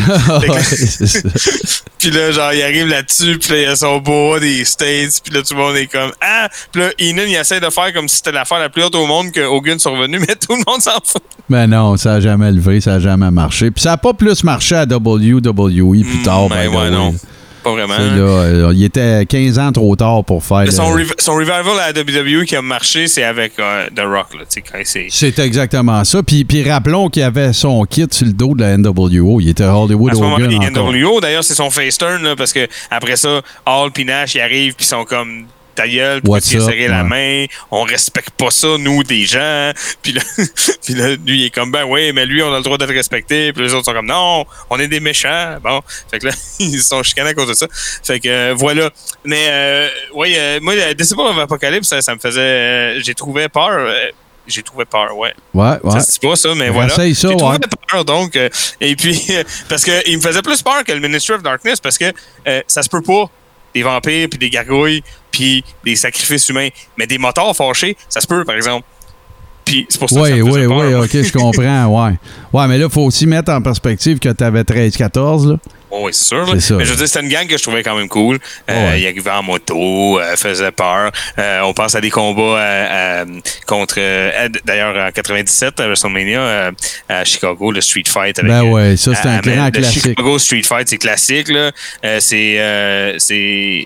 ça. 0.00 1.18
puis 1.98 2.10
là, 2.10 2.30
genre, 2.30 2.52
il 2.52 2.62
arrive 2.62 2.86
là-dessus, 2.88 3.38
puis 3.38 3.50
là, 3.52 3.58
il 3.62 3.66
a 3.66 3.76
son 3.76 3.98
boa 3.98 4.38
des 4.40 4.64
States, 4.64 5.20
puis 5.24 5.34
là, 5.34 5.42
tout 5.42 5.54
le 5.54 5.60
monde 5.60 5.76
est 5.76 5.86
comme 5.86 6.12
Ah! 6.20 6.48
Puis 6.72 6.82
là, 6.82 6.90
Heenan, 6.98 7.24
il 7.26 7.34
essaie 7.34 7.60
de 7.60 7.70
faire 7.70 7.92
comme 7.92 8.08
si 8.08 8.16
c'était 8.16 8.32
l'affaire 8.32 8.58
la 8.58 8.68
plus 8.68 8.82
haute 8.84 8.94
au 8.94 9.06
monde 9.06 9.32
que 9.32 9.40
Hogan 9.40 9.78
soit 9.78 9.92
revenu, 9.92 10.18
mais 10.20 10.34
tout 10.36 10.52
le 10.56 10.62
monde 10.70 10.80
s'en 10.80 10.98
fout. 11.04 11.22
Mais 11.48 11.66
non, 11.66 11.96
ça 11.96 12.12
n'a 12.14 12.20
jamais 12.20 12.50
levé, 12.52 12.80
ça 12.80 12.92
n'a 12.92 13.00
jamais 13.00 13.30
marché. 13.30 13.70
Puis 13.70 13.82
ça 13.82 13.90
n'a 13.90 13.96
pas 13.96 14.12
plus 14.14 14.44
marché 14.44 14.74
à 14.76 14.84
WWE 14.84 16.02
plus 16.02 16.18
Mm, 16.20 16.22
tard. 16.24 16.48
ben 16.48 16.68
ouais, 16.68 16.90
non. 16.90 17.14
Pas 17.64 17.72
vraiment. 17.72 17.96
Là, 17.98 18.02
euh, 18.20 18.72
il 18.74 18.84
était 18.84 19.24
15 19.26 19.58
ans 19.58 19.72
trop 19.72 19.96
tard 19.96 20.22
pour 20.24 20.44
faire. 20.44 20.70
Son, 20.70 20.94
le- 20.94 21.02
rev- 21.04 21.14
son 21.18 21.34
revival 21.34 21.78
à 21.80 21.90
la 21.92 22.00
WWE 22.00 22.44
qui 22.44 22.54
a 22.54 22.62
marché, 22.62 23.06
c'est 23.08 23.24
avec 23.24 23.54
euh, 23.58 23.86
The 23.96 24.00
Rock, 24.04 24.26
c'est. 24.84 25.38
Exactement 25.38 26.04
ça. 26.04 26.22
Puis, 26.22 26.44
puis 26.44 26.68
rappelons 26.70 27.08
qu'il 27.08 27.22
avait 27.22 27.52
son 27.52 27.82
kit 27.84 28.06
sur 28.10 28.26
le 28.26 28.32
dos 28.32 28.54
de 28.54 28.60
la 28.62 28.76
NWO. 28.76 29.40
Il 29.40 29.48
était 29.48 29.64
Hollywood 29.64 30.12
À 30.12 30.14
ce 30.14 30.20
Hogan. 30.20 30.50
NWO, 30.72 31.20
d'ailleurs, 31.20 31.42
c'est 31.44 31.54
son 31.54 31.70
face 31.70 31.98
turn, 31.98 32.22
là, 32.22 32.36
parce 32.36 32.52
que 32.52 32.68
après 32.90 33.16
ça, 33.16 33.40
Hall 33.66 33.90
puis 33.92 34.04
Nash, 34.04 34.34
ils 34.34 34.40
arrivent, 34.40 34.74
puis 34.74 34.84
ils 34.84 34.88
sont 34.88 35.04
comme 35.04 35.44
ta 35.74 35.88
gueule, 35.88 36.20
tu 36.22 36.30
up? 36.34 36.40
serré 36.42 36.88
la 36.88 37.04
main, 37.04 37.46
on 37.70 37.82
respecte 37.82 38.30
pas 38.30 38.50
ça, 38.50 38.76
nous, 38.78 39.02
des 39.04 39.26
gens. 39.26 39.72
Puis 40.02 40.12
là, 40.12 40.22
puis 40.84 40.94
là, 40.94 41.08
lui, 41.26 41.40
il 41.40 41.44
est 41.46 41.50
comme, 41.50 41.70
ben 41.70 41.84
oui, 41.84 42.12
mais 42.12 42.26
lui, 42.26 42.42
on 42.42 42.52
a 42.52 42.58
le 42.58 42.62
droit 42.62 42.78
d'être 42.78 42.92
respecté. 42.92 43.52
Puis 43.52 43.62
les 43.62 43.74
autres 43.74 43.84
sont 43.86 43.92
comme, 43.92 44.06
non, 44.06 44.44
on 44.70 44.78
est 44.78 44.88
des 44.88 45.00
méchants. 45.00 45.56
Bon, 45.62 45.80
fait 46.10 46.18
que 46.18 46.26
là, 46.26 46.32
ils 46.58 46.80
sont 46.82 47.02
chicanés 47.02 47.30
à 47.30 47.34
cause 47.34 47.48
de 47.48 47.54
ça. 47.54 47.66
Fait 48.02 48.20
que 48.20 48.28
euh, 48.28 48.54
voilà. 48.56 48.90
Mais, 49.24 49.46
euh, 49.48 49.88
oui, 50.14 50.34
euh, 50.36 50.58
moi, 50.62 50.74
euh, 50.74 50.94
Disciple 50.94 51.20
of 51.20 51.38
Apocalypse, 51.38 51.88
ça, 51.88 52.00
ça 52.02 52.14
me 52.14 52.20
faisait. 52.20 52.40
euh, 52.40 53.00
j'ai 53.02 53.14
trouvé 53.14 53.48
peur. 53.48 53.70
euh, 53.70 54.08
j'ai 54.46 54.62
trouvé 54.62 54.84
peur, 54.84 55.16
ouais. 55.16 55.32
Ouais, 55.54 55.78
ouais. 55.82 55.90
Ça 55.92 56.00
se 56.00 56.12
dit 56.12 56.18
pas 56.18 56.36
ça, 56.36 56.54
mais 56.54 56.68
voilà. 56.68 56.94
J'ai 56.98 57.14
trouvé 57.14 57.42
ouais. 57.44 57.58
peur, 57.90 58.04
donc. 58.04 58.36
euh, 58.36 58.48
et 58.80 58.94
puis, 58.94 59.18
parce 59.70 59.82
que 59.84 60.06
il 60.08 60.18
me 60.18 60.22
faisait 60.22 60.42
plus 60.42 60.60
peur 60.62 60.84
que 60.84 60.92
le 60.92 61.00
Ministry 61.00 61.34
of 61.34 61.42
Darkness, 61.42 61.80
parce 61.80 61.96
que 61.96 62.12
euh, 62.46 62.60
ça 62.66 62.82
se 62.82 62.88
peut 62.90 63.00
pas. 63.00 63.30
Des 63.74 63.82
vampires, 63.82 64.28
puis 64.28 64.38
des 64.38 64.50
gargouilles, 64.50 65.02
puis 65.30 65.64
des 65.84 65.96
sacrifices 65.96 66.48
humains. 66.48 66.68
Mais 66.96 67.06
des 67.06 67.18
motards 67.18 67.56
fâchés, 67.56 67.96
ça 68.08 68.20
se 68.20 68.26
peut, 68.26 68.44
par 68.44 68.54
exemple. 68.54 68.86
Puis 69.64 69.86
c'est 69.88 69.98
pour 69.98 70.10
ça 70.10 70.20
que 70.20 70.28
ça 70.28 70.34
Oui, 70.34 70.42
oui, 70.42 70.66
oui. 70.66 70.94
OK, 70.94 71.10
je 71.10 71.32
comprends, 71.32 71.86
ouais. 71.86 72.14
Ouais, 72.52 72.68
mais 72.68 72.78
là, 72.78 72.84
il 72.84 72.92
faut 72.92 73.02
aussi 73.02 73.26
mettre 73.26 73.50
en 73.50 73.62
perspective 73.62 74.18
que 74.18 74.28
tu 74.28 74.44
avais 74.44 74.62
13-14, 74.62 75.48
là. 75.48 75.56
Oh, 75.96 76.06
oui, 76.06 76.12
c'est 76.12 76.24
sûr. 76.24 76.44
C'est 76.54 76.60
ça. 76.60 76.74
Mais 76.74 76.84
je 76.84 76.90
veux 76.90 76.96
dire, 76.96 77.06
c'était 77.06 77.20
une 77.24 77.28
gang 77.28 77.46
que 77.46 77.56
je 77.56 77.62
trouvais 77.62 77.82
quand 77.82 77.94
même 77.96 78.08
cool. 78.08 78.38
Euh, 78.68 78.90
Ouais. 78.90 79.00
Il 79.00 79.06
arrivait 79.06 79.30
en 79.30 79.42
moto, 79.44 80.18
euh, 80.18 80.34
faisait 80.36 80.72
peur. 80.72 81.12
Euh, 81.38 81.60
on 81.62 81.72
pense 81.72 81.94
à 81.94 82.00
des 82.00 82.10
combats 82.10 82.58
à- 82.60 83.20
à- 83.22 83.24
contre... 83.66 83.94
euh, 83.98 84.48
D'ailleurs, 84.64 84.96
en 85.08 85.10
97, 85.12 85.78
à 85.80 85.86
WrestleMania, 85.86 86.40
euh, 86.40 86.70
à 87.08 87.24
Chicago, 87.24 87.70
le 87.70 87.80
Street 87.80 88.02
Fight. 88.08 88.38
Avec, 88.38 88.50
Ben 88.50 88.64
euh, 88.64 88.70
ouais, 88.70 88.96
ça, 88.96 89.14
c'est 89.14 89.28
un 89.28 89.38
grand 89.40 89.66
le 89.66 89.70
classique. 89.70 90.02
Chicago 90.02 90.38
Street 90.38 90.62
Fight, 90.64 90.88
c'est 90.88 90.98
classique, 90.98 91.48
là. 91.48 91.70
Euh, 92.04 92.16
c'est. 92.20 92.56
euh, 92.58 93.14
c'est. 93.18 93.84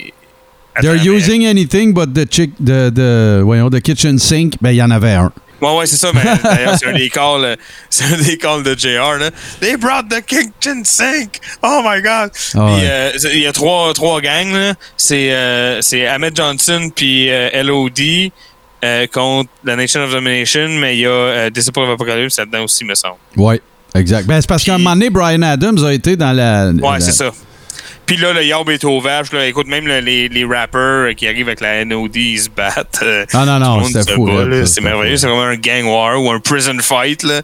They're 0.81 0.95
using 1.05 1.45
anything 1.47 1.93
but 1.93 2.15
the, 2.15 2.25
chick, 2.33 2.53
the, 2.65 2.91
the, 2.95 3.43
voyons, 3.43 3.69
the 3.71 3.81
kitchen 3.83 4.17
sink. 4.19 4.55
Ben, 4.61 4.71
il 4.71 4.77
y 4.77 4.83
en 4.83 4.91
avait 4.93 5.13
un. 5.13 5.33
Ouais, 5.61 5.77
ouais, 5.77 5.87
c'est 5.87 5.97
ça. 5.97 6.11
Mais 6.15 6.23
d'ailleurs, 6.43 6.77
c'est 6.79 6.87
un 6.87 6.93
des 6.93 7.09
calls, 7.11 7.45
euh, 7.45 7.57
c'est 7.91 8.05
un 8.05 8.17
des 8.23 8.37
calls 8.39 8.63
de 8.63 8.75
JR, 8.79 9.19
là. 9.19 9.31
They 9.61 9.77
brought 9.77 10.09
the 10.09 10.25
kitchen 10.25 10.85
sink! 10.85 11.39
Oh 11.63 11.83
my 11.85 12.01
God! 12.01 12.31
Ah 12.55 12.65
ouais. 12.75 12.81
Euh, 12.85 13.11
il 13.33 13.41
y 13.41 13.47
a 13.47 13.53
trois, 13.53 13.93
trois 13.95 14.21
gangs, 14.21 14.53
là. 14.53 14.75
C'est, 14.97 15.33
euh, 15.33 15.81
c'est 15.83 16.07
Ahmed 16.07 16.37
Johnson 16.37 16.91
puis 16.95 17.29
euh, 17.31 17.51
LOD 17.63 18.31
contre 19.13 19.51
la 19.65 19.75
Nation 19.77 20.03
of 20.05 20.13
Domination, 20.13 20.69
mais 20.69 20.97
il 20.97 21.01
y 21.01 21.07
a 21.07 21.51
Disciple 21.51 21.81
of 21.81 21.91
Apocalypse 21.91 22.39
là-dedans 22.39 22.63
aussi, 22.65 22.85
me 22.85 22.95
semble. 22.95 23.17
Oui, 23.37 23.61
exact. 23.95 24.27
Ben, 24.27 24.41
c'est 24.41 24.47
parce 24.49 24.63
qu'à 24.63 24.75
un 24.75 24.79
moment 24.79 24.93
donné, 24.95 25.11
Brian 25.11 25.43
Adams 25.43 25.85
a 25.85 25.93
été 25.93 26.17
dans 26.17 26.33
la. 26.33 26.69
Ouais, 26.71 26.81
la- 26.99 27.01
c'est 27.01 27.13
ça. 27.13 27.31
Puis 28.09 28.17
là, 28.17 28.33
le 28.33 28.43
Yob 28.43 28.71
est 28.71 28.85
au 28.85 29.03
vache. 29.03 29.33
Là. 29.33 29.47
Écoute, 29.47 29.67
même 29.67 29.87
les, 29.87 30.31
les 30.31 30.45
rappers 30.47 31.15
qui 31.15 31.29
arrivent 31.29 31.49
avec 31.49 31.61
la 31.61 31.85
NOD, 31.85 32.17
ils 32.17 32.41
se 32.41 32.49
battent. 32.49 33.05
Ah 33.35 33.45
non, 33.45 33.59
non, 33.59 33.85
c'était 33.85 34.15
fou. 34.15 34.31
C'est 34.65 34.81
merveilleux. 34.81 35.19
C'est 35.19 35.27
vraiment 35.27 35.43
un 35.43 35.57
gang 35.57 35.85
war 35.85 36.19
ou 36.21 36.31
un 36.31 36.41
prison 36.41 36.79
fight. 36.81 37.23
Là. 37.23 37.43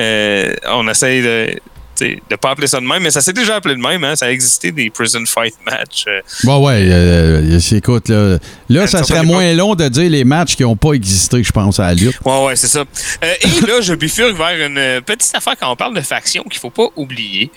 Euh, 0.00 0.54
on 0.68 0.88
essaye 0.88 1.22
de 1.22 1.60
ne 2.00 2.36
pas 2.36 2.50
appeler 2.50 2.66
ça 2.66 2.80
de 2.80 2.86
même, 2.86 3.02
mais 3.02 3.10
ça 3.10 3.20
s'est 3.20 3.32
déjà 3.32 3.56
appelé 3.56 3.74
de 3.74 3.80
même. 3.80 4.02
Hein. 4.04 4.16
Ça 4.16 4.26
a 4.26 4.30
existé 4.30 4.72
des 4.72 4.90
prison 4.90 5.24
fight 5.26 5.54
matchs. 5.64 6.04
euh. 6.08 6.20
Bon, 6.44 6.64
ouais, 6.66 6.80
euh, 6.82 7.56
euh, 7.56 7.76
écoute, 7.76 8.08
là, 8.08 8.38
là 8.68 8.86
ça 8.86 9.02
serait 9.04 9.22
moins 9.22 9.52
long 9.54 9.74
de 9.74 9.88
dire 9.88 10.10
les 10.10 10.24
matchs 10.24 10.56
qui 10.56 10.62
n'ont 10.62 10.76
pas 10.76 10.92
existé, 10.92 11.42
je 11.42 11.52
pense, 11.52 11.80
à 11.80 11.88
la 11.88 11.94
lutte. 11.94 12.18
Ouais, 12.24 12.44
ouais, 12.46 12.56
c'est 12.56 12.68
ça. 12.68 12.80
Euh, 12.80 13.34
et 13.40 13.66
là, 13.66 13.80
je 13.80 13.94
bifurque 13.94 14.36
vers 14.36 14.66
une 14.66 15.00
petite 15.02 15.34
affaire 15.34 15.54
quand 15.58 15.70
on 15.70 15.76
parle 15.76 15.94
de 15.94 16.00
faction 16.00 16.42
qu'il 16.44 16.60
faut 16.60 16.70
pas 16.70 16.88
oublier. 16.96 17.50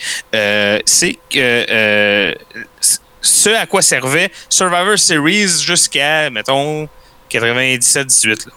C'est 0.86 1.18
que 1.30 2.36
ce 3.22 3.50
à 3.50 3.66
quoi 3.66 3.82
servait 3.82 4.32
Survivor 4.50 4.98
Series 4.98 5.62
jusqu'à, 5.62 6.30
mettons, 6.30 6.88
97-18. 7.32 8.48
là. 8.48 8.54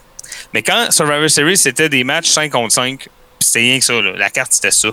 Mais 0.53 0.61
quand 0.63 0.91
Survivor 0.91 1.29
Series, 1.29 1.57
c'était 1.57 1.89
des 1.89 2.03
matchs 2.03 2.29
5 2.29 2.51
contre 2.51 2.73
5, 2.73 3.07
c'était 3.43 3.59
rien 3.59 3.79
que 3.79 3.85
ça, 3.85 3.93
là. 3.93 4.11
la 4.17 4.29
carte, 4.29 4.53
c'était 4.53 4.71
ça. 4.71 4.89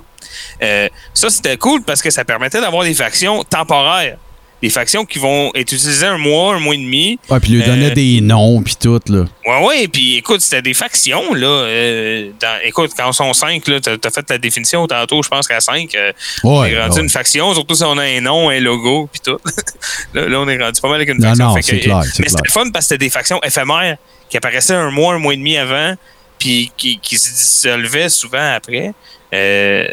Euh, 0.63 0.89
ça, 1.15 1.31
c'était 1.31 1.57
cool 1.57 1.83
parce 1.83 2.03
que 2.03 2.11
ça 2.11 2.25
permettait 2.25 2.61
d'avoir 2.61 2.85
des 2.85 2.95
factions 2.95 3.43
temporaires. 3.45 4.17
Des 4.63 4.69
factions 4.69 5.07
qui 5.07 5.19
vont 5.19 5.51
être 5.55 5.73
utilisées 5.73 6.05
un 6.05 6.19
mois, 6.19 6.55
un 6.55 6.59
mois 6.59 6.75
et 6.75 6.79
demi, 6.79 7.19
Ouais, 7.31 7.41
puis 7.41 7.53
lui 7.53 7.63
donnait 7.63 7.93
Euh, 7.93 7.95
des 7.95 8.21
noms, 8.21 8.61
puis 8.63 8.75
tout, 8.79 9.01
là. 9.09 9.25
Ouais, 9.47 9.67
ouais, 9.67 9.89
puis 9.89 10.19
écoute, 10.19 10.43
c'était 10.43 10.61
des 10.61 10.75
factions, 10.75 11.33
là. 11.33 11.47
euh, 11.47 12.31
dans- 12.39 12.59
écoute, 12.63 12.91
quand 12.95 13.09
on 13.09 13.13
sont 13.13 13.33
cinq, 13.33 13.67
là, 13.69 13.81
t'as 13.81 13.93
as 14.05 14.11
fait 14.11 14.29
la 14.29 14.37
définition 14.37 14.87
tantôt, 14.87 15.23
je 15.23 15.31
pense 15.31 15.49
qu'à 15.49 15.61
cinq, 15.61 15.95
euh, 15.95 16.13
on 16.45 16.61
Ouais. 16.61 16.73
est 16.73 16.79
rendu 16.79 16.97
ouais. 16.97 17.03
une 17.05 17.09
faction, 17.09 17.55
surtout 17.55 17.75
si 17.75 17.85
on 17.85 17.97
a 17.97 18.03
un 18.05 18.21
nom, 18.21 18.51
un 18.51 18.61
logo, 18.61 19.09
puis 19.11 19.23
tout. 19.25 19.39
là, 20.13 20.27
là, 20.29 20.39
on 20.41 20.47
est 20.47 20.63
rendu 20.63 20.79
pas 20.79 20.89
mal 20.89 20.97
avec 20.97 21.09
une 21.09 21.17
Non, 21.23 21.29
faction. 21.29 21.47
non, 21.49 21.55
Fait 21.55 21.63
que- 21.63 21.83
clair, 21.83 22.03
mais 22.19 22.29
c'était 22.29 22.51
fun 22.51 22.71
parce 22.71 22.85
que 22.85 22.89
c'était 22.91 23.05
des 23.07 23.11
factions 23.11 23.41
éphémères 23.43 23.97
qui 24.29 24.37
apparaissaient 24.37 24.75
un 24.75 24.91
mois, 24.91 25.15
un 25.15 25.19
mois 25.19 25.33
et 25.33 25.39
demi 25.39 25.57
avant, 25.57 25.95
puis 26.41 26.73
qui, 26.77 26.99
qui 26.99 27.17
se 27.19 27.31
dissolvaient 27.33 28.09
souvent 28.09 28.55
après. 28.57 28.93
Euh, 29.33 29.85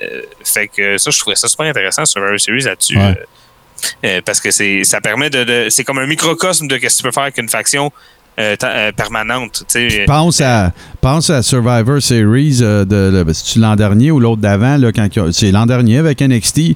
fait 0.43 0.67
que 0.67 0.97
ça, 0.97 1.11
je 1.11 1.19
trouvais 1.19 1.35
ça 1.35 1.47
super 1.47 1.67
intéressant 1.67 2.05
sur 2.05 2.13
Survivor 2.19 2.39
Series 2.39 2.63
là-dessus. 2.63 2.97
Ouais. 2.97 3.03
euh, 3.03 3.15
euh, 4.05 4.21
parce 4.25 4.39
que 4.39 4.49
c'est 4.49 4.83
ça 4.83 4.99
permet 5.01 5.29
de, 5.29 5.43
de- 5.43 5.67
c'est 5.69 5.83
comme 5.83 5.99
un 5.99 6.07
microcosme 6.07 6.67
de 6.67 6.75
ce 6.75 6.79
que 6.81 6.87
tu 6.87 7.03
peux 7.03 7.11
faire 7.11 7.23
avec 7.23 7.37
une 7.37 7.47
faction 7.49 7.91
euh, 8.39 8.55
euh, 8.63 8.91
permanente. 8.93 9.63
Pense 10.07 10.41
à, 10.41 10.71
pense 11.01 11.29
à 11.29 11.43
Survivor 11.43 12.01
Series 12.01 12.57
de, 12.59 12.83
de- 12.85 13.33
c'est-tu 13.33 13.59
l'an 13.59 13.75
dernier 13.75 14.09
ou 14.09 14.19
l'autre 14.19 14.41
d'avant, 14.41 14.77
là, 14.77 14.91
quand 14.91 15.07
c'est 15.31 15.51
l'an 15.51 15.65
dernier 15.67 15.99
avec 15.99 16.21
NXT. 16.21 16.75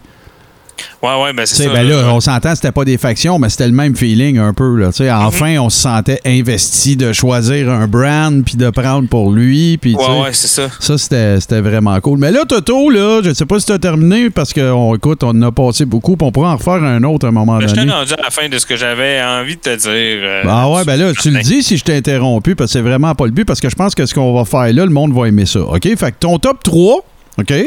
Ouais, 1.03 1.23
ouais, 1.23 1.33
ben 1.33 1.45
c'est 1.47 1.63
ça. 1.63 1.69
ben 1.73 1.87
là, 1.87 2.13
on 2.13 2.19
s'entend, 2.19 2.53
c'était 2.53 2.71
pas 2.71 2.85
des 2.85 2.97
factions, 2.97 3.39
mais 3.39 3.49
c'était 3.49 3.65
le 3.67 3.73
même 3.73 3.95
feeling 3.95 4.37
un 4.37 4.53
peu. 4.53 4.75
Là, 4.77 4.89
Mhm. 4.99 5.25
enfin, 5.25 5.57
on 5.57 5.69
se 5.69 5.79
sentait 5.81 6.19
investi 6.25 6.95
de 6.95 7.11
choisir 7.11 7.69
un 7.71 7.87
brand 7.87 8.43
puis 8.45 8.55
de 8.55 8.69
prendre 8.69 9.07
pour 9.09 9.31
lui. 9.31 9.77
Puis, 9.77 9.95
Ouais, 9.95 10.21
ouais, 10.21 10.33
c'est 10.33 10.47
ça. 10.47 10.67
Ça, 10.79 10.97
c'était 10.97 11.39
c'était 11.39 11.61
vraiment 11.61 11.99
cool. 12.01 12.19
Mais 12.19 12.31
là, 12.31 12.45
Toto, 12.47 12.89
là, 12.91 13.21
je 13.23 13.33
sais 13.33 13.45
pas 13.47 13.59
si 13.59 13.65
tu 13.65 13.71
as 13.71 13.79
terminé 13.79 14.29
parce 14.29 14.53
qu'on 14.53 14.95
écoute, 14.95 15.23
on 15.23 15.29
en 15.29 15.41
a 15.41 15.51
passé 15.51 15.85
beaucoup, 15.85 16.15
puis 16.17 16.27
on 16.27 16.31
pourra 16.31 16.53
en 16.53 16.57
refaire 16.57 16.83
un 16.83 17.03
autre 17.03 17.25
à 17.25 17.29
un 17.29 17.31
moment 17.31 17.57
Ben, 17.57 17.67
je 17.67 17.73
t'ai 17.73 17.79
donné. 17.81 17.91
rendu 17.93 18.13
à 18.13 18.21
la 18.21 18.29
fin 18.29 18.47
de 18.47 18.57
ce 18.59 18.65
que 18.65 18.75
j'avais 18.75 19.21
envie 19.23 19.55
de 19.55 19.61
te 19.61 19.75
dire. 19.75 19.89
euh, 19.91 20.43
Ah 20.47 20.69
ouais, 20.69 20.83
ben 20.85 20.97
là, 20.97 21.11
tu 21.19 21.31
le 21.31 21.41
dis 21.41 21.63
si 21.63 21.77
je 21.77 21.83
t'ai 21.83 21.95
interrompu, 21.95 22.55
parce 22.55 22.69
que 22.71 22.73
c'est 22.73 22.81
vraiment 22.87 23.15
pas 23.15 23.25
le 23.25 23.31
but, 23.31 23.45
parce 23.45 23.59
que 23.59 23.69
je 23.69 23.75
pense 23.75 23.95
que 23.95 24.05
ce 24.05 24.13
qu'on 24.13 24.33
va 24.33 24.45
faire 24.45 24.71
là, 24.73 24.85
le 24.85 24.91
monde 24.91 25.13
va 25.13 25.27
aimer 25.27 25.45
ça. 25.47 25.61
OK? 25.61 25.81
Fait 25.97 26.11
que 26.11 26.17
ton 26.19 26.37
top 26.37 26.61
3, 26.63 26.97
OK? 27.39 27.49
Ouais. 27.49 27.65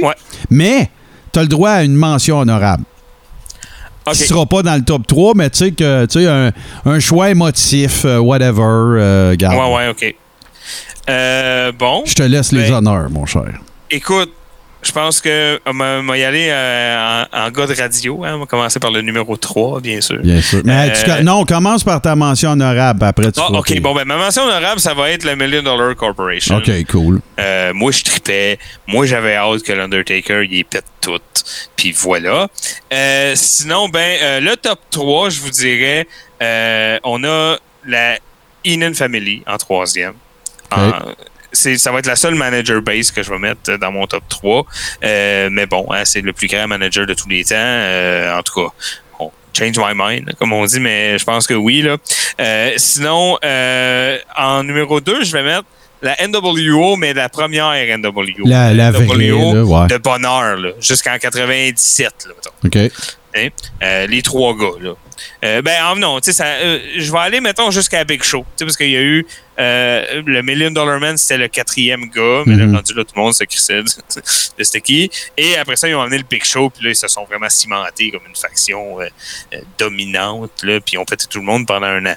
Mais, 0.51 0.89
tu 1.33 1.41
as 1.41 1.43
le 1.43 1.49
droit 1.49 1.71
à 1.71 1.83
une 1.83 1.95
mention 1.97 2.39
honorable. 2.39 2.85
Ok. 4.07 4.15
Tu 4.15 4.25
seras 4.27 4.47
pas 4.47 4.63
dans 4.63 4.75
le 4.75 4.83
top 4.83 5.07
3, 5.07 5.33
mais 5.35 5.49
tu 5.51 5.59
sais 5.59 5.73
que 5.73 6.05
tu 6.07 6.21
sais 6.21 6.27
un, 6.29 6.53
un 6.85 7.01
choix 7.01 7.31
émotif, 7.31 8.05
euh, 8.05 8.19
whatever, 8.19 8.61
euh, 8.63 9.35
garde. 9.37 9.57
Ouais, 9.57 9.75
ouais, 9.77 9.89
OK. 9.89 10.15
Euh, 11.09 11.73
bon, 11.73 12.03
Je 12.07 12.15
te 12.15 12.23
laisse 12.23 12.53
les 12.53 12.63
Ben- 12.69 12.75
honneurs, 12.75 13.11
mon 13.11 13.27
cher. 13.27 13.61
écoute, 13.91 14.33
je 14.85 14.93
pense 14.93 15.21
que 15.21 15.61
on 15.67 15.73
va 15.73 15.99
on 16.01 16.07
va 16.07 16.19
y 16.19 16.25
aller 16.25 16.49
euh, 16.51 17.25
en, 17.33 17.47
en 17.47 17.51
gars 17.51 17.67
de 17.67 17.75
radio. 17.75 18.25
hein. 18.25 18.35
On 18.37 18.39
va 18.41 18.47
commencer 18.47 18.79
par 18.79 18.91
le 18.91 19.01
numéro 19.03 19.37
3, 19.37 19.81
bien 19.81 20.01
sûr. 20.01 20.19
Bien 20.23 20.41
sûr. 20.41 20.61
Mais 20.65 20.93
tu- 20.93 21.11
Euh, 21.11 21.23
non, 21.23 21.45
commence 21.45 21.83
par 21.85 22.01
ta 22.01 22.15
mention 22.15 22.51
honorable, 22.51 23.05
après 23.05 23.33
tu 23.33 23.41
Ah, 23.43 23.51
OK, 23.51 23.81
bon, 23.81 23.95
ben 23.95 24.05
ma 24.05 24.17
mention 24.17 24.43
honorable, 24.45 24.81
ça 24.81 24.95
va 24.95 25.11
être 25.11 25.25
le 25.25 25.35
Million 25.37 25.63
Dollar 25.63 25.95
Corporation. 25.97 26.57
OK, 26.57 26.71
cool. 26.91 27.21
Euh, 27.41 27.73
moi, 27.75 27.91
je 27.93 28.03
tripais. 28.05 28.59
Moi, 28.87 29.07
j'avais 29.07 29.37
hâte 29.37 29.63
que 29.63 29.73
l'Undertaker, 29.73 30.47
il 30.51 30.65
pète 30.65 30.85
tout. 31.01 31.19
Puis 31.77 31.93
voilà. 31.93 32.49
Euh, 32.93 33.33
sinon, 33.37 33.89
ben, 33.89 34.17
euh, 34.23 34.41
le 34.41 34.57
top 34.57 34.79
3, 34.91 35.31
je 35.31 35.41
vous 35.41 35.51
dirais, 35.51 36.07
euh, 36.43 36.99
on 37.05 37.23
a 37.25 37.57
la 37.87 38.19
Enan 38.65 38.95
Family 38.95 39.43
en 39.47 39.57
troisième. 39.59 40.15
En- 40.73 40.91
ça 41.55 41.93
va 41.93 41.99
être 41.99 42.07
la 42.07 42.17
seule 42.17 42.35
manager 42.35 42.83
base 42.83 43.11
que 43.11 43.23
je 43.23 43.31
vais 43.31 43.39
mettre 43.39 43.77
dans 43.77 43.93
mon 43.93 44.07
top 44.07 44.25
3. 44.29 44.67
Euh, 45.05 45.49
mais 45.51 45.67
bon, 45.67 45.87
hein, 45.91 46.05
c'est 46.05 46.21
le 46.21 46.33
plus 46.33 46.49
grand 46.49 46.67
manager 46.67 47.07
de 47.07 47.15
tous 47.15 47.29
les 47.29 47.45
temps. 47.45 47.55
Euh, 47.57 48.37
en 48.37 48.43
tout 48.43 48.55
cas, 48.55 48.73
bon, 49.19 49.31
change 49.57 49.79
my 49.79 49.95
mind, 49.95 50.35
comme 50.39 50.53
on 50.53 50.65
dit, 50.65 50.81
mais 50.81 51.19
je 51.19 51.25
pense 51.25 51.47
que 51.47 51.55
oui. 51.55 51.83
Là. 51.83 51.97
Euh, 52.41 52.73
sinon, 52.77 53.39
euh, 53.45 54.19
en 54.37 54.65
numéro 54.65 55.01
2, 55.01 55.25
je 55.25 55.33
vais 55.33 55.43
mettre 55.43 55.65
la 56.03 56.17
NWO, 56.29 56.97
mais 56.97 57.15
la 57.15 57.29
première 57.29 57.73
NWO. 57.99 58.47
La, 58.47 58.75
la 58.75 58.91
vraie, 58.91 59.07
NWO 59.07 59.55
là, 59.55 59.65
ouais. 59.65 59.87
de 59.89 59.97
bonheur, 59.97 60.59
jusqu'en 60.81 61.17
97. 61.19 62.27
Là, 62.27 62.35
mettons. 62.37 62.51
OK. 62.67 62.93
Hein? 63.37 63.49
Euh, 63.83 64.07
les 64.07 64.23
trois 64.23 64.55
gars, 64.57 64.79
là. 64.81 64.95
Euh, 65.45 65.63
ben, 65.63 65.95
non, 65.97 66.21
tu 66.21 66.33
sais, 66.33 66.43
euh, 66.45 66.79
je 66.97 67.11
vais 67.11 67.19
aller, 67.19 67.41
mettons, 67.41 67.71
jusqu'à 67.71 68.05
Big 68.05 68.23
Show. 68.23 68.45
Parce 68.59 68.77
qu'il 68.77 68.91
y 68.91 68.97
a 68.97 69.01
eu 69.01 69.27
euh, 69.59 70.23
le 70.27 70.43
Million 70.43 70.71
Dollar 70.71 70.99
Man, 71.01 71.17
c'était 71.17 71.39
le 71.39 71.49
quatrième 71.49 72.07
gars, 72.11 72.43
mais 72.47 72.55
Mhm. 72.57 72.73
là, 72.73 72.77
rendu 72.79 72.95
là, 72.95 73.05
tout 73.05 73.13
le 73.17 73.21
monde 73.23 73.35
se 73.35 73.45
crissait 73.45 73.83
de 73.83 73.89
de 74.59 74.63
c'était 74.65 74.81
qui. 74.81 75.11
Et 75.37 75.57
après 75.57 75.77
ça, 75.77 75.89
ils 75.89 75.95
ont 75.95 76.01
amené 76.03 76.19
le 76.19 76.25
Big 76.29 76.45
Show, 76.45 76.71
puis 76.71 76.85
là, 76.85 76.91
ils 76.91 76.97
se 76.97 77.09
sont 77.09 77.25
vraiment 77.25 77.49
cimentés 77.49 78.11
comme 78.11 78.23
une 78.29 78.37
faction 78.37 79.01
euh, 79.01 79.07
euh, 79.55 79.59
dominante, 79.79 80.51
là, 80.63 80.81
puis 80.81 80.95
ils 80.95 80.99
ont 80.99 81.05
pété 81.05 81.27
tout 81.29 81.39
le 81.39 81.45
monde 81.45 81.67
pendant 81.67 81.87
un 81.87 82.05
an. 82.07 82.15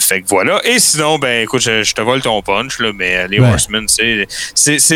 Fait 0.00 0.22
que 0.22 0.26
voilà. 0.28 0.60
Et 0.64 0.78
sinon, 0.78 1.18
ben, 1.18 1.42
écoute, 1.42 1.60
je, 1.60 1.82
je 1.82 1.94
te 1.94 2.00
vole 2.00 2.22
ton 2.22 2.40
punch, 2.42 2.78
là, 2.78 2.92
mais 2.94 3.26
les 3.28 3.38
Ouais. 3.40 3.48
Horsemen, 3.50 3.86
c'est, 3.88 4.26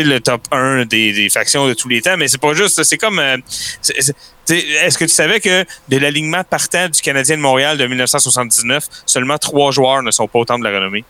le 0.03 0.19
top 0.19 0.41
1 0.51 0.85
des, 0.85 1.13
des 1.13 1.29
factions 1.29 1.67
de 1.67 1.73
tous 1.73 1.87
les 1.89 2.01
temps, 2.01 2.17
mais 2.17 2.27
c'est 2.27 2.41
pas 2.41 2.53
juste, 2.53 2.83
c'est 2.83 2.97
comme. 2.97 3.21
Est-ce 4.49 4.97
que 4.97 5.05
tu 5.05 5.09
savais 5.11 5.39
que 5.39 5.63
de 5.87 5.97
l'alignement 5.97 6.43
partant 6.43 6.89
du 6.89 7.01
Canadien 7.01 7.37
de 7.37 7.41
Montréal 7.41 7.77
de 7.77 7.85
1979, 7.87 8.83
seulement 9.05 9.37
trois 9.37 9.71
joueurs 9.71 10.03
ne 10.03 10.11
sont 10.11 10.27
pas 10.27 10.39
au 10.39 10.45
temps 10.45 10.59
de 10.59 10.63
la 10.65 10.71
renommée? 10.71 11.05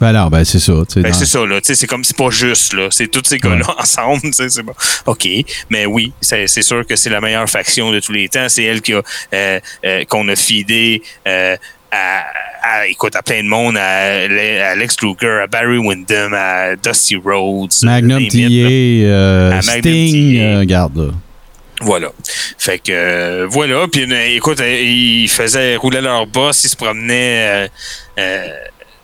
Ben 0.00 0.12
non, 0.12 0.26
ben 0.28 0.44
c'est 0.44 0.58
ça. 0.58 0.72
Ben, 0.96 1.12
c'est 1.12 1.24
ça, 1.26 1.46
là. 1.46 1.58
C'est 1.62 1.86
comme, 1.86 2.04
c'est 2.04 2.16
pas 2.16 2.28
juste, 2.30 2.74
là. 2.74 2.88
C'est 2.90 3.08
tous 3.10 3.22
ces 3.24 3.38
gars-là 3.38 3.64
ensemble. 3.78 4.20
tu 4.22 4.32
sais, 4.32 4.48
C'est 4.50 4.62
bon. 4.62 4.74
OK. 5.06 5.26
Mais 5.70 5.86
oui, 5.86 6.12
c'est 6.20 6.46
c'est 6.46 6.62
sûr 6.62 6.86
que 6.86 6.96
c'est 6.96 7.08
la 7.10 7.20
meilleure 7.20 7.48
faction 7.48 7.90
de 7.92 8.00
tous 8.00 8.12
les 8.12 8.28
temps. 8.28 8.48
C'est 8.48 8.64
elle 8.64 8.82
qui 8.82 8.92
a, 8.92 9.02
euh, 9.34 9.60
euh, 9.84 10.04
qu'on 10.04 10.28
a 10.28 10.36
feedé, 10.36 11.02
euh, 11.26 11.56
à, 11.90 12.24
à- 12.62 12.86
écoute, 12.88 13.16
à 13.16 13.22
plein 13.22 13.42
de 13.42 13.48
monde, 13.48 13.76
à, 13.78 14.24
à 14.26 14.70
Alex 14.72 14.96
Luger, 15.02 15.40
à 15.44 15.46
Barry 15.46 15.78
Windham, 15.78 16.34
à 16.34 16.76
Dusty 16.76 17.16
Rhodes. 17.16 17.72
Magnum 17.82 18.26
TA, 18.28 18.36
euh, 18.38 19.60
Sting, 19.62 20.36
TA. 20.36 20.42
euh, 20.42 20.64
là. 20.94 21.10
Voilà. 21.80 22.08
Fait 22.58 22.78
que 22.78 22.90
euh, 22.92 23.46
voilà. 23.48 23.86
Puis 23.90 24.10
euh, 24.10 24.36
écoute, 24.36 24.60
ils 24.60 25.28
faisaient 25.28 25.76
rouler 25.76 26.00
leur 26.00 26.26
boss, 26.26 26.64
ils 26.64 26.68
se 26.70 26.76
promenaient 26.76 27.66
euh, 27.66 27.68
euh, 28.18 28.46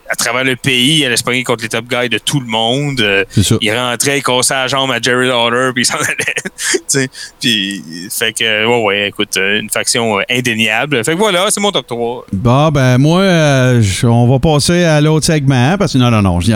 à 0.09 0.15
travers 0.15 0.43
le 0.43 0.55
pays, 0.55 0.99
ils 0.99 1.05
allaient 1.05 1.17
se 1.17 1.23
pogner 1.23 1.43
contre 1.43 1.63
les 1.63 1.69
top 1.69 1.85
guys 1.87 2.09
de 2.09 2.17
tout 2.17 2.39
le 2.39 2.45
monde. 2.45 2.99
Euh, 3.01 3.23
ils 3.61 3.71
rentraient, 3.71 4.19
ils 4.19 4.23
cassaient 4.23 4.53
la 4.53 4.67
jambe 4.67 4.91
à 4.91 4.99
Jerry 5.01 5.27
Lauder, 5.27 5.71
puis 5.73 5.83
ils 5.83 5.85
s'en 5.85 5.97
sais. 6.87 7.09
puis 7.39 7.83
fait 8.11 8.33
que 8.33 8.65
ouais, 8.65 8.83
ouais, 8.83 9.07
écoute, 9.09 9.37
une 9.37 9.69
faction 9.69 10.19
euh, 10.19 10.23
indéniable. 10.29 11.03
Fait 11.03 11.13
que 11.13 11.17
voilà, 11.17 11.45
c'est 11.49 11.61
mon 11.61 11.71
top 11.71 11.87
3. 11.87 12.25
Bon, 12.33 12.69
ben 12.69 12.97
moi, 12.97 13.21
euh, 13.21 13.81
on 14.03 14.27
va 14.27 14.39
passer 14.39 14.83
à 14.83 15.01
l'autre 15.01 15.25
segment 15.25 15.77
parce 15.77 15.93
que 15.93 15.97
non, 15.97 16.11
non, 16.11 16.21
non, 16.21 16.39
je 16.39 16.53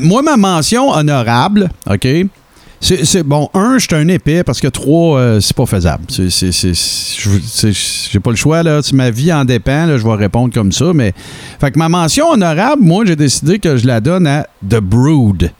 moi, 0.00 0.22
ma 0.22 0.36
mention 0.36 0.90
honorable, 0.90 1.70
OK? 1.88 2.06
C'est 2.80 3.22
bon, 3.22 3.50
un, 3.52 3.78
je 3.78 3.86
suis 3.86 3.94
un 3.94 4.08
épais 4.08 4.42
parce 4.42 4.60
que 4.60 4.68
trois, 4.68 5.18
euh, 5.18 5.40
c'est 5.40 5.54
pas 5.54 5.66
faisable. 5.66 6.04
J'ai 6.08 8.20
pas 8.20 8.30
le 8.30 8.36
choix, 8.36 8.62
là. 8.62 8.80
Ma 8.94 9.10
vie 9.10 9.32
en 9.32 9.44
dépend, 9.44 9.86
je 9.86 10.02
vais 10.02 10.14
répondre 10.14 10.52
comme 10.52 10.72
ça. 10.72 10.92
Mais. 10.94 11.12
Fait 11.60 11.70
que 11.70 11.78
ma 11.78 11.90
mention 11.90 12.30
honorable, 12.30 12.82
moi, 12.82 13.04
j'ai 13.04 13.16
décidé 13.16 13.58
que 13.58 13.76
je 13.76 13.86
la 13.86 14.00
donne 14.00 14.26
à 14.26 14.46
The 14.66 14.80
Brood. 14.80 15.52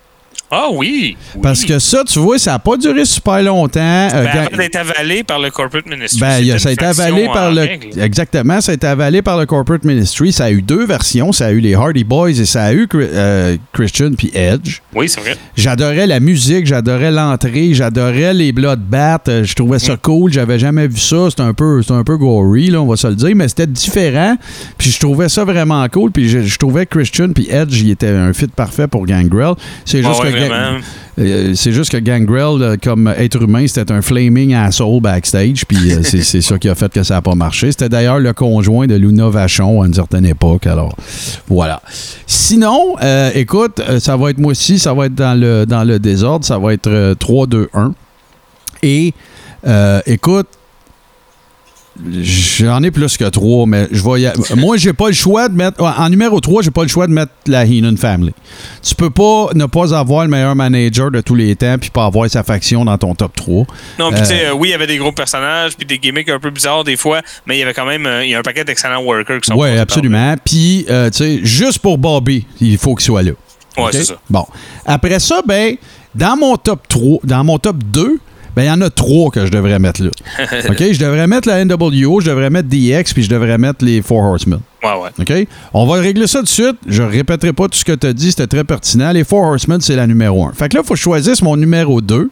Ah 0.51 0.67
oui! 0.73 1.17
Parce 1.43 1.65
que 1.65 1.79
ça, 1.79 2.03
tu 2.05 2.19
vois, 2.19 2.39
ça 2.39 2.53
n'a 2.53 2.59
pas 2.59 2.77
duré 2.77 3.05
super 3.05 3.43
longtemps. 3.43 3.81
Euh, 4.13 4.25
Ben, 4.25 4.39
avant 4.47 4.57
d'être 4.57 4.77
avalé 4.77 5.23
par 5.23 5.39
le 5.39 5.51
corporate 5.51 5.87
ministry. 5.87 6.21
ben, 6.21 6.51
a- 6.55 6.59
ça 6.59 6.69
a 6.71 6.73
été 6.73 6.85
avalé 6.85 7.27
par 7.33 7.51
le. 7.53 7.61
règle. 7.61 8.01
Exactement, 8.01 8.61
ça 8.61 8.73
a 8.73 8.75
été 8.75 8.87
avalé 8.87 9.23
par 9.23 9.39
le 9.39 9.47
Corporate 9.47 9.85
Ministry. 9.85 10.33
Ça 10.33 10.45
a 10.47 10.51
eu 10.51 10.63
deux 10.63 10.85
versions. 10.87 11.33
Ça 11.33 11.47
a 11.47 11.51
eu 11.53 11.61
les 11.61 11.75
Hardy 11.75 12.05
Boys 12.05 12.31
et 12.31 12.45
ça 12.45 12.65
a 12.65 12.73
eu 12.73 12.89
euh, 12.95 13.57
Christian 13.73 14.11
puis 14.17 14.31
Edge. 14.35 14.81
Oui, 14.95 15.09
c'est 15.09 15.21
vrai. 15.21 15.37
J'adorais 15.57 16.07
la 16.07 16.19
musique, 16.21 16.67
j'adorais 16.67 17.11
l'entrée, 17.13 17.73
j'adorais 17.75 18.35
les 18.35 18.53
Bloodbath. 18.53 19.29
euh, 19.29 19.45
Je 19.45 19.55
trouvais 19.55 19.77
Mm. 19.77 19.81
ça 19.81 19.97
cool. 19.97 20.33
J'avais 20.33 20.59
jamais 20.59 20.89
vu 20.89 20.99
ça. 20.99 21.31
C'était 21.31 21.43
un 21.43 21.55
peu, 21.55 21.81
un 21.91 22.03
peu 22.05 22.17
gory, 22.17 22.71
là, 22.71 22.81
on 22.83 22.87
va 22.87 22.97
se 22.97 23.07
le 23.07 23.15
dire, 23.15 23.33
mais 23.37 23.49
c'était 23.49 23.67
différent. 23.67 24.37
Puis 24.79 24.91
je 24.91 24.99
trouvais 24.99 25.29
ça 25.29 25.45
vraiment 25.45 25.87
cool. 25.89 26.11
Puis 26.11 26.29
je, 26.29 26.41
je 26.41 26.59
trouvais 26.59 26.87
Christian 26.87 27.29
puis 27.33 27.49
Edge, 27.51 27.81
il 27.81 27.91
était 27.91 28.09
un 28.09 28.33
fit 28.33 28.49
parfait 28.49 28.87
pour 28.89 29.07
Gangrel. 29.07 29.55
C'est 29.85 30.01
Ah 30.05 30.09
juste 30.09 30.23
ouais, 30.25 30.33
que 30.33 30.40
vraiment. 30.49 30.79
euh, 31.19 31.53
c'est 31.55 31.73
juste 31.73 31.91
que 31.91 31.97
Gangrel, 31.99 32.63
euh, 32.63 32.77
comme 32.83 33.09
être 33.09 33.43
humain, 33.43 33.67
c'était 33.67 33.93
un 33.93 34.03
flaming 34.03 34.55
asshole 34.55 35.01
backstage, 35.01 35.65
puis 35.67 35.93
euh, 35.93 36.03
c'est 36.03 36.41
ça 36.41 36.59
qui 36.59 36.69
a 36.69 36.75
fait 36.75 36.93
que 36.93 37.03
ça 37.03 37.15
n'a 37.15 37.23
pas 37.23 37.35
marché. 37.35 37.71
C'était 37.73 37.89
d'ailleurs 37.89 38.19
le 38.19 38.33
conjoint 38.33 38.87
de 38.87 38.95
Luna 38.95 39.29
Vachon 39.29 39.83
à 39.83 39.87
une 39.87 39.95
certaine 39.95 40.27
époque, 40.27 40.67
alors 40.67 40.95
voilà. 41.49 41.83
Sinon, 42.27 42.97
euh, 43.03 43.31
écoute, 43.35 43.81
euh, 43.81 44.01
ça 44.01 44.17
va 44.17 44.31
être 44.31 44.39
moi 44.39 44.53
aussi, 44.53 44.79
ça 44.79 44.95
va 44.95 45.07
être 45.07 45.15
dans 45.15 45.39
le, 45.39 45.67
dans 45.67 45.85
le 45.85 45.99
désordre, 45.99 46.45
ça 46.45 46.59
va 46.59 46.73
être 46.73 46.89
euh, 46.89 47.15
3-2-1. 47.15 47.93
Et 48.83 49.13
euh, 49.67 50.01
écoute, 50.07 50.47
J'en 52.23 52.83
ai 52.83 52.91
plus 52.91 53.17
que 53.17 53.25
trois, 53.29 53.67
mais 53.67 53.89
je 53.91 54.03
vais 54.03 54.23
y 54.23 54.57
Moi, 54.57 54.77
j'ai 54.77 54.93
pas 54.93 55.09
le 55.09 55.15
choix 55.15 55.49
de 55.49 55.55
mettre. 55.55 55.83
En 55.83 56.09
numéro 56.09 56.41
3, 56.41 56.63
j'ai 56.63 56.71
pas 56.71 56.83
le 56.83 56.89
choix 56.89 57.07
de 57.07 57.13
mettre 57.13 57.33
la 57.47 57.65
Heenan 57.65 57.97
Family. 57.97 58.33
Tu 58.83 58.95
peux 58.95 59.11
pas 59.11 59.49
ne 59.55 59.67
pas 59.67 59.95
avoir 59.95 60.23
le 60.25 60.31
meilleur 60.31 60.55
manager 60.55 61.11
de 61.11 61.21
tous 61.21 61.35
les 61.35 61.55
temps 61.57 61.77
puis 61.79 61.91
pas 61.91 62.05
avoir 62.07 62.31
sa 62.31 62.43
faction 62.43 62.85
dans 62.85 62.97
ton 62.97 63.15
top 63.15 63.35
3. 63.37 63.67
Non, 63.99 64.11
puis 64.11 64.21
Euh, 64.21 64.23
tu 64.23 64.25
sais, 64.25 64.47
euh, 64.47 64.53
oui, 64.55 64.69
il 64.69 64.71
y 64.71 64.75
avait 64.75 64.87
des 64.87 64.97
gros 64.99 65.13
personnages, 65.13 65.77
puis 65.77 65.87
des 65.87 65.99
gimmicks 65.99 66.29
un 66.31 66.39
peu 66.39 66.51
bizarres 66.51 66.85
des 66.85 66.97
fois, 66.97 67.21
mais 67.47 67.57
il 67.57 67.61
y 67.61 67.63
avait 67.63 67.75
quand 67.75 67.87
même 67.87 68.07
euh, 68.07 68.25
il 68.25 68.31
y 68.31 68.35
a 68.35 68.39
un 68.39 68.43
paquet 68.43 68.65
d'excellents 68.65 69.03
workers 69.03 69.41
qui 69.41 69.49
sont 69.49 69.59
Oui, 69.59 69.77
absolument. 69.77 70.37
Puis, 70.45 70.87
euh, 70.89 71.11
tu 71.11 71.19
sais, 71.19 71.41
juste 71.43 71.81
pour 71.81 71.99
Bobby, 71.99 72.47
il 72.61 72.79
faut 72.79 72.95
qu'il 72.95 73.05
soit 73.07 73.23
là. 73.23 73.33
Ouais, 73.77 73.85
OK? 73.85 73.93
c'est 73.93 74.05
ça. 74.05 74.15
Bon. 74.29 74.47
Après 74.87 75.19
ça, 75.19 75.43
ben, 75.47 75.77
dans 76.15 76.37
mon 76.37 76.57
top 76.57 76.87
3, 76.89 77.19
dans 77.25 77.45
mon 77.45 77.59
top 77.59 77.77
2, 77.85 78.19
ben, 78.57 78.63
il 78.63 78.67
y 78.67 78.71
en 78.71 78.81
a 78.81 78.91
trois 78.91 79.31
que 79.31 79.47
je 79.47 79.51
devrais 79.51 79.79
mettre 79.79 80.03
là. 80.03 80.11
OK? 80.69 80.79
Je 80.93 80.99
devrais 80.99 81.27
mettre 81.27 81.49
la 81.49 81.65
NWO, 81.65 82.21
je 82.21 82.31
devrais 82.31 82.51
mettre 82.51 82.69
DX, 82.69 83.13
puis 83.15 83.23
je 83.23 83.29
devrais 83.31 83.59
mettre 83.59 83.85
les 83.85 84.03
Four 84.03 84.23
Horsemen. 84.25 84.61
Ouais, 84.83 84.91
ouais. 85.03 85.11
OK? 85.43 85.49
On 85.75 85.87
va 85.87 85.95
régler 86.01 86.27
ça 86.27 86.39
tout 86.41 86.45
de 86.47 86.49
suite. 86.51 86.77
Je 86.87 87.03
répéterai 87.03 87.53
pas 87.53 87.69
tout 87.69 87.79
ce 87.79 87.85
que 87.85 87.93
tu 87.93 88.07
as 88.07 88.13
dit, 88.13 88.31
c'était 88.31 88.47
très 88.47 88.65
pertinent. 88.65 89.13
Les 89.13 89.25
Four 89.25 89.43
Horsemen, 89.45 89.81
c'est 89.81 89.97
la 89.97 90.07
numéro 90.07 90.45
1. 90.47 90.53
Fait 90.53 90.69
que 90.69 90.77
là, 90.77 90.83
il 90.85 90.87
faut 90.87 90.95
que 90.95 90.99
je 90.99 91.05
choisisse 91.05 91.43
mon 91.43 91.57
numéro 91.57 92.01
2 92.01 92.31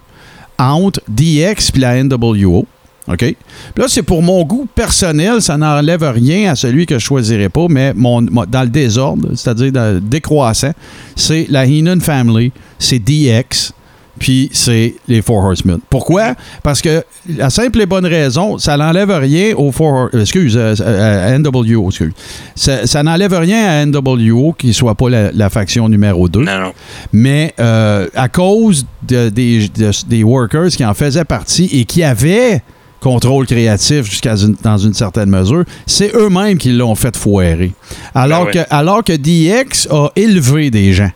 entre 0.58 1.00
DX 1.08 1.70
puis 1.72 1.80
la 1.80 2.02
NWO. 2.02 2.66
OK? 3.06 3.16
Puis 3.18 3.36
là, 3.78 3.86
c'est 3.88 4.02
pour 4.02 4.22
mon 4.22 4.44
goût 4.44 4.66
personnel, 4.74 5.40
ça 5.40 5.56
n'enlève 5.56 6.02
rien 6.02 6.50
à 6.50 6.56
celui 6.56 6.84
que 6.84 6.98
je 6.98 7.04
choisirais 7.04 7.48
pas, 7.48 7.66
mais 7.70 7.94
mon, 7.94 8.20
mon- 8.20 8.44
dans 8.44 8.62
le 8.62 8.68
désordre, 8.68 9.28
c'est-à-dire 9.34 9.72
décroissant, 10.02 10.72
c'est 11.16 11.46
la 11.48 11.64
Heenan 11.64 12.00
Family, 12.00 12.52
c'est 12.78 12.98
DX, 12.98 13.72
puis 14.18 14.50
c'est 14.52 14.94
les 15.08 15.22
Four 15.22 15.44
Horsemen. 15.44 15.78
Pourquoi? 15.88 16.34
Parce 16.62 16.82
que 16.82 17.02
la 17.36 17.48
simple 17.50 17.80
et 17.80 17.86
bonne 17.86 18.04
raison, 18.06 18.58
ça 18.58 18.76
n'enlève 18.76 19.10
rien 19.10 19.54
aux 19.56 19.72
Four 19.72 20.10
excuse, 20.12 20.56
euh, 20.56 20.74
euh, 20.80 21.34
à 21.34 21.38
NWO, 21.38 21.88
excuse. 21.88 22.12
Ça, 22.54 22.86
ça 22.86 23.02
n'enlève 23.02 23.32
rien 23.32 23.66
à 23.66 23.86
NWO 23.86 24.52
qui 24.52 24.74
soit 24.74 24.94
pas 24.94 25.08
la, 25.08 25.32
la 25.32 25.48
faction 25.50 25.88
numéro 25.88 26.28
2 26.28 26.40
Non, 26.40 26.60
non. 26.60 26.72
mais 27.12 27.54
euh, 27.60 28.06
à 28.14 28.28
cause 28.28 28.84
de- 29.06 29.28
des, 29.30 29.68
de- 29.68 29.90
des 30.08 30.24
workers 30.24 30.68
qui 30.68 30.84
en 30.84 30.94
faisaient 30.94 31.24
partie 31.24 31.68
et 31.72 31.84
qui 31.84 32.02
avaient 32.02 32.62
contrôle 33.00 33.46
créatif 33.46 34.10
jusqu'à 34.10 34.34
une- 34.34 34.56
dans 34.62 34.76
une 34.76 34.92
certaine 34.94 35.30
mesure, 35.30 35.62
c'est 35.86 36.12
eux-mêmes 36.16 36.58
qui 36.58 36.72
l'ont 36.72 36.96
fait 36.96 37.16
foirer. 37.16 37.72
Alors, 38.12 38.46
Ben 38.46 38.46
ouais. 38.46 38.64
que, 38.68 38.74
alors 38.74 39.04
que 39.04 39.12
DX 39.12 39.86
a 39.90 40.08
élevé 40.16 40.70
des 40.72 40.92
gens. 40.92 41.10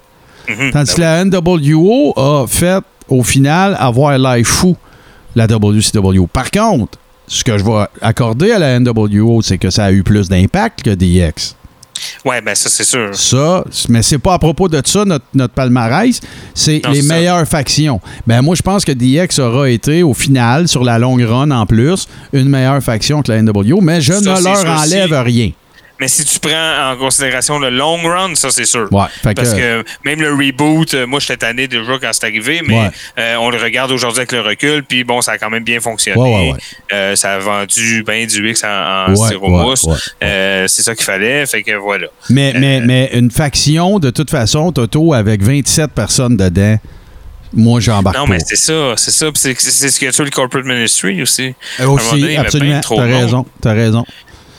Mhm. 0.48 0.70
Tandis 0.72 0.92
Ben 0.92 0.94
que 0.96 1.00
la 1.00 1.24
NWO 1.24 2.12
a 2.16 2.46
fait, 2.46 2.82
au 3.08 3.22
final, 3.22 3.76
avoir 3.78 4.16
l'air 4.18 4.44
fou, 4.46 4.76
la 5.34 5.46
WCW. 5.46 6.26
Par 6.32 6.50
contre, 6.50 6.98
ce 7.26 7.44
que 7.44 7.56
je 7.56 7.64
vais 7.64 7.84
accorder 8.00 8.52
à 8.52 8.58
la 8.58 8.78
NWO, 8.80 9.40
c'est 9.42 9.58
que 9.58 9.70
ça 9.70 9.84
a 9.86 9.92
eu 9.92 10.02
plus 10.02 10.28
d'impact 10.28 10.82
que 10.82 10.90
DX. 10.90 11.54
Ouais, 12.24 12.40
ben 12.40 12.54
ça, 12.54 12.68
c'est 12.68 12.84
sûr. 12.84 13.10
Ça, 13.14 13.64
mais 13.88 14.02
c'est 14.02 14.18
pas 14.18 14.34
à 14.34 14.38
propos 14.38 14.68
de 14.68 14.80
ça 14.84 15.04
notre, 15.04 15.24
notre 15.34 15.54
palmarès, 15.54 16.20
c'est 16.52 16.82
les 16.90 17.02
ça. 17.02 17.14
meilleures 17.14 17.46
factions. 17.46 18.00
Ben 18.26 18.42
moi 18.42 18.56
je 18.56 18.62
pense 18.62 18.84
que 18.84 18.90
DX 18.90 19.38
aura 19.40 19.70
été 19.70 20.02
au 20.02 20.12
final 20.12 20.66
sur 20.66 20.82
la 20.82 20.98
longue 20.98 21.22
run 21.22 21.50
en 21.52 21.64
plus 21.64 22.08
une 22.32 22.48
meilleure 22.48 22.82
faction 22.82 23.22
que 23.22 23.30
la 23.30 23.40
NWO, 23.40 23.80
mais 23.80 24.00
je 24.00 24.14
Ça, 24.14 24.20
ne 24.20 24.42
leur 24.44 24.80
enlève 24.80 25.12
aussi. 25.12 25.22
rien. 25.22 25.50
Mais 26.02 26.08
si 26.08 26.24
tu 26.24 26.40
prends 26.40 26.90
en 26.92 26.96
considération 26.96 27.60
le 27.60 27.70
long 27.70 27.96
run, 28.02 28.34
ça, 28.34 28.50
c'est 28.50 28.64
sûr. 28.64 28.88
Ouais, 28.92 29.04
fait 29.22 29.34
Parce 29.34 29.54
que- 29.54 29.82
que 29.82 29.84
même 30.04 30.20
le 30.20 30.32
reboot, 30.34 30.94
euh, 30.94 31.06
moi, 31.06 31.20
j'étais 31.20 31.36
tanné 31.36 31.68
déjà 31.68 31.92
quand 32.00 32.10
c'est 32.12 32.24
arrivé, 32.26 32.60
mais 32.66 32.74
Ouais. 32.76 32.90
euh, 33.20 33.36
on 33.38 33.50
le 33.50 33.58
regarde 33.58 33.92
aujourd'hui 33.92 34.18
avec 34.22 34.32
le 34.32 34.40
recul, 34.40 34.82
puis 34.82 35.04
bon, 35.04 35.20
ça 35.22 35.32
a 35.32 35.38
quand 35.38 35.48
même 35.48 35.62
bien 35.62 35.78
fonctionné. 35.78 36.20
Ouais. 36.20 36.54
Euh, 36.92 37.14
ça 37.14 37.34
a 37.34 37.38
vendu 37.38 38.02
bien 38.04 38.26
du 38.26 38.50
X 38.50 38.64
en, 38.64 39.12
en 39.12 39.14
styromousse. 39.14 39.86
Euh, 40.24 40.66
c'est 40.66 40.82
ça 40.82 40.96
qu'il 40.96 41.04
fallait, 41.04 41.46
fait 41.46 41.62
que 41.62 41.76
voilà. 41.76 42.08
Mais, 42.30 42.52
mais, 42.58 42.80
mais 42.80 43.10
une 43.14 43.30
faction, 43.30 44.00
de 44.00 44.10
toute 44.10 44.30
façon, 44.30 44.72
Toto, 44.72 45.14
avec 45.14 45.40
27 45.40 45.92
personnes 45.92 46.36
dedans, 46.36 46.78
moi 47.54 47.78
j'embarque 47.78 48.16
Non, 48.16 48.26
mais 48.26 48.38
c'est 48.44 48.56
ça, 48.56 48.94
c'est 48.96 49.12
ça. 49.12 49.26
C'est 49.34 49.54
ce 49.60 49.98
qui 50.00 50.06
a 50.08 50.10
tué 50.10 50.24
le 50.24 50.30
corporate 50.30 50.66
ministry 50.66 51.22
aussi. 51.22 51.54
Aussi, 51.86 52.20
donné, 52.20 52.36
absolument, 52.38 52.80
t'as 52.80 53.02
raison, 53.02 53.46
t'as 53.60 53.72
raison. 53.74 54.04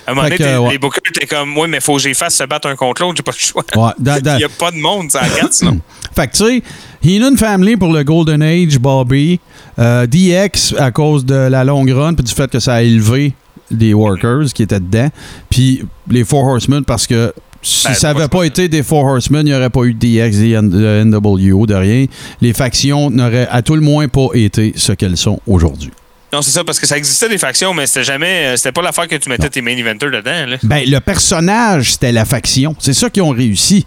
À 0.05 0.11
un 0.11 0.13
moment 0.13 0.27
donné, 0.27 0.37
que, 0.37 0.57
ouais. 0.57 0.71
les 0.71 0.77
bookers 0.77 1.01
étaient 1.07 1.27
comme, 1.27 1.57
ouais, 1.57 1.67
mais 1.67 1.79
faut 1.79 1.95
que 1.95 2.01
j'y 2.01 2.13
fasse 2.13 2.35
se 2.35 2.43
battre 2.43 2.67
un 2.67 2.75
contre 2.75 3.01
l'autre, 3.01 3.15
j'ai 3.17 3.23
pas 3.23 3.31
le 3.31 3.37
choix. 3.37 3.63
Ouais, 3.75 3.91
Il 4.23 4.37
n'y 4.37 4.43
a 4.43 4.49
pas 4.49 4.71
de 4.71 4.77
monde, 4.77 5.11
ça 5.11 5.21
regarde 5.21 5.53
sinon. 5.53 5.79
Fait 6.15 6.27
que 6.27 6.35
tu 6.35 6.43
sais, 6.43 6.63
Heenan 7.03 7.35
Family 7.37 7.77
pour 7.77 7.91
le 7.91 8.03
Golden 8.03 8.41
Age, 8.41 8.77
Bobby, 8.79 9.39
euh, 9.79 10.05
DX 10.05 10.75
à 10.77 10.91
cause 10.91 11.25
de 11.25 11.35
la 11.35 11.63
longue 11.63 11.89
run 11.89 12.13
puis 12.13 12.23
du 12.23 12.31
fait 12.31 12.49
que 12.51 12.59
ça 12.59 12.75
a 12.75 12.81
élevé 12.83 13.33
des 13.71 13.93
workers 13.93 14.45
qui 14.53 14.61
étaient 14.61 14.79
dedans, 14.79 15.09
puis 15.49 15.83
les 16.09 16.23
Four 16.23 16.45
Horsemen 16.45 16.85
parce 16.85 17.07
que 17.07 17.33
si 17.63 17.87
Ben, 17.87 17.93
ça 17.93 18.13
n'avait 18.13 18.27
pas 18.27 18.43
été 18.43 18.67
des 18.67 18.83
Four 18.83 19.05
Horsemen, 19.05 19.47
il 19.47 19.51
n'y 19.51 19.55
aurait 19.55 19.69
pas 19.69 19.83
eu 19.83 19.93
de 19.93 19.99
DX, 19.99 20.37
de 20.37 21.03
NWO, 21.05 21.65
de 21.65 21.73
rien. 21.73 22.05
Les 22.41 22.53
factions 22.53 23.09
n'auraient 23.09 23.47
à 23.49 23.61
tout 23.61 23.75
le 23.75 23.81
moins 23.81 24.07
pas 24.09 24.27
été 24.33 24.73
ce 24.75 24.91
qu'elles 24.91 25.17
sont 25.17 25.39
aujourd'hui. 25.47 25.91
Non, 26.33 26.41
c'est 26.41 26.51
ça, 26.51 26.63
parce 26.63 26.79
que 26.79 26.87
ça 26.87 26.97
existait 26.97 27.29
des 27.29 27.37
factions, 27.37 27.73
mais 27.75 27.85
c'était 27.85 28.03
jamais. 28.03 28.45
euh, 28.47 28.57
C'était 28.57 28.71
pas 28.71 28.81
l'affaire 28.81 29.07
que 29.07 29.15
tu 29.15 29.29
mettais 29.29 29.49
tes 29.49 29.61
main 29.61 29.77
eventers 29.77 30.09
dedans. 30.11 30.45
Là. 30.47 30.57
Ben, 30.63 30.83
le 30.85 30.99
personnage, 30.99 31.93
c'était 31.93 32.11
la 32.11 32.25
faction. 32.25 32.75
C'est 32.79 32.93
ça 32.93 33.09
qu'ils 33.09 33.21
ont 33.21 33.29
réussi. 33.29 33.85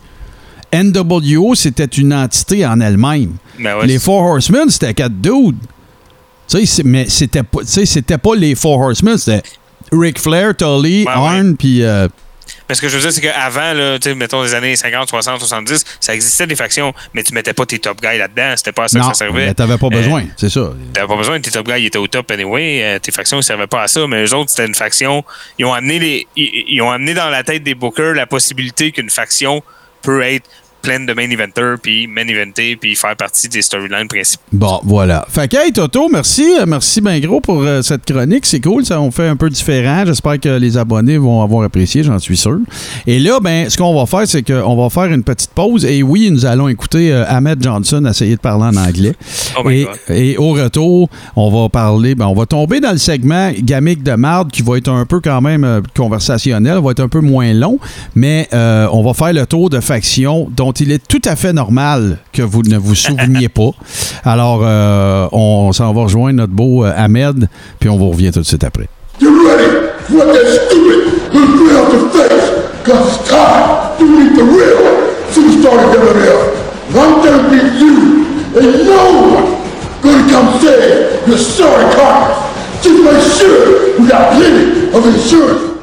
NWO, 0.73 1.55
c'était 1.55 1.85
une 1.87 2.13
entité 2.15 2.65
en 2.67 2.81
elle-même. 2.81 3.33
Ben 3.59 3.79
ouais, 3.79 3.87
les 3.87 3.99
Four 3.99 4.23
Horsemen, 4.23 4.69
c'était 4.71 4.95
quatre 4.95 5.21
dudes. 5.21 5.57
Tu 6.49 6.65
sais, 6.67 6.83
mais 6.85 7.07
c'était 7.09 7.43
pas, 7.43 7.61
tu 7.61 7.67
sais, 7.67 7.87
c'était 7.87 8.19
pas 8.19 8.35
les 8.37 8.55
Four 8.55 8.79
Horsemen, 8.81 9.17
c'était 9.19 9.43
Ric 9.93 10.19
Flair, 10.21 10.55
Tully, 10.57 11.05
Ouais, 11.05 11.13
Arn, 11.13 11.57
puis 11.57 11.83
euh, 11.83 12.07
Mais 12.69 12.75
ce 12.75 12.81
que 12.81 12.89
je 12.89 12.97
veux 12.97 13.03
dire, 13.03 13.13
c'est 13.13 13.21
qu'avant, 13.21 13.73
là, 13.73 13.99
mettons 14.15 14.43
les 14.43 14.55
années 14.55 14.77
50, 14.77 15.09
60, 15.09 15.41
70, 15.41 15.85
ça 16.01 16.15
existait 16.15 16.47
des 16.47 16.57
factions, 16.57 16.93
mais 17.15 17.23
tu 17.23 17.35
mettais 17.35 17.53
pas 17.53 17.67
tes 17.67 17.79
top 17.79 18.01
guys 18.01 18.19
là-dedans. 18.19 18.55
C'était 18.57 18.73
pas 18.73 18.85
à 18.85 18.89
ça 18.89 18.99
non, 18.99 19.05
que 19.11 19.15
ça 19.17 19.25
servait. 19.25 19.47
mais 19.47 19.55
t'avais 19.55 19.79
pas 19.79 19.87
Euh, 19.87 19.91
besoin, 19.91 20.25
c'est 20.37 20.49
ça. 20.51 20.73
T'avais 20.93 21.07
pas 21.07 21.17
besoin, 21.17 21.41
tes 21.41 21.51
top 21.51 21.67
guys 21.67 21.81
ils 21.83 21.87
étaient 21.87 21.99
au 21.99 22.07
top 22.09 22.31
anyway. 22.31 22.83
euh, 22.83 22.99
tes 22.99 23.13
factions, 23.13 23.39
ils 23.39 23.43
servaient 23.45 23.67
pas 23.67 23.83
à 23.83 23.89
ça, 23.89 24.07
mais 24.07 24.25
eux 24.25 24.35
autres, 24.35 24.51
c'était 24.51 24.67
une 24.67 24.75
faction. 24.75 25.25
Ils 25.59 25.65
ont 25.65 25.75
amené 25.75 25.99
les. 25.99 26.27
Ils, 26.37 26.65
ils 26.69 26.83
ont 26.83 26.91
amené 26.91 27.15
dans 27.15 27.29
la 27.31 27.43
tête 27.45 27.63
des 27.63 27.75
bookers 27.75 28.15
la 28.15 28.27
possibilité 28.27 28.93
qu'une 28.93 29.11
faction 29.11 29.63
peut 30.03 30.23
être 30.23 30.49
pleine 30.87 31.05
de 31.05 31.13
main 31.15 31.29
eventers, 31.29 31.79
puis 31.83 32.07
main 32.07 32.29
eventer, 32.29 32.77
puis 32.77 32.95
faire 32.95 33.17
partie 33.17 33.49
des 33.49 33.61
storylines 33.61 34.07
principaux. 34.07 34.45
Bon, 34.53 34.79
voilà. 34.85 35.27
Fait 35.29 35.49
que, 35.51 35.57
hey, 35.57 35.73
Toto, 35.73 36.09
merci. 36.09 36.45
euh, 36.61 36.65
Merci 36.65 37.01
bien 37.01 37.19
gros 37.19 37.41
pour 37.41 37.61
euh, 37.63 37.83
cette 37.83 38.05
chronique. 38.05 38.47
C'est 38.47 38.61
cool. 38.61 38.85
Ça, 38.87 39.01
on 39.01 39.11
fait 39.11 39.27
un 39.27 39.35
peu 39.35 39.51
différent. 39.51 40.05
J'espère 40.07 40.39
que 40.39 40.49
les 40.49 40.79
abonnés 40.79 41.19
vont 41.19 41.43
avoir 41.43 41.65
apprécié, 41.65 42.05
j'en 42.05 42.21
suis 42.21 42.37
sûr. 42.37 42.59
Et 43.05 43.19
là, 43.19 43.41
ben, 43.41 43.69
ce 43.69 43.77
qu'on 43.77 43.99
va 43.99 44.07
faire, 44.07 44.29
c'est 44.29 44.45
qu'on 44.45 44.77
va 44.77 44.89
faire 44.89 45.13
une 45.13 45.25
petite 45.25 45.51
pause. 45.51 45.85
Et 45.85 46.05
oui, 46.05 46.31
nous 46.31 46.47
allons 46.47 46.69
écouter 46.69 47.13
euh, 47.13 47.25
Ahmed 47.27 47.61
Johnson 47.61 48.05
essayer 48.09 48.37
de 48.37 48.41
parler 48.41 48.67
en 48.67 48.77
anglais. 48.77 49.15
Oh 49.59 49.63
my 49.65 49.81
et, 49.81 49.85
God. 49.85 50.17
et 50.17 50.37
au 50.37 50.51
retour, 50.53 51.09
on 51.35 51.51
va 51.51 51.69
parler, 51.69 52.15
ben, 52.15 52.27
on 52.27 52.35
va 52.35 52.47
tomber 52.47 52.79
dans 52.79 52.93
le 52.93 52.99
segment 52.99 53.51
gamique 53.59 54.05
de 54.05 54.13
marde 54.13 54.53
qui 54.53 54.63
va 54.63 54.77
être 54.79 54.89
un 54.89 55.05
peu 55.05 55.19
quand 55.21 55.41
même 55.41 55.65
euh, 55.65 55.81
conversationnel, 55.97 56.79
va 56.81 56.93
être 56.93 57.01
un 57.01 57.09
peu 57.09 57.21
moins 57.21 57.53
long, 57.55 57.81
mais 58.15 58.49
on 58.53 59.03
va 59.03 59.15
faire 59.15 59.33
le 59.33 59.47
tour 59.47 59.69
de 59.69 59.81
factions 59.81 60.49
dont 60.57 60.73
il 60.81 60.93
est 60.93 61.07
tout 61.07 61.23
à 61.25 61.37
fait 61.37 61.53
normal 61.53 62.19
que 62.33 62.43
vous 62.43 62.63
ne 62.63 62.77
vous 62.77 62.95
souveniez 62.95 63.49
pas. 63.49 63.71
Alors, 64.25 64.61
euh, 64.63 65.29
on 65.33 65.73
s'en 65.73 65.93
va 65.93 66.03
rejoindre 66.03 66.37
notre 66.39 66.53
beau 66.53 66.85
euh, 66.85 66.93
Ahmed, 66.97 67.49
puis 67.79 67.89
on 67.89 67.97
vous 67.97 68.11
revient 68.11 68.31
tout 68.33 68.41
de 68.41 68.45
suite 68.47 68.65
après. 68.65 68.89
Just 82.83 83.03
make 83.03 83.21
sure 83.37 83.99
we 84.01 84.09
got 84.09 84.37
plenty 84.37 84.95
of 84.95 85.05
insurance. 85.07 85.76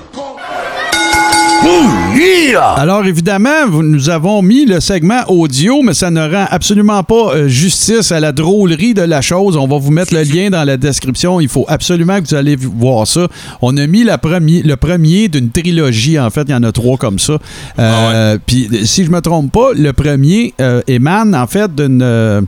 Alors 2.78 3.05
évidemment, 3.05 3.68
nous 3.70 4.09
avons 4.09 4.41
mis 4.41 4.66
le 4.66 4.80
segment 4.80 5.22
audio, 5.28 5.82
mais 5.82 5.93
ça 5.93 6.11
ne 6.11 6.22
rend 6.22 6.45
absolument 6.49 7.03
pas 7.03 7.34
euh, 7.34 7.47
justice 7.47 8.11
à 8.11 8.20
la 8.20 8.32
drôlerie 8.32 8.93
de 8.93 9.01
la 9.01 9.22
chose. 9.22 9.55
On 9.57 9.68
va 9.68 9.78
vous 9.78 9.91
mettre 9.91 10.14
le 10.14 10.24
lien 10.24 10.49
dans 10.49 10.64
la 10.64 10.78
description. 10.78 11.39
Il 11.39 11.47
faut 11.47 11.66
absolument 11.68 12.22
que 12.22 12.28
vous 12.28 12.36
allez 12.36 12.55
voir 12.55 13.07
ça. 13.07 13.28
On 13.61 13.78
a 13.78 13.88
mis 13.88 14.03
la 14.03 14.20
le 14.24 14.76
premier 14.76 15.28
d'une 15.28 15.51
trilogie. 15.51 16.20
En 16.20 16.30
fait, 16.30 16.43
il 16.43 16.51
y 16.51 16.55
en 16.55 16.64
a 16.64 16.72
trois 16.72 16.97
comme 16.97 17.20
ça. 17.20 17.38
Euh, 17.80 18.38
Puis 18.45 18.70
si 18.86 19.05
je 19.05 19.11
me 19.11 19.22
trompe 19.22 19.51
pas, 19.51 19.74
le 19.74 19.93
premier 19.93 20.53
euh, 20.59 20.82
émane 20.88 21.36
en 21.36 21.47
fait 21.47 21.74
d'une 21.74 22.01
euh, 22.01 22.41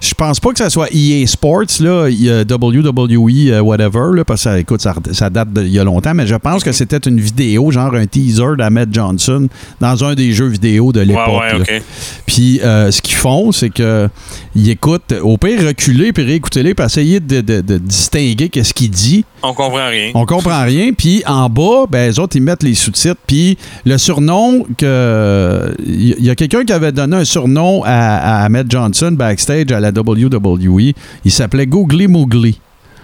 je 0.00 0.14
pense 0.14 0.40
pas 0.40 0.50
que 0.52 0.58
ça 0.58 0.70
soit 0.70 0.88
EA 0.92 1.26
Sports, 1.26 1.64
là, 1.80 2.08
WWE, 2.08 3.50
euh, 3.50 3.60
whatever, 3.60 4.14
là, 4.16 4.24
parce 4.24 4.40
que 4.44 4.50
ça, 4.50 4.58
écoute, 4.58 4.80
ça, 4.80 4.94
ça 5.12 5.30
date 5.30 5.52
d'il 5.52 5.68
y 5.68 5.78
a 5.78 5.84
longtemps, 5.84 6.14
mais 6.14 6.26
je 6.26 6.34
pense 6.36 6.62
que 6.64 6.72
c'était 6.72 6.98
une 7.08 7.20
vidéo, 7.20 7.70
genre 7.70 7.94
un 7.94 8.06
teaser 8.06 8.56
d'Ahmed 8.56 8.90
Johnson 8.92 9.48
dans 9.80 10.04
un 10.04 10.14
des 10.14 10.32
jeux 10.32 10.46
vidéo 10.48 10.92
de 10.92 11.00
l'époque. 11.00 11.26
Ouais, 11.28 11.58
ouais. 11.68 11.82
Puis 12.26 12.60
euh, 12.62 12.90
ce 12.90 13.02
qu'ils 13.02 13.16
font, 13.16 13.52
c'est 13.52 13.70
que 13.70 14.08
ils 14.54 14.70
écoutent, 14.70 15.12
au 15.22 15.36
pire, 15.36 15.66
reculer 15.66 16.12
puis 16.12 16.24
réécouter-les, 16.24 16.74
puis 16.74 16.84
essayer 16.84 17.20
de, 17.20 17.40
de- 17.40 17.60
de 17.60 17.78
distinguer 17.78 18.48
qu'est-ce 18.48 18.74
qu'il 18.74 18.90
dit. 18.90 19.24
On 19.42 19.52
comprend 19.54 19.88
rien. 19.88 20.10
On 20.14 20.26
comprend 20.26 20.64
rien. 20.64 20.92
Puis 20.96 21.22
en 21.26 21.48
bas, 21.48 21.84
ben, 21.88 22.08
les 22.08 22.18
autres, 22.18 22.36
ils 22.36 22.42
mettent 22.42 22.62
les 22.64 22.74
sous-titres. 22.74 23.20
Puis 23.26 23.56
le 23.84 23.98
surnom 23.98 24.64
que. 24.76 25.74
Il 25.86 26.24
y 26.24 26.30
a 26.30 26.34
quelqu'un 26.34 26.64
qui 26.64 26.72
avait 26.72 26.92
donné 26.92 27.16
un 27.18 27.24
surnom 27.24 27.82
à, 27.84 27.90
à 28.40 28.44
Ahmed 28.44 28.70
Johnson 28.70 29.12
backstage 29.12 29.70
à 29.72 29.80
la 29.80 29.87
WWE. 29.90 30.92
Il 31.24 31.30
s'appelait 31.30 31.66
Googly 31.66 32.06
Moogly. 32.06 32.60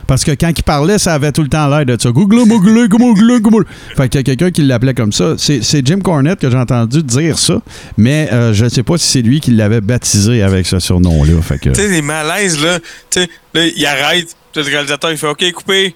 Parce 0.06 0.24
que 0.24 0.32
quand 0.32 0.52
il 0.56 0.62
parlait, 0.62 0.98
ça 0.98 1.14
avait 1.14 1.32
tout 1.32 1.42
le 1.42 1.48
temps 1.48 1.66
l'air 1.68 1.86
de 1.86 1.96
ça. 2.00 2.10
Googly 2.10 2.44
Moogly, 2.46 2.88
Googly 2.88 3.40
Moogly. 3.40 3.66
Fait 3.96 4.08
qu'il 4.08 4.18
y 4.18 4.20
a 4.20 4.22
quelqu'un 4.22 4.50
qui 4.50 4.62
l'appelait 4.62 4.94
comme 4.94 5.12
ça. 5.12 5.34
C'est 5.38 5.86
Jim 5.86 6.00
Cornette 6.00 6.40
que 6.40 6.50
j'ai 6.50 6.56
entendu 6.56 7.02
dire 7.02 7.38
ça. 7.38 7.60
Mais 7.96 8.28
euh, 8.32 8.52
je 8.52 8.64
ne 8.64 8.68
sais 8.68 8.82
pas 8.82 8.98
si 8.98 9.06
c'est 9.06 9.22
lui 9.22 9.40
qui 9.40 9.50
l'avait 9.52 9.80
baptisé 9.80 10.42
avec 10.42 10.66
ce 10.66 10.78
surnom-là. 10.78 11.40
Fait 11.42 11.58
que. 11.58 11.70
Tu 11.70 11.80
sais, 11.80 11.88
les 11.88 12.02
malaises, 12.02 12.62
là, 12.62 12.78
tu 13.10 13.22
sais, 13.22 13.28
là, 13.54 13.66
il 13.66 13.86
arrête, 13.86 14.36
le 14.54 14.62
réalisateur, 14.62 15.10
il 15.10 15.16
fait 15.16 15.28
OK, 15.28 15.52
coupé. 15.52 15.94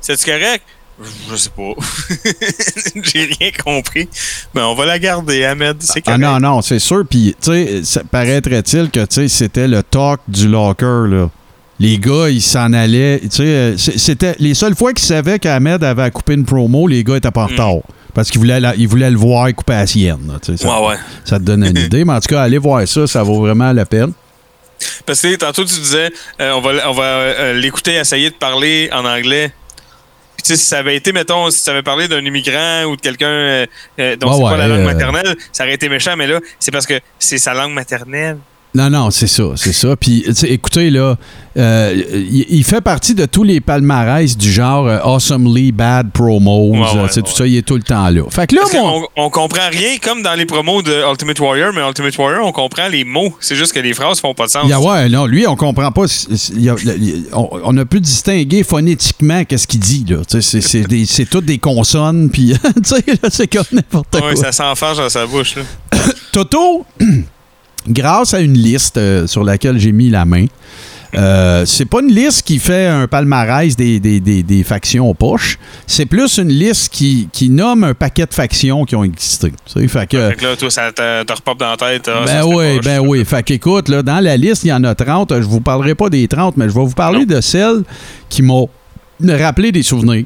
C'est-tu 0.00 0.26
correct? 0.26 0.62
Je 1.30 1.36
sais 1.36 1.50
pas. 1.50 1.72
J'ai 3.02 3.24
rien 3.38 3.50
compris. 3.62 4.08
Mais 4.54 4.62
on 4.62 4.74
va 4.74 4.86
la 4.86 4.98
garder, 4.98 5.44
Ahmed. 5.44 5.76
C'est 5.80 6.02
Ah 6.06 6.16
non, 6.16 6.38
non, 6.40 6.62
c'est 6.62 6.78
sûr. 6.78 7.04
Puis, 7.08 7.34
tu 7.40 7.50
sais, 7.50 7.80
ça 7.84 8.02
paraîtrait-il 8.10 8.90
que, 8.90 9.00
tu 9.00 9.06
sais, 9.14 9.28
c'était 9.28 9.68
le 9.68 9.82
talk 9.82 10.20
du 10.28 10.48
locker, 10.48 11.04
là. 11.08 11.30
Les 11.78 11.98
gars, 11.98 12.30
ils 12.30 12.40
s'en 12.40 12.72
allaient. 12.72 13.20
Tu 13.24 13.28
sais, 13.30 13.42
euh, 13.44 13.76
c'était 13.76 14.34
les 14.38 14.54
seules 14.54 14.74
fois 14.74 14.94
qu'ils 14.94 15.04
savaient 15.04 15.38
qu'Ahmed 15.38 15.84
avait 15.84 16.10
coupé 16.10 16.32
une 16.32 16.46
promo, 16.46 16.88
les 16.88 17.04
gars 17.04 17.16
étaient 17.18 17.30
pas 17.30 17.42
en 17.42 17.46
retard. 17.48 17.74
Parce 18.14 18.30
qu'ils 18.30 18.38
voulaient, 18.40 18.60
la- 18.60 18.74
ils 18.76 18.88
voulaient 18.88 19.10
le 19.10 19.18
voir 19.18 19.54
couper 19.54 19.74
à 19.74 19.80
la 19.80 19.86
sienne. 19.86 20.26
là, 20.26 20.38
ça, 20.56 20.80
Ouais, 20.80 20.88
ouais. 20.88 20.96
ça 21.26 21.38
te 21.38 21.44
donne 21.44 21.64
une 21.66 21.76
idée. 21.84 22.06
Mais 22.06 22.14
en 22.14 22.20
tout 22.20 22.28
cas, 22.28 22.40
allez 22.44 22.56
voir 22.56 22.88
ça, 22.88 23.06
ça 23.06 23.22
vaut 23.22 23.40
vraiment 23.40 23.70
la 23.74 23.84
peine. 23.84 24.12
Parce 25.04 25.20
que 25.20 25.36
tantôt, 25.36 25.64
tu 25.66 25.78
disais, 25.78 26.10
euh, 26.40 26.52
on 26.52 26.62
va, 26.62 26.88
on 26.88 26.92
va 26.92 27.02
euh, 27.02 27.52
l'écouter 27.52 27.92
essayer 27.96 28.30
de 28.30 28.34
parler 28.36 28.88
en 28.92 29.04
anglais. 29.04 29.52
Si 30.42 30.56
ça 30.56 30.78
avait 30.78 30.96
été, 30.96 31.12
mettons, 31.12 31.50
si 31.50 31.58
ça 31.58 31.72
avait 31.72 31.82
parlé 31.82 32.08
d'un 32.08 32.24
immigrant 32.24 32.84
ou 32.84 32.96
de 32.96 33.00
quelqu'un 33.00 33.26
euh, 33.26 33.66
euh, 33.98 34.16
dont 34.16 34.32
c'est 34.32 34.42
ouais, 34.42 34.50
pas 34.50 34.56
la 34.56 34.68
langue 34.68 34.80
euh, 34.80 34.84
maternelle, 34.84 35.36
ça 35.52 35.64
aurait 35.64 35.74
été 35.74 35.88
méchant, 35.88 36.16
mais 36.16 36.26
là, 36.26 36.40
c'est 36.60 36.70
parce 36.70 36.86
que 36.86 37.00
c'est 37.18 37.38
sa 37.38 37.54
langue 37.54 37.72
maternelle. 37.72 38.38
Non, 38.76 38.90
non, 38.90 39.10
c'est 39.10 39.26
ça, 39.26 39.44
c'est 39.56 39.72
ça. 39.72 39.96
Puis, 39.96 40.24
écoutez, 40.44 40.90
là, 40.90 41.16
euh, 41.56 41.94
il, 42.12 42.44
il 42.50 42.64
fait 42.64 42.82
partie 42.82 43.14
de 43.14 43.24
tous 43.24 43.42
les 43.42 43.60
palmarès 43.60 44.36
du 44.36 44.52
genre 44.52 44.86
euh, 44.86 44.98
Awesomely 45.02 45.72
Bad 45.72 46.10
Promos, 46.12 46.72
Ouais, 46.72 46.80
ouais, 46.80 46.86
euh, 47.18 47.22
tout 47.22 47.30
ça, 47.34 47.46
il 47.46 47.56
est 47.56 47.62
tout 47.62 47.76
le 47.76 47.82
temps 47.82 48.10
là. 48.10 48.22
Fait 48.28 48.46
que 48.46 48.54
là, 48.56 48.62
qu'on 48.70 49.06
on 49.16 49.30
comprend 49.30 49.68
rien, 49.70 49.96
comme 50.02 50.22
dans 50.22 50.34
les 50.34 50.44
promos 50.44 50.82
de 50.82 50.92
Ultimate 51.10 51.40
Warrior, 51.40 51.72
mais 51.74 51.80
Ultimate 51.80 52.18
Warrior, 52.18 52.46
on 52.46 52.52
comprend 52.52 52.88
les 52.88 53.04
mots. 53.04 53.34
C'est 53.40 53.56
juste 53.56 53.72
que 53.72 53.80
les 53.80 53.94
phrases 53.94 54.20
font 54.20 54.34
pas 54.34 54.44
de 54.46 54.50
sens. 54.50 54.62
Il 54.64 54.70
y 54.70 54.72
a- 54.74 54.80
ouais, 54.80 55.08
non, 55.08 55.24
lui, 55.24 55.46
on 55.46 55.56
comprend 55.56 55.90
pas. 55.90 56.04
y 56.54 56.68
a- 56.68 56.74
y 56.84 56.92
a- 57.32 57.36
on, 57.38 57.48
on 57.64 57.76
a 57.78 57.84
pu 57.86 58.00
distinguer 58.00 58.62
phonétiquement 58.62 59.44
qu'est-ce 59.44 59.66
qu'il 59.66 59.80
dit, 59.80 60.04
là. 60.08 60.18
C'est 60.28 61.30
toutes 61.30 61.46
des 61.46 61.58
consonnes, 61.58 62.28
puis, 62.30 62.54
c'est 63.30 63.46
comme 63.46 63.64
n'importe 63.72 64.20
quoi. 64.20 64.36
ça 64.36 64.52
s'enfarge 64.52 64.98
dans 64.98 65.08
sa 65.08 65.24
bouche. 65.26 65.56
Là. 65.56 65.62
Toto, 66.32 66.84
grâce 67.88 68.34
à 68.34 68.40
une 68.40 68.54
liste 68.58 68.96
euh, 68.98 69.26
sur 69.26 69.44
laquelle 69.44 69.78
j'ai 69.78 69.92
mis 69.92 70.10
la 70.10 70.24
main, 70.24 70.46
euh, 71.14 71.64
c'est 71.64 71.84
pas 71.86 72.00
une 72.02 72.12
liste 72.12 72.42
qui 72.46 72.58
fait 72.58 72.86
un 72.86 73.06
palmarès 73.06 73.74
des, 73.76 74.00
des, 74.00 74.20
des- 74.20 74.42
des 74.42 74.64
factions 74.64 75.08
aux 75.08 75.14
poches. 75.14 75.58
C'est 75.86 76.04
plus 76.04 76.36
une 76.38 76.48
liste 76.48 76.90
qui, 76.92 77.28
qui 77.32 77.48
nomme 77.48 77.84
un 77.84 77.94
paquet 77.94 78.26
de 78.26 78.34
factions 78.34 78.84
qui 78.84 78.96
ont 78.96 79.04
existé. 79.04 79.52
Fait 79.88 80.06
que, 80.08 80.28
Fait 80.30 80.36
que 80.36 80.44
là, 80.44 80.56
toi, 80.56 80.70
ça 80.70 80.92
te, 80.92 81.22
te 81.22 81.32
repop 81.32 81.58
dans 81.58 81.70
la 81.70 81.76
tête. 81.76 82.10
ah, 82.12 82.24
ben 82.26 82.42
oui, 82.44 82.80
ben 82.84 82.98
oui. 82.98 83.24
Fait 83.24 83.42
qu'écoute, 83.42 83.88
là, 83.88 84.02
dans 84.02 84.20
la 84.22 84.36
liste, 84.36 84.64
il 84.64 84.68
y 84.68 84.72
en 84.72 84.84
a 84.84 84.94
30. 84.94 85.32
Je 85.40 85.46
vous 85.46 85.60
parlerai 85.60 85.94
pas 85.94 86.10
des 86.10 86.26
30, 86.28 86.56
mais 86.56 86.68
je 86.68 86.74
vais 86.74 86.84
vous 86.84 86.90
parler 86.94 87.20
Non. 87.24 87.36
de 87.36 87.40
celles 87.40 87.82
qui 88.28 88.42
m'ont 88.42 88.68
rappelé 89.26 89.72
des 89.72 89.82
souvenirs. 89.84 90.24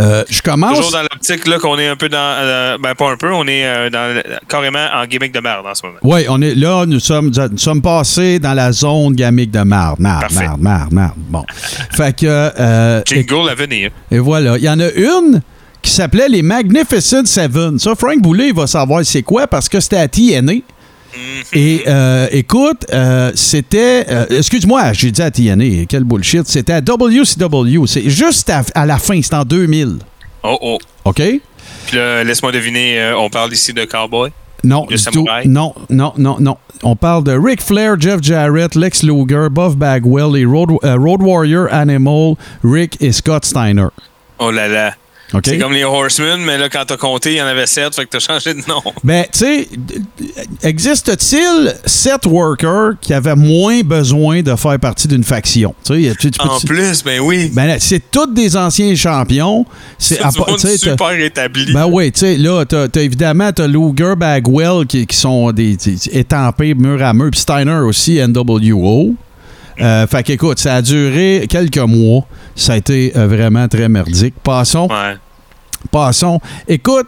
Euh, 0.00 0.24
je 0.28 0.40
commence. 0.42 0.76
Toujours 0.76 0.92
dans 0.92 1.02
l'optique 1.02 1.46
là 1.46 1.58
qu'on 1.58 1.78
est 1.78 1.88
un 1.88 1.96
peu 1.96 2.08
dans. 2.08 2.18
euh, 2.18 2.78
ben, 2.78 2.94
pas 2.94 3.10
un 3.10 3.16
peu, 3.16 3.32
on 3.32 3.46
est 3.46 3.64
euh, 3.64 3.90
dans, 3.90 4.22
carrément 4.48 4.86
en 4.94 5.04
gimmick 5.06 5.32
de 5.32 5.40
merde 5.40 5.66
en 5.66 5.74
ce 5.74 5.84
moment. 5.84 5.98
Oui, 6.02 6.24
on 6.28 6.40
est 6.40 6.54
là, 6.54 6.86
nous 6.86 7.00
sommes, 7.00 7.30
nous 7.50 7.58
sommes 7.58 7.82
passés 7.82 8.38
dans 8.38 8.54
la 8.54 8.72
zone 8.72 9.14
gamique 9.14 9.50
de 9.50 9.60
marde, 9.60 10.00
Parfait. 10.02 10.46
marde, 10.46 10.60
marde, 10.60 10.92
marde. 10.92 11.14
Bon. 11.16 11.44
fait 11.92 12.16
que, 12.16 13.00
et, 13.00 13.02
Jingle 13.06 13.50
à 13.50 13.54
venir. 13.54 13.90
et 14.10 14.18
voilà. 14.18 14.56
Il 14.56 14.64
y 14.64 14.68
en 14.70 14.80
a 14.80 14.90
une 14.90 15.42
qui 15.82 15.90
s'appelait 15.90 16.28
les 16.28 16.42
Magnificent 16.42 17.24
Seven. 17.26 17.78
Ça, 17.78 17.94
Frank 17.94 18.20
Boulet, 18.20 18.48
il 18.48 18.54
va 18.54 18.66
savoir 18.66 19.04
c'est 19.04 19.22
quoi 19.22 19.46
parce 19.46 19.68
que 19.68 19.80
c'était 19.80 19.96
à 19.96 20.08
TNA. 20.08 20.52
Et 21.52 21.82
euh, 21.86 22.28
écoute, 22.30 22.86
euh, 22.92 23.32
c'était. 23.34 24.04
euh, 24.08 24.26
Excuse-moi, 24.38 24.92
j'ai 24.92 25.10
dit 25.10 25.22
à 25.22 25.30
TNA, 25.30 25.84
quel 25.88 26.04
bullshit. 26.04 26.46
C'était 26.46 26.74
à 26.74 26.80
WCW. 26.80 27.86
C'est 27.86 28.08
juste 28.08 28.48
à, 28.50 28.62
à 28.74 28.86
la 28.86 28.98
fin, 28.98 29.20
c'est 29.22 29.34
en 29.34 29.44
2000. 29.44 29.98
Oh, 30.42 30.58
oh. 30.60 30.78
OK? 31.04 31.22
Puis 31.86 31.96
là, 31.96 32.22
laisse-moi 32.24 32.52
deviner, 32.52 33.12
on 33.16 33.28
parle 33.28 33.52
ici 33.52 33.72
de 33.72 33.84
cowboy? 33.84 34.30
Non, 34.62 34.86
tout. 35.12 35.26
Non, 35.46 35.74
non, 35.88 36.12
non, 36.18 36.36
non. 36.38 36.56
On 36.82 36.94
parle 36.94 37.24
de 37.24 37.32
Ric 37.32 37.62
Flair, 37.62 37.98
Jeff 37.98 38.22
Jarrett, 38.22 38.74
Lex 38.74 39.02
Luger, 39.02 39.48
Buff 39.50 39.74
Bagwell, 39.76 40.32
les 40.34 40.44
Road, 40.44 40.70
Road 40.82 41.22
Warrior, 41.22 41.66
Animal, 41.72 42.34
Rick 42.62 42.96
et 43.00 43.12
Scott 43.12 43.44
Steiner. 43.44 43.86
Oh 44.38 44.50
là 44.50 44.68
là. 44.68 44.94
C'est 45.44 45.58
comme 45.58 45.72
les 45.72 45.84
Horsemen, 45.84 46.40
mais 46.40 46.58
là, 46.58 46.68
quand 46.68 46.84
t'as 46.86 46.96
compté, 46.96 47.32
il 47.32 47.36
y 47.38 47.42
en 47.42 47.46
avait 47.46 47.66
sept, 47.66 47.94
fait 47.94 48.04
que 48.04 48.10
t'as 48.10 48.18
changé 48.18 48.54
de 48.54 48.60
nom. 48.68 48.82
Ben, 49.04 49.24
tu 49.32 49.38
sais, 49.38 49.68
existe-t-il 50.62 51.74
sept 51.86 52.26
workers 52.26 52.92
qui 53.00 53.12
avaient 53.14 53.34
moins 53.36 53.80
besoin 53.82 54.42
de 54.42 54.54
faire 54.56 54.78
partie 54.78 55.08
d'une 55.08 55.24
faction? 55.24 55.74
Tu 55.84 56.04
sais, 56.04 56.14
tu- 56.30 56.30
En 56.40 56.58
plus, 56.60 57.02
ben 57.04 57.20
oui. 57.20 57.50
Ben, 57.52 57.66
là, 57.66 57.76
c'est 57.78 58.10
tous 58.10 58.26
des 58.26 58.56
anciens 58.56 58.94
champions. 58.94 59.64
C'est 59.98 60.20
super 60.78 61.12
établi. 61.12 61.72
Ben 61.72 61.86
oui, 61.86 62.12
tu 62.12 62.20
sais, 62.20 62.36
là, 62.36 62.64
t'as, 62.64 62.86
évidemment, 63.00 63.52
t'as 63.52 63.66
Luger, 63.66 64.14
Bagwell 64.16 64.86
qui, 64.86 65.06
qui 65.06 65.16
sont 65.16 65.50
des, 65.52 65.76
des- 65.76 66.18
étampés 66.18 66.74
mur 66.74 67.02
à 67.02 67.12
mur, 67.12 67.30
puis 67.30 67.40
Steiner 67.40 67.78
aussi, 67.84 68.18
NWO. 68.20 69.14
Euh, 69.80 70.06
fait 70.06 70.22
qu'écoute, 70.22 70.58
ça 70.58 70.76
a 70.76 70.82
duré 70.82 71.46
quelques 71.48 71.78
mois. 71.78 72.26
Ça 72.54 72.74
a 72.74 72.76
été 72.76 73.12
euh, 73.16 73.26
vraiment 73.26 73.66
très 73.68 73.88
merdique. 73.88 74.34
Passons, 74.42 74.88
Ouais. 74.88 75.16
passons. 75.90 76.40
Écoute, 76.68 77.06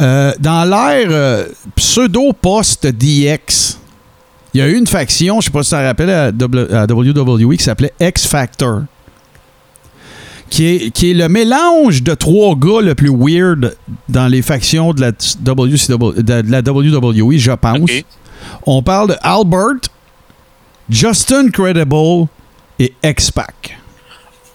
euh, 0.00 0.32
dans 0.38 0.64
l'ère 0.64 1.08
euh, 1.10 1.46
pseudo-post-DX, 1.74 3.78
il 4.54 4.58
y 4.58 4.62
a 4.62 4.68
eu 4.68 4.76
une 4.76 4.86
faction, 4.86 5.40
je 5.40 5.46
sais 5.46 5.50
pas 5.50 5.62
si 5.62 5.70
tu 5.70 5.76
te 5.76 5.82
rappelles, 5.82 6.10
à, 6.10 6.30
WWE 6.86 7.56
qui 7.56 7.64
s'appelait 7.64 7.92
X 8.00 8.26
Factor. 8.26 8.82
Qui 10.50 10.66
est, 10.66 10.90
qui 10.90 11.12
est 11.12 11.14
le 11.14 11.30
mélange 11.30 12.02
de 12.02 12.12
trois 12.14 12.54
gars 12.54 12.82
le 12.82 12.94
plus 12.94 13.08
weird 13.10 13.74
dans 14.10 14.28
les 14.28 14.42
factions 14.42 14.92
de 14.92 15.00
la, 15.00 15.08
WCW, 15.10 16.22
de, 16.22 16.42
de 16.42 16.50
la 16.50 16.60
WWE, 16.60 17.38
je 17.38 17.52
pense. 17.52 17.90
On 18.66 18.82
parle 18.82 19.08
de 19.10 19.16
Albert, 19.22 19.80
Justin 20.90 21.50
Credible 21.50 22.26
et 22.78 22.92
X-Pac. 23.02 23.78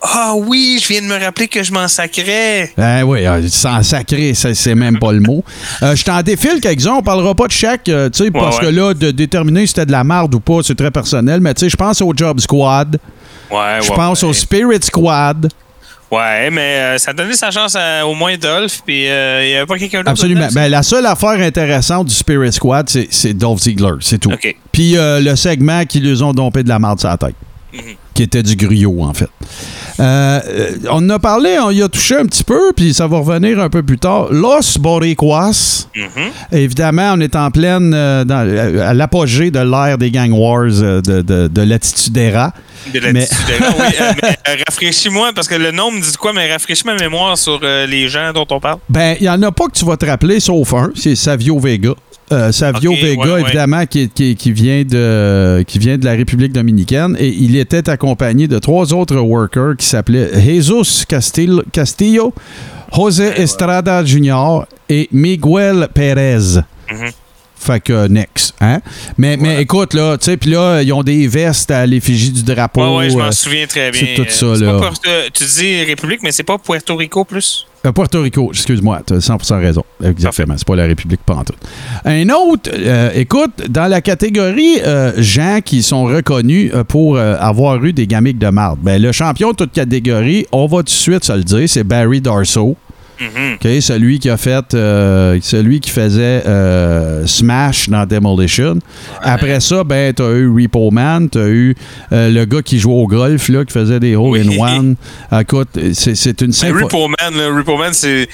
Ah 0.02 0.34
oui, 0.36 0.80
je 0.82 0.88
viens 0.88 1.02
de 1.02 1.08
me 1.08 1.18
rappeler 1.20 1.48
que 1.48 1.64
je 1.64 1.72
m'en 1.72 1.88
sacrais. 1.88 2.72
Ah 2.78 3.04
oui, 3.04 3.26
ah, 3.26 3.40
sans 3.50 3.82
sacré, 3.82 4.34
ça, 4.36 4.54
c'est 4.54 4.76
même 4.76 5.00
pas 5.00 5.12
le 5.12 5.20
mot. 5.22 5.44
Euh, 5.82 5.96
je 5.96 6.04
t'en 6.04 6.22
défile 6.22 6.60
quelques-uns, 6.62 6.94
on 7.00 7.02
parlera 7.02 7.34
pas 7.34 7.48
de 7.48 7.52
chaque, 7.52 7.90
euh, 7.90 8.08
tu 8.10 8.26
sais, 8.26 8.32
parce 8.32 8.60
ouais. 8.60 8.66
que 8.66 8.70
là, 8.70 8.94
de 8.94 9.10
déterminer 9.10 9.62
si 9.62 9.70
c'était 9.70 9.88
de 9.88 9.92
la 9.92 10.04
marde 10.04 10.36
ou 10.36 10.40
pas, 10.40 10.60
c'est 10.64 10.76
très 10.76 10.92
personnel, 10.92 11.42
mais 11.42 11.54
tu 11.56 11.62
sais, 11.62 11.70
je 11.70 11.76
pense 11.76 12.02
au 12.02 12.14
Job 12.16 12.40
Squad, 12.40 13.00
Ouais, 13.50 13.80
je 13.82 13.92
pense 13.94 14.22
ouais. 14.24 14.30
au 14.30 14.34
Spirit 14.34 14.84
Squad, 14.84 15.50
Ouais, 16.10 16.50
mais 16.50 16.62
euh, 16.62 16.98
ça 16.98 17.12
donné 17.12 17.34
sa 17.34 17.52
chance 17.52 17.76
à- 17.76 18.08
au 18.08 18.14
moins 18.16 18.38
Dolph, 18.38 18.82
puis 18.86 19.10
euh, 19.10 19.44
il 19.44 19.50
n'y 19.50 19.56
avait 19.58 19.66
pas 19.66 19.78
quelqu'un 19.78 19.98
d'autre. 20.00 20.12
absolument. 20.12 20.48
Ben, 20.54 20.70
la 20.70 20.82
seule 20.84 21.06
affaire 21.06 21.32
intéressante 21.42 22.08
du 22.08 22.14
Spirit 22.16 22.54
Squad, 22.54 22.90
c'est, 22.90 23.34
Dolph 23.34 23.60
Ziggler, 23.62 23.96
c'est 24.00 24.18
tout. 24.18 24.32
OK. 24.32 24.56
Puis 24.72 24.98
euh, 24.98 25.20
le 25.20 25.36
segment 25.36 25.84
qui 25.86 26.00
lui 26.00 26.22
ont 26.24 26.32
dompé 26.34 26.64
de 26.64 26.70
la 26.70 26.80
marde 26.80 27.00
sur 27.00 27.10
la 27.10 27.18
tête. 27.18 27.36
Mhm. 27.74 27.82
Qui 28.14 28.24
était 28.24 28.42
du 28.42 28.56
griot, 28.56 29.04
en 29.04 29.14
fait. 29.14 29.30
Euh, 30.00 30.40
euh, 30.48 30.72
on 30.92 30.98
en 30.98 31.10
a 31.10 31.20
parlé, 31.20 31.58
on 31.60 31.72
y 31.72 31.82
a 31.82 31.88
touché 31.90 32.16
un 32.16 32.26
petit 32.26 32.44
peu, 32.44 32.72
puis 32.76 32.94
ça 32.94 33.08
va 33.08 33.18
revenir 33.18 33.60
un 33.60 33.70
peu 33.70 33.82
plus 33.84 33.98
tard. 33.98 34.28
Los 34.32 34.78
Boricuas. 34.80 35.88
Mhm. 35.96 36.32
Évidemment, 36.52 37.14
on 37.16 37.20
est 37.20 37.36
en 37.36 37.50
pleine 37.52 37.94
euh, 37.96 38.24
dans- 38.24 38.48
à 38.88 38.94
l'apogée 38.94 39.50
de 39.52 39.60
l'ère 39.60 39.98
des 39.98 40.12
gang 40.12 40.32
wars 40.32 40.66
de, 40.68 41.02
de, 41.02 41.48
de 41.48 41.62
l'Attitudera. 41.62 42.54
De 42.94 43.00
la 43.00 43.12
Mais- 43.12 43.28
oui. 43.50 43.56
Euh, 44.02 44.12
mais, 44.24 44.38
rafraîchis-moi, 44.68 45.32
parce 45.36 45.48
que 45.48 45.56
le 45.56 45.72
nom 45.72 45.92
me 45.92 46.00
dit 46.00 46.14
quoi, 46.18 46.32
mais 46.34 46.52
rafraîchis 46.52 46.84
ma 46.86 46.96
mémoire 46.96 47.38
sur 47.38 47.60
les 47.62 48.08
gens 48.08 48.32
dont 48.34 48.46
on 48.52 48.60
parle. 48.60 48.78
Ben, 48.90 49.16
il 49.20 49.24
n'y 49.24 49.30
en 49.30 49.42
a 49.42 49.52
pas 49.52 49.66
que 49.66 49.78
tu 49.78 49.86
vas 49.86 49.98
te 49.98 50.06
rappeler, 50.06 50.40
sauf 50.40 50.74
un, 50.74 50.92
c'est 50.96 51.16
Savio 51.16 51.60
Vega. 51.60 51.92
Euh, 52.32 52.52
Savio 52.52 52.92
Vega, 52.94 53.22
ouais, 53.24 53.32
ouais. 53.34 53.42
évidemment, 53.42 53.86
qui, 53.86 54.10
qui- 54.10 54.36
qui 54.36 54.52
vient 54.52 54.84
de, 54.84 55.64
qui 55.66 55.80
vient 55.80 55.98
de 55.98 56.04
la 56.06 56.12
République 56.12 56.52
dominicaine. 56.52 57.16
Et 57.20 57.30
il 57.30 57.56
était 57.56 57.90
accompagné 57.90 58.48
de 58.48 58.60
trois 58.60 58.94
autres 58.94 59.16
workers 59.18 59.78
qui 59.78 59.86
s'appelaient 59.86 60.30
Jesus 60.42 61.06
Castillo, 61.08 61.64
Castillo 61.72 62.34
José 62.94 63.32
Estrada 63.38 64.04
Jr. 64.04 64.66
et 64.90 65.08
Miguel 65.12 65.88
Pérez. 65.94 66.62
Fait 67.60 67.80
que 67.82 68.08
next. 68.08 68.54
Hein? 68.62 68.80
Mais, 69.18 69.36
mais 69.36 69.62
écoute, 69.62 69.94
là, 69.94 70.18
tu 70.18 70.26
sais, 70.26 70.38
puis 70.38 70.52
là, 70.52 70.82
ils 70.82 70.94
ont 70.94 71.04
des 71.04 71.28
vestes 71.28 71.72
à 71.72 71.86
l'effigie 71.86 72.32
du 72.32 72.44
drapeau. 72.44 72.82
Ouais, 72.82 72.98
ouais, 72.98 73.10
je 73.10 73.18
m'en 73.18 73.26
euh, 73.26 73.32
souviens 73.32 73.66
très 73.68 73.92
bien. 73.92 74.02
c'est 74.16 74.24
tout 74.24 74.30
ça, 74.30 74.46
là. 74.64 74.80
pas 74.80 74.92
tu 75.34 75.44
dis 75.44 75.84
République, 75.84 76.22
mais 76.24 76.32
c'est 76.32 76.44
pas 76.44 76.58
Puerto 76.58 76.96
Rico 76.96 77.26
plus? 77.26 77.67
Euh, 77.86 77.92
Puerto 77.92 78.22
Rico, 78.22 78.50
excuse-moi, 78.52 79.02
tu 79.06 79.14
as 79.14 79.18
100% 79.18 79.60
raison. 79.60 79.84
Exactement, 80.04 80.56
c'est 80.58 80.68
pas 80.68 80.76
la 80.76 80.86
République 80.86 81.22
pantoute. 81.26 81.58
Un 82.06 82.28
autre, 82.30 82.70
euh, 82.74 83.12
écoute, 83.14 83.70
dans 83.70 83.88
la 83.88 84.02
catégorie 84.02 84.80
euh, 84.86 85.14
gens 85.18 85.60
qui 85.64 85.84
sont 85.84 86.06
reconnus 86.06 86.72
pour 86.88 87.18
avoir 87.18 87.84
eu 87.84 87.94
des 87.94 88.08
gamiques 88.08 88.40
de 88.40 88.50
marde, 88.50 88.80
ben, 88.82 89.02
le 89.02 89.12
champion 89.12 89.52
de 89.52 89.56
toute 89.56 89.72
catégorie, 89.72 90.46
on 90.52 90.68
va 90.68 90.78
tout 90.78 90.84
de 90.84 90.90
suite 90.90 91.24
se 91.24 91.34
le 91.34 91.44
dire, 91.44 91.70
c'est 91.70 91.84
Barry 91.84 92.22
Darso. 92.22 92.76
OK, 93.20 93.68
celui 93.82 94.20
qui 94.20 94.30
a 94.30 94.38
fait, 94.38 94.74
euh, 94.74 95.38
celui 95.42 95.80
qui 95.80 95.90
faisait 95.90 96.44
euh, 96.46 97.26
Smash 97.26 97.90
dans 97.90 98.06
Demolition. 98.06 98.80
Après 99.22 99.60
ça, 99.60 99.84
ben, 99.84 100.14
t'as 100.14 100.32
eu 100.32 100.48
Repo 100.50 100.92
Man, 100.92 101.30
t'as 101.30 101.48
eu 101.48 101.76
euh, 102.12 102.30
le 102.30 102.46
gars 102.46 102.62
qui 102.62 102.80
jouait 102.80 102.94
au 102.94 103.08
golf, 103.08 103.50
là, 103.50 103.66
qui 103.66 103.74
faisait 103.74 104.00
des 104.00 104.16
hole 104.16 104.40
in 104.40 104.48
Oui. 104.50 104.60
one. 104.60 104.96
Écoute, 105.40 105.70
c'est 105.94 106.42
une 106.42 106.52
symphonie. 106.54 106.84
Repo 106.84 107.08
Man, 107.08 107.36
là, 107.36 107.56
Repo 107.56 107.78
Man, 107.78 107.94
c'est- 107.94 108.28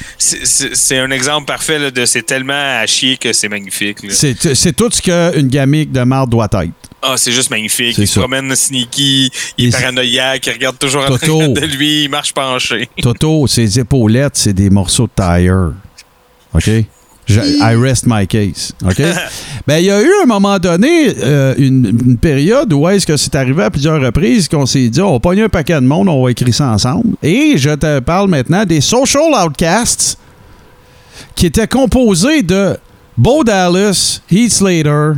un 0.98 1.12
exemple 1.12 1.46
parfait 1.46 1.80
là, 1.80 1.92
de 1.92 2.06
c'est 2.06 2.24
tellement 2.24 2.54
à 2.82 2.86
chier 2.86 3.18
que 3.18 3.34
c'est 3.34 3.50
magnifique. 3.50 3.98
c'est 4.12 4.74
tout 4.76 4.90
ce 4.92 5.02
qu'une 5.02 5.48
gamique 5.48 5.92
de 5.92 6.02
marde 6.04 6.30
doit 6.30 6.46
être. 6.52 6.72
Ah, 7.06 7.16
c'est 7.18 7.34
juste 7.34 7.50
magnifique. 7.50 7.98
Il 7.98 8.08
se 8.08 8.18
promène 8.18 8.56
sneaky, 8.56 9.30
il 9.58 9.68
est 9.68 9.72
paranoïaque, 9.72 10.48
il 10.48 10.54
regarde 10.54 10.80
toujours 10.80 11.04
en 11.04 11.08
Toto. 11.18 11.38
train 11.40 11.50
de 11.50 11.66
lui, 11.66 12.06
il 12.06 12.10
marche 12.10 12.34
penché. 12.34 12.88
Toto, 13.02 13.46
ses 13.48 13.78
épaulettes, 13.80 14.36
c'est 14.38 14.54
des 14.54 14.70
morceaux 14.70 15.08
de 15.08 15.12
tire. 15.22 15.74
OK? 16.54 16.70
Je- 17.26 17.40
I 17.40 17.76
rest 17.76 18.06
my 18.08 18.26
case. 18.26 18.74
OK? 18.86 19.02
ben, 19.68 19.78
il 19.80 19.86
y 19.86 19.92
a 19.92 20.02
eu 20.02 20.10
un 20.24 20.26
moment 20.26 20.58
donné, 20.60 21.14
euh, 21.22 21.54
une, 21.58 21.98
une 22.06 22.18
période 22.18 22.72
où 22.72 22.88
est-ce 22.88 23.06
que 23.06 23.18
c'est 23.18 23.36
arrivé 23.36 23.64
à 23.64 23.70
plusieurs 23.70 24.02
reprises 24.02 24.48
qu'on 24.48 24.66
s'est 24.66 24.88
dit, 24.90 25.02
on 25.02 25.12
va 25.14 25.20
pogner 25.20 25.44
un 25.44 25.50
paquet 25.50 25.76
de 25.76 25.80
monde, 25.86 26.08
on 26.08 26.24
va 26.24 26.32
écrire 26.32 26.54
ça 26.54 26.70
ensemble. 26.70 27.16
Et 27.22 27.58
je 27.58 27.72
te 27.72 28.00
parle 28.00 28.30
maintenant 28.30 28.64
des 28.66 28.80
Social 28.82 29.24
Outcasts 29.46 30.18
qui 31.36 31.48
étaient 31.48 31.68
composés 31.68 32.44
de 32.44 32.78
Bo 33.18 33.44
Dallas, 33.44 34.22
Heath 34.32 34.52
Slater, 34.54 35.14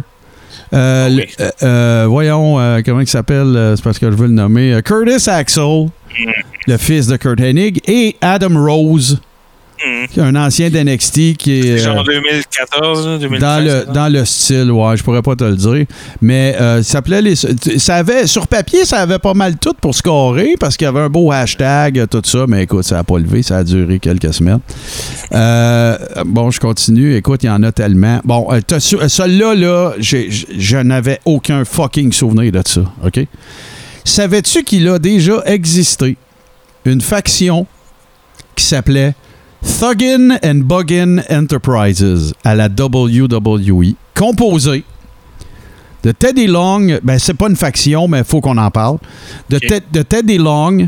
euh, 0.74 1.08
Oui. 1.10 1.26
le- 1.38 1.46
euh, 1.46 1.50
euh, 1.64 2.06
voyons, 2.08 2.82
comment 2.86 3.02
il 3.02 3.08
s'appelle, 3.08 3.74
c'est 3.76 3.84
parce 3.84 4.00
que 4.00 4.10
je 4.10 4.16
veux 4.16 4.28
le 4.28 4.34
nommer, 4.34 4.80
Curtis 4.84 5.30
Axel, 5.30 5.88
le 6.68 6.78
fils 6.78 7.08
de 7.08 7.18
Kurt 7.18 7.40
Hennig, 7.40 7.82
et 7.88 8.16
Adam 8.22 8.60
Rose, 8.64 9.20
Mhm. 9.86 10.24
un 10.24 10.36
ancien 10.36 10.70
d'NXT 10.70 11.36
qui 11.38 11.60
est... 11.60 11.72
euh, 11.72 11.78
Genre 11.78 12.04
2014, 12.04 13.08
là, 13.08 13.18
2013. 13.18 13.40
dans 13.42 13.64
le, 13.64 13.94
dans 13.94 14.08
le 14.12 14.24
style, 14.26 14.72
ouais, 14.72 14.96
je 14.98 15.04
pourrais 15.04 15.22
pas 15.22 15.36
te 15.36 15.44
le 15.44 15.56
dire. 15.56 15.86
Mais 16.22 16.56
euh, 16.60 16.78
ça 16.84 16.94
s'appelait 16.94 17.22
les. 17.22 17.36
Ça 17.36 17.96
avait, 17.96 18.26
sur 18.28 18.48
papier, 18.48 18.86
ça 18.86 19.00
avait 19.00 19.20
pas 19.20 19.34
mal 19.34 19.58
tout 19.58 19.74
pour 19.82 19.94
scorer 19.96 20.56
parce 20.60 20.78
qu'il 20.78 20.86
y 20.86 20.88
avait 20.88 21.02
un 21.02 21.10
beau 21.10 21.32
hashtag, 21.32 22.06
tout 22.10 22.22
ça. 22.24 22.46
Mais 22.48 22.64
écoute, 22.64 22.84
ça 22.86 23.00
a 23.00 23.04
pas 23.04 23.18
levé, 23.20 23.44
ça 23.44 23.58
a 23.58 23.64
duré 23.64 24.00
quelques 24.00 24.34
semaines. 24.34 24.60
Euh, 25.34 25.98
bon, 26.26 26.52
je 26.52 26.60
continue. 26.60 27.16
Écoute, 27.16 27.44
il 27.44 27.48
y 27.48 27.50
en 27.50 27.64
a 27.64 27.72
tellement. 27.72 28.22
Bon, 28.24 28.48
euh, 28.52 28.60
celui-là, 28.80 29.56
là, 29.56 29.94
j- 30.00 30.46
je 30.58 30.78
n'avais 30.78 31.20
aucun 31.26 31.66
fucking 31.66 32.14
souvenir 32.14 32.52
de 32.52 32.62
ça. 32.66 32.82
OK? 33.04 33.20
Savais-tu 34.04 34.64
qu'il 34.64 34.88
a 34.88 35.00
déjà 35.00 35.42
existé 35.46 36.16
une 36.86 37.02
faction 37.02 37.66
qui 38.56 38.64
s'appelait 38.64 39.14
Thuggin 39.66 40.38
and 40.44 40.62
Buggin 40.64 41.22
Enterprises 41.30 42.34
à 42.44 42.56
la 42.56 42.68
WWE, 42.68 43.96
composée 44.14 44.84
de 46.04 46.12
Teddy 46.12 46.46
Long, 46.48 47.00
ben 47.04 47.18
c'est 47.18 47.34
pas 47.34 47.48
une 47.50 47.56
faction, 47.56 48.08
mais 48.08 48.20
il 48.20 48.24
faut 48.24 48.40
qu'on 48.42 48.58
en 48.58 48.70
parle, 48.70 48.98
de, 49.50 49.60
de 49.92 50.02
Teddy 50.04 50.38
Long, 50.38 50.88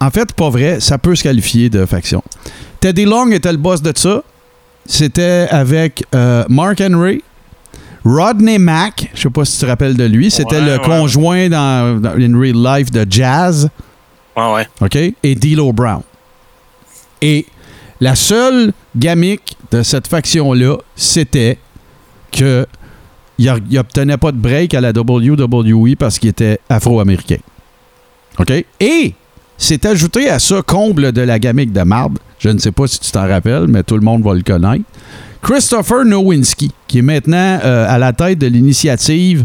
en 0.00 0.10
fait, 0.10 0.32
pas 0.32 0.50
vrai, 0.50 0.80
ça 0.80 0.98
peut 0.98 1.14
se 1.14 1.22
qualifier 1.22 1.70
de 1.70 1.86
faction. 1.86 2.22
Teddy 2.80 3.04
Long 3.04 3.30
était 3.30 3.52
le 3.52 3.58
boss 3.58 3.80
de 3.80 3.92
ça, 3.96 4.22
c'était 4.84 5.46
avec 5.50 6.04
euh, 6.14 6.44
Mark 6.48 6.80
Henry, 6.80 7.22
Rodney 8.04 8.58
Mack, 8.58 9.10
je 9.14 9.22
sais 9.22 9.30
pas 9.30 9.44
si 9.44 9.54
tu 9.58 9.64
te 9.64 9.66
rappelles 9.66 9.96
de 9.96 10.04
lui, 10.04 10.30
c'était 10.30 10.56
Ouais, 10.56 10.66
le 10.66 10.72
ouais. 10.72 10.84
conjoint 10.84 11.48
dans, 11.48 12.00
dans 12.00 12.10
In 12.20 12.38
Real 12.38 12.56
Life 12.78 12.90
de 12.90 13.06
Jazz. 13.08 13.70
Ouais, 14.36 14.52
ouais. 14.52 14.68
OK? 14.80 15.14
Et 15.22 15.34
D'Lo 15.36 15.72
Brown. 15.72 16.02
Et 17.24 17.46
la 18.00 18.16
seule 18.16 18.72
gamique 18.94 19.56
de 19.70 19.82
cette 19.82 20.06
faction-là, 20.06 20.76
c'était 20.94 21.58
que 22.30 22.66
il 23.38 23.78
obtenait 23.78 24.18
pas 24.18 24.30
de 24.30 24.36
break 24.36 24.74
à 24.74 24.80
la 24.82 24.90
WWE 24.90 25.96
parce 25.98 26.18
qu'il 26.18 26.28
était 26.28 26.60
afro-américain. 26.68 27.38
OK? 28.38 28.52
Et 28.78 29.14
c'est 29.56 29.86
ajouté 29.86 30.28
à 30.28 30.38
ça, 30.38 30.60
comble 30.60 31.12
de 31.12 31.22
la 31.22 31.38
gamique 31.38 31.72
de 31.72 31.80
marde, 31.80 32.18
je 32.38 32.50
ne 32.50 32.58
sais 32.58 32.72
pas 32.72 32.86
si 32.86 33.00
tu 33.00 33.10
t'en 33.10 33.26
rappelles, 33.26 33.68
mais 33.68 33.82
tout 33.82 33.94
le 33.94 34.02
monde 34.02 34.22
va 34.22 34.34
le 34.34 34.42
connaître, 34.42 34.84
Christopher 35.42 36.04
Nowinski, 36.06 36.70
qui 36.88 36.98
est 36.98 37.02
maintenant 37.02 37.58
euh, 37.64 37.86
à 37.88 37.98
la 37.98 38.12
tête 38.14 38.38
de 38.38 38.46
l'initiative 38.46 39.44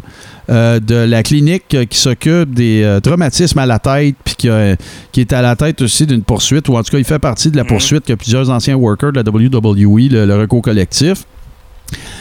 euh, 0.50 0.80
de 0.80 0.96
la 0.96 1.24
clinique 1.24 1.66
euh, 1.74 1.86
qui 1.86 1.98
s'occupe 2.00 2.54
des 2.54 2.84
euh, 2.84 3.00
traumatismes 3.02 3.60
à 3.60 3.66
la 3.66 3.80
tête, 3.80 4.16
puis 4.24 4.36
qui, 4.36 4.48
est 4.48 5.34
à 5.34 5.42
la 5.42 5.56
tête 5.58 5.82
aussi 5.82 6.06
d'une 6.08 6.24
poursuite, 6.24 6.70
ou 6.70 6.78
en 6.78 6.84
tout 6.84 6.92
cas, 6.92 6.98
il 7.00 7.04
fait 7.04 7.20
partie 7.20 7.52
de 7.52 7.58
la 7.58 7.64
Mhm. 7.64 7.70
poursuite 7.70 8.06
que 8.06 8.14
plusieurs 8.14 8.50
anciens 8.50 8.76
workers 8.76 9.12
de 9.12 9.18
la 9.20 9.24
WWE, 9.30 10.08
le, 10.10 10.26
le 10.26 10.36
recours 10.38 10.62
collectif, 10.62 11.26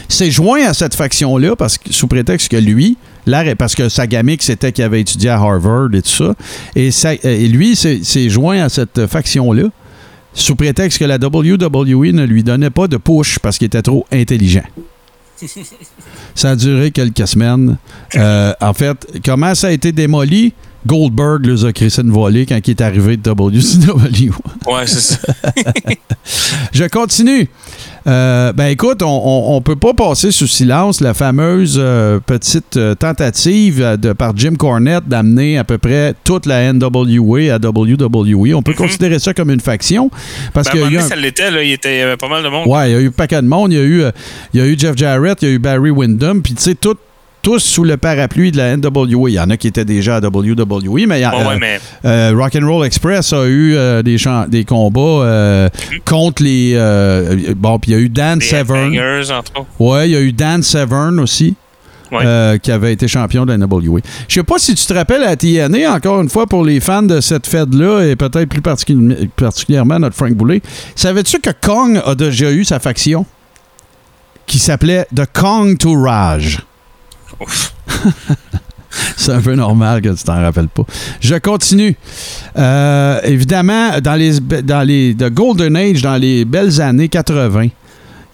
s'est 0.07 0.31
joint 0.31 0.65
à 0.67 0.73
cette 0.73 0.95
faction-là 0.95 1.55
parce 1.55 1.77
que, 1.77 1.93
sous 1.93 2.07
prétexte 2.07 2.49
que 2.49 2.57
lui, 2.57 2.97
parce 3.57 3.75
que 3.75 3.87
sa 3.89 4.07
gamique, 4.07 4.41
c'était 4.41 4.71
qu'il 4.71 4.83
avait 4.83 5.01
étudié 5.01 5.29
à 5.29 5.35
Harvard 5.35 5.89
et 5.93 6.01
tout 6.01 6.09
ça, 6.09 6.33
et, 6.75 6.89
ça- 6.91 7.13
et 7.13 7.47
lui 7.47 7.75
s'est 7.75 7.99
s'est 8.03 8.29
joint 8.29 8.63
à 8.63 8.69
cette 8.69 9.05
faction-là 9.05 9.65
sous 10.39 10.55
prétexte 10.55 10.99
que 10.99 11.05
la 11.05 11.15
WWE 11.15 12.13
ne 12.13 12.23
lui 12.25 12.43
donnait 12.43 12.69
pas 12.69 12.87
de 12.87 12.97
push 12.97 13.39
parce 13.39 13.57
qu'il 13.57 13.67
était 13.67 13.81
trop 13.81 14.05
intelligent. 14.11 14.63
Ça 16.35 16.51
a 16.51 16.55
duré 16.55 16.91
quelques 16.91 17.27
semaines. 17.27 17.77
Euh, 18.15 18.53
en 18.61 18.73
fait, 18.73 19.19
comment 19.23 19.55
ça 19.55 19.67
a 19.67 19.71
été 19.71 19.91
démoli? 19.91 20.53
Goldberg 20.89 21.45
les 21.45 21.65
a 21.65 21.71
crissé 21.71 22.01
une 22.01 22.09
volée 22.11 22.47
quand 22.47 22.59
il 22.67 22.71
est 22.71 22.81
arrivé 22.81 23.15
de 23.15 23.29
WCW. 23.29 24.31
Ouais, 24.65 24.87
c'est 24.87 24.99
ça. 25.01 25.17
Je 26.73 26.85
continue. 26.85 27.47
Euh, 28.07 28.53
ben 28.53 28.67
écoute, 28.67 29.03
on, 29.03 29.43
on 29.55 29.61
peut 29.61 29.75
pas 29.75 29.93
passer 29.93 30.31
sous 30.31 30.47
silence 30.47 30.99
la 31.01 31.13
fameuse 31.13 31.75
euh, 31.79 32.19
petite 32.19 32.77
euh, 32.77 32.95
tentative 32.95 33.97
de, 34.01 34.13
par 34.13 34.35
Jim 34.35 34.55
Cornette 34.57 35.07
d'amener 35.07 35.57
à 35.59 35.63
peu 35.63 35.77
près 35.77 36.15
toute 36.23 36.45
la 36.47 36.71
NWA 36.73 37.53
à 37.53 37.57
WWE. 37.59 38.55
On 38.55 38.63
peut 38.63 38.73
considérer 38.73 39.19
ça 39.19 39.33
comme 39.33 39.51
une 39.51 39.59
faction 39.59 40.09
parce 40.53 40.67
Ben, 40.67 40.71
qu'il 40.71 40.79
y 40.79 40.83
a 40.83 40.85
donné, 40.87 40.97
un- 40.99 41.07
ça 41.07 41.15
l'était. 41.15 41.49
Il, 41.63 41.97
y 41.97 42.01
avait 42.01 42.17
pas 42.17 42.29
mal 42.29 42.41
de 42.43 42.49
monde. 42.49 42.67
Ouais, 42.67 42.89
il 42.89 42.93
y 42.93 42.95
a 42.95 42.99
eu 43.01 43.07
un 43.09 43.11
paquet 43.11 43.41
de 43.41 43.47
monde. 43.47 43.71
Il 43.73 43.77
y 43.77 43.81
a 43.81 43.83
eu, 43.83 44.01
euh, 44.01 44.11
il 44.53 44.59
y 44.59 44.63
a 44.63 44.65
eu 44.65 44.75
Jeff 44.79 44.95
Jarrett, 44.97 45.37
il 45.43 45.47
y 45.49 45.51
a 45.51 45.53
eu 45.55 45.59
Barry 45.59 45.91
Windham, 45.91 46.41
puis 46.41 46.53
tu 46.55 46.63
sais, 46.63 46.75
tout- 46.75 46.97
tous 47.41 47.59
sous 47.59 47.83
le 47.83 47.97
parapluie 47.97 48.51
de 48.51 48.57
la 48.57 48.75
NWA. 48.75 49.29
Il 49.29 49.33
y 49.33 49.39
en 49.39 49.49
a 49.49 49.57
qui 49.57 49.67
étaient 49.67 49.85
déjà 49.85 50.17
à 50.17 50.19
WWE, 50.19 51.05
mais, 51.07 51.19
il 51.19 51.21
y 51.21 51.23
a, 51.23 51.35
Ouais, 51.35 51.53
euh, 51.55 51.57
mais 51.59 51.79
euh, 52.05 52.33
Rock'n'Roll 52.35 52.85
Express 52.85 53.31
a 53.33 53.45
eu 53.45 53.75
euh, 53.75 54.01
des, 54.03 54.17
des 54.49 54.65
combats 54.65 54.99
euh, 55.23 55.69
contre 56.05 56.43
les... 56.43 56.73
euh, 56.75 57.53
bon, 57.55 57.79
puis 57.79 57.91
il 57.91 57.93
y 57.95 57.97
a 57.97 58.01
eu 58.01 58.09
Dan 58.09 58.39
des 58.39 58.45
Severn. 58.45 58.93
Headbangers, 58.93 59.31
entre 59.31 59.51
autres. 59.61 59.67
Ouais, 59.79 60.09
il 60.09 60.13
y 60.13 60.15
a 60.17 60.21
eu 60.21 60.33
Dan 60.33 60.61
Severn 60.63 61.19
aussi. 61.19 61.55
Ouais. 62.11 62.23
euh, 62.25 62.57
qui 62.57 62.71
avait 62.71 62.91
été 62.91 63.07
champion 63.07 63.45
de 63.45 63.51
la 63.51 63.57
NWA. 63.59 63.99
Je 64.27 64.33
sais 64.33 64.43
pas 64.43 64.57
si 64.57 64.73
tu 64.73 64.83
te 64.83 64.93
rappelles 64.95 65.21
à 65.23 65.35
TNA, 65.35 65.93
encore 65.93 66.19
une 66.19 66.27
fois, 66.29 66.47
pour 66.47 66.65
les 66.65 66.79
fans 66.79 67.03
de 67.03 67.21
cette 67.21 67.45
fête-là, 67.45 68.01
et 68.01 68.15
peut-être 68.15 68.49
plus 68.49 68.61
particu- 68.61 69.29
particulièrement 69.35 69.99
notre 69.99 70.15
Frank 70.15 70.33
Boulet, 70.33 70.63
savais-tu 70.95 71.37
que 71.39 71.51
Kong 71.61 72.01
a 72.03 72.15
déjà 72.15 72.51
eu 72.51 72.65
sa 72.65 72.79
faction 72.79 73.27
qui 74.47 74.57
s'appelait 74.57 75.05
The 75.15 75.25
Kong 75.31 75.77
to 75.77 75.93
Raj? 76.01 76.55
Ouf. 76.55 76.65
C'est 79.17 79.33
un 79.33 79.41
peu 79.41 79.55
normal 79.55 80.01
que 80.01 80.09
tu 80.09 80.23
t'en 80.23 80.41
rappelles 80.41 80.67
pas. 80.67 80.83
Je 81.19 81.35
continue. 81.35 81.95
Euh, 82.57 83.19
évidemment, 83.23 83.99
dans 84.01 84.15
les, 84.15 84.39
dans 84.39 84.81
les 84.81 85.15
The 85.15 85.29
Golden 85.29 85.75
Age, 85.75 86.01
dans 86.01 86.15
les 86.15 86.45
belles 86.45 86.81
années 86.81 87.07
80, 87.07 87.67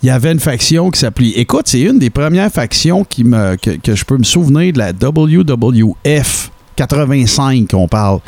il 0.01 0.07
y 0.07 0.09
avait 0.09 0.31
une 0.31 0.39
faction 0.39 0.91
qui 0.91 0.99
s'appelait. 0.99 1.33
Écoute, 1.35 1.63
c'est 1.65 1.81
une 1.81 1.99
des 1.99 2.09
premières 2.09 2.51
factions 2.51 3.03
que, 3.03 3.75
que 3.77 3.95
je 3.95 4.05
peux 4.05 4.17
me 4.17 4.23
souvenir 4.23 4.71
de 4.73 4.77
la 4.77 4.91
WWF 4.91 6.51
85 6.75 7.69
qu'on 7.71 7.87
parle. 7.87 8.19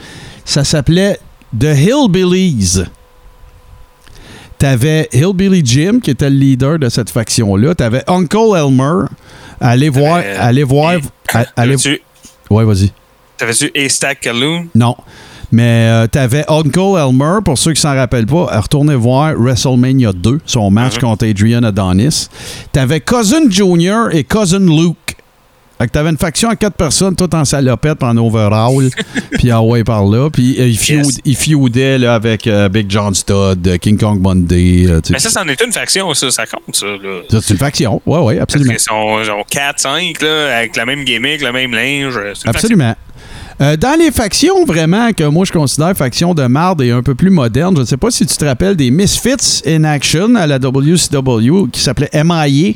Ça 0.43 0.63
s'appelait 0.63 1.19
The 1.57 1.75
Hillbillies. 1.77 2.83
T'avais 4.57 5.07
Hillbilly 5.13 5.61
Jim, 5.63 5.99
qui 6.01 6.11
était 6.11 6.29
le 6.29 6.35
leader 6.35 6.79
de 6.79 6.89
cette 6.89 7.09
faction-là. 7.09 7.75
T'avais 7.75 8.03
Uncle 8.07 8.37
Elmer. 8.57 9.05
Allez 9.61 9.89
voir. 9.89 10.21
Euh, 10.23 10.35
allez 10.39 10.63
voir. 10.63 10.93
et- 10.93 11.01
allez, 11.33 11.45
T'avais-tu 11.75 12.01
ouais, 12.49 12.63
vas-y. 12.65 12.91
t'avais-tu 13.37 13.71
A-Stack 13.75 14.19
Calhoun? 14.21 14.67
Non. 14.73 14.95
Mais 15.51 15.87
euh, 15.89 16.07
t'avais 16.07 16.43
Uncle 16.49 16.79
Elmer, 16.97 17.39
pour 17.45 17.57
ceux 17.57 17.71
qui 17.73 17.79
s'en 17.81 17.95
rappellent 17.95 18.25
pas, 18.25 18.49
euh, 18.51 18.59
retournez 18.59 18.95
voir 18.95 19.33
WrestleMania 19.37 20.11
2, 20.11 20.41
son 20.45 20.69
match 20.71 20.95
Mhm. 20.95 21.01
contre 21.01 21.25
Adrian 21.27 21.63
Adonis. 21.63 22.27
T'avais 22.73 22.99
Cousin 22.99 23.49
Junior 23.49 24.09
et 24.11 24.23
Cousin 24.23 24.59
Luke. 24.59 25.06
Fait 25.77 25.85
que 25.87 25.91
t'avais 25.91 26.09
une 26.09 26.17
faction 26.17 26.49
à 26.49 26.55
quatre 26.55 26.75
personnes, 26.75 27.15
tout 27.15 27.33
en 27.35 27.45
salopette, 27.45 28.01
en 28.01 28.17
overall, 28.17 28.89
puis 29.33 29.51
ah 29.51 29.61
ouais 29.61 29.83
par 29.83 30.03
là. 30.05 30.29
Puis 30.31 30.55
euh, 30.59 30.67
ils 30.67 30.77
feud- 30.77 31.05
Yes. 31.05 31.19
ils 31.23 31.35
feudaient 31.35 31.99
là, 31.99 32.15
avec 32.15 32.47
euh, 32.47 32.67
Big 32.67 32.87
John 32.89 33.13
Studd, 33.13 33.67
euh, 33.67 33.77
King 33.77 33.97
Kong 33.97 34.19
Monday. 34.19 34.85
euh. 34.87 35.01
Mais 35.11 35.19
ça, 35.19 35.29
c'en 35.29 35.47
est 35.47 35.61
une 35.63 35.71
faction, 35.71 36.11
ça. 36.15 36.31
Ça 36.31 36.45
compte, 36.47 36.75
ça, 36.75 36.87
là. 36.87 37.21
Ça, 37.29 37.39
c'est 37.41 37.53
une 37.53 37.59
faction. 37.59 38.01
Ouais, 38.07 38.19
ouais, 38.19 38.39
absolument. 38.39 38.71
qu'ils 38.71 38.79
sont 38.79 39.23
genre 39.23 39.45
4-5, 39.51 40.23
là, 40.23 40.57
avec 40.57 40.75
la 40.75 40.85
même 40.85 41.03
gimmick, 41.03 41.41
le 41.41 41.51
même 41.51 41.71
linge. 41.73 42.17
Absolument. 42.45 42.95
Euh, 43.59 43.75
dans 43.75 43.97
les 43.99 44.11
factions, 44.11 44.65
vraiment, 44.65 45.11
que 45.13 45.23
moi 45.23 45.43
je 45.45 45.51
considère 45.51 45.95
faction 45.97 46.35
de 46.35 46.43
marde 46.45 46.81
et 46.83 46.91
un 46.91 47.01
peu 47.01 47.15
plus 47.15 47.31
moderne, 47.31 47.75
je 47.75 47.81
ne 47.81 47.85
sais 47.87 47.97
pas 47.97 48.11
si 48.11 48.23
tu 48.25 48.37
te 48.37 48.45
rappelles 48.45 48.75
des 48.75 48.91
Misfits 48.91 49.63
in 49.65 49.83
Action 49.83 50.35
à 50.35 50.45
la 50.45 50.59
WCW 50.59 51.67
qui 51.71 51.79
s'appelait 51.81 52.09
MIA. 52.13 52.73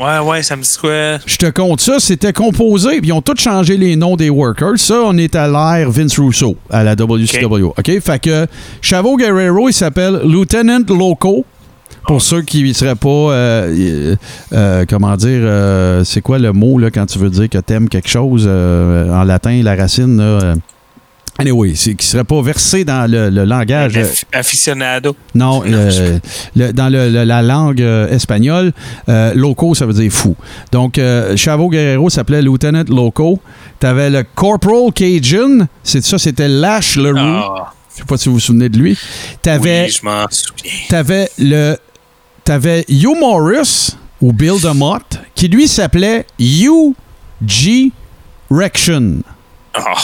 Ouais, 0.00 0.18
ouais, 0.18 0.42
ça 0.42 0.56
me 0.56 0.62
dit 0.62 0.76
quoi? 0.80 1.18
Je 1.26 1.36
te 1.36 1.50
compte 1.50 1.80
ça, 1.82 1.96
c'était 2.00 2.32
composé, 2.32 3.00
puis 3.00 3.08
ils 3.08 3.12
ont 3.12 3.20
tous 3.20 3.38
changé 3.38 3.76
les 3.76 3.96
noms 3.96 4.16
des 4.16 4.30
workers. 4.30 4.78
Ça, 4.78 4.94
on 5.04 5.16
est 5.18 5.34
à 5.36 5.46
l'ère 5.46 5.90
Vince 5.90 6.18
Russo 6.18 6.56
à 6.70 6.82
la 6.82 6.94
WCW. 6.94 7.64
OK? 7.76 8.00
Fait 8.00 8.18
que 8.18 8.46
Chavo 8.80 9.16
Guerrero, 9.18 9.68
il 9.68 9.74
s'appelle 9.74 10.20
Lieutenant 10.24 10.80
Loco. 10.88 11.44
pour 12.06 12.22
ceux 12.22 12.40
qui 12.40 12.62
ne 12.64 12.72
seraient 12.72 12.94
pas, 12.94 13.08
euh, 13.08 14.16
euh, 14.54 14.84
comment 14.88 15.14
dire, 15.16 15.40
euh, 15.42 16.02
c'est 16.02 16.22
quoi 16.22 16.38
le 16.38 16.52
mot 16.54 16.78
là, 16.78 16.90
quand 16.90 17.04
tu 17.04 17.18
veux 17.18 17.28
dire 17.28 17.50
que 17.50 17.58
tu 17.58 17.72
aimes 17.74 17.90
quelque 17.90 18.08
chose 18.08 18.46
euh, 18.48 19.12
en 19.12 19.24
latin, 19.24 19.60
la 19.62 19.76
racine, 19.76 20.16
là, 20.16 20.22
euh, 20.24 20.54
anyway, 21.38 21.72
c'est 21.74 21.94
qui 21.94 22.06
ne 22.06 22.10
serait 22.10 22.24
pas 22.24 22.40
versé 22.42 22.84
dans 22.84 23.10
le, 23.10 23.30
le 23.30 23.44
langage. 23.44 23.96
euh, 23.96 24.06
Aficionado. 24.32 25.16
non, 25.34 25.62
euh, 25.66 26.18
le- 26.56 26.72
dans 26.72 26.88
le- 26.88 27.24
la 27.24 27.42
langue 27.42 27.80
euh, 27.82 28.08
espagnole, 28.08 28.72
euh, 29.08 29.32
loco, 29.34 29.74
ça 29.74 29.86
veut 29.86 29.92
dire 29.94 30.10
fou. 30.12 30.36
Donc, 30.72 31.00
Chavo 31.36 31.68
Guerrero 31.68 32.10
s'appelait 32.10 32.42
Lieutenant 32.42 32.84
Loco. 32.88 33.38
T'avais 33.78 34.10
le 34.10 34.24
Corporal 34.34 34.92
Cajun, 34.94 35.66
c'est 35.82 36.04
ça, 36.04 36.18
c'était 36.18 36.48
Lash 36.48 36.96
LaRue. 36.96 37.18
Ah, 37.18 37.72
Je 37.92 37.98
sais 38.00 38.04
pas 38.06 38.16
si 38.16 38.28
vous 38.28 38.34
vous 38.34 38.40
souvenez 38.40 38.68
de 38.68 38.78
lui. 38.78 38.98
T'avais, 39.42 39.84
oui, 39.86 39.90
je 39.90 40.04
m'en 40.04 40.26
souviens. 40.30 40.72
t'avais 40.88 41.28
le, 41.38 41.76
t'avais 42.44 42.84
Hugh 42.88 43.16
Morris 43.18 43.96
ou 44.20 44.32
Bill 44.32 44.60
DeMott, 44.62 45.18
qui 45.34 45.48
lui 45.48 45.66
s'appelait 45.66 46.26
Hugh 46.38 46.92
G. 47.46 47.90
Rection. 48.50 49.22
Ah, 49.74 49.94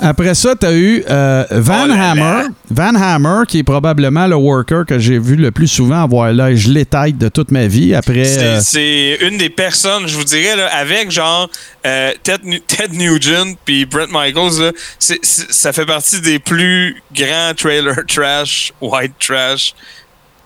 Après 0.00 0.34
ça, 0.34 0.54
tu 0.56 0.66
as 0.66 0.72
eu 0.72 1.04
euh, 1.08 1.44
Van 1.50 1.84
Oh 1.84 1.88
là 1.88 2.10
Hammer. 2.10 2.20
là. 2.20 2.48
Van 2.70 2.94
Hammer, 2.94 3.42
qui 3.46 3.58
est 3.58 3.62
probablement 3.62 4.26
le 4.26 4.36
worker 4.36 4.84
que 4.86 4.98
j'ai 4.98 5.18
vu 5.18 5.36
le 5.36 5.50
plus 5.50 5.68
souvent 5.68 6.02
avoir 6.04 6.32
l'âge 6.32 6.66
létête 6.66 7.18
de 7.18 7.28
toute 7.28 7.50
ma 7.50 7.66
vie. 7.66 7.94
Après. 7.94 8.24
c'est 8.24 8.40
euh, 8.44 8.60
c'est 8.62 9.18
une 9.28 9.36
des 9.36 9.50
personnes, 9.50 10.06
je 10.06 10.16
vous 10.16 10.24
dirais, 10.24 10.56
là, 10.56 10.68
avec 10.74 11.10
genre 11.10 11.50
euh, 11.86 12.12
Ted, 12.22 12.62
Ted 12.66 12.96
Nugent 12.96 13.56
puis 13.64 13.84
Brett 13.84 14.08
Michaels, 14.10 14.60
là, 14.60 14.72
ça 14.98 15.72
fait 15.72 15.86
partie 15.86 16.20
des 16.20 16.38
plus 16.38 16.96
grands 17.14 17.52
trailer 17.56 17.96
trash, 18.06 18.72
white 18.80 19.12
trash 19.18 19.74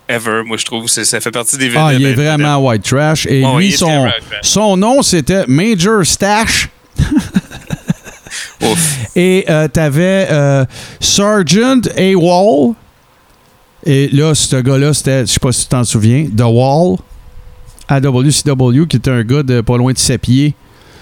ever. 0.07 0.43
Moi, 0.45 0.57
je 0.57 0.65
trouve 0.65 0.87
ça 0.87 1.19
fait 1.21 1.31
partie 1.31 1.57
des 1.57 1.71
ah, 1.75 1.91
il 1.93 2.03
est 2.05 2.09
vedettes. 2.13 2.25
vraiment 2.25 2.57
white 2.57 2.83
trash. 2.83 3.25
Et 3.27 3.41
lui, 3.57 3.71
son, 3.71 4.07
son 4.41 4.77
nom, 4.77 5.01
c'était 5.01 5.45
Major 5.47 6.05
Stash. 6.05 6.69
Ouf. 8.61 8.99
Et 9.15 9.45
euh, 9.49 9.67
t'avais 9.67 10.27
euh, 10.31 10.65
Sergeant 10.99 11.81
A-Wall. 11.97 12.73
Et 13.85 14.07
là, 14.09 14.33
ce 14.33 14.55
gars-là, 14.55 14.93
c'était, 14.93 15.21
je 15.25 15.31
sais 15.33 15.39
pas 15.39 15.51
si 15.51 15.63
tu 15.63 15.67
t'en 15.69 15.83
souviens, 15.83 16.25
The 16.35 16.41
Wall, 16.41 16.97
à 17.87 17.99
WCW, 17.99 18.87
qui 18.87 18.97
était 18.97 19.11
un 19.11 19.23
gars 19.23 19.43
de 19.43 19.61
pas 19.61 19.77
loin 19.77 19.93
de 19.93 19.97
7 19.97 20.21
pieds. 20.21 20.55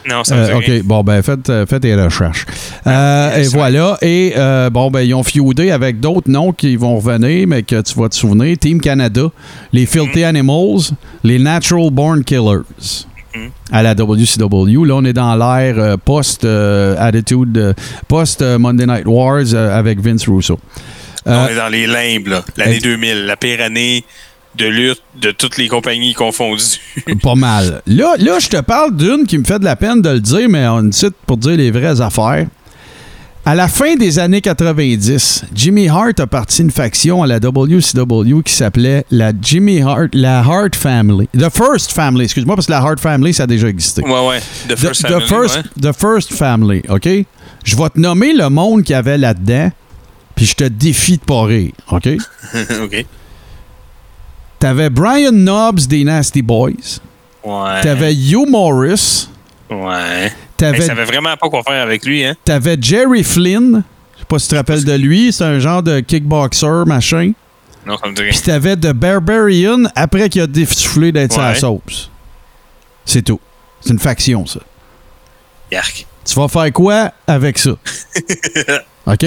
Non, 0.10 0.22
ça 0.26 0.36
me 0.36 0.42
Euh, 0.42 0.58
OK, 0.58 0.66
rien. 0.66 0.82
bon, 0.84 1.02
ben, 1.02 1.22
faites, 1.22 1.50
euh, 1.50 1.66
faites 1.66 1.82
des 1.82 1.96
recherches. 1.96 2.46
Euh, 2.86 3.38
et 3.38 3.48
voilà. 3.48 3.98
Et, 4.02 4.34
euh, 4.36 4.70
bon, 4.70 4.92
ben, 4.92 5.00
ils 5.00 5.14
ont 5.14 5.24
feudé 5.24 5.72
avec 5.72 6.02
d'autres 6.02 6.30
noms 6.30 6.52
qui 6.52 6.76
vont 6.76 6.98
revenir, 6.98 7.48
mais 7.48 7.64
que 7.64 7.80
tu 7.82 7.98
vas 7.98 8.10
te 8.10 8.16
souvenir. 8.16 8.58
Team 8.58 8.82
Canada, 8.82 9.28
les 9.72 9.86
Filthy 9.86 10.20
Mm-hmm. 10.20 10.26
Animals, 10.26 10.82
les 11.24 11.40
Natural 11.40 11.90
Born 11.90 12.22
Killers. 12.26 12.64
À 13.72 13.82
la 13.84 13.94
WCW. 13.96 14.86
Là, 14.86 14.96
on 14.96 15.06
est 15.06 15.14
dans 15.14 15.36
l'ère 15.36 15.80
euh, 15.80 15.98
post-Attitude, 15.98 17.58
euh, 17.58 17.74
post-Monday 18.08 18.86
Night 18.86 19.06
Wars 19.06 19.44
euh, 19.54 19.78
avec 19.78 20.00
Vince 20.00 20.28
Russo. 20.28 20.60
Euh, 21.28 21.46
On 21.46 21.52
est 21.52 21.56
dans 21.56 21.70
les 21.70 21.88
limbes, 21.88 22.28
là. 22.28 22.44
L'année 22.58 22.76
ex- 22.76 22.84
2000, 22.84 23.26
la 23.26 23.38
pire 23.38 23.62
année 23.62 24.04
de 24.56 24.66
lutte 24.68 25.02
de 25.20 25.32
toutes 25.32 25.58
les 25.58 25.68
compagnies 25.68 26.14
confondues. 26.14 26.80
Pas 27.24 27.34
mal. 27.36 27.82
Là, 27.88 28.14
là 28.20 28.38
je 28.40 28.50
te 28.50 28.62
parle 28.62 28.96
d'une 28.96 29.26
qui 29.26 29.38
me 29.40 29.44
fait 29.44 29.58
de 29.58 29.66
la 29.66 29.76
peine 29.76 30.02
de 30.02 30.10
le 30.10 30.20
dire, 30.20 30.48
mais 30.50 30.68
on 30.68 30.92
cite 30.92 31.16
pour 31.26 31.38
dire 31.38 31.58
les 31.58 31.72
vraies 31.72 32.02
affaires. 32.02 32.46
À 33.46 33.56
la 33.56 33.68
fin 33.68 33.96
des 33.96 34.20
années 34.20 34.40
90, 34.40 35.46
Jimmy 35.54 35.90
Hart 35.90 36.18
a 36.22 36.28
parti 36.28 36.62
une 36.62 36.72
faction 36.72 37.24
à 37.24 37.28
la 37.28 37.40
WCW 37.42 38.42
qui 38.42 38.54
s'appelait 38.54 39.06
la 39.12 39.34
Jimmy 39.42 39.82
Hart, 39.82 40.12
la 40.14 40.40
Hart 40.40 40.74
Family. 40.78 41.28
The 41.38 41.50
First 41.50 41.92
Family, 41.92 42.24
excuse-moi, 42.24 42.56
parce 42.56 42.68
que 42.68 42.72
la 42.72 42.78
Hart 42.78 43.02
Family, 43.02 43.34
ça 43.34 43.44
a 43.44 43.48
déjà 43.48 43.68
existé. 43.68 44.02
ouais, 44.02 44.28
ouais. 44.28 44.40
The 44.70 44.78
First 44.78 45.02
the 45.02 45.08
Family, 45.10 45.28
first, 45.28 45.56
ouais. 45.58 45.92
the 45.92 45.94
first 45.94 46.34
Family, 46.34 46.84
OK? 46.88 47.10
Je 47.66 47.76
vais 47.76 47.90
te 47.90 48.00
nommer 48.00 48.32
le 48.34 48.48
monde 48.48 48.84
qu'il 48.84 48.94
y 48.94 48.98
avait 48.98 49.18
là-dedans, 49.18 49.72
puis 50.36 50.46
je 50.46 50.56
te 50.56 50.64
défie 50.64 51.18
de 51.18 51.24
pas 51.26 51.44
rire, 51.44 51.74
OK? 51.92 52.08
OK. 52.82 53.06
T'avais 54.58 54.90
Brian 54.90 55.34
Knobs 55.34 55.86
des 55.88 56.06
Nasty 56.06 56.42
Boys. 56.42 57.02
Ouais. 57.44 57.82
T'avais 57.82 58.16
Hugh 58.16 58.48
Morris. 58.48 59.28
Ouais. 59.70 60.32
T'avais 60.72 60.78
Hey, 60.82 60.88
savait 60.88 61.04
vraiment 61.06 61.36
pas 61.36 61.50
quoi 61.50 61.62
faire 61.64 61.82
avec 61.84 62.06
lui, 62.06 62.24
hein? 62.24 62.36
T'avais 62.46 62.78
Jerry 62.80 63.24
Flynn. 63.24 63.84
Je 64.16 64.20
sais 64.20 64.26
pas 64.26 64.40
si 64.40 64.48
tu 64.48 64.52
te 64.52 64.56
rappelles 64.56 64.86
de 64.86 64.94
lui. 64.94 65.34
C'est 65.34 65.44
un 65.44 65.60
genre 65.60 65.84
de 65.84 66.00
kickboxer, 66.00 66.86
machin. 66.86 67.34
Non, 67.86 67.98
ça 67.98 68.08
me 68.10 68.14
dit. 68.16 68.22
Puis 68.30 68.40
t'avais 68.40 68.76
The 68.78 68.94
Barbarian 68.94 69.84
après 69.96 70.30
qu'il 70.30 70.42
a 70.42 70.48
défoufflé 70.48 71.12
d'être 71.12 71.38
Ouais. 71.38 71.54
sa 71.56 71.60
sauce. 71.60 72.10
C'est 73.06 73.24
tout. 73.24 73.40
C'est 73.82 73.92
une 73.92 74.00
faction, 74.00 74.46
ça. 74.46 74.62
Yark. 75.72 76.06
Tu 76.26 76.36
vas 76.36 76.48
faire 76.48 76.72
quoi 76.72 77.12
avec 77.28 77.58
ça? 77.58 77.72
OK? 79.06 79.26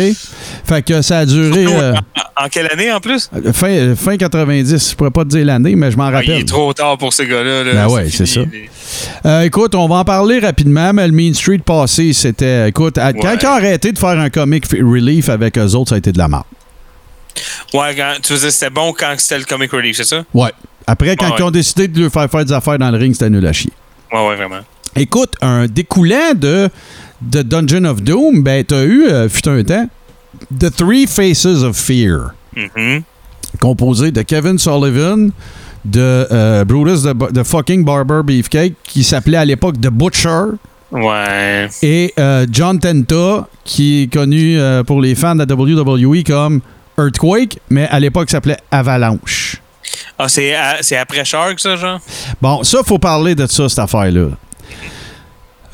Fait 0.65 0.83
que 0.83 1.03
ça 1.03 1.19
a 1.19 1.27
duré 1.27 1.67
euh, 1.67 1.93
En, 2.39 2.47
en 2.47 2.49
quelle 2.49 2.67
année 2.73 2.91
en 2.91 2.99
plus? 2.99 3.29
fin, 3.53 3.69
euh, 3.69 3.95
fin 3.95 4.17
90. 4.17 4.91
Je 4.91 4.97
pourrais 4.97 5.11
pas 5.11 5.25
te 5.25 5.29
dire 5.29 5.45
l'année, 5.45 5.77
mais 5.77 5.91
je 5.91 5.99
m'en 5.99 6.05
Ah, 6.05 6.11
il 6.11 6.15
rappelle. 6.15 6.31
est 6.41 6.49
trop 6.49 6.73
tard 6.73 6.97
pour 6.97 7.13
ces 7.13 7.27
gars-là. 7.27 7.63
là. 7.65 7.73
Ben 7.75 7.89
ouais, 7.89 8.09
c'est 8.09 8.25
fini. 8.25 8.47
Euh, 9.27 9.43
écoute, 9.43 9.75
on 9.75 9.87
va 9.87 9.97
en 9.97 10.05
parler 10.05 10.39
rapidement, 10.39 10.95
mais 10.95 11.07
le 11.07 11.13
Mean 11.13 11.35
Street 11.35 11.59
passé, 11.59 12.15
c'était. 12.15 12.71
Écoute, 12.71 12.95
quand 12.97 13.37
ils 13.43 13.47
ont 13.47 13.51
arrêté 13.51 13.93
de 13.93 13.99
faire 13.99 14.19
un 14.19 14.31
comic 14.31 14.65
relief 14.73 15.29
avec 15.29 15.59
eux 15.59 15.75
autres, 15.75 15.91
ça 15.91 15.97
a 15.97 15.99
été 15.99 16.11
de 16.13 16.19
la 16.19 16.29
merde. 16.29 16.45
Ouais, 17.75 17.95
quand, 17.95 18.15
tu 18.23 18.33
faisais 18.33 18.51
c'était 18.51 18.71
bon 18.71 18.95
quand 18.99 19.13
c'était 19.19 19.39
le 19.39 19.45
comic 19.45 19.71
relief, 19.73 19.99
c'est 19.99 20.05
ça? 20.05 20.25
Ouais. 20.33 20.53
Après, 20.87 21.17
quand 21.17 21.27
Ouais. 21.29 21.35
ils 21.39 21.43
ont 21.43 21.51
décidé 21.51 21.87
de 21.87 22.01
lui 22.01 22.09
faire 22.09 22.31
faire 22.31 22.45
des 22.47 22.53
affaires 22.53 22.79
dans 22.79 22.91
le 22.91 22.97
ring, 22.97 23.13
c'était 23.13 23.29
nul 23.29 23.47
à 23.47 23.53
chier. 23.53 23.73
Ouais, 24.11 24.27
ouais, 24.27 24.37
vraiment. 24.37 24.61
Écoute, 24.97 25.35
un 25.43 25.67
découlant 25.67 26.33
de, 26.35 26.69
de 27.21 27.43
Dungeon 27.43 27.85
of 27.85 28.03
Doom, 28.03 28.43
ben, 28.43 28.65
t'as 28.65 28.85
eu, 28.85 29.05
euh, 29.07 29.29
fut 29.29 29.49
un 29.49 29.63
temps, 29.63 29.89
The 30.59 30.75
Three 30.75 31.07
Faces 31.07 31.63
of 31.63 31.77
Fear, 31.77 32.31
Mhm. 32.57 33.03
composé 33.61 34.11
de 34.11 34.23
Kevin 34.23 34.59
Sullivan, 34.59 35.31
de 35.85 36.01
euh, 36.33 36.65
Brutus 36.65 37.03
de, 37.03 37.43
fucking 37.43 37.85
Barber 37.85 38.23
Beefcake, 38.25 38.75
qui 38.85 39.05
s'appelait 39.05 39.37
à 39.39 39.45
l'époque 39.45 39.81
The 39.81 39.89
Butcher, 39.91 40.57
Ouais. 40.93 41.69
et 41.83 42.13
euh, 42.19 42.47
John 42.51 42.79
Tenta, 42.79 43.49
qui 43.65 44.03
est 44.05 44.13
connu 44.13 44.59
euh, 44.59 44.83
pour 44.85 45.01
les 45.01 45.15
fans 45.15 45.35
de 45.35 45.41
la 45.41 45.47
WWE 45.55 46.23
comme 46.25 46.61
Earthquake, 46.99 47.59
mais 47.71 47.87
à 47.89 48.01
l'époque 48.01 48.31
s'appelait 48.31 48.57
Avalanche. 48.71 49.61
Ah, 50.19 50.29
c'est 50.29 50.97
après 50.97 51.25
Shark, 51.25 51.61
ça, 51.61 51.77
genre? 51.77 52.01
Bon, 52.41 52.63
ça, 52.65 52.79
faut 52.85 52.99
parler 52.99 53.35
de 53.35 53.47
ça, 53.47 53.69
cette 53.69 53.79
affaire-là. 53.79 54.29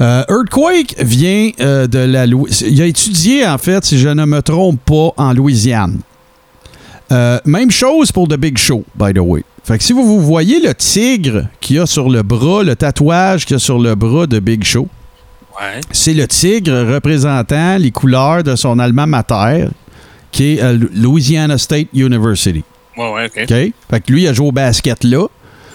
Euh, 0.02 0.24
Earthquake 0.28 0.96
vient 0.98 1.50
euh, 1.60 1.86
de 1.86 2.00
la 2.00 2.26
Louisiane. 2.26 2.70
Il 2.72 2.82
a 2.82 2.86
étudié, 2.86 3.46
en 3.46 3.56
fait, 3.56 3.84
si 3.84 3.98
je 3.98 4.08
ne 4.08 4.24
me 4.24 4.42
trompe 4.42 4.80
pas, 4.84 5.12
en 5.16 5.32
Louisiane. 5.32 6.00
Euh, 7.12 7.38
même 7.44 7.70
chose 7.70 8.10
pour 8.10 8.26
The 8.26 8.36
Big 8.36 8.58
Show, 8.58 8.84
by 8.96 9.12
the 9.14 9.18
way. 9.18 9.44
Fait 9.64 9.78
que 9.78 9.84
si 9.84 9.92
vous, 9.92 10.04
vous 10.04 10.20
voyez 10.20 10.60
le 10.60 10.74
tigre 10.74 11.44
qu'il 11.60 11.76
y 11.76 11.78
a 11.78 11.86
sur 11.86 12.08
le 12.08 12.22
bras, 12.22 12.64
le 12.64 12.74
tatouage 12.74 13.44
qu'il 13.46 13.54
y 13.54 13.56
a 13.56 13.60
sur 13.60 13.78
le 13.78 13.94
bras 13.94 14.26
de 14.26 14.38
Big 14.40 14.64
Show, 14.64 14.88
Ouais. 15.60 15.82
c'est 15.92 16.14
le 16.14 16.26
tigre 16.26 16.94
représentant 16.94 17.76
les 17.76 17.90
couleurs 17.90 18.42
de 18.42 18.56
son 18.56 18.78
alma 18.78 19.06
mater, 19.06 19.68
qui 20.32 20.56
est 20.56 20.72
Louisiana 20.94 21.58
State 21.58 21.88
University. 21.92 22.64
Ouais, 22.96 23.12
ouais, 23.12 23.26
OK. 23.26 23.42
OK? 23.42 23.48
Fait 23.90 24.00
que 24.00 24.12
lui, 24.12 24.22
il 24.22 24.28
a 24.28 24.32
joué 24.32 24.48
au 24.48 24.52
basket 24.52 25.04
là. 25.04 25.26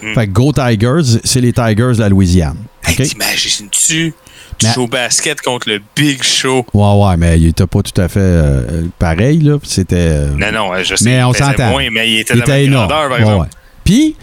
Hmm. 0.01 0.13
Fait 0.15 0.27
que 0.27 0.31
Go 0.31 0.51
Tigers, 0.51 1.19
c'est 1.23 1.41
les 1.41 1.53
Tigers 1.53 1.93
de 1.93 1.99
la 1.99 2.09
Louisiane. 2.09 2.57
Hey? 2.87 3.07
T'imagines-tu? 3.07 4.13
Tu 4.57 4.65
Mais- 4.65 4.73
joues 4.73 4.83
au 4.83 4.87
basket 4.87 5.39
contre 5.41 5.69
le 5.69 5.79
Big 5.95 6.23
Show? 6.23 6.65
Ouais, 6.73 6.93
ouais, 7.05 7.17
mais 7.17 7.37
il 7.39 7.47
était 7.47 7.67
pas 7.67 7.81
tout 7.83 7.99
à 8.01 8.07
fait 8.07 8.19
euh, 8.19 8.85
pareil, 8.97 9.39
là. 9.41 9.57
C'était. 9.63 9.95
euh, 9.97 10.29
Non, 10.37 10.51
non, 10.51 10.83
je 10.83 10.95
sais. 10.95 11.05
Mais 11.05 11.23
on 11.23 11.33
s'entend. 11.33 11.69
moins, 11.69 11.87
mais 11.91 12.09
il 12.11 12.19
était 12.21 12.33
il 12.33 12.41
de 12.41 12.47
la 12.47 12.55
était 12.55 12.63
même 12.63 12.73
énorme. 12.73 12.87
grandeur, 12.87 13.09
par 13.09 13.11
Ouais, 13.17 13.23
exemple. 13.23 13.41
ouais. 13.41 13.47
Puis, 13.83 14.15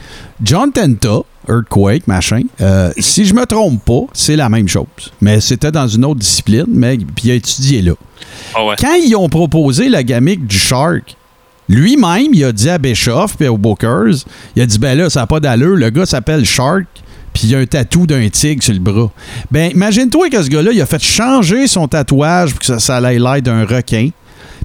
John 0.42 0.72
Tenta, 0.72 1.20
Earthquake, 1.48 2.06
machin, 2.08 2.42
euh, 2.60 2.90
si 2.98 3.24
je 3.26 3.34
me 3.34 3.44
trompe 3.46 3.84
pas, 3.84 4.00
c'est 4.12 4.34
la 4.36 4.48
même 4.48 4.66
chose. 4.68 4.86
Mais 5.20 5.40
c'était 5.40 5.70
dans 5.70 5.86
une 5.86 6.04
autre 6.04 6.20
discipline, 6.20 6.64
mais 6.68 6.96
puis 6.96 7.24
il 7.26 7.30
a 7.30 7.34
étudié 7.34 7.82
là. 7.82 7.92
Ah 8.54 8.64
ouais. 8.64 8.74
Quand 8.80 8.94
ils 8.94 9.14
ont 9.14 9.28
proposé 9.28 9.88
la 9.88 10.02
gamique 10.02 10.46
du 10.46 10.58
Shark, 10.58 11.16
lui-même, 11.68 12.28
il 12.32 12.44
a 12.44 12.52
dit 12.52 12.68
à 12.68 12.78
Bischoff 12.78 13.36
et 13.40 13.48
aux 13.48 13.56
Bookers, 13.56 14.24
il 14.56 14.62
a 14.62 14.66
dit, 14.66 14.78
ben 14.78 14.96
là, 14.98 15.08
ça 15.10 15.20
n'a 15.20 15.26
pas 15.26 15.40
d'allure, 15.40 15.76
le 15.76 15.90
gars 15.90 16.06
s'appelle 16.06 16.44
Shark, 16.44 16.84
puis 17.34 17.48
il 17.48 17.54
a 17.54 17.58
un 17.58 17.66
tatou 17.66 18.06
d'un 18.06 18.26
tigre 18.30 18.62
sur 18.62 18.72
le 18.72 18.78
bras. 18.78 19.10
Ben, 19.50 19.70
imagine-toi 19.72 20.30
que 20.30 20.42
ce 20.42 20.48
gars-là, 20.48 20.70
il 20.72 20.80
a 20.80 20.86
fait 20.86 21.02
changer 21.02 21.66
son 21.66 21.86
tatouage 21.88 22.50
pour 22.52 22.60
que 22.60 22.66
ça, 22.66 22.78
ça 22.78 23.12
ait 23.12 23.18
l'air 23.18 23.42
d'un 23.42 23.66
requin. 23.66 24.08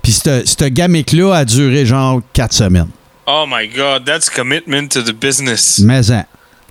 Puis 0.02 0.14
cette, 0.14 0.64
gamique-là 0.64 1.34
a 1.36 1.46
duré 1.46 1.86
genre 1.86 2.22
quatre 2.32 2.54
semaines. 2.54 2.88
Oh 3.28 3.46
my 3.48 3.68
God, 3.68 4.06
that's 4.06 4.30
commitment 4.30 4.88
to 4.90 5.02
the 5.02 5.14
business. 5.14 5.80
Mais 5.80 6.10
en. 6.12 6.24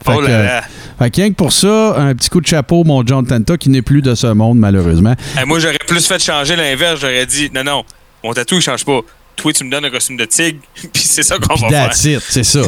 Fait 0.05 0.13
Oh 0.15 0.21
que, 0.21 0.27
là 0.27 0.43
là. 0.43 0.63
fait 0.99 1.11
que 1.11 1.17
rien 1.17 1.31
que 1.31 1.35
pour 1.35 1.53
ça, 1.53 1.97
un 1.99 2.15
petit 2.15 2.31
coup 2.31 2.41
de 2.41 2.47
chapeau, 2.47 2.85
mon 2.85 3.05
John 3.05 3.27
Tenta, 3.27 3.57
qui 3.57 3.69
n'est 3.69 3.83
plus 3.83 4.01
de 4.01 4.15
ce 4.15 4.29
monde, 4.29 4.57
malheureusement. 4.59 5.15
Hey, 5.37 5.45
moi, 5.45 5.59
j'aurais 5.59 5.79
plus 5.87 6.07
fait 6.07 6.23
changer 6.23 6.55
l'inverse. 6.55 7.01
J'aurais 7.01 7.27
dit, 7.27 7.51
non, 7.53 7.65
non, 7.65 7.85
mon 8.23 8.33
tatou, 8.33 8.57
il 8.57 8.63
change 8.63 8.85
pas. 8.85 9.01
Toi, 9.39 9.53
tu 9.53 9.65
me 9.65 9.71
donnes 9.71 9.85
un 9.85 9.91
costume 9.91 10.17
de 10.17 10.25
tigre, 10.25 10.59
puis 10.93 11.03
c'est 11.03 11.23
ça 11.23 11.39
qu'on 11.39 11.55
va 11.55 11.69
That's 11.71 12.03
faire. 12.03 12.21
c'est 12.29 12.43
ça. 12.45 12.61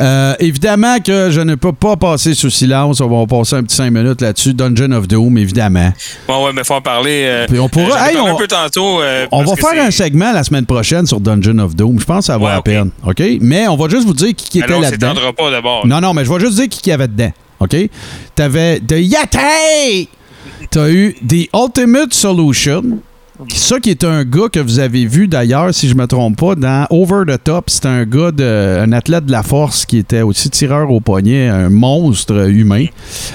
Euh, 0.00 0.34
évidemment 0.40 0.98
que 1.00 1.28
je 1.30 1.40
ne 1.40 1.54
peux 1.54 1.72
pas 1.72 1.96
passer 1.96 2.34
sous 2.34 2.50
silence. 2.50 3.00
On 3.00 3.08
va 3.08 3.26
passer 3.26 3.56
un 3.56 3.62
petit 3.62 3.76
5 3.76 3.90
minutes 3.90 4.20
là-dessus. 4.20 4.54
Dungeon 4.54 4.92
of 4.92 5.06
Doom, 5.06 5.38
évidemment. 5.38 5.92
Ouais, 6.28 6.34
ouais, 6.44 6.52
mais 6.54 6.64
faut 6.64 6.74
en 6.74 6.80
parler. 6.80 7.24
euh, 7.26 7.46
Puis 7.48 7.58
on 7.58 7.68
pourra- 7.68 8.10
hey, 8.10 8.16
on- 8.18 8.26
un 8.26 8.34
peu 8.36 8.46
tantôt. 8.48 9.00
euh, 9.02 9.26
On 9.30 9.44
va 9.44 9.54
faire 9.56 9.82
un 9.84 9.90
segment 9.90 10.32
la 10.32 10.42
semaine 10.44 10.66
prochaine 10.66 11.06
sur 11.06 11.20
Dungeon 11.20 11.58
of 11.58 11.76
Doom. 11.76 12.00
Je 12.00 12.04
pense 12.04 12.20
que 12.20 12.24
ça 12.26 12.36
vaut 12.38 12.46
Ouais, 12.46 12.52
la 12.52 12.62
peine. 12.62 12.90
OK? 13.06 13.22
Mais 13.40 13.68
on 13.68 13.76
va 13.76 13.88
juste 13.88 14.06
vous 14.06 14.14
dire 14.14 14.28
qui, 14.34 14.48
qui 14.48 14.58
était 14.60 14.72
on 14.74 14.80
là-dedans. 14.80 15.14
pas 15.36 15.50
d'abord. 15.50 15.86
Non, 15.86 16.00
non, 16.00 16.14
mais 16.14 16.24
je 16.24 16.32
vais 16.32 16.40
juste 16.40 16.54
dire 16.56 16.68
qui 16.68 16.80
qu'il 16.80 16.90
y 16.90 16.94
avait 16.94 17.08
dedans. 17.08 17.32
OK? 17.60 17.76
T'avais 18.34 18.80
The 18.80 18.92
Yeti! 18.98 20.08
T'as 20.70 20.88
eu 20.90 21.14
The 21.26 21.48
Ultimate 21.54 22.12
Solution. 22.14 22.82
Ça 23.54 23.78
qui 23.78 23.90
est 23.90 24.02
un 24.02 24.24
gars 24.24 24.48
que 24.52 24.58
vous 24.58 24.80
avez 24.80 25.06
vu 25.06 25.28
d'ailleurs, 25.28 25.72
si 25.72 25.88
je 25.88 25.94
me 25.94 26.06
trompe 26.06 26.36
pas, 26.36 26.56
dans 26.56 26.86
Over 26.90 27.22
the 27.24 27.42
Top. 27.42 27.70
C'est 27.70 27.86
un 27.86 28.04
gars, 28.04 28.32
de, 28.32 28.80
un 28.80 28.90
athlète 28.92 29.26
de 29.26 29.32
la 29.32 29.44
force 29.44 29.86
qui 29.86 29.98
était 29.98 30.22
aussi 30.22 30.50
tireur 30.50 30.90
au 30.90 30.98
poignet, 31.00 31.46
un 31.46 31.68
monstre 31.68 32.50
humain. 32.50 32.86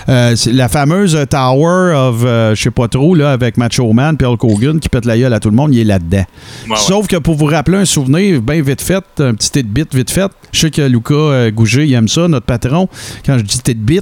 Euh, 0.09 0.35
la 0.47 0.67
fameuse 0.67 1.17
Tower 1.29 1.93
of, 1.95 2.23
euh, 2.25 2.53
je 2.53 2.61
sais 2.61 2.71
pas 2.71 2.89
trop, 2.89 3.15
là, 3.15 3.31
avec 3.31 3.55
Macho 3.55 3.93
Man 3.93 4.17
Hulk 4.21 4.43
Hogan 4.43 4.79
qui 4.81 4.89
pète 4.89 5.05
la 5.05 5.17
gueule 5.17 5.33
à 5.33 5.39
tout 5.39 5.49
le 5.49 5.55
monde, 5.55 5.73
il 5.73 5.79
est 5.79 5.85
là-dedans. 5.85 6.25
Ouais, 6.65 6.71
ouais. 6.71 6.77
Sauf 6.77 7.07
que 7.07 7.15
pour 7.15 7.35
vous 7.35 7.45
rappeler 7.45 7.77
un 7.77 7.85
souvenir 7.85 8.41
bien 8.41 8.61
vite 8.61 8.81
fait, 8.81 9.03
un 9.19 9.33
petit 9.33 9.51
tidbit 9.51 9.87
vite 9.93 10.11
fait, 10.11 10.31
je 10.51 10.59
sais 10.59 10.71
que 10.71 10.81
Lucas 10.81 11.13
euh, 11.13 11.51
Gouget, 11.51 11.87
il 11.87 11.93
aime 11.93 12.09
ça, 12.09 12.27
notre 12.27 12.45
patron, 12.45 12.89
quand 13.25 13.37
je 13.37 13.43
dis 13.43 13.59
tidbit. 13.59 14.01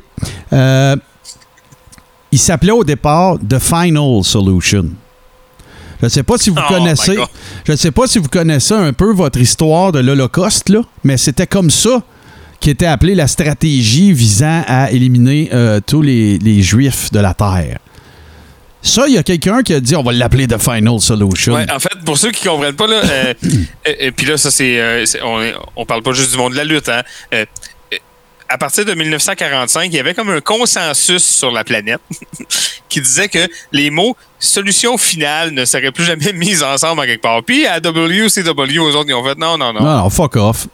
Euh, 0.51 0.95
il 2.31 2.39
s'appelait 2.39 2.71
au 2.71 2.83
départ 2.83 3.37
The 3.47 3.59
Final 3.59 4.23
Solution. 4.23 4.85
Je 6.01 6.05
ne 6.05 6.09
sais 6.09 6.23
pas 6.23 6.37
si 6.37 6.49
vous 6.49 6.57
Oh 6.59 6.67
connaissez. 6.73 7.15
Je 7.65 7.71
ne 7.71 7.77
sais 7.77 7.91
pas 7.91 8.07
si 8.07 8.19
vous 8.19 8.27
connaissez 8.27 8.73
un 8.73 8.91
peu 8.93 9.13
votre 9.13 9.39
histoire 9.39 9.91
de 9.91 9.99
l'Holocauste, 9.99 10.69
là, 10.69 10.81
mais 11.03 11.15
c'était 11.17 11.47
comme 11.47 11.69
ça 11.69 12.01
qui 12.59 12.69
était 12.69 12.85
appelée 12.87 13.15
la 13.15 13.27
stratégie 13.27 14.11
visant 14.13 14.63
à 14.67 14.91
éliminer 14.91 15.49
euh, 15.53 15.79
tous 15.85 16.01
les, 16.01 16.37
les 16.39 16.61
Juifs 16.61 17.11
de 17.11 17.19
la 17.19 17.33
Terre. 17.33 17.77
Ça, 18.83 19.03
il 19.07 19.13
y 19.13 19.17
a 19.19 19.23
quelqu'un 19.23 19.61
qui 19.61 19.75
a 19.75 19.79
dit 19.79 19.95
on 19.95 20.01
va 20.01 20.11
l'appeler 20.11 20.47
The 20.47 20.57
Final 20.57 20.99
Solution. 20.99 21.53
Ouais, 21.53 21.71
en 21.71 21.79
fait, 21.79 21.89
pour 22.03 22.17
ceux 22.17 22.31
qui 22.31 22.47
comprennent 22.47 22.75
pas, 22.75 22.87
là, 22.87 23.01
euh, 23.03 23.33
euh, 23.87 24.11
puis 24.15 24.25
là, 24.25 24.37
ça, 24.37 24.49
c'est. 24.49 24.79
euh, 24.79 25.05
c'est- 25.05 25.21
on, 25.21 25.39
on 25.75 25.85
parle 25.85 26.01
pas 26.01 26.13
juste 26.13 26.31
du 26.31 26.37
monde 26.37 26.53
de 26.53 26.57
la 26.57 26.63
lutte, 26.63 26.89
hein. 26.89 27.03
Euh, 27.33 27.45
à 28.51 28.57
partir 28.57 28.85
de 28.85 28.93
1945, 28.93 29.85
il 29.85 29.93
y 29.95 29.99
avait 29.99 30.13
comme 30.13 30.29
un 30.29 30.41
consensus 30.41 31.23
sur 31.23 31.51
la 31.51 31.63
planète 31.63 31.99
qui 32.89 33.01
disait 33.01 33.27
que 33.29 33.39
les 33.71 33.89
mots 33.89 34.15
solution 34.39 34.97
finale 34.97 35.51
ne 35.51 35.65
seraient 35.65 35.91
plus 35.91 36.03
jamais 36.05 36.33
mis 36.33 36.61
ensemble 36.63 37.01
en 37.01 37.03
quelque 37.05 37.21
part. 37.21 37.43
Puis 37.43 37.65
à 37.65 37.79
WCW, 37.79 38.79
eux 38.79 38.95
autres, 38.95 39.05
ils 39.09 39.13
ont 39.13 39.23
fait 39.23 39.37
non, 39.37 39.57
non, 39.57 39.71
non. 39.73 39.81
Non, 39.81 39.97
non, 39.99 40.09
fuck 40.09 40.35
off. 40.35 40.67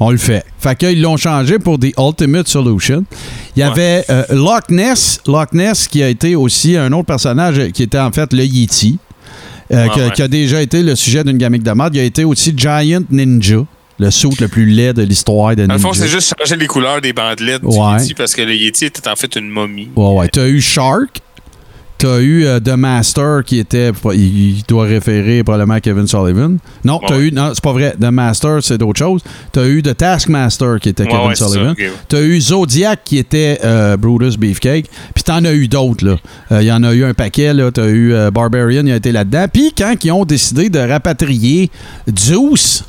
On 0.00 0.10
le 0.10 0.18
fait. 0.18 0.44
Fait 0.58 0.76
qu'ils 0.76 1.00
l'ont 1.00 1.16
changé 1.16 1.58
pour 1.60 1.78
The 1.78 1.92
Ultimate 1.98 2.48
Solution. 2.48 3.04
Il 3.54 3.60
y 3.60 3.64
Ouais. 3.64 3.70
avait 3.70 4.04
euh, 4.10 4.24
Loch 4.30 4.68
Ness. 4.70 5.20
Loch 5.26 5.52
Ness 5.52 5.86
qui 5.86 6.02
a 6.02 6.08
été 6.08 6.34
aussi 6.34 6.76
un 6.76 6.92
autre 6.92 7.06
personnage 7.06 7.70
qui 7.72 7.84
était 7.84 7.98
en 7.98 8.10
fait 8.10 8.32
le 8.32 8.44
Yeti. 8.44 8.98
euh, 9.72 9.84
Ouais, 9.86 9.90
qui, 9.94 10.00
a- 10.00 10.04
ouais. 10.06 10.10
qui 10.12 10.22
a 10.22 10.28
déjà 10.28 10.60
été 10.62 10.82
le 10.82 10.94
sujet 10.96 11.22
d'une 11.24 11.38
gamique 11.38 11.62
de 11.62 11.70
mode. 11.72 11.94
Il 11.94 12.00
a 12.00 12.04
été 12.04 12.24
aussi 12.24 12.52
Giant 12.56 13.02
Ninja, 13.10 13.58
le 13.98 14.10
suit 14.10 14.28
le 14.40 14.48
plus 14.48 14.66
laid 14.66 14.92
de 14.94 15.02
l'histoire 15.02 15.50
de 15.56 15.66
Dans 15.66 15.74
le 15.74 15.78
Ninja. 15.78 15.88
fond, 15.88 15.94
c'est 15.94 16.08
juste 16.08 16.34
changer 16.38 16.56
les 16.56 16.66
couleurs 16.66 17.00
des 17.00 17.12
bandelettes 17.12 17.62
du 17.62 17.68
Ouais. 17.68 17.98
Yeti 18.00 18.14
parce 18.14 18.34
que 18.34 18.42
le 18.42 18.54
Yeti 18.54 18.84
était 18.86 19.08
en 19.08 19.16
fait 19.16 19.34
une 19.36 19.48
momie. 19.48 19.88
Ouais, 19.96 20.12
ouais. 20.12 20.28
T'as 20.28 20.46
eu 20.48 20.60
Shark. 20.60 21.20
T'as 21.98 22.18
eu 22.20 22.44
euh, 22.44 22.60
The 22.60 22.76
Master 22.76 23.42
qui 23.42 23.58
était. 23.58 23.90
Il, 24.12 24.56
il 24.58 24.62
doit 24.68 24.84
référer 24.84 25.42
probablement 25.42 25.72
à 25.72 25.80
Kevin 25.80 26.06
Sullivan. 26.06 26.58
Non, 26.84 27.00
t'as 27.08 27.16
Ouais. 27.16 27.28
eu. 27.28 27.32
Non, 27.32 27.52
c'est 27.54 27.64
pas 27.64 27.72
vrai. 27.72 27.94
The 27.98 28.10
Master, 28.10 28.58
c'est 28.62 28.76
d'autre 28.76 28.98
chose. 28.98 29.22
T'as 29.50 29.66
eu 29.66 29.82
The 29.82 29.96
Taskmaster 29.96 30.76
qui 30.78 30.90
était 30.90 31.04
Ouais, 31.04 31.08
Kevin 31.10 31.34
Sullivan. 31.34 31.70
ok, 31.70 31.78
ouais. 31.78 31.92
T'as 32.06 32.20
eu 32.20 32.38
Zodiac 32.38 33.00
qui 33.02 33.16
était 33.16 33.60
euh, 33.64 33.96
Brutus 33.96 34.36
Beefcake. 34.36 34.90
Puis 35.14 35.24
t'en 35.24 35.42
as 35.46 35.54
eu 35.54 35.68
d'autres, 35.68 36.04
là. 36.04 36.16
Euh, 36.52 36.60
Il 36.62 36.66
y 36.66 36.72
en 36.72 36.82
a 36.82 36.92
eu 36.92 37.02
un 37.02 37.14
paquet, 37.14 37.54
là. 37.54 37.70
T'as 37.70 37.86
eu 37.86 38.12
euh, 38.12 38.30
Barbarian, 38.30 38.84
il 38.84 38.92
a 38.92 38.96
été 38.96 39.10
là-dedans. 39.10 39.46
Puis 39.50 39.72
quand 39.76 39.94
ils 40.04 40.12
ont 40.12 40.26
décidé 40.26 40.68
de 40.68 40.78
rapatrier 40.78 41.70
Zeus 42.18 42.84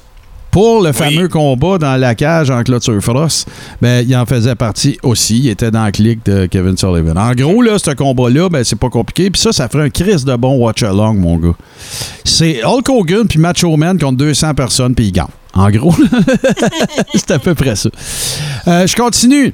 pour 0.51 0.81
le 0.81 0.91
fameux 0.91 1.27
combat 1.27 1.77
dans 1.77 1.95
la 1.97 2.15
cage 2.15 2.49
en 2.49 2.63
clôture 2.63 3.01
Frost, 3.01 3.47
ben, 3.81 4.05
il 4.07 4.15
en 4.15 4.25
faisait 4.25 4.55
partie 4.55 4.97
aussi. 5.03 5.39
Il 5.39 5.49
était 5.49 5.71
dans 5.71 5.85
le 5.85 5.91
clic 5.91 6.25
de 6.25 6.45
Kevin 6.45 6.77
Sullivan. 6.77 7.17
En 7.17 7.33
gros, 7.33 7.61
là, 7.61 7.77
ce 7.77 7.91
combat-là, 7.91 8.49
ben, 8.49 8.63
c'est 8.63 8.79
pas 8.79 8.89
compliqué. 8.89 9.29
Puis 9.29 9.41
ça, 9.41 9.51
ça 9.51 9.67
ferait 9.67 9.83
un 9.85 9.89
crise 9.89 10.25
de 10.25 10.35
bon 10.35 10.57
watch-along, 10.57 11.15
mon 11.15 11.37
gars. 11.37 11.55
C'est 12.23 12.63
Hulk 12.63 12.89
Hogan 12.89 13.27
puis 13.27 13.39
Macho 13.39 13.75
Man 13.77 13.99
contre 13.99 14.17
200 14.17 14.53
personnes, 14.53 14.95
puis 14.95 15.07
ils 15.07 15.11
gagnent. 15.11 15.27
En 15.53 15.69
gros, 15.71 15.93
c'est 17.15 17.31
à 17.31 17.39
peu 17.39 17.55
près 17.55 17.75
ça. 17.75 17.89
Euh, 18.67 18.85
je 18.85 18.95
continue. 18.95 19.53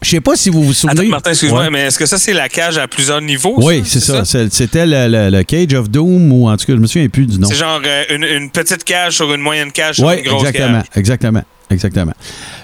Je 0.00 0.10
sais 0.10 0.20
pas 0.20 0.36
si 0.36 0.48
vous 0.48 0.62
vous 0.62 0.72
souvenez. 0.72 1.00
Attends, 1.00 1.10
Martin, 1.10 1.30
excuse-moi, 1.30 1.62
Ouais. 1.62 1.70
mais 1.70 1.80
est-ce 1.86 1.98
que 1.98 2.06
ça, 2.06 2.18
c'est 2.18 2.32
la 2.32 2.48
cage 2.48 2.78
à 2.78 2.86
plusieurs 2.86 3.20
niveaux? 3.20 3.54
Oui, 3.58 3.82
c'est 3.84 3.98
ça. 4.00 4.24
C'était 4.24 4.86
le, 4.86 5.08
le- 5.08 5.36
le 5.36 5.42
Cage 5.42 5.74
of 5.74 5.90
Doom, 5.90 6.30
ou 6.32 6.48
en 6.48 6.56
tout 6.56 6.66
cas, 6.66 6.74
je 6.74 6.78
me 6.78 6.86
souviens 6.86 7.08
plus 7.08 7.26
du 7.26 7.38
nom. 7.38 7.48
C'est 7.48 7.56
genre 7.56 7.80
euh, 7.84 8.04
une, 8.14 8.22
une 8.24 8.50
petite 8.50 8.84
cage 8.84 9.14
sur 9.16 9.32
une 9.34 9.40
moyenne 9.40 9.72
cage 9.72 9.96
sur 9.96 10.08
une 10.10 10.22
grosse 10.22 10.46
exactement, 10.46 10.78
cage. 10.82 10.86
exactement. 10.96 11.42
Exactement. 11.70 12.12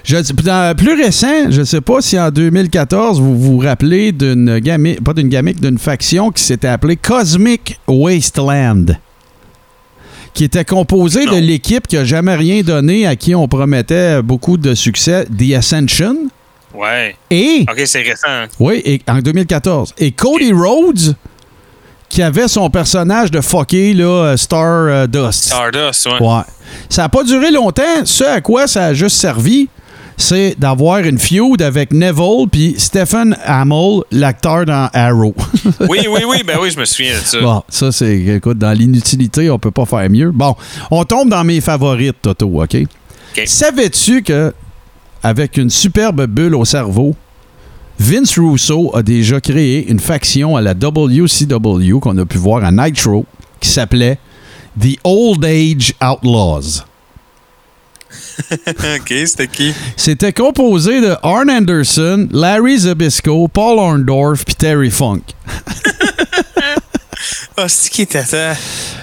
Je, 0.05 0.17
dans, 0.43 0.75
plus 0.75 0.95
récent, 0.95 1.51
je 1.51 1.61
ne 1.61 1.65
sais 1.67 1.83
pas 1.83 2.01
si 2.01 2.19
en 2.19 2.31
2014, 2.31 3.21
vous 3.21 3.39
vous 3.39 3.59
rappelez 3.59 4.13
d'une 4.13 4.61
gamique, 4.61 5.05
pas 5.05 5.13
d'une 5.13 5.29
gamique, 5.29 5.61
d'une 5.61 5.77
faction 5.77 6.31
qui 6.31 6.43
s'était 6.43 6.69
appelée 6.69 6.97
Cosmic 6.97 7.79
Wasteland, 7.87 8.87
qui 10.33 10.45
était 10.45 10.65
composée 10.65 11.27
de 11.27 11.37
l'équipe 11.37 11.87
qui 11.87 11.97
n'a 11.97 12.05
jamais 12.07 12.35
rien 12.35 12.63
donné, 12.63 13.07
à 13.07 13.15
qui 13.15 13.35
on 13.35 13.47
promettait 13.47 14.23
beaucoup 14.23 14.57
de 14.57 14.75
succès, 14.75 15.27
The 15.27 15.53
Ascension, 15.55 16.17
Ouais. 16.75 17.17
et, 17.31 17.65
OK, 17.71 17.83
c'est 17.87 18.03
récent. 18.03 18.47
oui, 18.59 18.83
et- 18.85 19.01
en 19.09 19.19
2014, 19.21 19.95
et 19.99 20.11
Cody 20.11 20.53
Rhodes, 20.53 21.15
qui 22.09 22.23
avait 22.23 22.49
son 22.49 22.69
personnage 22.71 23.31
de 23.31 23.41
fucké, 23.41 23.93
là, 23.95 24.37
Star 24.37 24.61
euh, 24.89 25.07
Dust. 25.07 25.45
Stardust, 25.47 26.07
ouais. 26.07 26.21
Ouais. 26.21 26.43
Ça 26.89 27.03
n'a 27.03 27.09
pas 27.09 27.23
duré 27.25 27.51
longtemps. 27.51 28.05
Ce 28.05 28.25
à 28.25 28.41
quoi 28.41 28.67
ça 28.67 28.87
a 28.87 28.95
juste 28.95 29.17
servi, 29.17 29.69
c'est 30.17 30.55
d'avoir 30.59 30.99
une 30.99 31.19
feud 31.19 31.61
avec 31.61 31.93
Neville 31.93 32.47
puis 32.51 32.75
Stephen 32.79 33.37
Hamill, 33.45 34.03
l'acteur 34.13 34.65
dans 34.65 34.89
Arrow. 34.93 35.35
Oui, 35.89 36.07
oui, 36.09 36.21
oui, 36.29 36.43
ben 36.47 36.59
oui, 36.61 36.71
je 36.71 36.79
me 36.79 36.85
souviens 36.85 37.15
de 37.15 37.25
ça. 37.25 37.41
bon, 37.41 37.63
ça, 37.69 37.91
c'est, 37.91 38.17
écoute, 38.17 38.59
dans 38.59 38.73
l'inutilité, 38.73 39.51
on 39.51 39.59
peut 39.59 39.71
pas 39.73 39.87
faire 39.87 40.09
mieux. 40.09 40.31
Bon, 40.31 40.55
on 40.91 41.05
tombe 41.05 41.31
dans 41.31 41.43
mes 41.43 41.61
favorites, 41.61 42.17
Toto, 42.23 42.63
OK? 42.63 42.77
OK. 42.77 43.43
Savais-tu 43.47 44.23
que, 44.23 44.53
avec 45.25 45.57
une 45.57 45.71
superbe 45.71 46.27
bulle 46.27 46.55
au 46.55 46.67
cerveau, 46.67 47.17
Vince 47.99 48.39
Russo 48.39 48.95
a 48.95 49.03
déjà 49.03 49.41
créé 49.41 49.89
une 49.89 49.99
faction 49.99 50.55
à 50.57 50.61
la 50.61 50.75
WCW 50.75 51.99
qu'on 52.01 52.19
a 52.19 52.27
pu 52.27 52.37
voir 52.37 52.63
à 52.63 52.71
Nitro 52.71 53.25
qui 53.59 53.71
s'appelait 53.71 54.19
The 54.79 54.99
Old 55.03 55.45
Age 55.45 55.95
Outlaws. 56.03 56.85
OK, 58.69 59.15
c'était 59.27 59.49
qui? 59.49 59.73
C'était 59.97 60.33
composé 60.33 61.01
de 61.01 61.17
Arn 61.23 61.49
Anderson, 61.51 62.29
Larry 62.31 62.81
Zabisco, 62.81 63.49
Paul 63.49 63.79
Orndorff 63.79 64.45
puis 64.45 64.55
Terry 64.55 64.91
Funk. 64.91 65.23
Ah, 67.57 67.69
c'est 67.69 67.91
qui 67.91 68.07
t'attend? 68.07 68.55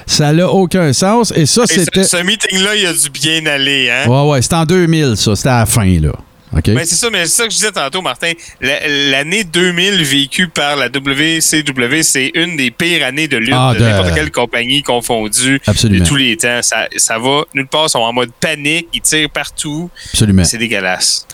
Ça? 0.05 0.33
N'a 0.33 0.47
aucun 0.49 0.91
sens. 0.93 1.31
Et 1.35 1.45
ça, 1.45 1.61
Hey, 1.69 1.79
c'était. 1.79 2.03
ce, 2.03 2.17
ce 2.17 2.23
meeting-là, 2.23 2.75
il 2.75 2.85
a 2.85 2.93
dû 2.93 3.09
bien 3.09 3.45
aller, 3.45 3.89
hein? 3.89 4.07
Ouais, 4.09 4.29
ouais, 4.29 4.41
c'était 4.41 4.55
en 4.55 4.65
2000, 4.65 5.15
ça. 5.15 5.35
C'était 5.35 5.49
à 5.49 5.59
la 5.59 5.65
fin, 5.65 5.85
là. 5.99 6.11
OK? 6.53 6.65
Ben, 6.65 6.79
c'est 6.83 6.95
ça, 6.95 7.09
mais 7.09 7.23
c'est 7.27 7.35
ça 7.37 7.43
que 7.45 7.49
je 7.51 7.55
disais 7.55 7.71
tantôt, 7.71 8.01
Martin. 8.01 8.33
La- 8.59 8.85
L'année 9.09 9.45
2000 9.45 10.03
vécue 10.03 10.49
par 10.49 10.75
la 10.75 10.89
WCW, 10.89 12.03
c'est 12.03 12.29
une 12.35 12.57
des 12.57 12.71
pires 12.71 13.05
années 13.05 13.29
de 13.29 13.37
lutte 13.37 13.53
Ah, 13.55 13.71
de 13.73 13.79
de- 13.79 13.85
n'importe 13.85 14.13
quelle 14.15 14.31
compagnie 14.31 14.83
confondue 14.83 15.61
Absolument. 15.65 16.03
de 16.03 16.09
tous 16.09 16.17
les 16.17 16.35
temps. 16.35 16.59
Ça, 16.61 16.89
ça 16.97 17.17
va 17.19 17.43
nulle 17.55 17.67
part, 17.67 17.85
ils 17.85 17.89
sont 17.91 17.99
en 17.99 18.11
mode 18.11 18.31
panique, 18.37 18.89
ils 18.93 18.99
tirent 18.99 19.29
partout. 19.29 19.89
Absolument. 20.11 20.43
C'est 20.43 20.57
dégueulasse. 20.57 21.25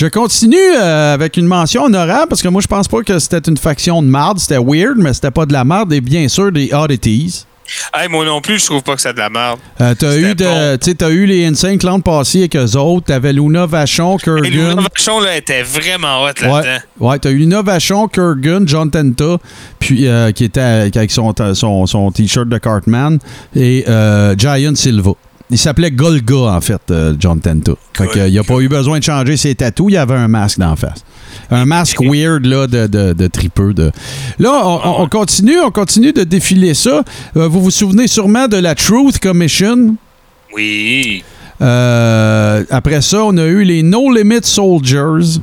Je 0.00 0.06
continue 0.06 0.56
euh, 0.56 1.12
avec 1.12 1.36
une 1.36 1.44
mention 1.44 1.84
honorable 1.84 2.28
parce 2.30 2.40
que 2.40 2.48
moi, 2.48 2.62
je 2.62 2.66
pense 2.66 2.88
pas 2.88 3.02
que 3.02 3.18
c'était 3.18 3.50
une 3.50 3.58
faction 3.58 4.02
de 4.02 4.06
marde. 4.06 4.38
C'était 4.38 4.56
weird, 4.56 4.96
mais 4.96 5.12
c'était 5.12 5.30
pas 5.30 5.44
de 5.44 5.52
la 5.52 5.62
marde. 5.62 5.92
Et 5.92 6.00
bien 6.00 6.26
sûr, 6.26 6.50
des 6.50 6.72
oddities. 6.72 7.44
Hey, 7.92 8.08
moi 8.08 8.24
non 8.24 8.40
plus, 8.40 8.60
je 8.60 8.64
trouve 8.64 8.82
pas 8.82 8.94
que 8.94 9.02
c'est 9.02 9.12
de 9.12 9.18
la 9.18 9.28
merde. 9.28 9.58
Euh, 9.78 9.94
t'as 9.94 10.16
eu, 10.16 10.34
de, 10.34 10.44
bon. 10.78 10.94
t'as 10.96 11.10
eu 11.10 11.26
les 11.26 11.44
Insane 11.44 11.76
Clown 11.76 12.02
passés 12.02 12.38
avec 12.38 12.56
eux 12.56 12.78
autres. 12.78 13.08
T'avais 13.08 13.34
Luna 13.34 13.66
Vachon, 13.66 14.16
Et 14.16 14.22
Kurgan. 14.22 14.48
l'innovation, 14.48 15.20
là, 15.20 15.36
était 15.36 15.62
vraiment 15.62 16.22
hot 16.22 16.28
là-dedans. 16.40 16.78
Ouais, 16.98 17.10
ouais 17.10 17.18
t'as 17.18 17.30
eu 17.30 17.36
l'innovation 17.36 18.08
Kurgan, 18.08 18.62
John 18.66 18.90
Tenta, 18.90 19.36
puis 19.78 20.08
euh, 20.08 20.32
qui 20.32 20.44
était 20.44 20.60
avec 20.62 21.10
son, 21.10 21.34
son, 21.52 21.84
son 21.84 22.10
t-shirt 22.10 22.48
de 22.48 22.56
Cartman, 22.56 23.18
et 23.54 23.84
euh, 23.86 24.34
Giant 24.34 24.74
Silva. 24.74 25.12
Il 25.50 25.58
s'appelait 25.58 25.90
Golga, 25.90 26.36
en 26.36 26.60
fait, 26.60 26.80
euh, 26.90 27.14
John 27.18 27.40
Tenta. 27.40 27.72
Fait 27.94 28.06
que, 28.06 28.28
il 28.28 28.34
n'a 28.34 28.44
pas 28.44 28.58
eu 28.60 28.68
besoin 28.68 28.98
de 28.98 29.04
changer 29.04 29.36
ses 29.36 29.54
tatous, 29.54 29.86
il 29.90 29.94
y 29.94 29.96
avait 29.96 30.14
un 30.14 30.28
masque 30.28 30.58
d'en 30.60 30.76
face. 30.76 31.04
Un 31.50 31.64
masque 31.64 31.98
weird 32.00 32.46
là, 32.46 32.66
de, 32.68 32.86
de, 32.86 33.12
de 33.12 33.26
tripeux. 33.26 33.74
De... 33.74 33.90
Là, 34.38 34.62
on, 34.64 34.80
on- 34.84 35.02
on 35.02 35.08
continue, 35.08 35.58
on 35.60 35.70
continue 35.70 36.12
de 36.12 36.22
défiler 36.24 36.74
ça. 36.74 37.02
Euh, 37.36 37.48
vous 37.48 37.60
vous 37.62 37.70
souvenez 37.72 38.06
sûrement 38.06 38.46
de 38.46 38.56
la 38.58 38.74
Truth 38.76 39.18
Commission? 39.18 39.96
Oui. 40.54 41.24
Euh, 41.60 42.64
après 42.70 43.00
ça, 43.00 43.24
on 43.24 43.36
a 43.36 43.44
eu 43.46 43.64
les 43.64 43.82
No 43.82 44.12
Limit 44.12 44.40
Soldiers. 44.44 45.40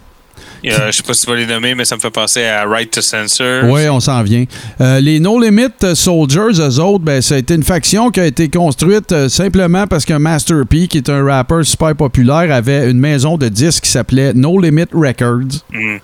Euh, 0.66 0.88
je 0.88 0.98
sais 0.98 1.04
pas 1.04 1.14
si 1.14 1.26
tu 1.26 1.32
vas 1.32 1.38
les 1.38 1.46
nommer, 1.46 1.76
mais 1.76 1.86
ça 1.86 1.96
me 1.96 2.02
fait 2.02 2.10
penser 2.10 2.44
à 2.46 2.66
Right 2.66 2.92
to 2.92 3.02
Censor. 3.02 3.64
Oui, 3.66 3.88
on 3.90 4.00
s'en 4.00 4.24
vient. 4.24 4.46
Euh, 4.82 5.00
les 5.00 5.20
No 5.20 5.40
Limit 5.40 5.94
Soldiers, 5.94 6.60
eux 6.60 6.80
autres, 6.80 7.04
ben, 7.04 7.22
ça 7.22 7.36
a 7.36 7.38
été 7.38 7.54
une 7.54 7.64
faction 7.64 8.10
qui 8.10 8.20
a 8.20 8.26
été 8.26 8.50
construite 8.50 9.12
euh, 9.12 9.30
simplement 9.30 9.88
parce 9.88 10.06
qu'un 10.06 10.20
Master 10.20 10.66
P, 10.68 10.88
qui 10.88 10.98
est 10.98 11.10
un 11.10 11.24
rapper 11.24 11.64
super 11.64 11.96
populaire, 11.96 12.52
avait 12.52 12.90
une 12.90 13.00
maison 13.00 13.38
de 13.38 13.50
disques 13.50 13.84
qui 13.84 13.92
s'appelait 13.92 14.34
No 14.34 14.60
Limit 14.60 14.88
Records. 14.94 15.64
Mm. 15.72 15.98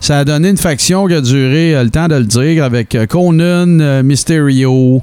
Ça 0.00 0.18
a 0.18 0.24
donné 0.24 0.48
une 0.48 0.56
faction 0.56 1.06
qui 1.06 1.14
a 1.14 1.20
duré 1.20 1.74
euh, 1.74 1.84
le 1.84 1.90
temps 1.90 2.08
de 2.08 2.16
le 2.16 2.24
dire 2.24 2.64
avec 2.64 2.96
Conan, 3.08 4.02
Mysterio. 4.02 5.02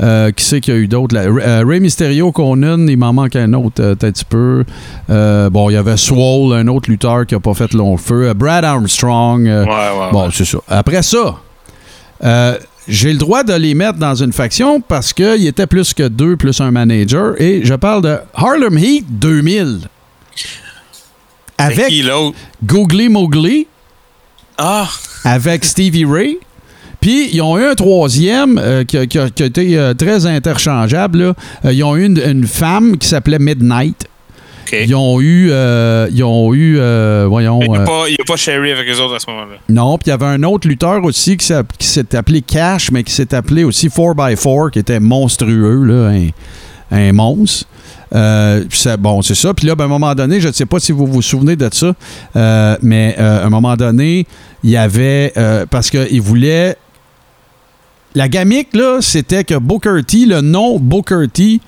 Euh, 0.00 0.30
qui 0.30 0.44
c'est 0.44 0.60
qu'il 0.60 0.74
y 0.74 0.76
a 0.76 0.80
eu 0.80 0.88
d'autres? 0.88 1.14
là? 1.14 1.22
Euh, 1.22 1.64
Ray 1.66 1.80
Mysterio, 1.80 2.30
Conan, 2.32 2.86
il 2.86 2.96
m'en 2.96 3.12
manque 3.12 3.36
un 3.36 3.52
autre, 3.54 3.74
peut-être 3.76 4.04
un 4.04 4.10
petit 4.12 4.24
peu. 4.24 4.64
Euh, 5.10 5.50
bon, 5.50 5.70
il 5.70 5.74
y 5.74 5.76
avait 5.76 5.96
Swole, 5.96 6.54
un 6.56 6.66
autre 6.68 6.90
lutteur 6.90 7.26
qui 7.26 7.34
a 7.34 7.40
pas 7.40 7.54
fait 7.54 7.72
long 7.74 7.96
feu. 7.96 8.32
Brad 8.34 8.64
Armstrong. 8.64 9.44
Ouais, 9.44 9.64
ouais, 9.64 10.10
Bon, 10.12 10.24
ouais. 10.26 10.30
c'est 10.32 10.44
ça. 10.44 10.58
Après 10.68 11.02
ça, 11.02 11.36
j'ai 12.88 13.12
le 13.12 13.18
droit 13.18 13.42
de 13.42 13.52
les 13.52 13.74
mettre 13.74 13.98
dans 13.98 14.14
une 14.14 14.32
faction 14.32 14.80
parce 14.80 15.12
qu'il 15.12 15.46
était 15.46 15.66
plus 15.66 15.92
que 15.92 16.08
deux, 16.08 16.36
plus 16.36 16.58
un 16.60 16.70
manager. 16.70 17.34
Et 17.40 17.60
je 17.64 17.74
parle 17.74 18.02
de 18.02 18.16
Harlem 18.34 18.78
Heat 18.78 19.04
2000. 19.10 19.80
C'est 20.34 20.46
Avec? 21.58 21.92
Googly 22.64 23.08
Mowgli, 23.08 23.66
Ah! 24.56 24.88
avec 25.24 25.64
Stevie 25.64 26.04
Ray. 26.04 26.38
Puis, 27.00 27.28
ils 27.32 27.40
ont 27.42 27.56
eu 27.58 27.64
un 27.64 27.74
troisième 27.74 28.58
euh, 28.58 28.84
qui, 28.84 28.98
a, 28.98 29.06
qui 29.06 29.18
a- 29.18 29.30
qui 29.30 29.42
a 29.42 29.46
été 29.46 29.78
euh, 29.78 29.94
très 29.94 30.26
interchangeable. 30.26 31.18
là. 31.18 31.34
Euh, 31.64 31.72
ils 31.72 31.84
ont 31.84 31.96
eu 31.96 32.04
une, 32.06 32.20
une 32.24 32.46
femme 32.46 32.96
qui 32.98 33.06
s'appelait 33.08 33.38
Midnight. 33.38 34.06
Ils 34.86 34.94
ont 34.94 35.18
eu, 35.20 35.50
ils 35.50 36.22
ont 36.24 36.52
eu, 36.52 36.78
voyons, 37.26 37.60
il 37.62 37.70
n'y 37.70 37.76
a, 37.78 38.24
pas- 38.26 38.36
Sherry 38.36 38.70
avec 38.70 38.86
eux 38.86 39.00
autres 39.00 39.14
à 39.14 39.18
ce 39.18 39.30
moment-là. 39.30 39.56
non, 39.70 39.96
puis 39.96 40.08
il 40.08 40.10
y 40.10 40.12
avait 40.12 40.26
un 40.26 40.42
autre 40.42 40.68
lutteur 40.68 41.02
aussi 41.04 41.38
qui 41.38 41.46
s'est 41.46 42.14
appelé 42.16 42.42
Cash, 42.42 42.90
mais 42.90 43.02
qui 43.02 43.12
s'est 43.14 43.32
appelé 43.34 43.64
aussi 43.64 43.88
4x4, 43.88 44.70
qui 44.72 44.78
était 44.78 45.00
monstrueux, 45.00 45.84
là, 45.84 46.10
un, 46.10 46.28
un 46.98 47.12
monstre. 47.14 47.64
Euh, 48.14 48.64
ça- 48.70 48.98
bon, 48.98 49.22
c'est 49.22 49.34
ça. 49.34 49.54
Puis 49.54 49.66
là, 49.66 49.74
ben, 49.74 49.84
à 49.84 49.86
un 49.86 49.90
moment 49.90 50.14
donné, 50.14 50.38
je 50.38 50.48
ne 50.48 50.52
sais 50.52 50.66
pas 50.66 50.80
si 50.80 50.92
vous 50.92 51.06
vous 51.06 51.22
souvenez 51.22 51.56
de 51.56 51.68
ça, 51.72 51.94
euh, 52.36 52.76
mais 52.82 53.16
euh, 53.18 53.42
à 53.42 53.46
un 53.46 53.50
moment 53.50 53.74
donné, 53.74 54.26
il 54.64 54.68
y 54.70 54.76
avait. 54.76 55.32
parce 55.70 55.88
qu'il 55.88 56.20
voulait. 56.20 56.76
La 58.14 58.28
gamique, 58.28 58.74
là, 58.74 58.98
c'était 59.00 59.44
que 59.44 59.54
Booker 59.58 60.02
T, 60.06 60.26
le 60.26 60.40
nom 60.40 60.78
Booker 60.78 61.26
T, 61.32 61.60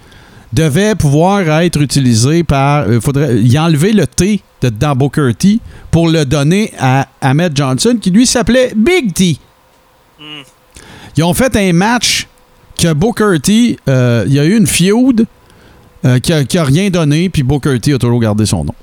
devait 0.52 0.94
pouvoir 0.94 1.40
être 1.62 1.80
utilisé 1.80 2.42
par. 2.44 2.90
Il 2.92 3.00
faudrait 3.00 3.38
y 3.40 3.58
enlever 3.58 3.92
le 3.92 4.06
T 4.06 4.40
de 4.62 4.68
dans 4.68 4.96
Booker 4.96 5.32
T 5.38 5.60
pour 5.90 6.08
le 6.08 6.24
donner 6.24 6.72
à 6.78 7.06
Ahmed 7.20 7.56
Johnson, 7.56 7.96
qui 8.00 8.10
lui 8.10 8.26
s'appelait 8.26 8.72
Big 8.74 9.12
T. 9.14 9.36
Ils 11.16 11.24
ont 11.24 11.34
fait 11.34 11.54
un 11.56 11.72
match 11.72 12.26
que 12.80 12.92
Booker 12.92 13.38
T, 13.42 13.78
euh, 13.88 14.24
il 14.26 14.32
y 14.32 14.38
a 14.38 14.44
eu 14.44 14.56
une 14.56 14.66
feud 14.66 15.26
euh, 16.04 16.18
qui, 16.18 16.32
a, 16.32 16.44
qui 16.44 16.56
a 16.58 16.64
rien 16.64 16.88
donné, 16.90 17.28
puis 17.28 17.42
Booker 17.42 17.78
T 17.78 17.92
a 17.92 17.98
toujours 17.98 18.20
gardé 18.20 18.46
son 18.46 18.64
nom. 18.64 18.74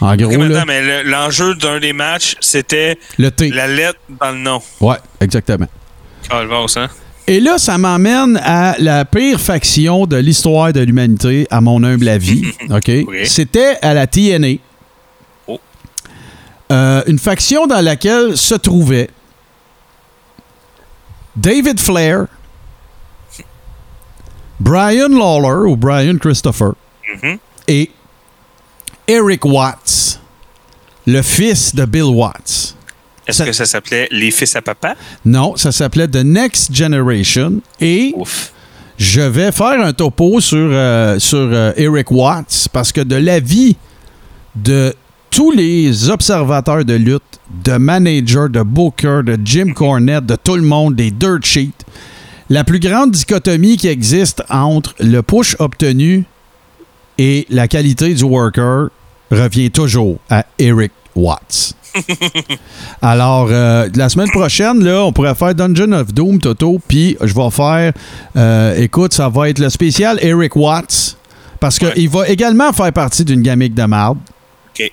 En 0.00 0.16
gros, 0.16 0.30
mais 0.30 0.48
là, 0.48 0.64
le- 1.02 1.08
l'enjeu 1.10 1.54
d'un 1.54 1.78
des 1.78 1.92
matchs, 1.92 2.36
c'était 2.40 2.98
le 3.18 3.30
T. 3.30 3.50
la 3.50 3.66
lettre 3.66 3.98
dans 4.20 4.30
le 4.32 4.38
nom. 4.38 4.60
Ouais, 4.80 4.96
exactement. 5.20 5.66
Hein? 6.30 6.88
Et 7.26 7.38
là, 7.40 7.56
ça 7.58 7.78
m'emmène 7.78 8.40
à 8.42 8.74
la 8.78 9.04
pire 9.04 9.40
faction 9.40 10.06
de 10.06 10.16
l'histoire 10.16 10.72
de 10.72 10.80
l'humanité, 10.80 11.46
à 11.50 11.60
mon 11.60 11.82
humble 11.84 12.08
avis. 12.08 12.44
OK? 12.70 12.88
Oui. 13.06 13.26
C'était 13.26 13.78
à 13.80 13.94
la 13.94 14.06
TNA. 14.06 14.56
Oh. 15.46 15.60
Euh, 16.72 17.02
une 17.06 17.18
faction 17.18 17.66
dans 17.66 17.80
laquelle 17.80 18.36
se 18.36 18.54
trouvait 18.54 19.08
David 21.36 21.78
Flair, 21.80 22.26
Brian 24.60 25.08
Lawler 25.08 25.68
ou 25.70 25.76
Brian 25.76 26.18
Christopher 26.18 26.72
Mhm. 27.22 27.38
et 27.68 27.90
Eric 29.06 29.44
Watts, 29.44 30.20
le 31.06 31.20
fils 31.22 31.74
de 31.74 31.84
Bill 31.84 32.04
Watts. 32.14 32.74
Est-ce 33.26 33.38
Ça- 33.38 33.44
que 33.46 33.52
ça 33.52 33.64
s'appelait 33.66 34.08
Les 34.10 34.30
Fils 34.30 34.54
à 34.56 34.62
Papa? 34.62 34.94
Non, 35.24 35.56
ça 35.56 35.70
s'appelait 35.72 36.08
The 36.08 36.24
Next 36.24 36.74
Generation 36.74 37.60
et 37.80 38.12
Ouf. 38.16 38.52
je 38.98 39.20
vais 39.20 39.52
faire 39.52 39.80
un 39.80 39.92
topo 39.92 40.40
sur, 40.40 40.58
euh, 40.58 41.18
sur 41.18 41.38
euh, 41.38 41.72
Eric 41.76 42.10
Watts 42.10 42.68
parce 42.72 42.90
que 42.92 43.00
de 43.00 43.16
l'avis 43.16 43.76
de 44.56 44.92
tous 45.30 45.50
les 45.52 46.10
observateurs 46.10 46.84
de 46.84 46.94
lutte, 46.94 47.22
de 47.64 47.76
managers, 47.78 48.48
de 48.50 48.62
booker, 48.62 49.20
de 49.24 49.38
Jim 49.44 49.72
Cornette, 49.74 50.26
de 50.26 50.36
tout 50.36 50.56
le 50.56 50.62
monde, 50.62 50.94
des 50.96 51.10
dirt 51.10 51.42
sheets, 51.44 51.70
la 52.50 52.64
plus 52.64 52.80
grande 52.80 53.12
dichotomie 53.12 53.76
qui 53.78 53.88
existe 53.88 54.42
entre 54.50 54.94
le 55.00 55.22
push 55.22 55.56
obtenu 55.58 56.24
et 57.18 57.46
la 57.48 57.66
qualité 57.68 58.12
du 58.12 58.24
worker 58.24 58.88
revient 59.30 59.70
toujours 59.70 60.18
à 60.28 60.44
Eric 60.58 60.92
Watts. 61.14 61.74
Alors, 63.02 63.48
euh, 63.50 63.88
la 63.94 64.08
semaine 64.08 64.30
prochaine, 64.30 64.82
là, 64.84 65.02
on 65.04 65.12
pourrait 65.12 65.34
faire 65.34 65.54
Dungeon 65.54 65.92
of 65.92 66.12
Doom, 66.12 66.38
Toto, 66.38 66.80
puis 66.86 67.16
je 67.20 67.34
vais 67.34 67.50
faire, 67.50 67.92
euh, 68.36 68.74
écoute, 68.76 69.12
ça 69.12 69.28
va 69.28 69.48
être 69.48 69.58
le 69.58 69.70
spécial 69.70 70.18
Eric 70.22 70.56
Watts, 70.56 71.16
parce 71.60 71.78
Ouais. 71.80 71.92
qu'il 71.92 72.08
va 72.08 72.28
également 72.28 72.72
faire 72.72 72.92
partie 72.92 73.24
d'une 73.24 73.42
gamique 73.42 73.74
de 73.74 73.84
marde. 73.84 74.18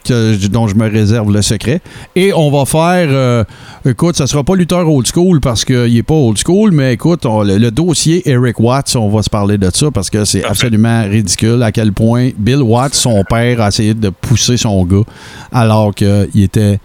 Que- 0.05 0.47
dont 0.47 0.67
je 0.67 0.75
me 0.75 0.89
réserve 0.89 1.31
le 1.31 1.41
secret. 1.41 1.81
Et 2.15 2.33
on 2.33 2.49
va 2.51 2.65
faire, 2.65 3.07
euh, 3.11 3.43
écoute, 3.85 4.15
ça 4.15 4.27
sera 4.27 4.43
pas 4.43 4.55
lutteur 4.55 4.89
old 4.91 5.07
school 5.07 5.39
parce 5.39 5.63
qu'il 5.65 5.95
est 5.97 6.03
pas 6.03 6.13
old 6.13 6.37
school, 6.37 6.71
mais 6.71 6.93
écoute, 6.93 7.25
on- 7.25 7.43
le, 7.43 7.57
le 7.57 7.71
dossier 7.71 8.27
Eric 8.29 8.59
Watts, 8.59 8.95
on 8.95 9.09
va 9.09 9.21
se 9.23 9.29
parler 9.29 9.57
de 9.57 9.69
ça 9.73 9.91
parce 9.91 10.09
que 10.09 10.25
c'est 10.25 10.43
absolument 10.43 11.03
ridicule 11.03 11.61
à 11.63 11.71
quel 11.71 11.93
point 11.93 12.29
Bill 12.37 12.61
Watts, 12.61 12.93
son 12.95 13.23
père, 13.23 13.61
a 13.61 13.69
essayé 13.69 13.93
de 13.93 14.09
pousser 14.09 14.57
son 14.57 14.83
gars 14.85 15.03
alors 15.51 15.93
qu'il 15.95 16.29
était 16.43 16.79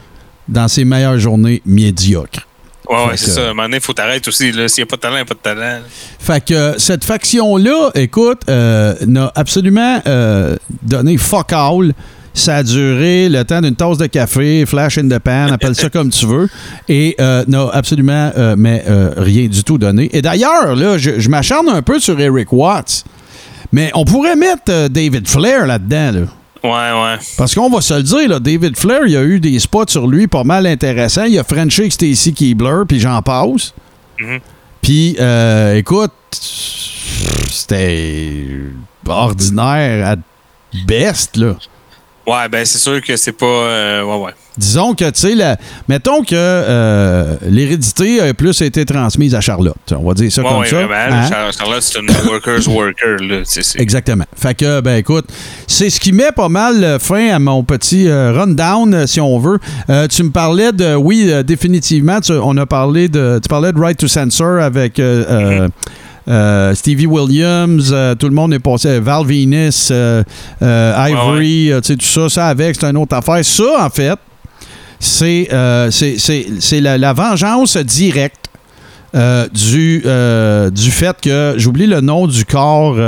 dans 0.49 0.69
ses 0.69 0.85
meilleures 0.85 1.19
journées 1.19 1.63
médiocres. 1.65 2.47
Ouais, 2.87 2.97
ouais, 3.07 3.17
c'est 3.17 3.31
ça. 3.31 3.41
À 3.41 3.45
un 3.45 3.49
moment 3.49 3.63
donné, 3.63 3.77
il 3.79 3.83
faut 3.83 3.95
t'arrêter 3.95 4.29
aussi. 4.29 4.53
S'il 4.53 4.57
n'y 4.57 4.83
a 4.83 4.87
pas 4.87 4.97
de 4.97 5.01
talent, 5.01 5.15
il 5.15 5.21
n'y 5.21 5.23
a 5.23 5.25
pas 5.25 5.35
de 5.35 5.39
talent. 5.41 5.79
Fait 6.19 6.45
que 6.45 6.53
euh, 6.53 6.75
cette 6.79 7.03
faction-là, 7.03 7.91
écoute, 7.95 8.43
euh, 8.51 8.95
n'a 9.07 9.33
absolument 9.35 10.03
euh, 10.07 10.55
donné 10.83 11.17
fuck 11.17 11.51
all. 11.55 11.95
Ça 12.35 12.57
a 12.57 12.63
duré 12.65 13.29
le 13.29 13.45
temps 13.45 13.61
d'une 13.61 13.77
tasse 13.77 13.97
de 13.97 14.07
café, 14.07 14.67
flash 14.67 14.99
in 14.99 15.09
the 15.09 15.21
pan, 15.21 15.53
appelle 15.53 15.77
ça 15.77 15.89
comme 15.89 16.11
tu 16.11 16.27
veux, 16.27 16.49
et 16.89 17.15
euh, 17.21 17.45
n'a 17.47 17.69
absolument 17.73 18.33
euh, 18.37 18.57
mais, 18.59 18.85
euh, 18.89 19.13
rien 19.17 19.47
du 19.47 19.63
tout 19.63 19.79
donné. 19.79 20.11
Et 20.13 20.21
d'ailleurs, 20.21 20.75
là, 20.75 20.99
je, 20.99 21.21
je 21.21 21.29
m'acharne 21.29 21.69
un 21.69 21.81
peu 21.81 22.01
sur 22.01 22.19
Eric 22.19 22.53
Watts, 22.53 23.05
mais 23.73 23.91
on 23.95 24.05
pourrait 24.05 24.37
mettre 24.37 24.63
euh, 24.71 24.89
David 24.89 25.29
Flair 25.29 25.67
là-dedans, 25.67 26.11
là. 26.13 26.27
Ouais, 26.65 26.71
ouais. 26.71 27.19
Parce 27.37 27.55
qu'on 27.55 27.69
va 27.69 27.83
se 27.83 27.93
le 27.93 28.03
dire, 28.03 28.29
là, 28.29 28.41
David 28.41 28.77
Flair, 28.79 29.01
il 29.05 29.13
y 29.13 29.17
a 29.17 29.23
eu 29.23 29.39
des 29.39 29.59
spots 29.59 29.89
sur 29.89 30.07
lui 30.07 30.27
pas 30.27 30.45
mal 30.45 30.67
intéressants. 30.67 31.25
Il 31.25 31.35
y 31.35 31.39
a 31.39 31.45
Frenchie 31.45 31.83
avec 31.83 31.93
Stacy 31.93 32.33
Keebler, 32.33 32.85
puis 32.89 32.99
j'en 32.99 33.21
passe. 33.21 33.75
Mhm. 34.19 34.41
Puis, 34.81 35.17
euh, 35.21 35.77
écoute, 35.77 36.13
c'était 37.51 38.47
ordinaire 39.07 40.07
à 40.07 40.17
best, 40.87 41.37
là. 41.37 41.57
Ouais, 42.27 42.49
ben 42.51 42.65
c'est 42.65 42.79
sûr 42.79 43.01
que 43.03 43.17
c'est 43.17 43.33
pas. 43.33 43.45
euh, 43.47 44.03
ouais, 44.03 44.25
ouais. 44.25 44.31
Disons 44.57 44.95
que, 44.95 45.05
tu 45.11 45.37
sais, 45.37 45.57
mettons 45.89 46.23
que 46.23 46.29
euh, 46.33 47.35
l'hérédité 47.43 48.21
a 48.21 48.33
plus 48.35 48.61
été 48.63 48.85
transmise 48.87 49.35
à 49.35 49.41
Charlotte. 49.41 49.75
On 49.99 50.07
va 50.07 50.15
dire 50.15 50.31
ça 50.31 50.43
Ouais, 50.43 50.49
comme 50.49 50.61
ouais, 50.61 50.67
ça. 50.69 50.79
Hein? 50.85 51.29
Char- 51.29 51.53
Charlotte, 51.53 51.83
c'est 51.83 51.99
une 51.99 52.09
worker's 52.31 52.67
worker. 52.69 53.17
Là. 53.21 53.43
Exactement. 53.77 54.25
Fait 54.37 54.55
que, 54.55 54.81
ben 54.81 54.97
écoute, 54.99 55.27
c'est 55.67 55.91
ce 55.91 55.99
qui 55.99 56.13
met 56.13 56.31
pas 56.31 56.49
mal 56.49 56.83
euh, 56.85 56.99
fin 57.01 57.31
à 57.35 57.39
mon 57.41 57.65
petit 57.65 58.09
euh, 58.09 58.33
rundown, 58.33 59.07
si 59.09 59.21
on 59.21 59.39
veut. 59.41 59.59
Tu 60.09 60.23
me 60.23 60.31
parlais 60.31 60.71
de, 60.73 60.95
oui, 60.95 61.31
définitivement, 61.45 62.21
tu, 62.21 62.33
on 62.33 62.57
a 62.57 62.65
parlé 62.67 63.09
de, 63.09 63.41
tu 63.43 63.49
parlais 63.49 63.73
de 63.73 63.79
Right 63.81 63.99
to 63.99 64.07
Censor 64.09 64.61
avec 64.61 64.99
euh, 65.01 65.69
euh, 66.27 66.75
Stevie 66.75 67.07
Williams, 67.07 67.91
euh, 67.93 68.15
tout 68.15 68.29
le 68.29 68.35
monde 68.35 68.55
est 68.55 68.59
passé, 68.59 68.99
Val 68.99 69.27
Venus, 69.27 69.89
euh, 69.91 70.23
Ivory, 70.63 71.71
sais, 71.83 71.97
tout 71.97 72.07
ça, 72.07 72.29
ça 72.29 72.47
avec, 72.47 72.77
c'est 72.81 72.87
une 72.87 72.97
autre 72.97 73.15
affaire. 73.17 73.45
Ça, 73.45 73.85
en 73.85 73.91
fait, 73.91 74.19
c'est 74.99 76.81
la, 76.81 76.97
la 76.99 77.13
vengeance 77.13 77.77
directe 77.77 78.49
du, 79.53 80.03
du 80.73 80.91
fait 80.91 81.17
que 81.21 81.55
j'oublie 81.59 81.87
le 81.87 82.01
nom 82.01 82.27
du 82.27 82.45
corps 82.47 82.99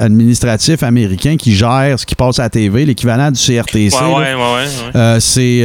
administratif 0.00 0.82
américain 0.82 1.36
qui 1.38 1.54
gère 1.54 1.98
ce 1.98 2.04
qui 2.04 2.14
passe 2.14 2.38
à 2.38 2.42
la 2.42 2.50
TV, 2.50 2.84
l'équivalent 2.84 3.30
du 3.30 3.40
CRTC. 3.40 3.96
Ouais, 3.96 4.14
ouais, 4.14 4.34
ouais, 4.34 4.34
ouais, 4.34 4.94
ouais. 4.94 5.20
C'est 5.20 5.64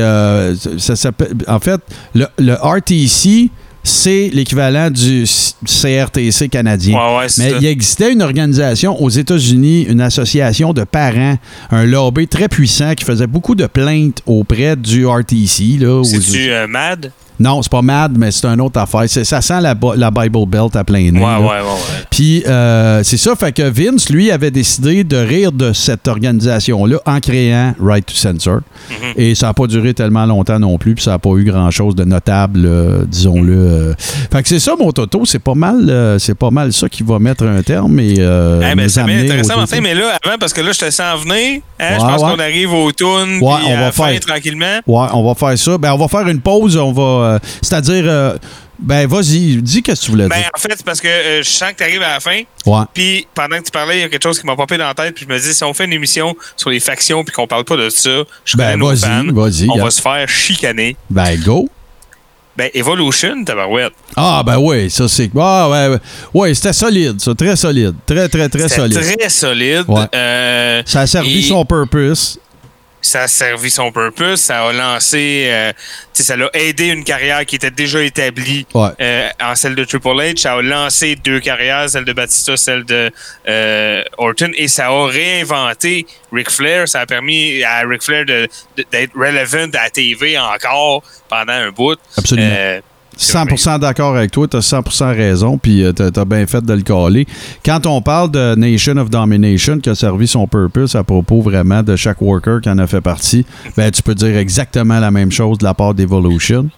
ça 0.96 1.12
en 1.48 1.60
fait 1.60 1.82
le, 2.16 2.28
le 2.40 2.54
RTC 2.54 3.50
c'est 3.84 4.30
l'équivalent 4.34 4.90
du 4.92 5.26
CRTC 5.66 6.50
canadien. 6.50 6.98
Ouais, 6.98 7.18
ouais, 7.20 7.30
c'est 7.30 7.44
Mais 7.44 7.50
ça. 7.52 7.58
il 7.62 7.66
existait 7.68 8.14
une 8.14 8.22
organisation 8.22 9.02
aux 9.02 9.10
États-Unis, 9.10 9.84
une 9.84 10.02
association 10.02 10.74
de 10.74 10.84
parents, 10.84 11.38
un 11.72 11.86
lobby 11.86 12.28
très 12.28 12.48
puissant 12.48 12.94
qui 12.96 13.06
faisait 13.06 13.28
beaucoup 13.28 13.56
de 13.56 13.66
plaintes 13.68 14.22
auprès 14.26 14.76
du 14.76 15.06
RTC. 15.06 15.80
C'est-tu 16.04 16.52
euh, 16.52 16.68
Mad? 16.68 17.12
Non, 17.40 17.60
c'est 17.64 17.72
pas 17.72 17.82
MAD, 17.82 18.20
mais 18.20 18.30
c'est 18.30 18.46
une 18.46 18.62
autre 18.62 18.80
affaire. 18.80 19.10
Ça 19.10 19.42
sent 19.42 19.62
la, 19.62 19.74
Bi- 19.74 19.88
la 19.98 20.12
Bible 20.12 20.46
Belt 20.48 20.76
à 20.76 20.84
plein 20.84 21.10
nez. 21.12 21.20
Ouais, 21.20 21.26
ouais, 21.38 21.40
ouais, 21.42 21.60
ouais. 21.62 22.04
Puis 22.12 22.44
euh, 22.46 23.02
c'est 23.04 23.18
ça, 23.18 23.36
fait 23.36 23.52
que 23.52 23.64
Vince, 23.64 24.12
lui, 24.12 24.30
avait 24.30 24.52
décidé 24.52 25.04
de 25.04 25.18
rire 25.18 25.52
de 25.52 25.74
cette 25.74 26.08
organisation-là 26.08 26.98
en 27.04 27.20
créant 27.20 27.74
Right 27.82 28.06
to 28.06 28.14
Censor. 28.14 28.60
Mhm. 28.92 28.96
Et 29.18 29.34
ça 29.34 29.48
n'a 29.48 29.54
pas 29.56 29.66
duré 29.66 29.96
tellement 29.96 30.28
longtemps 30.28 30.60
non 30.60 30.78
plus, 30.78 30.94
puis 30.94 31.04
ça 31.04 31.12
n'a 31.12 31.20
pas 31.20 31.32
eu 31.32 31.44
grand-chose 31.44 31.96
de 31.96 32.04
notable, 32.04 32.62
euh, 32.64 33.06
disons-le. 33.08 33.56
Euh. 33.72 33.94
Fait 34.32 34.42
que 34.44 34.48
c'est 34.50 34.60
ça, 34.60 34.76
mon 34.80 34.92
Toto, 34.92 35.26
c'est 35.26 35.40
pas 35.40 35.56
mal 35.56 35.90
euh, 35.90 36.20
c'est 36.20 36.36
pas 36.36 36.52
mal 36.52 36.72
ça 36.74 36.88
qui 36.90 37.04
va 37.04 37.20
mettre 37.20 37.46
un 37.46 37.62
terme 37.64 38.00
et 38.00 38.16
euh, 38.20 38.62
Eh 38.72 38.76
ben, 38.76 38.88
c'est 38.90 39.04
bien 39.04 39.20
intéressant, 39.20 39.58
Martin, 39.58 39.82
mais 39.82 39.94
là, 39.96 40.18
avant, 40.24 40.38
parce 40.40 40.54
que 40.54 40.62
là, 40.62 40.72
je 40.72 40.80
te 40.80 40.90
sens 40.92 41.22
venir, 41.22 41.62
hein, 41.80 41.90
Ouais, 41.92 41.96
je 41.96 42.06
pense 42.06 42.22
ouais. 42.24 42.30
qu'on 42.32 42.40
arrive 42.40 42.74
au 42.74 42.92
tune, 42.92 43.40
Ouais, 43.42 43.56
on 43.68 43.78
va 43.78 43.92
faire. 43.92 44.20
tranquillement. 44.20 44.80
Ouais, 44.86 45.08
on 45.14 45.24
va 45.28 45.36
faire 45.36 45.58
ça. 45.58 45.78
Ben, 45.78 45.94
on 45.94 45.98
va 45.98 46.08
faire 46.08 46.28
une 46.28 46.42
pause, 46.42 46.78
on 46.78 46.92
va... 46.92 47.02
euh, 47.36 47.40
C'est-à-dire... 47.62 48.36
ben, 48.80 49.08
vas-y, 49.08 49.58
dis 49.62 49.84
qu'est-ce 49.84 50.02
que 50.02 50.06
tu 50.06 50.12
voulais 50.12 50.28
Ben, 50.28 50.38
dire. 50.38 50.50
en 50.56 50.60
fait, 50.60 50.74
c'est 50.76 50.86
parce 50.86 51.00
que 51.02 51.08
euh, 51.08 51.44
je 51.44 51.50
sens 51.50 51.70
que 51.72 51.78
tu 51.78 51.84
arrives 51.84 52.02
à 52.02 52.14
la 52.14 52.20
fin, 52.20 52.42
Ouais. 52.66 52.84
puis 52.94 53.28
pendant 53.36 53.58
que 53.60 53.64
tu 53.66 53.72
parlais, 53.72 53.98
il 53.98 54.02
y 54.02 54.04
a 54.04 54.10
quelque 54.10 54.24
chose 54.24 54.40
qui 54.40 54.46
m'a 54.48 54.56
popé 54.56 54.78
dans 54.78 54.88
la 54.88 54.94
tête, 54.94 55.14
puis 55.16 55.26
je 55.28 55.34
me 55.34 55.40
dis, 55.40 55.54
si 55.54 55.64
on 55.64 55.74
fait 55.74 55.86
une 55.86 55.94
émission 55.94 56.36
sur 56.58 56.70
les 56.72 56.80
factions, 56.80 57.24
puis 57.24 57.34
qu'on 57.34 57.46
parle 57.48 57.64
pas 57.64 57.78
de 57.78 57.90
ça, 57.90 58.10
je 58.46 58.58
Ben, 58.58 58.80
vas-y, 58.82 59.30
vas-y, 59.32 59.70
on 59.70 59.84
va 59.84 59.92
se 59.92 60.02
faire 60.02 60.28
chicaner. 60.28 60.96
Ben, 61.10 61.40
go. 61.42 61.70
Ben, 62.58 62.70
Evolution, 62.74 63.44
tabarouette. 63.46 63.94
Ah, 64.16 64.44
ben 64.46 64.58
oui, 64.60 64.90
ça 64.90 65.08
c'est. 65.08 65.32
Ah, 65.40 65.70
ouais, 65.70 65.98
ouais. 66.34 66.54
C'était 66.54 66.74
solide, 66.74 67.20
ça. 67.22 67.34
Très 67.34 67.56
solide. 67.56 67.96
Très, 68.06 68.28
très, 68.28 68.50
très 68.50 68.68
solide. 68.68 69.00
très 69.00 69.30
solide. 69.30 69.86
Ouais. 69.88 70.04
Euh, 70.14 70.82
Ça 70.86 71.02
a 71.02 71.08
servi 71.08 71.40
et- 71.40 71.50
son 71.50 71.64
purpose. 71.66 72.38
Ça 73.02 73.24
a 73.24 73.28
servi 73.28 73.70
son 73.72 73.92
purpose, 73.92 74.42
ça 74.42 74.68
a 74.68 74.72
lancé, 74.74 75.46
euh, 75.50 75.72
ça 76.14 76.36
l'a 76.36 76.50
aidé 76.54 76.88
une 76.88 77.04
carrière 77.04 77.46
qui 77.46 77.56
était 77.56 77.72
déjà 77.72 78.02
établie 78.04 78.66
Ouais. 78.74 78.90
euh, 79.02 79.30
en 79.42 79.56
celle 79.56 79.76
de 79.76 79.84
Triple 79.84 80.10
H. 80.10 80.38
Ça 80.38 80.54
a 80.54 80.62
lancé 80.62 81.16
deux 81.16 81.40
carrières, 81.40 81.90
celle 81.90 82.06
de 82.06 82.14
Batista, 82.14 82.56
celle 82.58 82.84
de 82.86 83.12
euh, 83.48 84.04
Orton, 84.18 84.52
et 84.56 84.68
ça 84.68 84.88
a 84.88 85.06
réinventé 85.08 86.06
Ric 86.32 86.50
Flair. 86.50 86.88
Ça 86.88 87.02
a 87.02 87.06
permis 87.06 87.64
à 87.64 87.80
Ric 87.88 88.04
Flair 88.04 88.26
d'être 88.26 89.14
relevant 89.16 89.70
à 89.74 89.84
la 89.84 89.90
TV 89.90 90.38
encore 90.38 91.04
pendant 91.30 91.54
un 91.54 91.72
bout. 91.72 91.98
Absolument. 92.18 92.82
Euh, 93.22 93.46
100% 93.46 93.80
d'accord 93.80 94.16
avec 94.16 94.32
toi, 94.32 94.48
tu 94.48 94.58
as 94.58 94.60
100% 94.60 95.16
raison, 95.16 95.58
puis 95.58 95.84
tu 95.96 96.04
as, 96.04 96.26
bien 96.26 96.46
fait 96.48 96.62
de 96.62 96.74
le 96.74 96.82
caler. 96.82 97.26
Quand 97.66 97.86
on 97.86 98.02
parle 98.02 98.32
de 98.32 98.56
Nation 98.56 98.98
of 98.98 99.10
Domination 99.10 99.80
qui 99.80 99.90
a 99.90 99.96
servi 99.96 100.28
son 100.28 100.48
purpose 100.48 100.96
à 100.96 101.04
propos 101.04 101.42
vraiment 101.42 101.84
de 101.84 101.96
chaque 101.96 102.22
worker 102.22 102.62
qui 102.62 102.70
en 102.70 102.78
a 102.78 102.88
fait 102.88 103.02
partie, 103.02 103.46
ben 103.78 103.92
tu 103.92 104.02
peux 104.02 104.16
dire 104.16 104.38
exactement 104.38 105.00
la 105.00 105.12
même 105.12 105.32
chose 105.32 105.58
de 105.58 105.64
la 105.64 105.74
part 105.74 105.94
d'Evolution. 105.94 106.70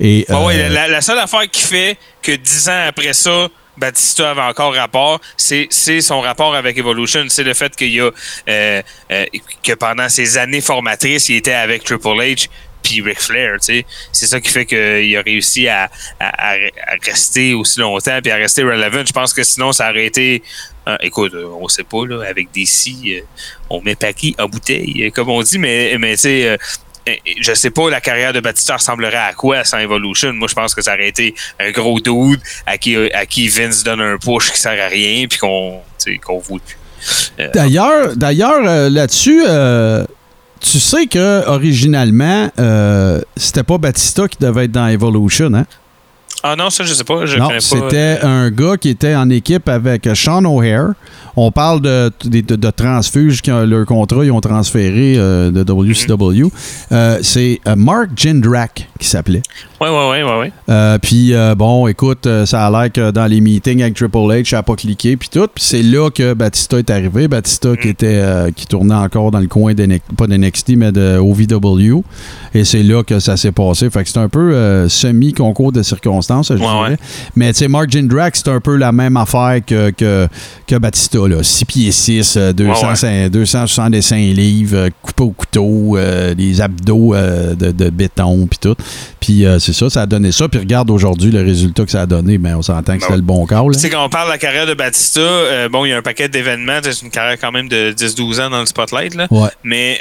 Et 0.00 0.26
ouais, 0.28 0.36
euh, 0.56 0.68
la, 0.68 0.88
la 0.88 1.00
seule 1.00 1.18
affaire 1.18 1.48
qui 1.50 1.62
fait 1.62 1.96
que 2.22 2.32
dix 2.32 2.68
ans 2.68 2.86
après 2.88 3.12
ça, 3.12 3.48
Batista 3.76 4.32
avait 4.32 4.42
encore 4.42 4.74
rapport, 4.74 5.20
c'est 5.36 5.66
c'est 5.70 6.00
son 6.00 6.20
rapport 6.20 6.54
avec 6.54 6.76
Evolution. 6.76 7.24
C'est 7.28 7.44
le 7.44 7.54
fait 7.54 7.74
qu'il 7.74 7.94
y 7.94 8.00
a 8.00 8.10
euh, 8.48 8.82
euh, 9.10 9.24
que 9.62 9.72
pendant 9.74 10.08
ses 10.08 10.36
années 10.38 10.60
formatrices, 10.60 11.28
il 11.28 11.36
était 11.36 11.52
avec 11.52 11.84
Triple 11.84 12.08
H 12.08 12.48
puis 12.82 13.00
Ric 13.00 13.20
Flair. 13.20 13.52
tu 13.60 13.66
sais. 13.66 13.86
C'est 14.12 14.26
ça 14.26 14.40
qui 14.40 14.50
fait 14.50 14.66
qu'il 14.66 15.16
a 15.16 15.22
réussi 15.22 15.68
à, 15.68 15.90
rester 17.06 17.54
aussi 17.54 17.80
longtemps 17.80 18.18
puis 18.22 18.32
à 18.32 18.36
rester 18.36 18.62
relevant. 18.62 19.04
Je 19.06 19.12
pense 19.12 19.32
que 19.32 19.42
sinon, 19.42 19.72
ça 19.72 19.90
aurait 19.90 20.06
été. 20.06 20.42
euh, 20.88 20.96
écoute, 21.00 21.34
euh, 21.34 21.46
on 21.60 21.68
sait 21.68 21.84
pas, 21.84 22.04
là, 22.06 22.22
avec 22.28 22.50
des 22.52 22.66
si, 22.66 23.14
euh, 23.16 23.20
on 23.70 23.80
met 23.80 23.94
paquet 23.94 24.34
en 24.38 24.46
bouteille, 24.48 25.04
euh, 25.06 25.10
comme 25.10 25.28
on 25.30 25.42
dit, 25.42 25.58
mais, 25.58 25.96
mais 25.98 26.14
tu 26.16 26.22
sais. 26.22 26.48
euh, 26.48 26.56
euh, 27.08 27.14
je 27.40 27.52
sais 27.52 27.70
pas 27.70 27.90
la 27.90 28.00
carrière 28.00 28.32
de 28.32 28.38
Batista 28.38 28.76
ressemblerait 28.76 29.16
à 29.16 29.32
quoi 29.32 29.64
sans 29.64 29.78
Evolution. 29.78 30.32
Moi, 30.34 30.46
je 30.48 30.54
pense 30.54 30.72
que 30.72 30.82
ça 30.82 30.94
aurait 30.94 31.08
été 31.08 31.34
un 31.58 31.70
gros 31.72 31.98
dude 31.98 32.40
à 32.64 32.78
qui, 32.78 32.96
à 33.12 33.26
qui 33.26 33.48
Vince 33.48 33.82
donne 33.82 34.00
un 34.00 34.18
push 34.18 34.52
qui 34.52 34.60
sert 34.60 34.80
à 34.80 34.86
rien 34.88 35.26
puis 35.28 35.38
qu'on 35.38 35.80
qu'on 36.24 36.38
voit 36.38 36.60
plus. 36.64 36.76
Euh, 37.40 37.48
D'ailleurs, 37.54 38.16
d'ailleurs 38.16 38.62
euh, 38.64 38.88
là-dessus, 38.88 39.42
euh, 39.48 40.04
tu 40.62 40.78
sais 40.78 41.06
que 41.06 41.46
originalement, 41.48 42.48
euh, 42.58 43.20
c'était 43.36 43.62
pas 43.64 43.78
Batista 43.78 44.28
qui 44.28 44.38
devait 44.38 44.64
être 44.64 44.72
dans 44.72 44.86
Evolution, 44.86 45.52
hein? 45.54 45.66
Ah 46.44 46.56
non, 46.56 46.70
ça, 46.70 46.82
je 46.82 46.92
sais 46.92 47.04
pas. 47.04 47.24
Je 47.24 47.38
non, 47.38 47.50
c'était 47.60 48.18
un 48.22 48.50
gars 48.50 48.76
qui 48.76 48.88
était 48.88 49.14
en 49.14 49.30
équipe 49.30 49.68
avec 49.68 50.08
Sean 50.14 50.44
O'Hare. 50.44 50.94
On 51.36 51.50
parle 51.50 51.80
de, 51.80 52.10
de, 52.24 52.40
de- 52.40 52.56
de 52.56 52.70
transfuges 52.70 53.40
qui 53.42 53.50
ont 53.50 53.64
leur 53.64 53.86
contrat, 53.86 54.24
ils 54.24 54.30
ont 54.32 54.40
transféré 54.40 55.14
euh, 55.16 55.50
de 55.50 55.62
WCW. 55.62 56.50
Euh, 56.92 57.18
c'est 57.22 57.60
euh, 57.66 57.74
Mark 57.76 58.10
Jindrak 58.16 58.88
qui 58.98 59.08
s'appelait. 59.08 59.42
Ouais, 59.80 59.88
ouais, 59.88 60.22
ouais. 60.22 60.52
Euh, 60.68 60.98
puis 60.98 61.32
bon, 61.56 61.88
écoute, 61.88 62.28
ça 62.44 62.66
a 62.66 62.70
l'air 62.70 62.92
que 62.92 63.10
dans 63.10 63.26
les 63.26 63.40
meetings 63.40 63.82
avec 63.82 63.94
Triple 63.94 64.16
H, 64.18 64.50
ça 64.50 64.56
n'a 64.56 64.62
pas 64.62 64.76
cliqué, 64.76 65.16
puis 65.16 65.28
tout. 65.28 65.48
Puis 65.52 65.64
c'est 65.64 65.82
là 65.82 66.08
que 66.10 66.34
Batista 66.34 66.78
est 66.78 66.88
arrivé. 66.90 67.26
Batista 67.26 67.76
qui 67.76 67.88
était 67.88 68.20
euh, 68.22 68.50
qui 68.54 68.66
tournait 68.66 68.94
encore 68.94 69.32
dans 69.32 69.40
le 69.40 69.48
coin 69.48 69.74
d'NXT, 69.74 70.14
pas 70.16 70.26
d'NXT, 70.28 70.70
mais 70.76 70.92
de 70.92 71.18
OVW. 71.18 72.04
Et 72.54 72.64
c'est 72.64 72.82
là 72.84 73.02
que 73.02 73.18
ça 73.18 73.36
s'est 73.36 73.50
passé. 73.50 73.90
Fait 73.90 74.04
que 74.04 74.08
c'est 74.10 74.18
un 74.18 74.28
peu 74.28 74.86
semi-concours 74.88 75.72
de 75.72 75.82
circonstances, 75.82 76.48
je 76.48 76.52
Ouais, 76.54 76.58
dirais. 76.60 76.90
ouais. 76.90 76.96
Mais 77.34 77.52
tu 77.52 77.60
sais, 77.60 77.68
Mark 77.68 77.90
Jindrak, 77.90 78.36
c'est 78.36 78.48
un 78.48 78.60
peu 78.60 78.76
la 78.76 78.92
même 78.92 79.16
affaire 79.16 79.58
que, 79.66 79.90
que, 79.90 80.28
que 80.66 80.76
Batista, 80.76 81.18
là. 81.28 81.42
6 81.42 81.64
pieds 81.64 81.92
6, 81.92 82.36
euh, 82.36 82.52
205 82.52 83.30
265 83.30 84.16
livres, 84.16 84.76
euh, 84.76 84.88
coupé 85.02 85.22
au 85.22 85.30
couteau, 85.30 85.96
euh, 85.96 86.34
les 86.34 86.60
abdos 86.60 87.14
euh, 87.14 87.54
de, 87.54 87.70
de 87.70 87.90
béton, 87.90 88.46
puis 88.46 88.58
tout. 88.60 88.74
Puis 89.20 89.46
euh, 89.46 89.58
c'est 89.58 89.72
ça, 89.72 89.88
ça 89.90 90.02
a 90.02 90.06
donné 90.06 90.32
ça. 90.32 90.48
Puis 90.48 90.58
regarde 90.58 90.90
aujourd'hui 90.90 91.30
le 91.30 91.42
résultat 91.42 91.84
que 91.84 91.90
ça 91.90 92.02
a 92.02 92.06
donné, 92.06 92.38
ben, 92.38 92.56
on 92.56 92.62
s'entend 92.62 92.80
que 92.80 92.86
Ben 92.86 93.00
c'était 93.00 93.12
ouais. 93.12 93.16
le 93.16 93.22
bon 93.22 93.46
là. 93.46 93.78
sais, 93.78 93.90
quand 93.90 94.04
on 94.04 94.08
parle 94.08 94.28
de 94.28 94.32
la 94.32 94.38
carrière 94.38 94.66
de 94.66 94.74
Batista, 94.74 95.68
bon, 95.70 95.84
il 95.84 95.90
y 95.90 95.92
a 95.92 95.98
un 95.98 96.02
paquet 96.02 96.28
d'événements. 96.28 96.80
C'est 96.82 97.02
une 97.02 97.10
carrière 97.10 97.38
quand 97.40 97.52
même 97.52 97.68
de 97.68 97.92
10-12 97.92 98.40
ans 98.40 98.50
dans 98.50 98.60
le 98.60 98.66
spotlight, 98.66 99.14
là. 99.14 99.26
Ouais. 99.30 99.48
Mais 99.64 99.98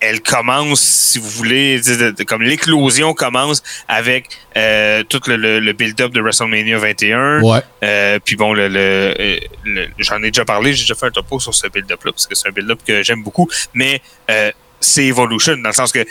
elle, 0.00 0.20
commence, 0.20 0.80
si 0.80 1.18
vous 1.18 1.28
voulez, 1.28 1.80
comme 2.26 2.42
l'éclosion 2.42 3.12
commence 3.14 3.62
avec 3.88 4.26
euh, 4.56 5.02
tout 5.04 5.20
le, 5.26 5.36
le- 5.36 5.60
le 5.60 5.72
build-up 5.72 6.12
de 6.12 6.20
WrestleMania 6.20 6.78
21. 6.78 7.42
Ouais. 7.42 7.60
Euh, 7.82 8.18
puis 8.24 8.36
bon, 8.36 8.52
le, 8.54 8.68
le- 8.68 9.14
euh, 9.18 9.86
j'en 9.98 10.22
ai 10.22 10.30
déjà 10.30 10.44
parlé, 10.44 10.72
j'ai 10.74 10.82
déjà 10.82 10.94
fait 10.94 11.06
un 11.06 11.10
topo 11.10 11.40
sur 11.40 11.54
ce 11.54 11.66
build-up-là, 11.68 12.12
parce 12.12 12.26
que 12.26 12.34
c'est 12.34 12.48
un 12.48 12.52
build-up 12.52 12.78
que 12.86 13.02
j'aime 13.02 13.22
beaucoup. 13.22 13.48
Mais 13.74 14.00
euh, 14.30 14.50
c'est 14.80 15.06
Evolution, 15.06 15.56
dans 15.56 15.70
le 15.70 15.74
sens 15.74 15.90
que 15.92 16.04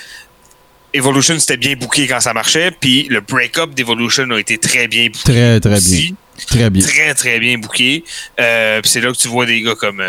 Evolution, 0.94 1.38
c'était 1.40 1.58
bien 1.58 1.76
booké 1.76 2.08
quand 2.08 2.20
ça 2.22 2.34
marchait, 2.34 2.72
puis 2.72 3.08
le 3.10 3.22
break-up 3.22 3.72
d'Evolution 3.74 4.30
a 4.32 4.40
été 4.40 4.58
très 4.58 4.88
bien 4.88 5.08
booké. 5.08 5.24
Très, 5.24 5.60
très 5.60 5.80
bien. 5.80 6.10
Très 6.48 6.70
bien. 6.70 6.86
Très, 6.86 7.14
très 7.14 7.40
bien 7.40 7.58
booké. 7.58 8.04
Puis 8.36 8.46
c'est 8.90 9.02
là 9.02 9.12
que 9.12 9.18
tu 9.18 9.28
vois 9.28 9.46
des 9.46 9.62
gars 9.62 9.76
comme, 9.76 10.02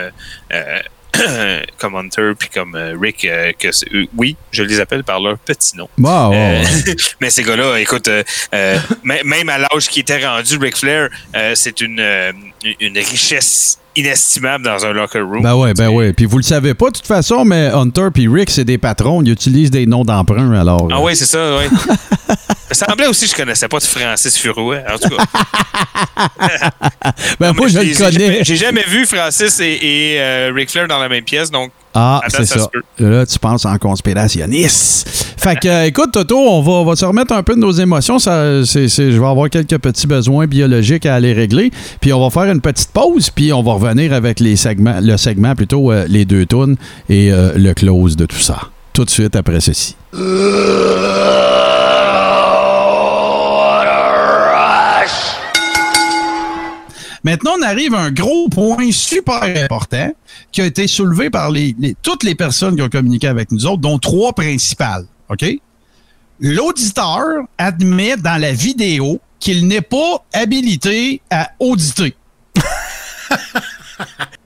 comme 1.79 1.95
Hunter 1.97 2.33
puis 2.39 2.49
comme 2.49 2.75
euh, 2.75 2.97
Rick, 3.01 3.25
euh, 3.25 3.53
que 3.59 3.73
c'est- 3.73 3.93
eux, 3.93 4.07
oui, 4.17 4.37
je 4.51 4.63
les 4.63 4.81
appelle 4.81 5.05
par 5.05 5.21
leur 5.21 5.39
petit 5.39 5.77
nom. 5.77 5.89
Bah, 5.99 6.31
Euh, 6.33 6.63
mais 7.21 7.31
ces 7.31 7.43
gars-là, 7.43 7.79
écoute, 7.79 8.09
euh, 8.09 8.23
euh, 8.55 8.79
même 9.03 9.49
à 9.49 9.59
l'âge 9.59 9.89
qui 9.89 10.01
était 10.01 10.25
rendu, 10.27 10.57
Ric 10.59 10.77
Flair, 10.77 11.09
euh, 11.37 11.55
c'est 11.55 11.81
une, 11.81 12.01
euh, 12.01 12.33
une 12.81 12.99
richesse 12.99 13.78
inestimable 13.99 14.65
dans 14.65 14.85
un 14.87 14.93
locker 14.93 15.21
room. 15.21 15.43
Ben 15.43 15.55
ouais, 15.55 15.75
ben 15.75 15.89
ouais. 15.89 16.13
Puis 16.13 16.25
vous 16.27 16.39
le 16.39 16.43
savez 16.43 16.75
pas 16.75 16.87
de 16.91 16.97
toute 16.97 17.07
façon, 17.07 17.45
mais 17.45 17.67
Hunter 17.73 18.09
puis 18.13 18.29
Rick, 18.29 18.51
c'est 18.51 18.65
des 18.65 18.79
patrons. 18.79 19.23
Ils 19.23 19.33
utilisent 19.33 19.71
des 19.71 19.87
noms 19.87 20.05
d'emprunt, 20.05 20.53
alors. 20.53 20.89
Ah 20.91 21.01
oui, 21.01 21.15
c'est 21.17 21.27
ça, 21.27 21.57
oui. 21.59 21.65
Ça 22.71 22.85
semblait 22.87 23.07
aussi 23.07 23.25
que 23.25 23.31
je 23.31 23.37
connaissais 23.37 23.67
pas 23.67 23.79
de 23.79 23.85
Francis 23.85 24.37
Furouet. 24.39 24.85
En 24.93 24.99
tout 24.99 25.09
cas, 25.09 25.25
ben 27.41 27.53
moi, 27.55 27.67
je 27.69 27.81
j'ai- 27.81 27.85
le 27.85 27.97
connais. 27.97 28.45
J'ai 28.45 28.57
jamais 28.57 28.85
vu 28.87 29.07
Francis 29.07 29.59
et, 29.61 29.79
et 29.83 30.21
euh, 30.21 30.53
Ric 30.55 30.71
Flair 30.71 30.87
dans 30.87 30.99
la 30.99 31.09
même 31.09 31.25
pièce, 31.25 31.51
donc 31.51 31.71
Ah, 32.01 32.21
c'est 32.29 32.47
ça. 32.47 32.69
Là, 33.01 33.27
tu 33.27 33.39
penses 33.39 33.65
en 33.65 33.77
conspirationniste. 33.79 35.09
fait 35.37 35.57
que, 35.59 35.69
euh, 35.69 35.85
écoute, 35.87 36.13
Toto, 36.13 36.37
on 36.39 36.63
va, 36.63 36.73
on 36.73 36.85
va 36.85 36.95
se 36.97 37.05
remettre 37.05 37.33
un 37.33 37.43
peu 37.43 37.55
de 37.55 37.61
nos 37.61 37.73
émotions. 37.73 38.19
Ça, 38.19 38.65
c'est- 38.65 38.89
c'est- 38.89 39.11
je 39.11 39.21
vais 39.21 39.27
avoir 39.27 39.51
quelques 39.51 39.79
petits 39.79 40.07
besoins 40.07 40.47
biologiques 40.47 41.07
à 41.07 41.15
aller 41.17 41.33
régler. 41.33 41.71
Puis 42.01 42.13
on 42.13 42.21
va 42.21 42.31
faire 42.31 42.53
une 42.53 42.61
petite 42.61 42.91
pause, 42.93 43.31
puis 43.31 43.53
on 43.53 43.63
va 43.63 43.73
revenir 43.73 44.13
avec 44.13 44.39
les 44.41 44.57
segments, 44.57 45.01
le 45.01 45.17
segment 45.17 45.55
plutôt, 45.55 45.91
euh, 45.91 46.05
les 46.09 46.25
deux 46.25 46.47
tunes 46.47 46.77
et 47.09 47.33
euh, 47.33 47.53
le 47.57 47.75
close 47.75 48.17
de 48.17 48.27
tout 48.27 48.37
ça. 48.39 48.59
Tout 48.93 49.05
de 49.05 49.11
suite 49.11 49.35
après 49.37 49.61
ceci. 49.61 49.97
Maintenant, 57.25 57.53
on 57.59 57.63
arrive 57.63 57.95
à 57.95 58.01
un 58.01 58.11
gros 58.13 58.49
point 58.49 58.91
super 58.93 59.43
important 59.43 60.13
qui 60.53 60.61
a 60.63 60.67
été 60.67 60.87
soulevé 60.87 61.31
par 61.31 61.51
les, 61.51 61.75
les- 61.79 61.97
toutes 62.03 62.23
les 62.23 62.35
personnes 62.35 62.77
qui 62.77 62.83
ont 62.83 62.89
communiqué 62.89 63.27
avec 63.29 63.51
nous 63.53 63.67
autres, 63.67 63.81
dont 63.83 63.99
trois 63.99 64.33
principales. 64.33 65.05
OK? 65.31 65.45
l'auditeur 66.41 67.25
admet 67.59 68.17
dans 68.17 68.41
la 68.41 68.53
vidéo 68.53 69.21
qu'il 69.41 69.67
n'est 69.67 69.81
pas 69.81 70.25
habilité 70.33 71.21
à 71.31 71.51
auditer. 71.59 72.15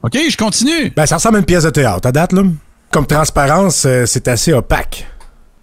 OK, 0.03 0.19
je 0.31 0.36
continue. 0.36 0.90
Ben, 0.97 1.07
ça 1.07 1.16
ressemble 1.16 1.36
à 1.36 1.39
une 1.40 1.44
pièce 1.44 1.65
de 1.65 1.70
théâtre, 1.70 2.09
à 2.09 2.12
date, 2.12 2.32
là. 2.32 2.43
Comme 2.90 3.07
transparence, 3.07 3.85
euh, 3.86 4.05
c'est 4.07 4.27
assez 4.28 4.53
opaque. 4.53 5.07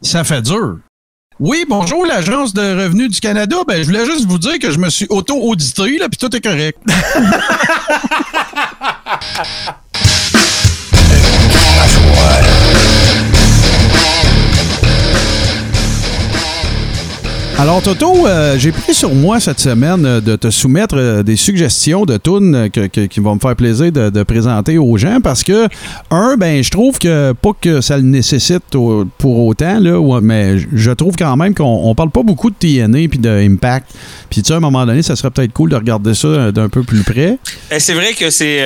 Ça 0.01 0.23
fait 0.23 0.41
dur. 0.41 0.77
Oui, 1.39 1.65
bonjour, 1.69 2.05
l'Agence 2.05 2.53
de 2.53 2.83
revenus 2.83 3.11
du 3.11 3.21
Canada. 3.21 3.55
Ben, 3.65 3.81
je 3.81 3.87
voulais 3.87 4.05
juste 4.05 4.25
vous 4.25 4.39
dire 4.39 4.59
que 4.59 4.71
je 4.71 4.77
me 4.77 4.89
suis 4.89 5.07
auto-audité, 5.09 5.97
là, 5.97 6.09
puis 6.09 6.17
tout 6.17 6.35
est 6.35 6.41
correct. 6.41 6.77
Alors, 17.59 17.81
Toto, 17.83 18.25
euh, 18.25 18.55
j'ai 18.57 18.71
pris 18.71 18.93
sur 18.93 19.13
moi 19.13 19.41
cette 19.41 19.59
semaine 19.59 20.05
euh, 20.05 20.21
de 20.21 20.37
te 20.37 20.49
soumettre 20.49 20.95
euh, 20.97 21.23
des 21.23 21.35
suggestions 21.35 22.05
de 22.05 22.15
tunes 22.15 22.69
que- 22.71 22.85
qui 23.05 23.19
vont 23.19 23.35
me 23.35 23.39
faire 23.41 23.53
plaisir 23.57 23.91
de, 23.91 24.23
présenter 24.23 24.77
aux 24.77 24.95
gens 24.97 25.19
parce 25.21 25.43
que, 25.43 25.67
un, 26.09 26.37
ben, 26.37 26.63
je 26.63 26.69
trouve 26.71 26.97
que, 26.99 27.33
pas 27.33 27.51
que 27.59 27.81
ça 27.81 27.97
le 27.97 28.03
nécessite 28.03 28.63
pour 28.69 29.45
autant, 29.45 29.77
là, 29.81 30.21
mais 30.21 30.55
je 30.73 30.91
trouve 30.91 31.17
quand 31.17 31.35
même 31.35 31.53
qu'on 31.53 31.65
on 31.83 31.93
parle 31.95 32.11
pas 32.11 32.23
beaucoup 32.23 32.49
de 32.49 32.55
TNA 32.55 33.09
puis 33.09 33.19
de 33.19 33.29
Impact. 33.29 33.87
Puis, 34.29 34.41
tu 34.41 34.47
sais, 34.47 34.53
à 34.53 34.57
un 34.57 34.61
moment 34.61 34.85
donné, 34.85 35.01
ça 35.01 35.17
serait 35.17 35.29
peut-être 35.31 35.51
cool 35.51 35.69
de 35.69 35.75
regarder 35.75 36.13
ça 36.13 36.53
d'un 36.53 36.69
peu 36.69 36.83
plus 36.83 37.03
près. 37.03 37.37
Eh, 37.71 37.79
C'est 37.81 37.93
vrai 37.93 38.13
que 38.13 38.29
c'est, 38.29 38.59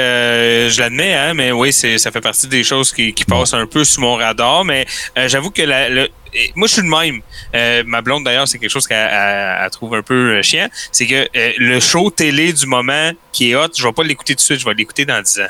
je 0.69 0.79
l'admets, 0.79 1.15
hein, 1.15 1.33
mais 1.33 1.51
oui, 1.51 1.73
ça 1.73 2.11
fait 2.11 2.21
partie 2.21 2.47
des 2.47 2.63
choses 2.63 2.91
qui, 2.93 3.11
passent 3.27 3.55
un 3.55 3.65
peu 3.65 3.83
sous 3.85 4.01
mon 4.01 4.15
radar. 4.15 4.63
Mais 4.65 4.85
j'avoue 5.27 5.49
que 5.49 5.63
la, 5.63 5.89
le- 5.89 6.09
et 6.35 6.51
moi, 6.55 6.67
je 6.67 6.73
suis 6.73 6.81
le 6.81 6.89
même. 6.89 7.21
Euh, 7.55 7.83
ma 7.85 8.01
blonde, 8.01 8.23
d'ailleurs, 8.23 8.47
c'est 8.47 8.57
quelque 8.59 8.69
chose 8.71 8.87
qu'elle 8.87 9.09
elle- 9.11 9.57
elle 9.65 9.69
trouve 9.69 9.93
un 9.95 10.01
peu 10.01 10.35
euh, 10.37 10.41
chiant. 10.41 10.67
C'est 10.91 11.05
que 11.07 11.27
euh, 11.35 11.51
le 11.57 11.79
show 11.79 12.09
télé 12.09 12.53
du 12.53 12.65
moment 12.65 13.11
qui 13.31 13.51
est 13.51 13.55
hot, 13.55 13.67
je 13.75 13.83
vais 13.83 13.93
pas 13.93 14.03
l'écouter 14.03 14.33
tout 14.33 14.37
de 14.37 14.41
suite, 14.41 14.59
je 14.59 14.65
vais 14.65 14.73
l'écouter 14.73 15.05
dans 15.05 15.21
10 15.21 15.39
ans. 15.39 15.47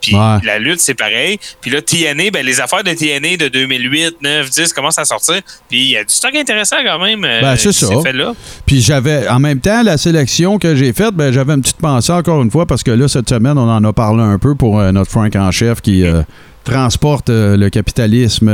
Puis 0.00 0.16
Ouais. 0.16 0.38
la 0.42 0.58
lutte, 0.58 0.80
c'est 0.80 0.94
pareil. 0.94 1.38
Puis 1.60 1.70
là, 1.70 1.80
TNA, 1.80 2.30
ben, 2.32 2.44
les 2.44 2.60
affaires 2.60 2.82
de 2.82 2.92
TNA 2.92 3.36
de 3.36 3.46
2008, 3.48 4.16
9, 4.20 4.50
10 4.50 4.72
commencent 4.72 4.98
à 4.98 5.04
sortir. 5.04 5.40
Puis 5.68 5.78
il 5.78 5.90
y 5.90 5.96
a 5.96 6.02
du 6.02 6.12
stock 6.12 6.34
intéressant 6.34 6.76
quand 6.84 6.98
même. 6.98 7.20
Ben, 7.20 7.54
c'est 7.56 7.70
ça. 7.70 7.86
fait 8.02 8.12
là. 8.12 8.32
Puis 8.66 8.80
j'avais, 8.80 9.28
en 9.28 9.38
même 9.38 9.60
temps, 9.60 9.82
la 9.84 9.96
sélection 9.96 10.58
que 10.58 10.74
j'ai 10.74 10.92
faite, 10.92 11.14
ben, 11.14 11.30
j'avais 11.32 11.52
une 11.52 11.60
petite 11.60 11.76
pensée 11.76 12.10
encore 12.12 12.42
une 12.42 12.50
fois 12.50 12.66
parce 12.66 12.82
que 12.82 12.90
là, 12.90 13.06
cette 13.06 13.28
semaine, 13.28 13.56
on 13.58 13.70
en 13.70 13.84
a 13.84 13.92
parlé 13.92 14.22
un 14.22 14.38
peu 14.38 14.56
pour 14.56 14.80
euh, 14.80 14.90
notre 14.90 15.10
Frank 15.10 15.36
en 15.36 15.52
chef 15.52 15.80
qui 15.82 16.04
euh, 16.04 16.22
transporte 16.64 17.30
euh, 17.30 17.56
le 17.56 17.70
capitalisme 17.70 18.48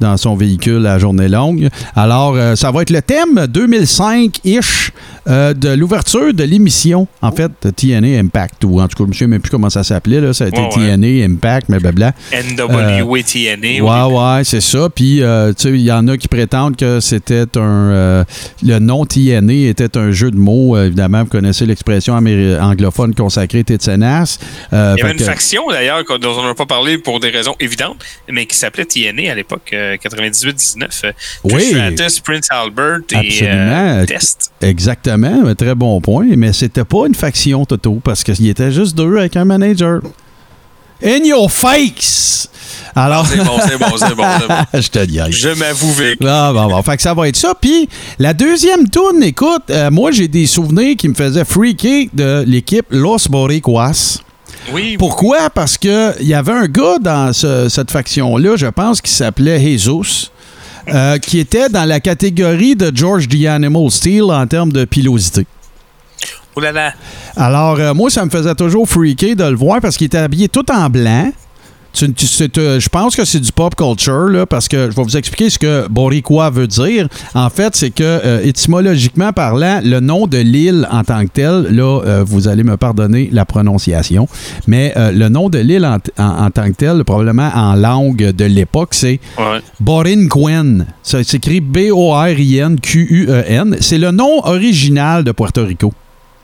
dans 0.00 0.16
son 0.16 0.36
véhicule 0.36 0.86
à 0.86 0.98
journée 0.98 1.28
longue. 1.28 1.68
Alors, 1.96 2.34
euh, 2.36 2.54
ça 2.56 2.70
va 2.70 2.82
être 2.82 2.90
le 2.90 3.02
thème 3.02 3.46
2005-ish 3.46 4.90
euh, 5.28 5.52
de 5.54 5.68
l'ouverture 5.70 6.32
de 6.32 6.44
l'émission, 6.44 7.06
en 7.20 7.32
fait, 7.32 7.50
de 7.62 7.70
TNA 7.70 8.18
Impact, 8.18 8.64
ou 8.64 8.80
en 8.80 8.88
tout 8.88 8.96
cas, 8.96 9.04
je 9.04 9.08
ne 9.08 9.12
souviens 9.12 9.26
même 9.28 9.40
plus 9.42 9.50
comment 9.50 9.68
ça 9.70 9.84
s'appelait, 9.84 10.20
là, 10.20 10.32
ça 10.32 10.44
a 10.44 10.48
été 10.48 10.58
Ouais, 10.58 10.68
ouais. 10.76 10.96
TNA 10.96 11.24
Impact, 11.26 11.68
mais 11.68 11.78
blabla. 11.78 12.12
NWA 12.32 13.22
TNA. 13.22 13.82
Ouais, 13.84 14.14
ouais, 14.16 14.44
c'est 14.44 14.60
ça. 14.60 14.88
Puis, 14.94 15.22
euh, 15.22 15.52
tu 15.52 15.62
sais, 15.64 15.68
il 15.70 15.82
y 15.82 15.92
en 15.92 16.08
a 16.08 16.16
qui 16.16 16.28
prétendent 16.28 16.76
que 16.76 17.00
c'était 17.00 17.44
un. 17.56 17.60
euh, 17.60 18.24
le 18.62 18.78
nom 18.78 19.04
TNA 19.04 19.68
était 19.68 19.96
un 19.98 20.10
jeu 20.10 20.30
de 20.30 20.36
mots. 20.36 20.76
Euh, 20.76 20.86
évidemment, 20.86 21.20
vous 21.24 21.28
connaissez 21.30 21.66
l'expression 21.66 22.14
anglophone 22.14 23.14
consacrée 23.14 23.64
Tétsenas. 23.64 24.38
Euh, 24.72 24.94
Il 24.96 25.00
y 25.00 25.02
avait 25.02 25.12
une 25.12 25.18
que- 25.18 25.24
faction 25.24 25.62
d'ailleurs 25.70 26.02
dont 26.20 26.34
on 26.38 26.44
n'a 26.44 26.54
pas 26.54 26.66
parlé 26.66 26.98
pour 26.98 27.20
des 27.20 27.28
raisons 27.30 27.54
évidentes, 27.60 27.98
mais 28.30 28.46
qui 28.46 28.56
s'appelait 28.56 28.84
TNA 28.86 29.30
à 29.30 29.34
l'époque, 29.34 29.70
euh, 29.72 29.87
98-19. 29.96 30.86
euh, 31.04 31.12
Oui. 31.44 31.64
Stratus, 31.70 32.20
Prince 32.20 32.46
Albert 32.50 32.98
et 33.12 33.16
Absolument. 33.16 34.00
euh, 34.00 34.06
Test. 34.06 34.52
Exactement, 34.60 35.46
un 35.46 35.54
très 35.54 35.74
bon 35.74 36.00
point. 36.00 36.26
Mais 36.36 36.52
c'était 36.52 36.84
pas 36.84 37.06
une 37.06 37.14
faction, 37.14 37.64
Toto, 37.64 38.00
parce 38.04 38.22
qu'il 38.24 38.48
était 38.48 38.72
juste 38.72 38.96
deux 38.96 39.16
avec 39.18 39.36
un 39.36 39.44
manager. 39.44 40.00
In 41.04 41.24
your 41.24 41.50
face! 41.50 42.48
Alors. 42.96 43.24
C'est 43.26 43.36
bon, 43.38 43.58
c'est 43.64 43.78
bon, 43.78 43.86
c'est 43.96 44.14
bon, 44.16 44.24
c'est 44.40 44.48
bon. 44.48 44.54
Je 44.80 44.88
te 44.88 45.04
dis. 45.04 45.20
Je 45.30 45.50
m'avoue 45.50 45.92
vécu. 45.92 46.26
Ah, 46.26 46.50
bon, 46.52 46.66
bon. 46.68 46.82
Fait 46.82 46.96
que 46.96 47.02
ça 47.02 47.14
va 47.14 47.28
être 47.28 47.36
ça. 47.36 47.54
Puis 47.60 47.88
la 48.18 48.34
deuxième 48.34 48.88
tourne, 48.88 49.22
écoute, 49.22 49.62
euh, 49.70 49.90
moi 49.92 50.10
j'ai 50.10 50.26
des 50.26 50.46
souvenirs 50.46 50.96
qui 50.96 51.08
me 51.08 51.14
faisaient 51.14 51.44
freaker 51.44 52.08
de 52.12 52.42
l'équipe 52.46 52.86
Los 52.90 53.28
Boricuas. 53.28 54.18
Oui, 54.72 54.96
Pourquoi? 54.98 55.50
Parce 55.50 55.78
que 55.78 56.20
il 56.20 56.26
y 56.26 56.34
avait 56.34 56.52
un 56.52 56.66
gars 56.66 56.98
dans 57.00 57.32
ce- 57.32 57.68
cette 57.68 57.90
faction-là, 57.90 58.56
je 58.56 58.66
pense, 58.66 59.00
qui 59.00 59.10
s'appelait 59.12 59.58
Jesus. 59.60 60.30
euh, 60.90 61.18
qui 61.18 61.38
était 61.38 61.68
dans 61.68 61.84
la 61.84 62.00
catégorie 62.00 62.74
de 62.74 62.90
George 62.94 63.28
the 63.28 63.44
Animal 63.44 63.90
Steel 63.90 64.22
en 64.22 64.46
termes 64.46 64.72
de 64.72 64.86
pilosité. 64.86 65.46
oh 66.56 66.60
là 66.60 66.72
là. 66.72 66.94
Alors, 67.36 67.78
euh, 67.78 67.92
moi, 67.92 68.08
ça 68.08 68.24
me 68.24 68.30
faisait 68.30 68.54
toujours 68.54 68.88
freaker 68.88 69.36
de 69.36 69.44
le 69.44 69.54
voir 69.56 69.82
parce 69.82 69.98
qu'il 69.98 70.06
était 70.06 70.16
habillé 70.16 70.48
tout 70.48 70.64
en 70.72 70.88
blanc. 70.88 71.30
Tu- 71.92 72.12
tu- 72.12 72.26
c'est, 72.26 72.56
euh, 72.58 72.78
je 72.78 72.88
pense 72.88 73.16
que 73.16 73.24
c'est 73.24 73.40
du 73.40 73.50
pop 73.50 73.74
culture, 73.74 74.28
là, 74.28 74.46
parce 74.46 74.68
que 74.68 74.88
je 74.90 74.94
vais 74.96 75.02
vous 75.02 75.16
expliquer 75.16 75.50
ce 75.50 75.58
que 75.58 75.88
Boricua 75.88 76.48
veut 76.50 76.68
dire. 76.68 77.08
En 77.34 77.50
fait, 77.50 77.74
c'est 77.74 77.90
que, 77.90 78.04
euh, 78.04 78.44
étymologiquement 78.44 79.32
parlant, 79.32 79.80
le 79.82 79.98
nom 79.98 80.26
de 80.28 80.38
l'île 80.38 80.86
en 80.92 81.02
tant 81.02 81.24
que 81.24 81.30
tel, 81.32 81.66
là, 81.70 82.00
euh, 82.04 82.22
vous 82.24 82.46
allez 82.46 82.62
me 82.62 82.76
pardonner 82.76 83.30
la 83.32 83.44
prononciation, 83.46 84.28
mais 84.68 84.92
euh, 84.96 85.10
le 85.10 85.28
nom 85.28 85.48
de 85.48 85.58
l'île 85.58 85.84
en, 85.86 85.96
en- 86.22 86.44
en 86.46 86.50
tant 86.50 86.68
que 86.68 86.76
tel, 86.76 87.02
probablement 87.04 87.50
en 87.54 87.74
langue 87.74 88.30
de 88.32 88.44
l'époque, 88.44 88.90
c'est 88.92 89.18
Ouais. 89.38 89.60
Borinquen. 89.80 90.86
Ça 91.02 91.24
s'écrit 91.24 91.60
B-O-R-I-N-Q-U-E-N. 91.60 93.76
C'est 93.80 93.98
le 93.98 94.10
nom 94.10 94.40
original 94.44 95.24
de 95.24 95.32
Puerto 95.32 95.64
Rico. 95.64 95.92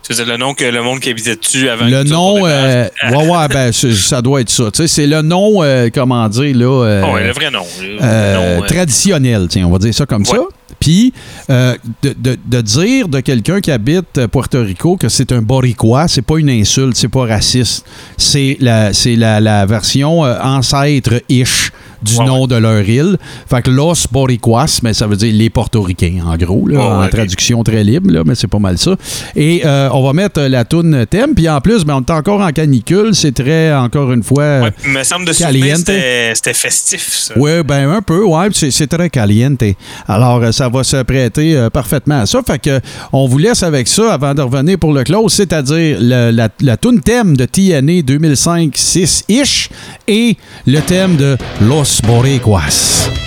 C'est 0.09 0.24
le 0.26 0.36
nom 0.36 0.52
que 0.55 0.64
le 0.64 0.82
monde 0.82 1.01
qui 1.01 1.09
habitait 1.10 1.36
dessus 1.36 1.68
avant. 1.68 1.86
Le 1.86 2.05
que 2.05 2.09
nom, 2.10 2.47
euh, 2.47 2.86
ouais, 3.10 3.26
ouais, 3.28 3.48
ben, 3.48 3.72
ça 3.72 4.20
doit 4.20 4.43
être 4.43 4.51
ça. 4.51 4.64
Tu 4.70 4.82
sais, 4.82 4.86
c'est 4.89 5.06
le 5.06 5.22
nom, 5.22 5.62
euh, 5.62 5.89
comment 5.93 6.28
dire, 6.28 6.55
là. 6.56 6.85
euh, 6.85 7.02
Ah 7.05 7.12
ouais, 7.12 7.26
le 7.26 7.32
vrai 7.32 7.51
nom. 7.51 7.64
le 7.81 7.98
euh, 8.02 8.56
nom, 8.59 8.66
traditionnel, 8.66 9.47
tiens, 9.48 9.66
on 9.66 9.70
va 9.70 9.78
dire 9.78 9.94
ça 9.94 10.05
comme 10.05 10.24
ça. 10.26 10.35
Ouais. 10.39 10.47
Puis, 10.78 11.14
euh, 11.48 11.74
de, 12.02 12.14
de- 12.18 12.39
de 12.44 12.60
dire 12.60 13.09
de 13.09 13.20
quelqu'un 13.20 13.60
qui 13.60 13.70
habite 13.70 14.26
Puerto 14.31 14.60
Rico 14.62 14.97
que 14.98 15.09
c'est 15.09 15.32
un 15.32 15.40
Boricua, 15.40 16.06
c'est 16.09 16.20
pas 16.22 16.36
une 16.39 16.51
insulte, 16.51 16.97
c'est 16.97 17.09
pas 17.09 17.24
raciste. 17.26 17.86
C'est 18.18 18.59
la, 18.60 18.90
la, 19.06 19.40
la 19.40 19.64
version 19.66 20.20
ancêtre-ish 20.20 21.70
du 22.05 22.16
Ouais, 22.16 22.26
nom 22.26 22.47
de 22.47 22.56
leur 22.56 22.89
île. 22.89 23.16
Fait 23.48 23.62
que 23.62 23.70
Los 23.70 24.06
Boricuas, 24.10 24.81
mais 24.82 24.94
ça 24.94 25.06
veut 25.06 25.16
dire 25.16 25.32
les 25.35 25.51
Portoricains, 25.51 26.20
en 26.26 26.36
gros, 26.36 26.68
là, 26.68 26.81
en 26.81 27.09
traduction 27.09 27.62
très 27.62 27.82
libre, 27.82 28.10
là, 28.10 28.22
mais 28.24 28.35
c'est 28.35 28.47
pas 28.48 28.59
mal 28.59 28.78
ça. 28.78 28.97
Et 29.35 29.62
euh, 29.64 29.89
on 29.93 30.02
va 30.05 30.12
mettre 30.12 30.40
euh, 30.40 30.48
la 30.48 30.64
toune 30.64 31.06
thème. 31.06 31.35
Puis 31.35 31.48
en 31.48 31.60
plus, 31.60 31.85
ben, 31.85 31.97
on 31.97 32.01
est 32.01 32.10
encore 32.10 32.40
en 32.40 32.51
canicule. 32.51 33.14
C'est 33.14 33.32
très, 33.32 33.74
encore 33.74 34.12
une 34.12 34.22
fois... 34.22 34.60
ouais, 34.60 34.72
il 34.85 34.93
me 34.93 35.02
semble 35.02 35.24
de 35.24 35.32
souvenir 35.32 35.76
Caliente. 35.76 35.90
c'était 36.35 36.55
festif, 36.55 37.09
ça. 37.12 37.35
Oui, 37.36 37.62
ben 37.64 37.89
un 37.89 38.02
peu, 38.02 38.24
ouais, 38.24 38.48
c'est, 38.52 38.86
très 38.86 39.10
caliente. 39.10 39.62
Alors, 40.09 40.43
euh, 40.43 40.52
ça 40.52 40.68
va 40.68 40.85
se 40.85 41.02
prêter 41.02 41.56
euh, 41.56 41.70
parfaitement 41.70 42.20
à 42.20 42.26
ça. 42.26 42.40
Fait 42.47 42.59
que 42.59 42.81
on 43.12 43.26
vous 43.26 43.39
laisse 43.39 43.62
avec 43.62 43.89
ça 43.89 44.12
avant 44.12 44.35
de 44.35 44.43
revenir 44.43 44.78
pour 44.78 44.93
le 44.93 45.05
close, 45.05 45.32
c'est-à-dire 45.32 45.98
la, 46.01 46.31
la 46.60 46.76
thème 46.76 47.36
de 47.36 47.44
TNA 47.44 48.02
2005-6-ish 48.02 49.68
et 50.09 50.36
le 50.66 50.81
thème 50.81 51.16
de 51.16 51.36
Los 51.62 51.93
Boricuas. 52.02 53.23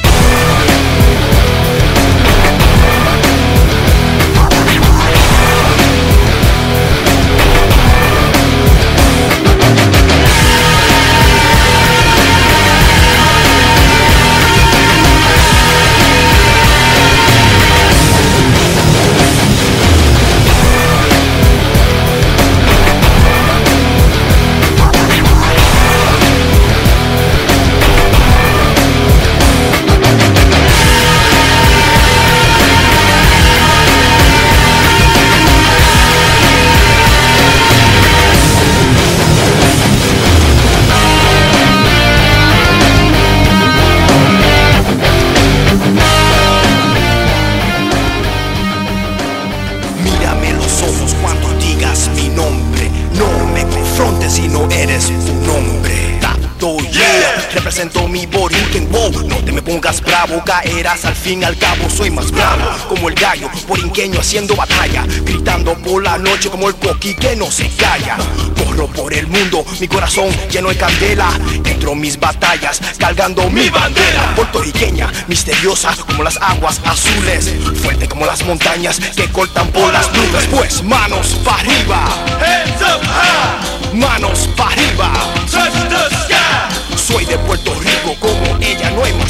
Fin 61.27 61.43
al 61.43 61.57
cabo 61.57 61.89
Soy 61.89 62.09
más 62.09 62.31
bravo 62.31 62.63
como 62.87 63.09
el 63.09 63.15
gallo 63.15 63.49
borinqueño 63.67 64.19
haciendo 64.19 64.55
batalla 64.55 65.05
Gritando 65.25 65.73
por 65.79 66.01
la 66.01 66.17
noche 66.17 66.49
como 66.49 66.69
el 66.69 66.75
coqui 66.75 67.15
que 67.15 67.35
no 67.35 67.51
se 67.51 67.67
calla. 67.71 68.15
Corro 68.57 68.87
por 68.87 69.13
el 69.13 69.27
mundo, 69.27 69.65
mi 69.81 69.87
corazón 69.89 70.29
lleno 70.49 70.69
de 70.69 70.77
candela 70.77 71.29
Entro 71.65 71.91
en 71.91 71.99
mis 71.99 72.17
batallas, 72.17 72.79
cargando 72.97 73.49
mi 73.49 73.69
bandera. 73.69 74.35
Puertorriqueña, 74.35 75.11
misteriosa 75.27 75.93
como 76.05 76.23
las 76.23 76.37
aguas 76.37 76.79
azules 76.85 77.53
Fuerte 77.81 78.07
como 78.07 78.25
las 78.25 78.45
montañas 78.45 78.97
que 78.99 79.29
cortan 79.29 79.67
por 79.71 79.91
las 79.91 80.09
nubes. 80.13 80.45
Pues 80.49 80.81
manos 80.83 81.35
para 81.43 81.57
arriba. 81.57 82.05
Hands 82.39 82.81
up 82.81 83.05
high. 83.05 83.93
Manos 83.93 84.47
para 84.55 84.71
arriba. 84.71 85.11
Touch 85.51 85.73
the 85.89 86.15
sky. 86.23 86.97
Soy 86.97 87.25
de 87.25 87.37
Puerto 87.39 87.73
Rico 87.75 88.15
como 88.19 88.57
ella 88.61 88.91
no 88.91 89.03
hay 89.03 89.13
más 89.13 89.26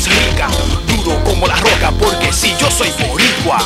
como 1.40 1.46
la 1.46 1.56
roca 1.58 1.92
porque 2.00 2.34
si 2.34 2.50
yo 2.58 2.68
soy 2.72 2.90
boricua 3.08 3.60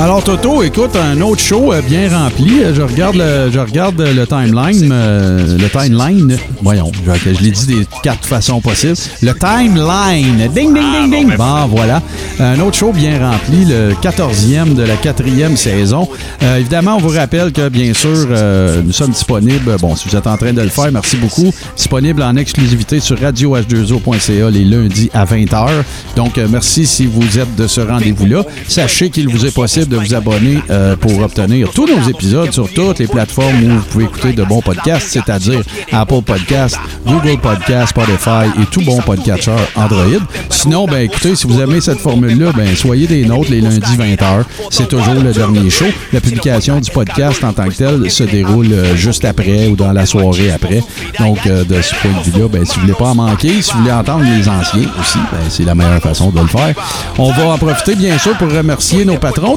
Alors, 0.00 0.22
Toto, 0.22 0.62
écoute, 0.62 0.94
un 0.94 1.20
autre 1.22 1.40
show 1.42 1.72
euh, 1.72 1.82
bien 1.82 2.08
rempli. 2.08 2.62
Euh, 2.62 2.72
Je 2.72 2.82
regarde 2.82 3.16
le, 3.16 3.50
je 3.52 3.58
regarde 3.58 4.00
le 4.00 4.26
timeline. 4.28 4.90
euh, 4.92 5.58
le 5.58 5.68
timeline. 5.68 6.36
Voyons, 6.62 6.92
je, 7.04 7.32
je 7.34 7.42
l'ai 7.42 7.50
dit 7.50 7.66
des 7.66 7.86
quatre 8.04 8.24
façons 8.24 8.60
possibles. 8.60 8.94
Le 9.22 9.32
timeline. 9.34 10.48
Ding, 10.54 10.72
ding, 10.72 10.92
ding, 10.92 11.10
ding. 11.10 11.36
Bon, 11.36 11.66
voilà. 11.66 12.00
Un 12.38 12.60
autre 12.60 12.76
show 12.76 12.92
bien 12.92 13.18
rempli, 13.18 13.64
le 13.64 13.92
14e 14.00 14.74
de 14.76 14.84
la 14.84 14.94
quatrième 14.94 15.56
saison. 15.56 16.08
Euh, 16.44 16.58
évidemment, 16.58 16.94
on 16.94 17.00
vous 17.00 17.08
rappelle 17.16 17.50
que, 17.50 17.68
bien 17.68 17.92
sûr, 17.92 18.28
euh, 18.30 18.80
nous 18.84 18.92
sommes 18.92 19.10
disponibles. 19.10 19.76
Bon, 19.80 19.96
si 19.96 20.08
vous 20.08 20.14
êtes 20.14 20.28
en 20.28 20.36
train 20.36 20.52
de 20.52 20.62
le 20.62 20.68
faire, 20.68 20.92
merci 20.92 21.16
beaucoup. 21.16 21.52
Disponible 21.76 22.22
en 22.22 22.36
exclusivité 22.36 23.00
sur 23.00 23.16
radioh2o.ca 23.20 24.48
les 24.50 24.64
lundis 24.64 25.10
à 25.12 25.24
20h. 25.24 25.70
Donc, 26.14 26.38
euh, 26.38 26.46
merci 26.48 26.86
si 26.86 27.04
vous 27.06 27.36
êtes 27.40 27.56
de 27.56 27.66
ce 27.66 27.80
rendez-vous-là. 27.80 28.44
Sachez 28.68 29.10
qu'il 29.10 29.28
vous 29.28 29.44
est 29.44 29.50
possible 29.52 29.87
de 29.88 29.96
vous 29.96 30.14
abonner 30.14 30.62
euh, 30.70 30.96
pour 30.96 31.18
obtenir 31.20 31.70
tous 31.72 31.86
nos 31.86 32.08
épisodes 32.08 32.52
sur 32.52 32.72
toutes 32.72 32.98
les 32.98 33.06
plateformes 33.06 33.62
où 33.64 33.68
vous 33.68 33.84
pouvez 33.90 34.04
écouter 34.04 34.32
de 34.32 34.44
bons 34.44 34.60
podcasts, 34.60 35.08
c'est-à-dire 35.08 35.62
Apple 35.92 36.22
Podcasts, 36.24 36.78
Google 37.06 37.38
Podcasts, 37.40 37.90
Spotify 37.90 38.46
et 38.60 38.66
tout 38.70 38.82
bon 38.82 39.00
podcatcher 39.00 39.56
Android. 39.76 40.20
Sinon, 40.50 40.86
ben 40.86 41.02
écoutez, 41.02 41.34
si 41.34 41.46
vous 41.46 41.60
aimez 41.60 41.80
cette 41.80 42.00
formule-là, 42.00 42.52
ben 42.56 42.74
soyez 42.76 43.06
des 43.06 43.24
nôtres 43.24 43.50
les 43.50 43.60
lundis 43.60 43.96
20h. 43.96 44.44
C'est 44.70 44.88
toujours 44.88 45.14
le 45.14 45.32
dernier 45.32 45.70
show. 45.70 45.86
La 46.12 46.20
publication 46.20 46.80
du 46.80 46.90
podcast 46.90 47.42
en 47.44 47.52
tant 47.52 47.68
que 47.68 47.74
tel 47.74 48.10
se 48.10 48.24
déroule 48.24 48.72
euh, 48.72 48.96
juste 48.96 49.24
après 49.24 49.68
ou 49.68 49.76
dans 49.76 49.92
la 49.92 50.06
soirée 50.06 50.50
après. 50.50 50.82
Donc, 51.18 51.38
euh, 51.46 51.64
de 51.64 51.80
ce 51.80 51.94
point 51.96 52.10
de 52.12 52.30
vue-là, 52.30 52.48
ben, 52.48 52.64
si 52.64 52.74
vous 52.74 52.80
voulez 52.82 52.94
pas 52.94 53.06
en 53.06 53.14
manquer, 53.14 53.62
si 53.62 53.72
vous 53.72 53.80
voulez 53.80 53.92
entendre 53.92 54.24
les 54.24 54.48
anciens 54.48 54.88
aussi, 55.00 55.18
ben, 55.32 55.38
c'est 55.48 55.64
la 55.64 55.74
meilleure 55.74 56.02
façon 56.02 56.30
de 56.30 56.40
le 56.40 56.46
faire. 56.46 56.74
On 57.18 57.30
va 57.32 57.48
en 57.48 57.58
profiter, 57.58 57.94
bien 57.94 58.18
sûr, 58.18 58.36
pour 58.36 58.50
remercier 58.50 59.04
nos 59.04 59.16
patrons. 59.16 59.56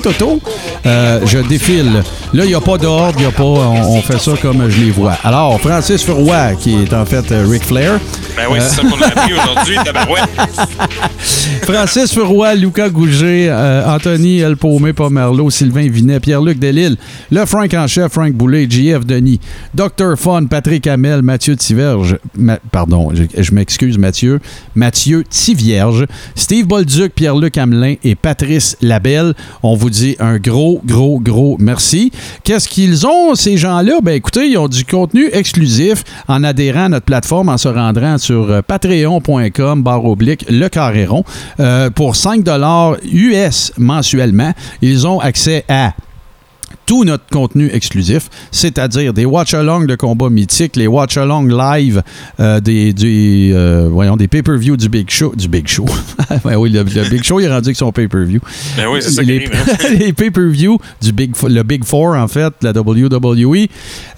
Euh, 0.85 1.19
je 1.26 1.39
défile. 1.39 2.03
Là, 2.34 2.43
il 2.45 2.49
n'y 2.49 2.56
a 2.56 2.61
pas 2.61 2.77
d'ordre, 2.77 3.18
il 3.19 3.26
a 3.26 3.31
pas. 3.31 3.43
On, 3.43 3.98
on 3.98 4.02
fait 4.02 4.19
ça 4.19 4.31
comme 4.41 4.69
je 4.69 4.80
les 4.81 4.91
vois. 4.91 5.18
Alors, 5.23 5.60
Francis 5.60 6.03
Furoy, 6.03 6.56
qui 6.60 6.76
est 6.84 6.93
en 6.93 7.06
fait 7.06 7.31
euh, 7.31 7.45
Ric 7.49 7.64
Flair. 7.64 7.99
Ben 8.35 8.43
oui, 8.49 8.60
c'est 8.61 8.76
ça 8.77 8.81
qu'on 8.84 9.02
a 9.02 9.07
appris 9.07 9.34
aujourd'hui. 9.34 9.76
Francis 11.64 12.14
Furoy, 12.14 12.56
Lucas 12.56 12.89
Gouget, 12.89 13.48
euh, 13.49 13.84
Anthony 13.88 14.39
El 14.39 14.57
Paumé 14.57 14.93
Pomerleau, 14.93 15.49
Sylvain 15.49 15.88
Vinet, 15.89 16.19
Pierre-Luc 16.19 16.60
Delille, 16.60 16.98
le 17.31 17.45
Frank 17.45 17.73
en 17.73 17.88
chef, 17.88 18.11
Frank 18.11 18.34
Boulet, 18.34 18.68
JF 18.69 19.06
Denis, 19.06 19.39
Dr. 19.73 20.15
Fun, 20.18 20.45
Patrick 20.45 20.88
Hamel, 20.88 21.22
Mathieu 21.22 21.56
Tiverge, 21.56 22.18
Ma- 22.38 22.60
pardon, 22.72 23.11
je, 23.14 23.23
je 23.41 23.52
m'excuse 23.52 23.98
Mathieu, 23.98 24.39
Mathieu 24.76 25.23
Tivierge, 25.30 26.06
Steve 26.35 26.65
Bolduc, 26.65 27.14
Pierre-Luc 27.14 27.57
Hamelin 27.57 27.95
et 28.03 28.15
Patrice 28.15 28.77
Labelle. 28.81 29.34
On 29.64 29.76
vous 29.76 29.89
dit 29.89 30.10
un 30.19 30.38
gros, 30.38 30.81
gros, 30.85 31.19
gros 31.19 31.57
merci. 31.59 32.11
Qu'est-ce 32.43 32.67
qu'ils 32.67 33.05
ont, 33.07 33.35
ces 33.35 33.57
gens-là? 33.57 33.99
Ben 34.01 34.13
écoutez, 34.13 34.49
ils 34.49 34.57
ont 34.57 34.67
du 34.67 34.85
contenu 34.85 35.29
exclusif 35.31 36.03
en 36.27 36.43
adhérant 36.43 36.85
à 36.85 36.89
notre 36.89 37.05
plateforme, 37.05 37.49
en 37.49 37.57
se 37.57 37.67
rendant 37.67 38.17
sur 38.17 38.49
euh, 38.49 38.61
patreon.com 38.61 39.83
barre 39.83 40.05
oblique 40.05 40.45
le 40.49 40.67
carré 40.67 41.05
rond. 41.05 41.23
Euh, 41.59 41.89
pour 41.89 42.15
5 42.15 42.43
US 43.11 43.73
mensuellement, 43.77 44.53
ils 44.81 45.07
ont 45.07 45.19
accès 45.19 45.65
à 45.67 45.93
tout 46.91 47.05
notre 47.05 47.23
contenu 47.31 47.69
exclusif, 47.72 48.30
c'est-à-dire 48.51 49.13
des 49.13 49.23
watch-alongs 49.23 49.85
de 49.85 49.95
combats 49.95 50.30
mythiques, 50.30 50.76
les 50.76 50.88
watch-alongs 50.88 51.47
live 51.47 52.03
euh, 52.41 52.59
des, 52.59 52.93
euh, 53.53 53.88
voyons, 53.89 54.18
des 54.18 54.27
pay-per-view 54.27 54.76
du 54.76 54.89
Big 54.89 55.09
Show. 55.09 55.34
Du 55.34 55.47
Big 55.47 55.69
Show. 55.69 55.85
Ben 56.43 56.55
oui, 56.55 56.69
le, 56.69 56.84
le 56.84 57.09
Big 57.09 57.23
Show, 57.23 57.39
il 57.39 57.45
est 57.45 57.49
rendu 57.49 57.68
avec 57.68 57.77
son 57.77 57.91
pay-per-view. 57.91 58.39
Ben 58.76 58.88
oui, 58.91 58.99
c'est 59.01 59.11
ça 59.11 59.22
qui 59.23 59.30
les, 59.30 59.45
hein. 59.45 59.89
les 59.99 60.11
pay-per-view 60.11 60.80
du 61.01 61.11
Big, 61.13 61.34
le 61.43 61.63
Big 61.63 61.84
Four, 61.85 62.15
en 62.15 62.27
fait, 62.27 62.53
la 62.61 62.72
WWE. 62.72 63.68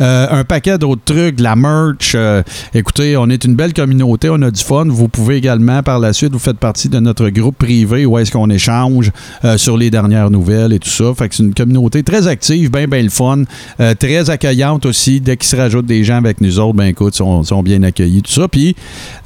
Euh, 0.02 0.28
un 0.32 0.44
paquet 0.44 0.78
d'autres 0.78 1.02
trucs, 1.06 1.36
de 1.36 1.44
la 1.44 1.56
merch. 1.56 2.14
euh, 2.16 2.42
écoutez, 2.74 3.18
on 3.18 3.30
est 3.30 3.44
une 3.46 3.56
belle 3.56 3.74
communauté, 3.74 4.30
on 4.32 4.42
a 4.42 4.52
du 4.52 4.64
fun. 4.64 4.86
Vous 4.88 5.08
pouvez 5.08 5.38
également, 5.38 5.82
par 5.84 6.00
la 6.00 6.14
suite, 6.14 6.34
vous 6.34 6.40
faites 6.40 6.60
partie 6.60 6.90
de 6.90 7.00
notre 7.00 7.30
groupe 7.30 7.58
privé 7.58 8.06
où 8.06 8.18
est-ce 8.18 8.32
qu'on 8.32 8.50
échange 8.50 9.12
sur 9.58 9.78
les 9.78 9.90
dernières 9.92 10.30
nouvelles 10.30 10.74
et 10.74 10.80
tout 10.80 10.90
ça. 10.90 11.14
Fait 11.18 11.30
que 11.30 11.36
c'est 11.36 11.44
une 11.44 11.54
communauté 11.54 12.04
très 12.04 12.28
active, 12.28 12.63
bien, 12.70 12.88
bien 12.88 13.02
le 13.02 13.10
fun. 13.10 13.44
euh, 13.80 13.94
très 13.96 14.30
accueillante 14.30 14.86
aussi. 14.86 15.20
Dès 15.22 15.38
qu'il 15.38 15.48
se 15.48 15.56
rajoute 15.56 15.86
des 15.86 16.04
gens 16.04 16.18
avec 16.18 16.42
nous 16.42 16.60
autres, 16.60 16.74
ben 16.74 16.86
écoute, 16.86 17.16
sont, 17.16 17.44
sont 17.44 17.64
bien 17.64 17.82
accueillis, 17.84 18.22
tout 18.22 18.32
ça. 18.32 18.48
Puis 18.48 18.76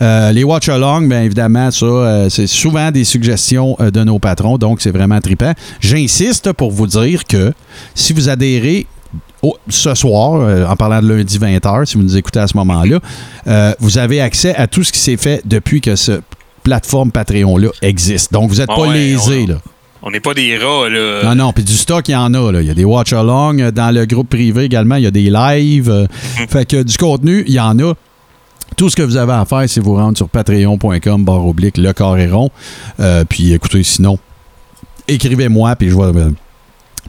euh, 0.02 0.32
les 0.32 0.44
watch-along, 0.44 1.08
bien 1.08 1.24
évidemment, 1.24 1.72
ça, 1.72 1.86
euh, 1.86 2.30
c'est 2.30 2.48
souvent 2.48 2.92
des 2.92 3.04
suggestions 3.04 3.78
de 3.80 4.04
nos 4.04 4.20
patrons, 4.20 4.58
donc 4.58 4.82
c'est 4.82 4.92
vraiment 4.92 5.20
trippant. 5.22 5.54
J'insiste 5.80 6.52
pour 6.54 6.72
vous 6.72 6.88
dire 6.88 7.24
que 7.26 7.54
si 7.96 8.14
vous 8.14 8.30
adhérez 8.30 8.86
ce 9.70 9.94
soir, 9.94 10.42
euh, 10.42 10.66
en 10.66 10.76
parlant 10.76 11.02
de 11.02 11.14
lundi 11.14 11.38
20h, 11.38 11.86
si 11.86 11.96
vous 11.98 12.04
nous 12.04 12.18
écoutez 12.18 12.40
à 12.40 12.48
ce 12.48 12.58
moment-là, 12.58 13.00
euh, 13.48 13.74
vous 13.80 13.98
avez 13.98 14.20
accès 14.20 14.56
à 14.56 14.68
tout 14.68 14.84
ce 14.84 14.92
qui 14.92 15.00
s'est 15.00 15.16
fait 15.18 15.42
depuis 15.46 15.80
que 15.80 15.96
cette 15.96 16.24
plateforme 16.64 17.12
Patreon-là 17.12 17.70
existe. 17.82 18.34
Donc, 18.34 18.50
vous 18.50 18.56
n'êtes 18.58 18.70
Ah 18.72 18.76
pas 18.76 18.88
ouais, 18.88 18.94
lésés, 18.94 19.46
on- 19.48 19.52
là. 19.54 19.58
On 20.04 20.12
n'est 20.12 20.20
pas 20.20 20.34
des 20.34 20.58
rats, 20.58 20.90
là. 20.90 21.24
Non, 21.24 21.36
non, 21.46 21.54
puis 21.54 21.64
du 21.64 21.74
stock, 21.74 22.08
il 22.08 22.12
y 22.12 22.16
en 22.16 22.34
a. 22.34 22.52
Là. 22.52 22.62
Il 22.62 22.68
y 22.68 22.70
a 22.70 22.74
des 22.74 22.86
watch-along. 22.86 23.60
euh, 23.60 23.72
Dans 23.72 23.94
le 23.94 24.06
groupe 24.06 24.30
privé 24.30 24.66
également, 24.66 24.96
il 24.96 25.04
y 25.04 25.08
a 25.08 25.12
des 25.12 25.30
lives. 25.30 25.90
euh, 25.90 26.06
Fait 26.50 26.66
que 26.68 26.84
du 26.84 26.98
contenu, 26.98 27.44
il 27.48 27.54
y 27.54 27.60
en 27.60 27.78
a. 27.80 27.94
Tout 28.76 28.90
ce 28.90 28.96
que 28.96 29.02
vous 29.02 29.18
avez 29.18 29.34
à 29.34 29.46
faire, 29.46 29.64
c'est 29.68 29.80
vous 29.80 29.96
rendre 29.96 30.16
sur 30.18 30.30
patreon.com, 30.30 31.24
barre 31.26 31.46
oblique, 31.48 31.78
le 31.78 31.94
carré 31.94 32.28
rond. 32.28 32.52
Euh, 33.00 33.24
puis 33.28 33.54
écoutez, 33.54 33.82
sinon, 33.82 34.20
écrivez-moi, 35.08 35.76
puis 35.76 35.90
je 35.90 35.96
vais 35.96 36.04
euh, 36.20 36.30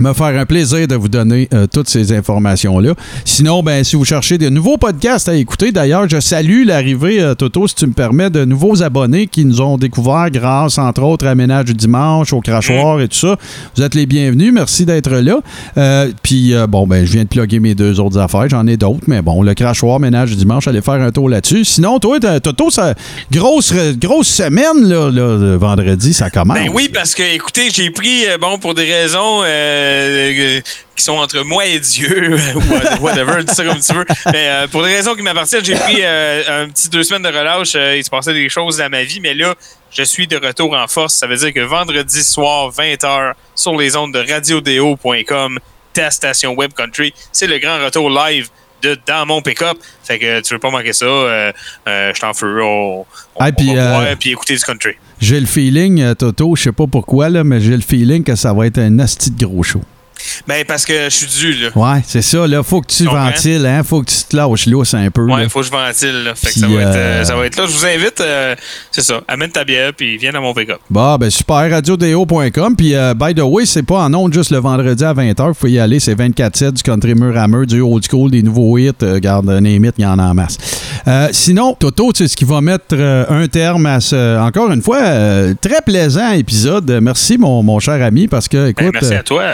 me 0.01 0.12
faire 0.12 0.39
un 0.39 0.47
plaisir 0.47 0.87
de 0.87 0.95
vous 0.95 1.09
donner 1.09 1.49
euh, 1.53 1.66
toutes 1.66 1.89
ces 1.89 2.12
informations-là. 2.12 2.95
Sinon, 3.25 3.62
ben, 3.62 3.85
si 3.85 3.97
vous 3.97 4.05
cherchez 4.05 4.39
de 4.39 4.49
nouveaux 4.49 4.77
podcasts 4.77 5.29
à 5.29 5.35
écouter, 5.35 5.73
d'ailleurs, 5.73 6.09
je 6.09 6.20
salue 6.20 6.65
l'arrivée, 6.65 7.20
euh, 7.20 7.35
Toto, 7.35 7.66
si 7.66 7.75
tu 7.75 7.87
me 7.87 7.93
permets, 7.93 8.31
de 8.31 8.45
nouveaux 8.45 8.83
abonnés 8.83 9.27
qui 9.27 9.45
nous 9.45 9.61
ont 9.61 9.77
découvert 9.77 10.31
grâce, 10.31 10.79
entre 10.79 11.03
autres, 11.03 11.27
à 11.27 11.35
Ménage 11.35 11.66
du 11.66 11.75
Dimanche, 11.75 12.33
au 12.33 12.41
Crachoir 12.41 13.01
et 13.01 13.09
tout 13.09 13.16
ça. 13.16 13.37
Vous 13.77 13.83
êtes 13.83 13.95
les 13.95 14.07
bienvenus. 14.07 14.53
Merci 14.53 14.85
d'être 14.87 15.11
là. 15.11 15.41
Euh, 15.77 16.11
Puis, 16.23 16.55
bon, 16.69 16.87
ben, 16.87 17.05
je 17.05 17.12
viens 17.12 17.25
de 17.25 17.29
plugger 17.29 17.61
mes 17.61 17.75
deux 17.75 18.01
autres 18.01 18.19
affaires. 18.19 18.49
J'en 18.49 18.66
ai 18.66 18.77
d'autres, 18.77 19.05
mais 19.07 19.23
bon, 19.23 19.43
le 19.43 19.55
Crachoir, 19.55 20.01
Ménage 20.01 20.31
du 20.31 20.37
Dimanche, 20.37 20.69
allez 20.69 20.83
faire 20.83 20.95
un 20.95 21.11
tour 21.11 21.29
là-dessus. 21.29 21.65
Sinon, 21.65 21.99
toi, 21.99 22.19
Toto, 22.41 22.70
ça, 22.70 22.95
grosse, 23.31 23.73
grosse 24.01 24.29
semaine, 24.29 24.85
là, 24.85 25.11
là, 25.11 25.37
le 25.37 25.57
vendredi, 25.57 26.12
ça 26.12 26.31
commence. 26.31 26.59
Ben 26.59 26.70
oui, 26.73 26.89
parce 26.93 27.15
que, 27.15 27.23
écoutez, 27.35 27.70
j'ai 27.73 27.91
pris, 27.91 28.25
bon, 28.41 28.59
pour 28.59 28.75
des 28.75 28.85
raisons 28.85 29.43
euh, 29.45 29.88
euh, 29.89 30.60
qui 30.98 31.05
sont 31.05 31.16
entre 31.16 31.40
moi 31.43 31.65
et 31.65 31.78
Dieu, 31.78 32.36
ou 32.56 33.02
whatever, 33.02 33.43
dis 33.44 33.55
ça 33.55 33.65
comme 33.65 33.81
tu 33.81 33.94
veux. 33.94 34.05
Mais 34.32 34.48
euh, 34.48 34.66
pour 34.66 34.82
des 34.82 34.94
raisons 34.94 35.15
qui 35.15 35.23
m'appartiennent, 35.23 35.65
j'ai 35.65 35.77
pris 35.77 35.98
euh, 36.01 36.65
un 36.65 36.69
petit 36.69 36.89
deux 36.89 37.05
semaines 37.05 37.23
de 37.23 37.28
relâche. 37.28 37.74
Euh, 37.77 37.97
il 37.97 38.05
se 38.05 38.10
passait 38.10 38.35
des 38.35 38.48
choses 38.48 38.78
dans 38.78 38.90
ma 38.90 39.05
vie, 39.05 39.20
mais 39.20 39.32
là, 39.32 39.55
je 39.90 40.02
suis 40.02 40.27
de 40.27 40.36
retour 40.36 40.74
en 40.74 40.89
force. 40.89 41.15
Ça 41.15 41.27
veut 41.27 41.36
dire 41.36 41.55
que 41.55 41.60
vendredi 41.60 42.23
soir, 42.24 42.73
20h, 42.73 43.32
sur 43.55 43.77
les 43.77 43.97
ondes 43.97 44.12
de 44.12 44.19
radiodéo.com, 44.19 45.59
ta 45.93 46.10
station 46.10 46.52
Web 46.55 46.73
Country, 46.73 47.15
c'est 47.32 47.47
le 47.47 47.59
grand 47.59 47.82
retour 47.82 48.10
live 48.10 48.48
de 48.83 48.97
Dans 49.07 49.27
mon 49.27 49.43
pick-up. 49.43 49.79
Fait 50.05 50.19
que 50.19 50.41
tu 50.41 50.55
veux 50.55 50.61
pas 50.61 50.71
manquer 50.71 50.93
ça. 50.93 51.07
Euh, 51.07 51.53
euh, 51.87 52.13
je 52.15 52.21
t'en 52.21 52.35
feu. 52.35 52.63
On, 52.63 53.07
on, 53.37 53.53
puis, 53.53 53.71
on 53.71 53.75
va 53.75 53.81
euh, 53.81 54.03
boire 54.03 54.17
puis 54.19 54.31
écouter 54.31 54.57
du 54.57 54.63
country. 54.63 54.93
J'ai 55.21 55.41
le 55.41 55.47
feeling, 55.47 56.15
Toto, 56.15 56.55
je 56.55 56.65
sais 56.65 56.73
pas 56.73 56.87
pourquoi, 56.87 57.29
là, 57.29 57.43
mais 57.45 57.61
j'ai 57.61 57.75
le 57.75 57.83
feeling 57.83 58.23
que 58.23 58.37
ça 58.37 58.53
va 58.53 58.67
être 58.67 58.79
un 58.79 58.99
asti 59.01 59.31
de 59.31 59.45
gros 59.45 59.63
show. 59.63 59.83
Ben, 60.47 60.65
parce 60.66 60.85
que 60.85 61.05
je 61.05 61.15
suis 61.15 61.27
dû, 61.27 61.55
là. 61.55 61.69
Ouais, 61.74 62.03
c'est 62.07 62.23
ça. 62.23 62.47
Là, 62.47 62.62
faut 62.62 62.81
que 62.81 62.86
tu 62.93 63.05
comprends? 63.05 63.31
ventiles, 63.31 63.66
hein. 63.66 63.82
Faut 63.82 64.03
que 64.03 64.11
tu 64.11 64.16
te 64.28 64.36
lâches 64.36 64.66
lousse 64.66 64.95
un 64.95 65.11
peu. 65.11 65.23
Ouais, 65.23 65.43
là. 65.43 65.49
faut 65.49 65.61
que 65.61 65.66
je 65.66 65.70
ventile, 65.70 66.24
là. 66.24 66.35
Fait 66.35 66.49
que 66.49 66.59
ça 66.59 66.66
va, 66.66 66.81
être, 66.81 66.97
euh, 66.97 67.24
ça 67.24 67.36
va 67.36 67.47
être 67.47 67.57
là. 67.57 67.66
Je 67.66 67.73
vous 67.73 67.86
invite, 67.86 68.20
euh, 68.20 68.55
c'est 68.90 69.03
ça. 69.03 69.20
Amène 69.28 69.51
ta 69.51 69.65
bière, 69.65 69.93
puis 69.97 70.16
viens 70.16 70.35
à 70.35 70.40
mon 70.40 70.55
pick-up. 70.55 70.78
Bon, 70.90 71.16
ben 71.16 71.31
super, 71.31 71.70
radiodéo.com. 71.70 72.77
Puis, 72.77 72.95
euh, 72.95 73.15
by 73.15 73.35
the 73.35 73.43
way, 73.43 73.66
c'est 73.66 73.82
pas 73.82 74.05
en 74.05 74.15
ondes 74.15 74.32
juste 74.32 74.51
le 74.51 74.59
vendredi 74.59 75.05
à 75.05 75.12
20h. 75.12 75.55
Faut 75.55 75.66
y 75.66 75.78
aller. 75.78 76.01
C'est 76.01 76.15
24-7 76.15 76.73
du 76.73 76.82
country 76.82 77.15
mur 77.15 77.36
à 77.36 77.49
mur, 77.49 77.66
du 77.66 77.81
old 77.81 78.05
school, 78.09 78.31
des 78.31 78.43
nouveaux 78.43 78.78
hits. 78.78 78.93
Garde, 79.20 79.49
un 79.51 79.65
il 79.65 79.93
y 79.99 80.07
en 80.07 80.19
a 80.19 80.23
en 80.23 80.35
masse. 80.35 80.59
Sinon, 81.32 81.74
Toto, 81.78 82.12
tu 82.12 82.23
sais 82.23 82.28
ce 82.28 82.36
qui 82.36 82.45
va 82.45 82.61
mettre 82.61 82.95
un 82.95 83.47
terme 83.49 83.86
à 83.86 84.01
ce, 84.01 84.39
encore 84.39 84.70
une 84.70 84.82
fois, 84.82 85.01
très 85.61 85.81
plaisant 85.85 86.32
épisode. 86.32 86.99
Merci, 87.03 87.39
mon, 87.39 87.62
mon 87.62 87.78
cher 87.78 88.03
ami, 88.03 88.28
parce 88.28 88.49
que, 88.49 88.69
écoute. 88.69 88.93
Ben, 88.93 89.01
merci 89.01 89.15
à 89.15 89.23
toi. 89.23 89.45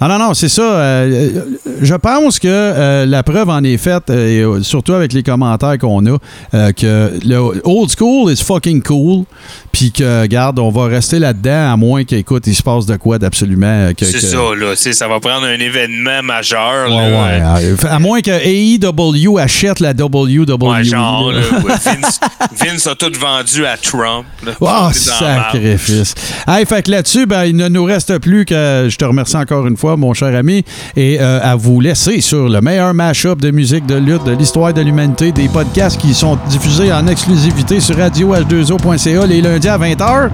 Ah 0.00 0.08
non, 0.08 0.18
non, 0.18 0.34
c'est 0.34 0.48
ça. 0.48 0.62
euh, 0.62 1.30
euh, 1.36 1.40
je 1.82 1.94
pense 1.94 2.38
que 2.38 2.48
euh, 2.48 3.04
la 3.06 3.22
preuve 3.22 3.48
en 3.50 3.62
est 3.62 3.76
faite, 3.76 4.08
et, 4.10 4.42
surtout 4.62 4.94
avec 4.94 5.12
les 5.12 5.22
commentaires 5.22 5.76
qu'on 5.78 6.04
a, 6.06 6.16
euh, 6.54 6.72
que 6.72 7.12
le 7.24 7.36
old 7.64 7.90
school 7.96 8.32
is 8.32 8.42
fucking 8.42 8.82
cool. 8.82 9.24
Puis 9.72 9.92
que, 9.92 10.22
regarde, 10.22 10.58
on 10.58 10.70
va 10.70 10.86
rester 10.86 11.18
là-dedans, 11.18 11.72
à 11.72 11.76
moins 11.76 12.04
qu'écoute, 12.04 12.44
il 12.46 12.54
se 12.54 12.62
passe 12.62 12.86
de 12.86 12.96
quoi 12.96 13.18
d'absolument. 13.18 13.90
que- 13.96 14.04
C'est 14.06 14.12
que- 14.14 14.18
ça, 14.20 14.36
là. 14.58 14.74
Ça 14.74 15.06
va 15.08 15.20
prendre 15.20 15.46
un 15.46 15.58
événement 15.60 16.22
majeur, 16.24 16.88
Ouais, 16.90 17.10
là. 17.10 17.54
ouais, 17.60 17.88
à 17.88 17.98
moins 17.98 18.20
que 18.20 18.30
AEW 18.30 19.38
achète 19.38 19.80
la 19.80 19.92
WWE. 19.92 20.44
Ouais, 20.60 20.84
genre, 20.84 21.30
là. 21.30 21.40
là, 21.40 21.46
ouais, 21.64 21.74
Vince, 21.84 22.20
Vince 22.58 22.86
a 22.86 22.94
tout 22.94 23.12
vendu 23.18 23.64
à 23.66 23.76
Trump. 23.76 24.24
là. 24.44 24.52
Oh, 24.60 24.88
sacrifice. 24.92 26.14
Hey, 26.48 26.64
fait 26.66 26.82
que 26.82 26.90
là-dessus, 26.90 27.26
ben, 27.26 27.44
il 27.44 27.56
ne 27.56 27.68
nous 27.68 27.84
reste 27.84 28.18
plus 28.18 28.44
que 28.44 28.88
je 28.90 28.96
te 28.96 29.04
remercie 29.04 29.36
encore 29.36 29.66
une 29.66 29.76
mon 29.96 30.14
cher 30.14 30.34
ami, 30.34 30.64
et 30.96 31.18
euh, 31.20 31.40
à 31.42 31.56
vous 31.56 31.80
laisser 31.80 32.20
sur 32.20 32.48
le 32.48 32.60
meilleur 32.60 32.94
mash-up 32.94 33.40
de 33.40 33.50
musique 33.50 33.86
de 33.86 33.96
lutte 33.96 34.24
de 34.24 34.32
l'histoire 34.32 34.72
de 34.72 34.80
l'humanité, 34.80 35.32
des 35.32 35.48
podcasts 35.48 36.00
qui 36.00 36.14
sont 36.14 36.38
diffusés 36.48 36.92
en 36.92 37.06
exclusivité 37.06 37.80
sur 37.80 37.96
radioh2o.ca 37.96 39.26
les 39.26 39.40
lundis 39.40 39.68
à 39.68 39.78
20h, 39.78 40.30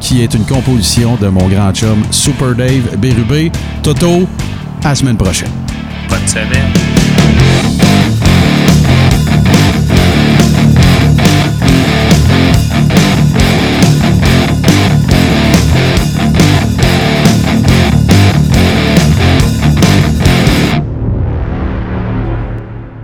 qui 0.00 0.22
est 0.22 0.34
une 0.34 0.44
composition 0.44 1.16
de 1.20 1.28
mon 1.28 1.48
grand 1.48 1.72
chum 1.72 2.02
Super 2.10 2.54
Dave 2.54 2.96
Bérubé. 2.98 3.50
Toto, 3.82 4.28
à 4.84 4.88
la 4.90 4.94
semaine 4.94 5.16
prochaine. 5.16 5.50
Bonne 6.08 6.26
semaine. 6.26 7.07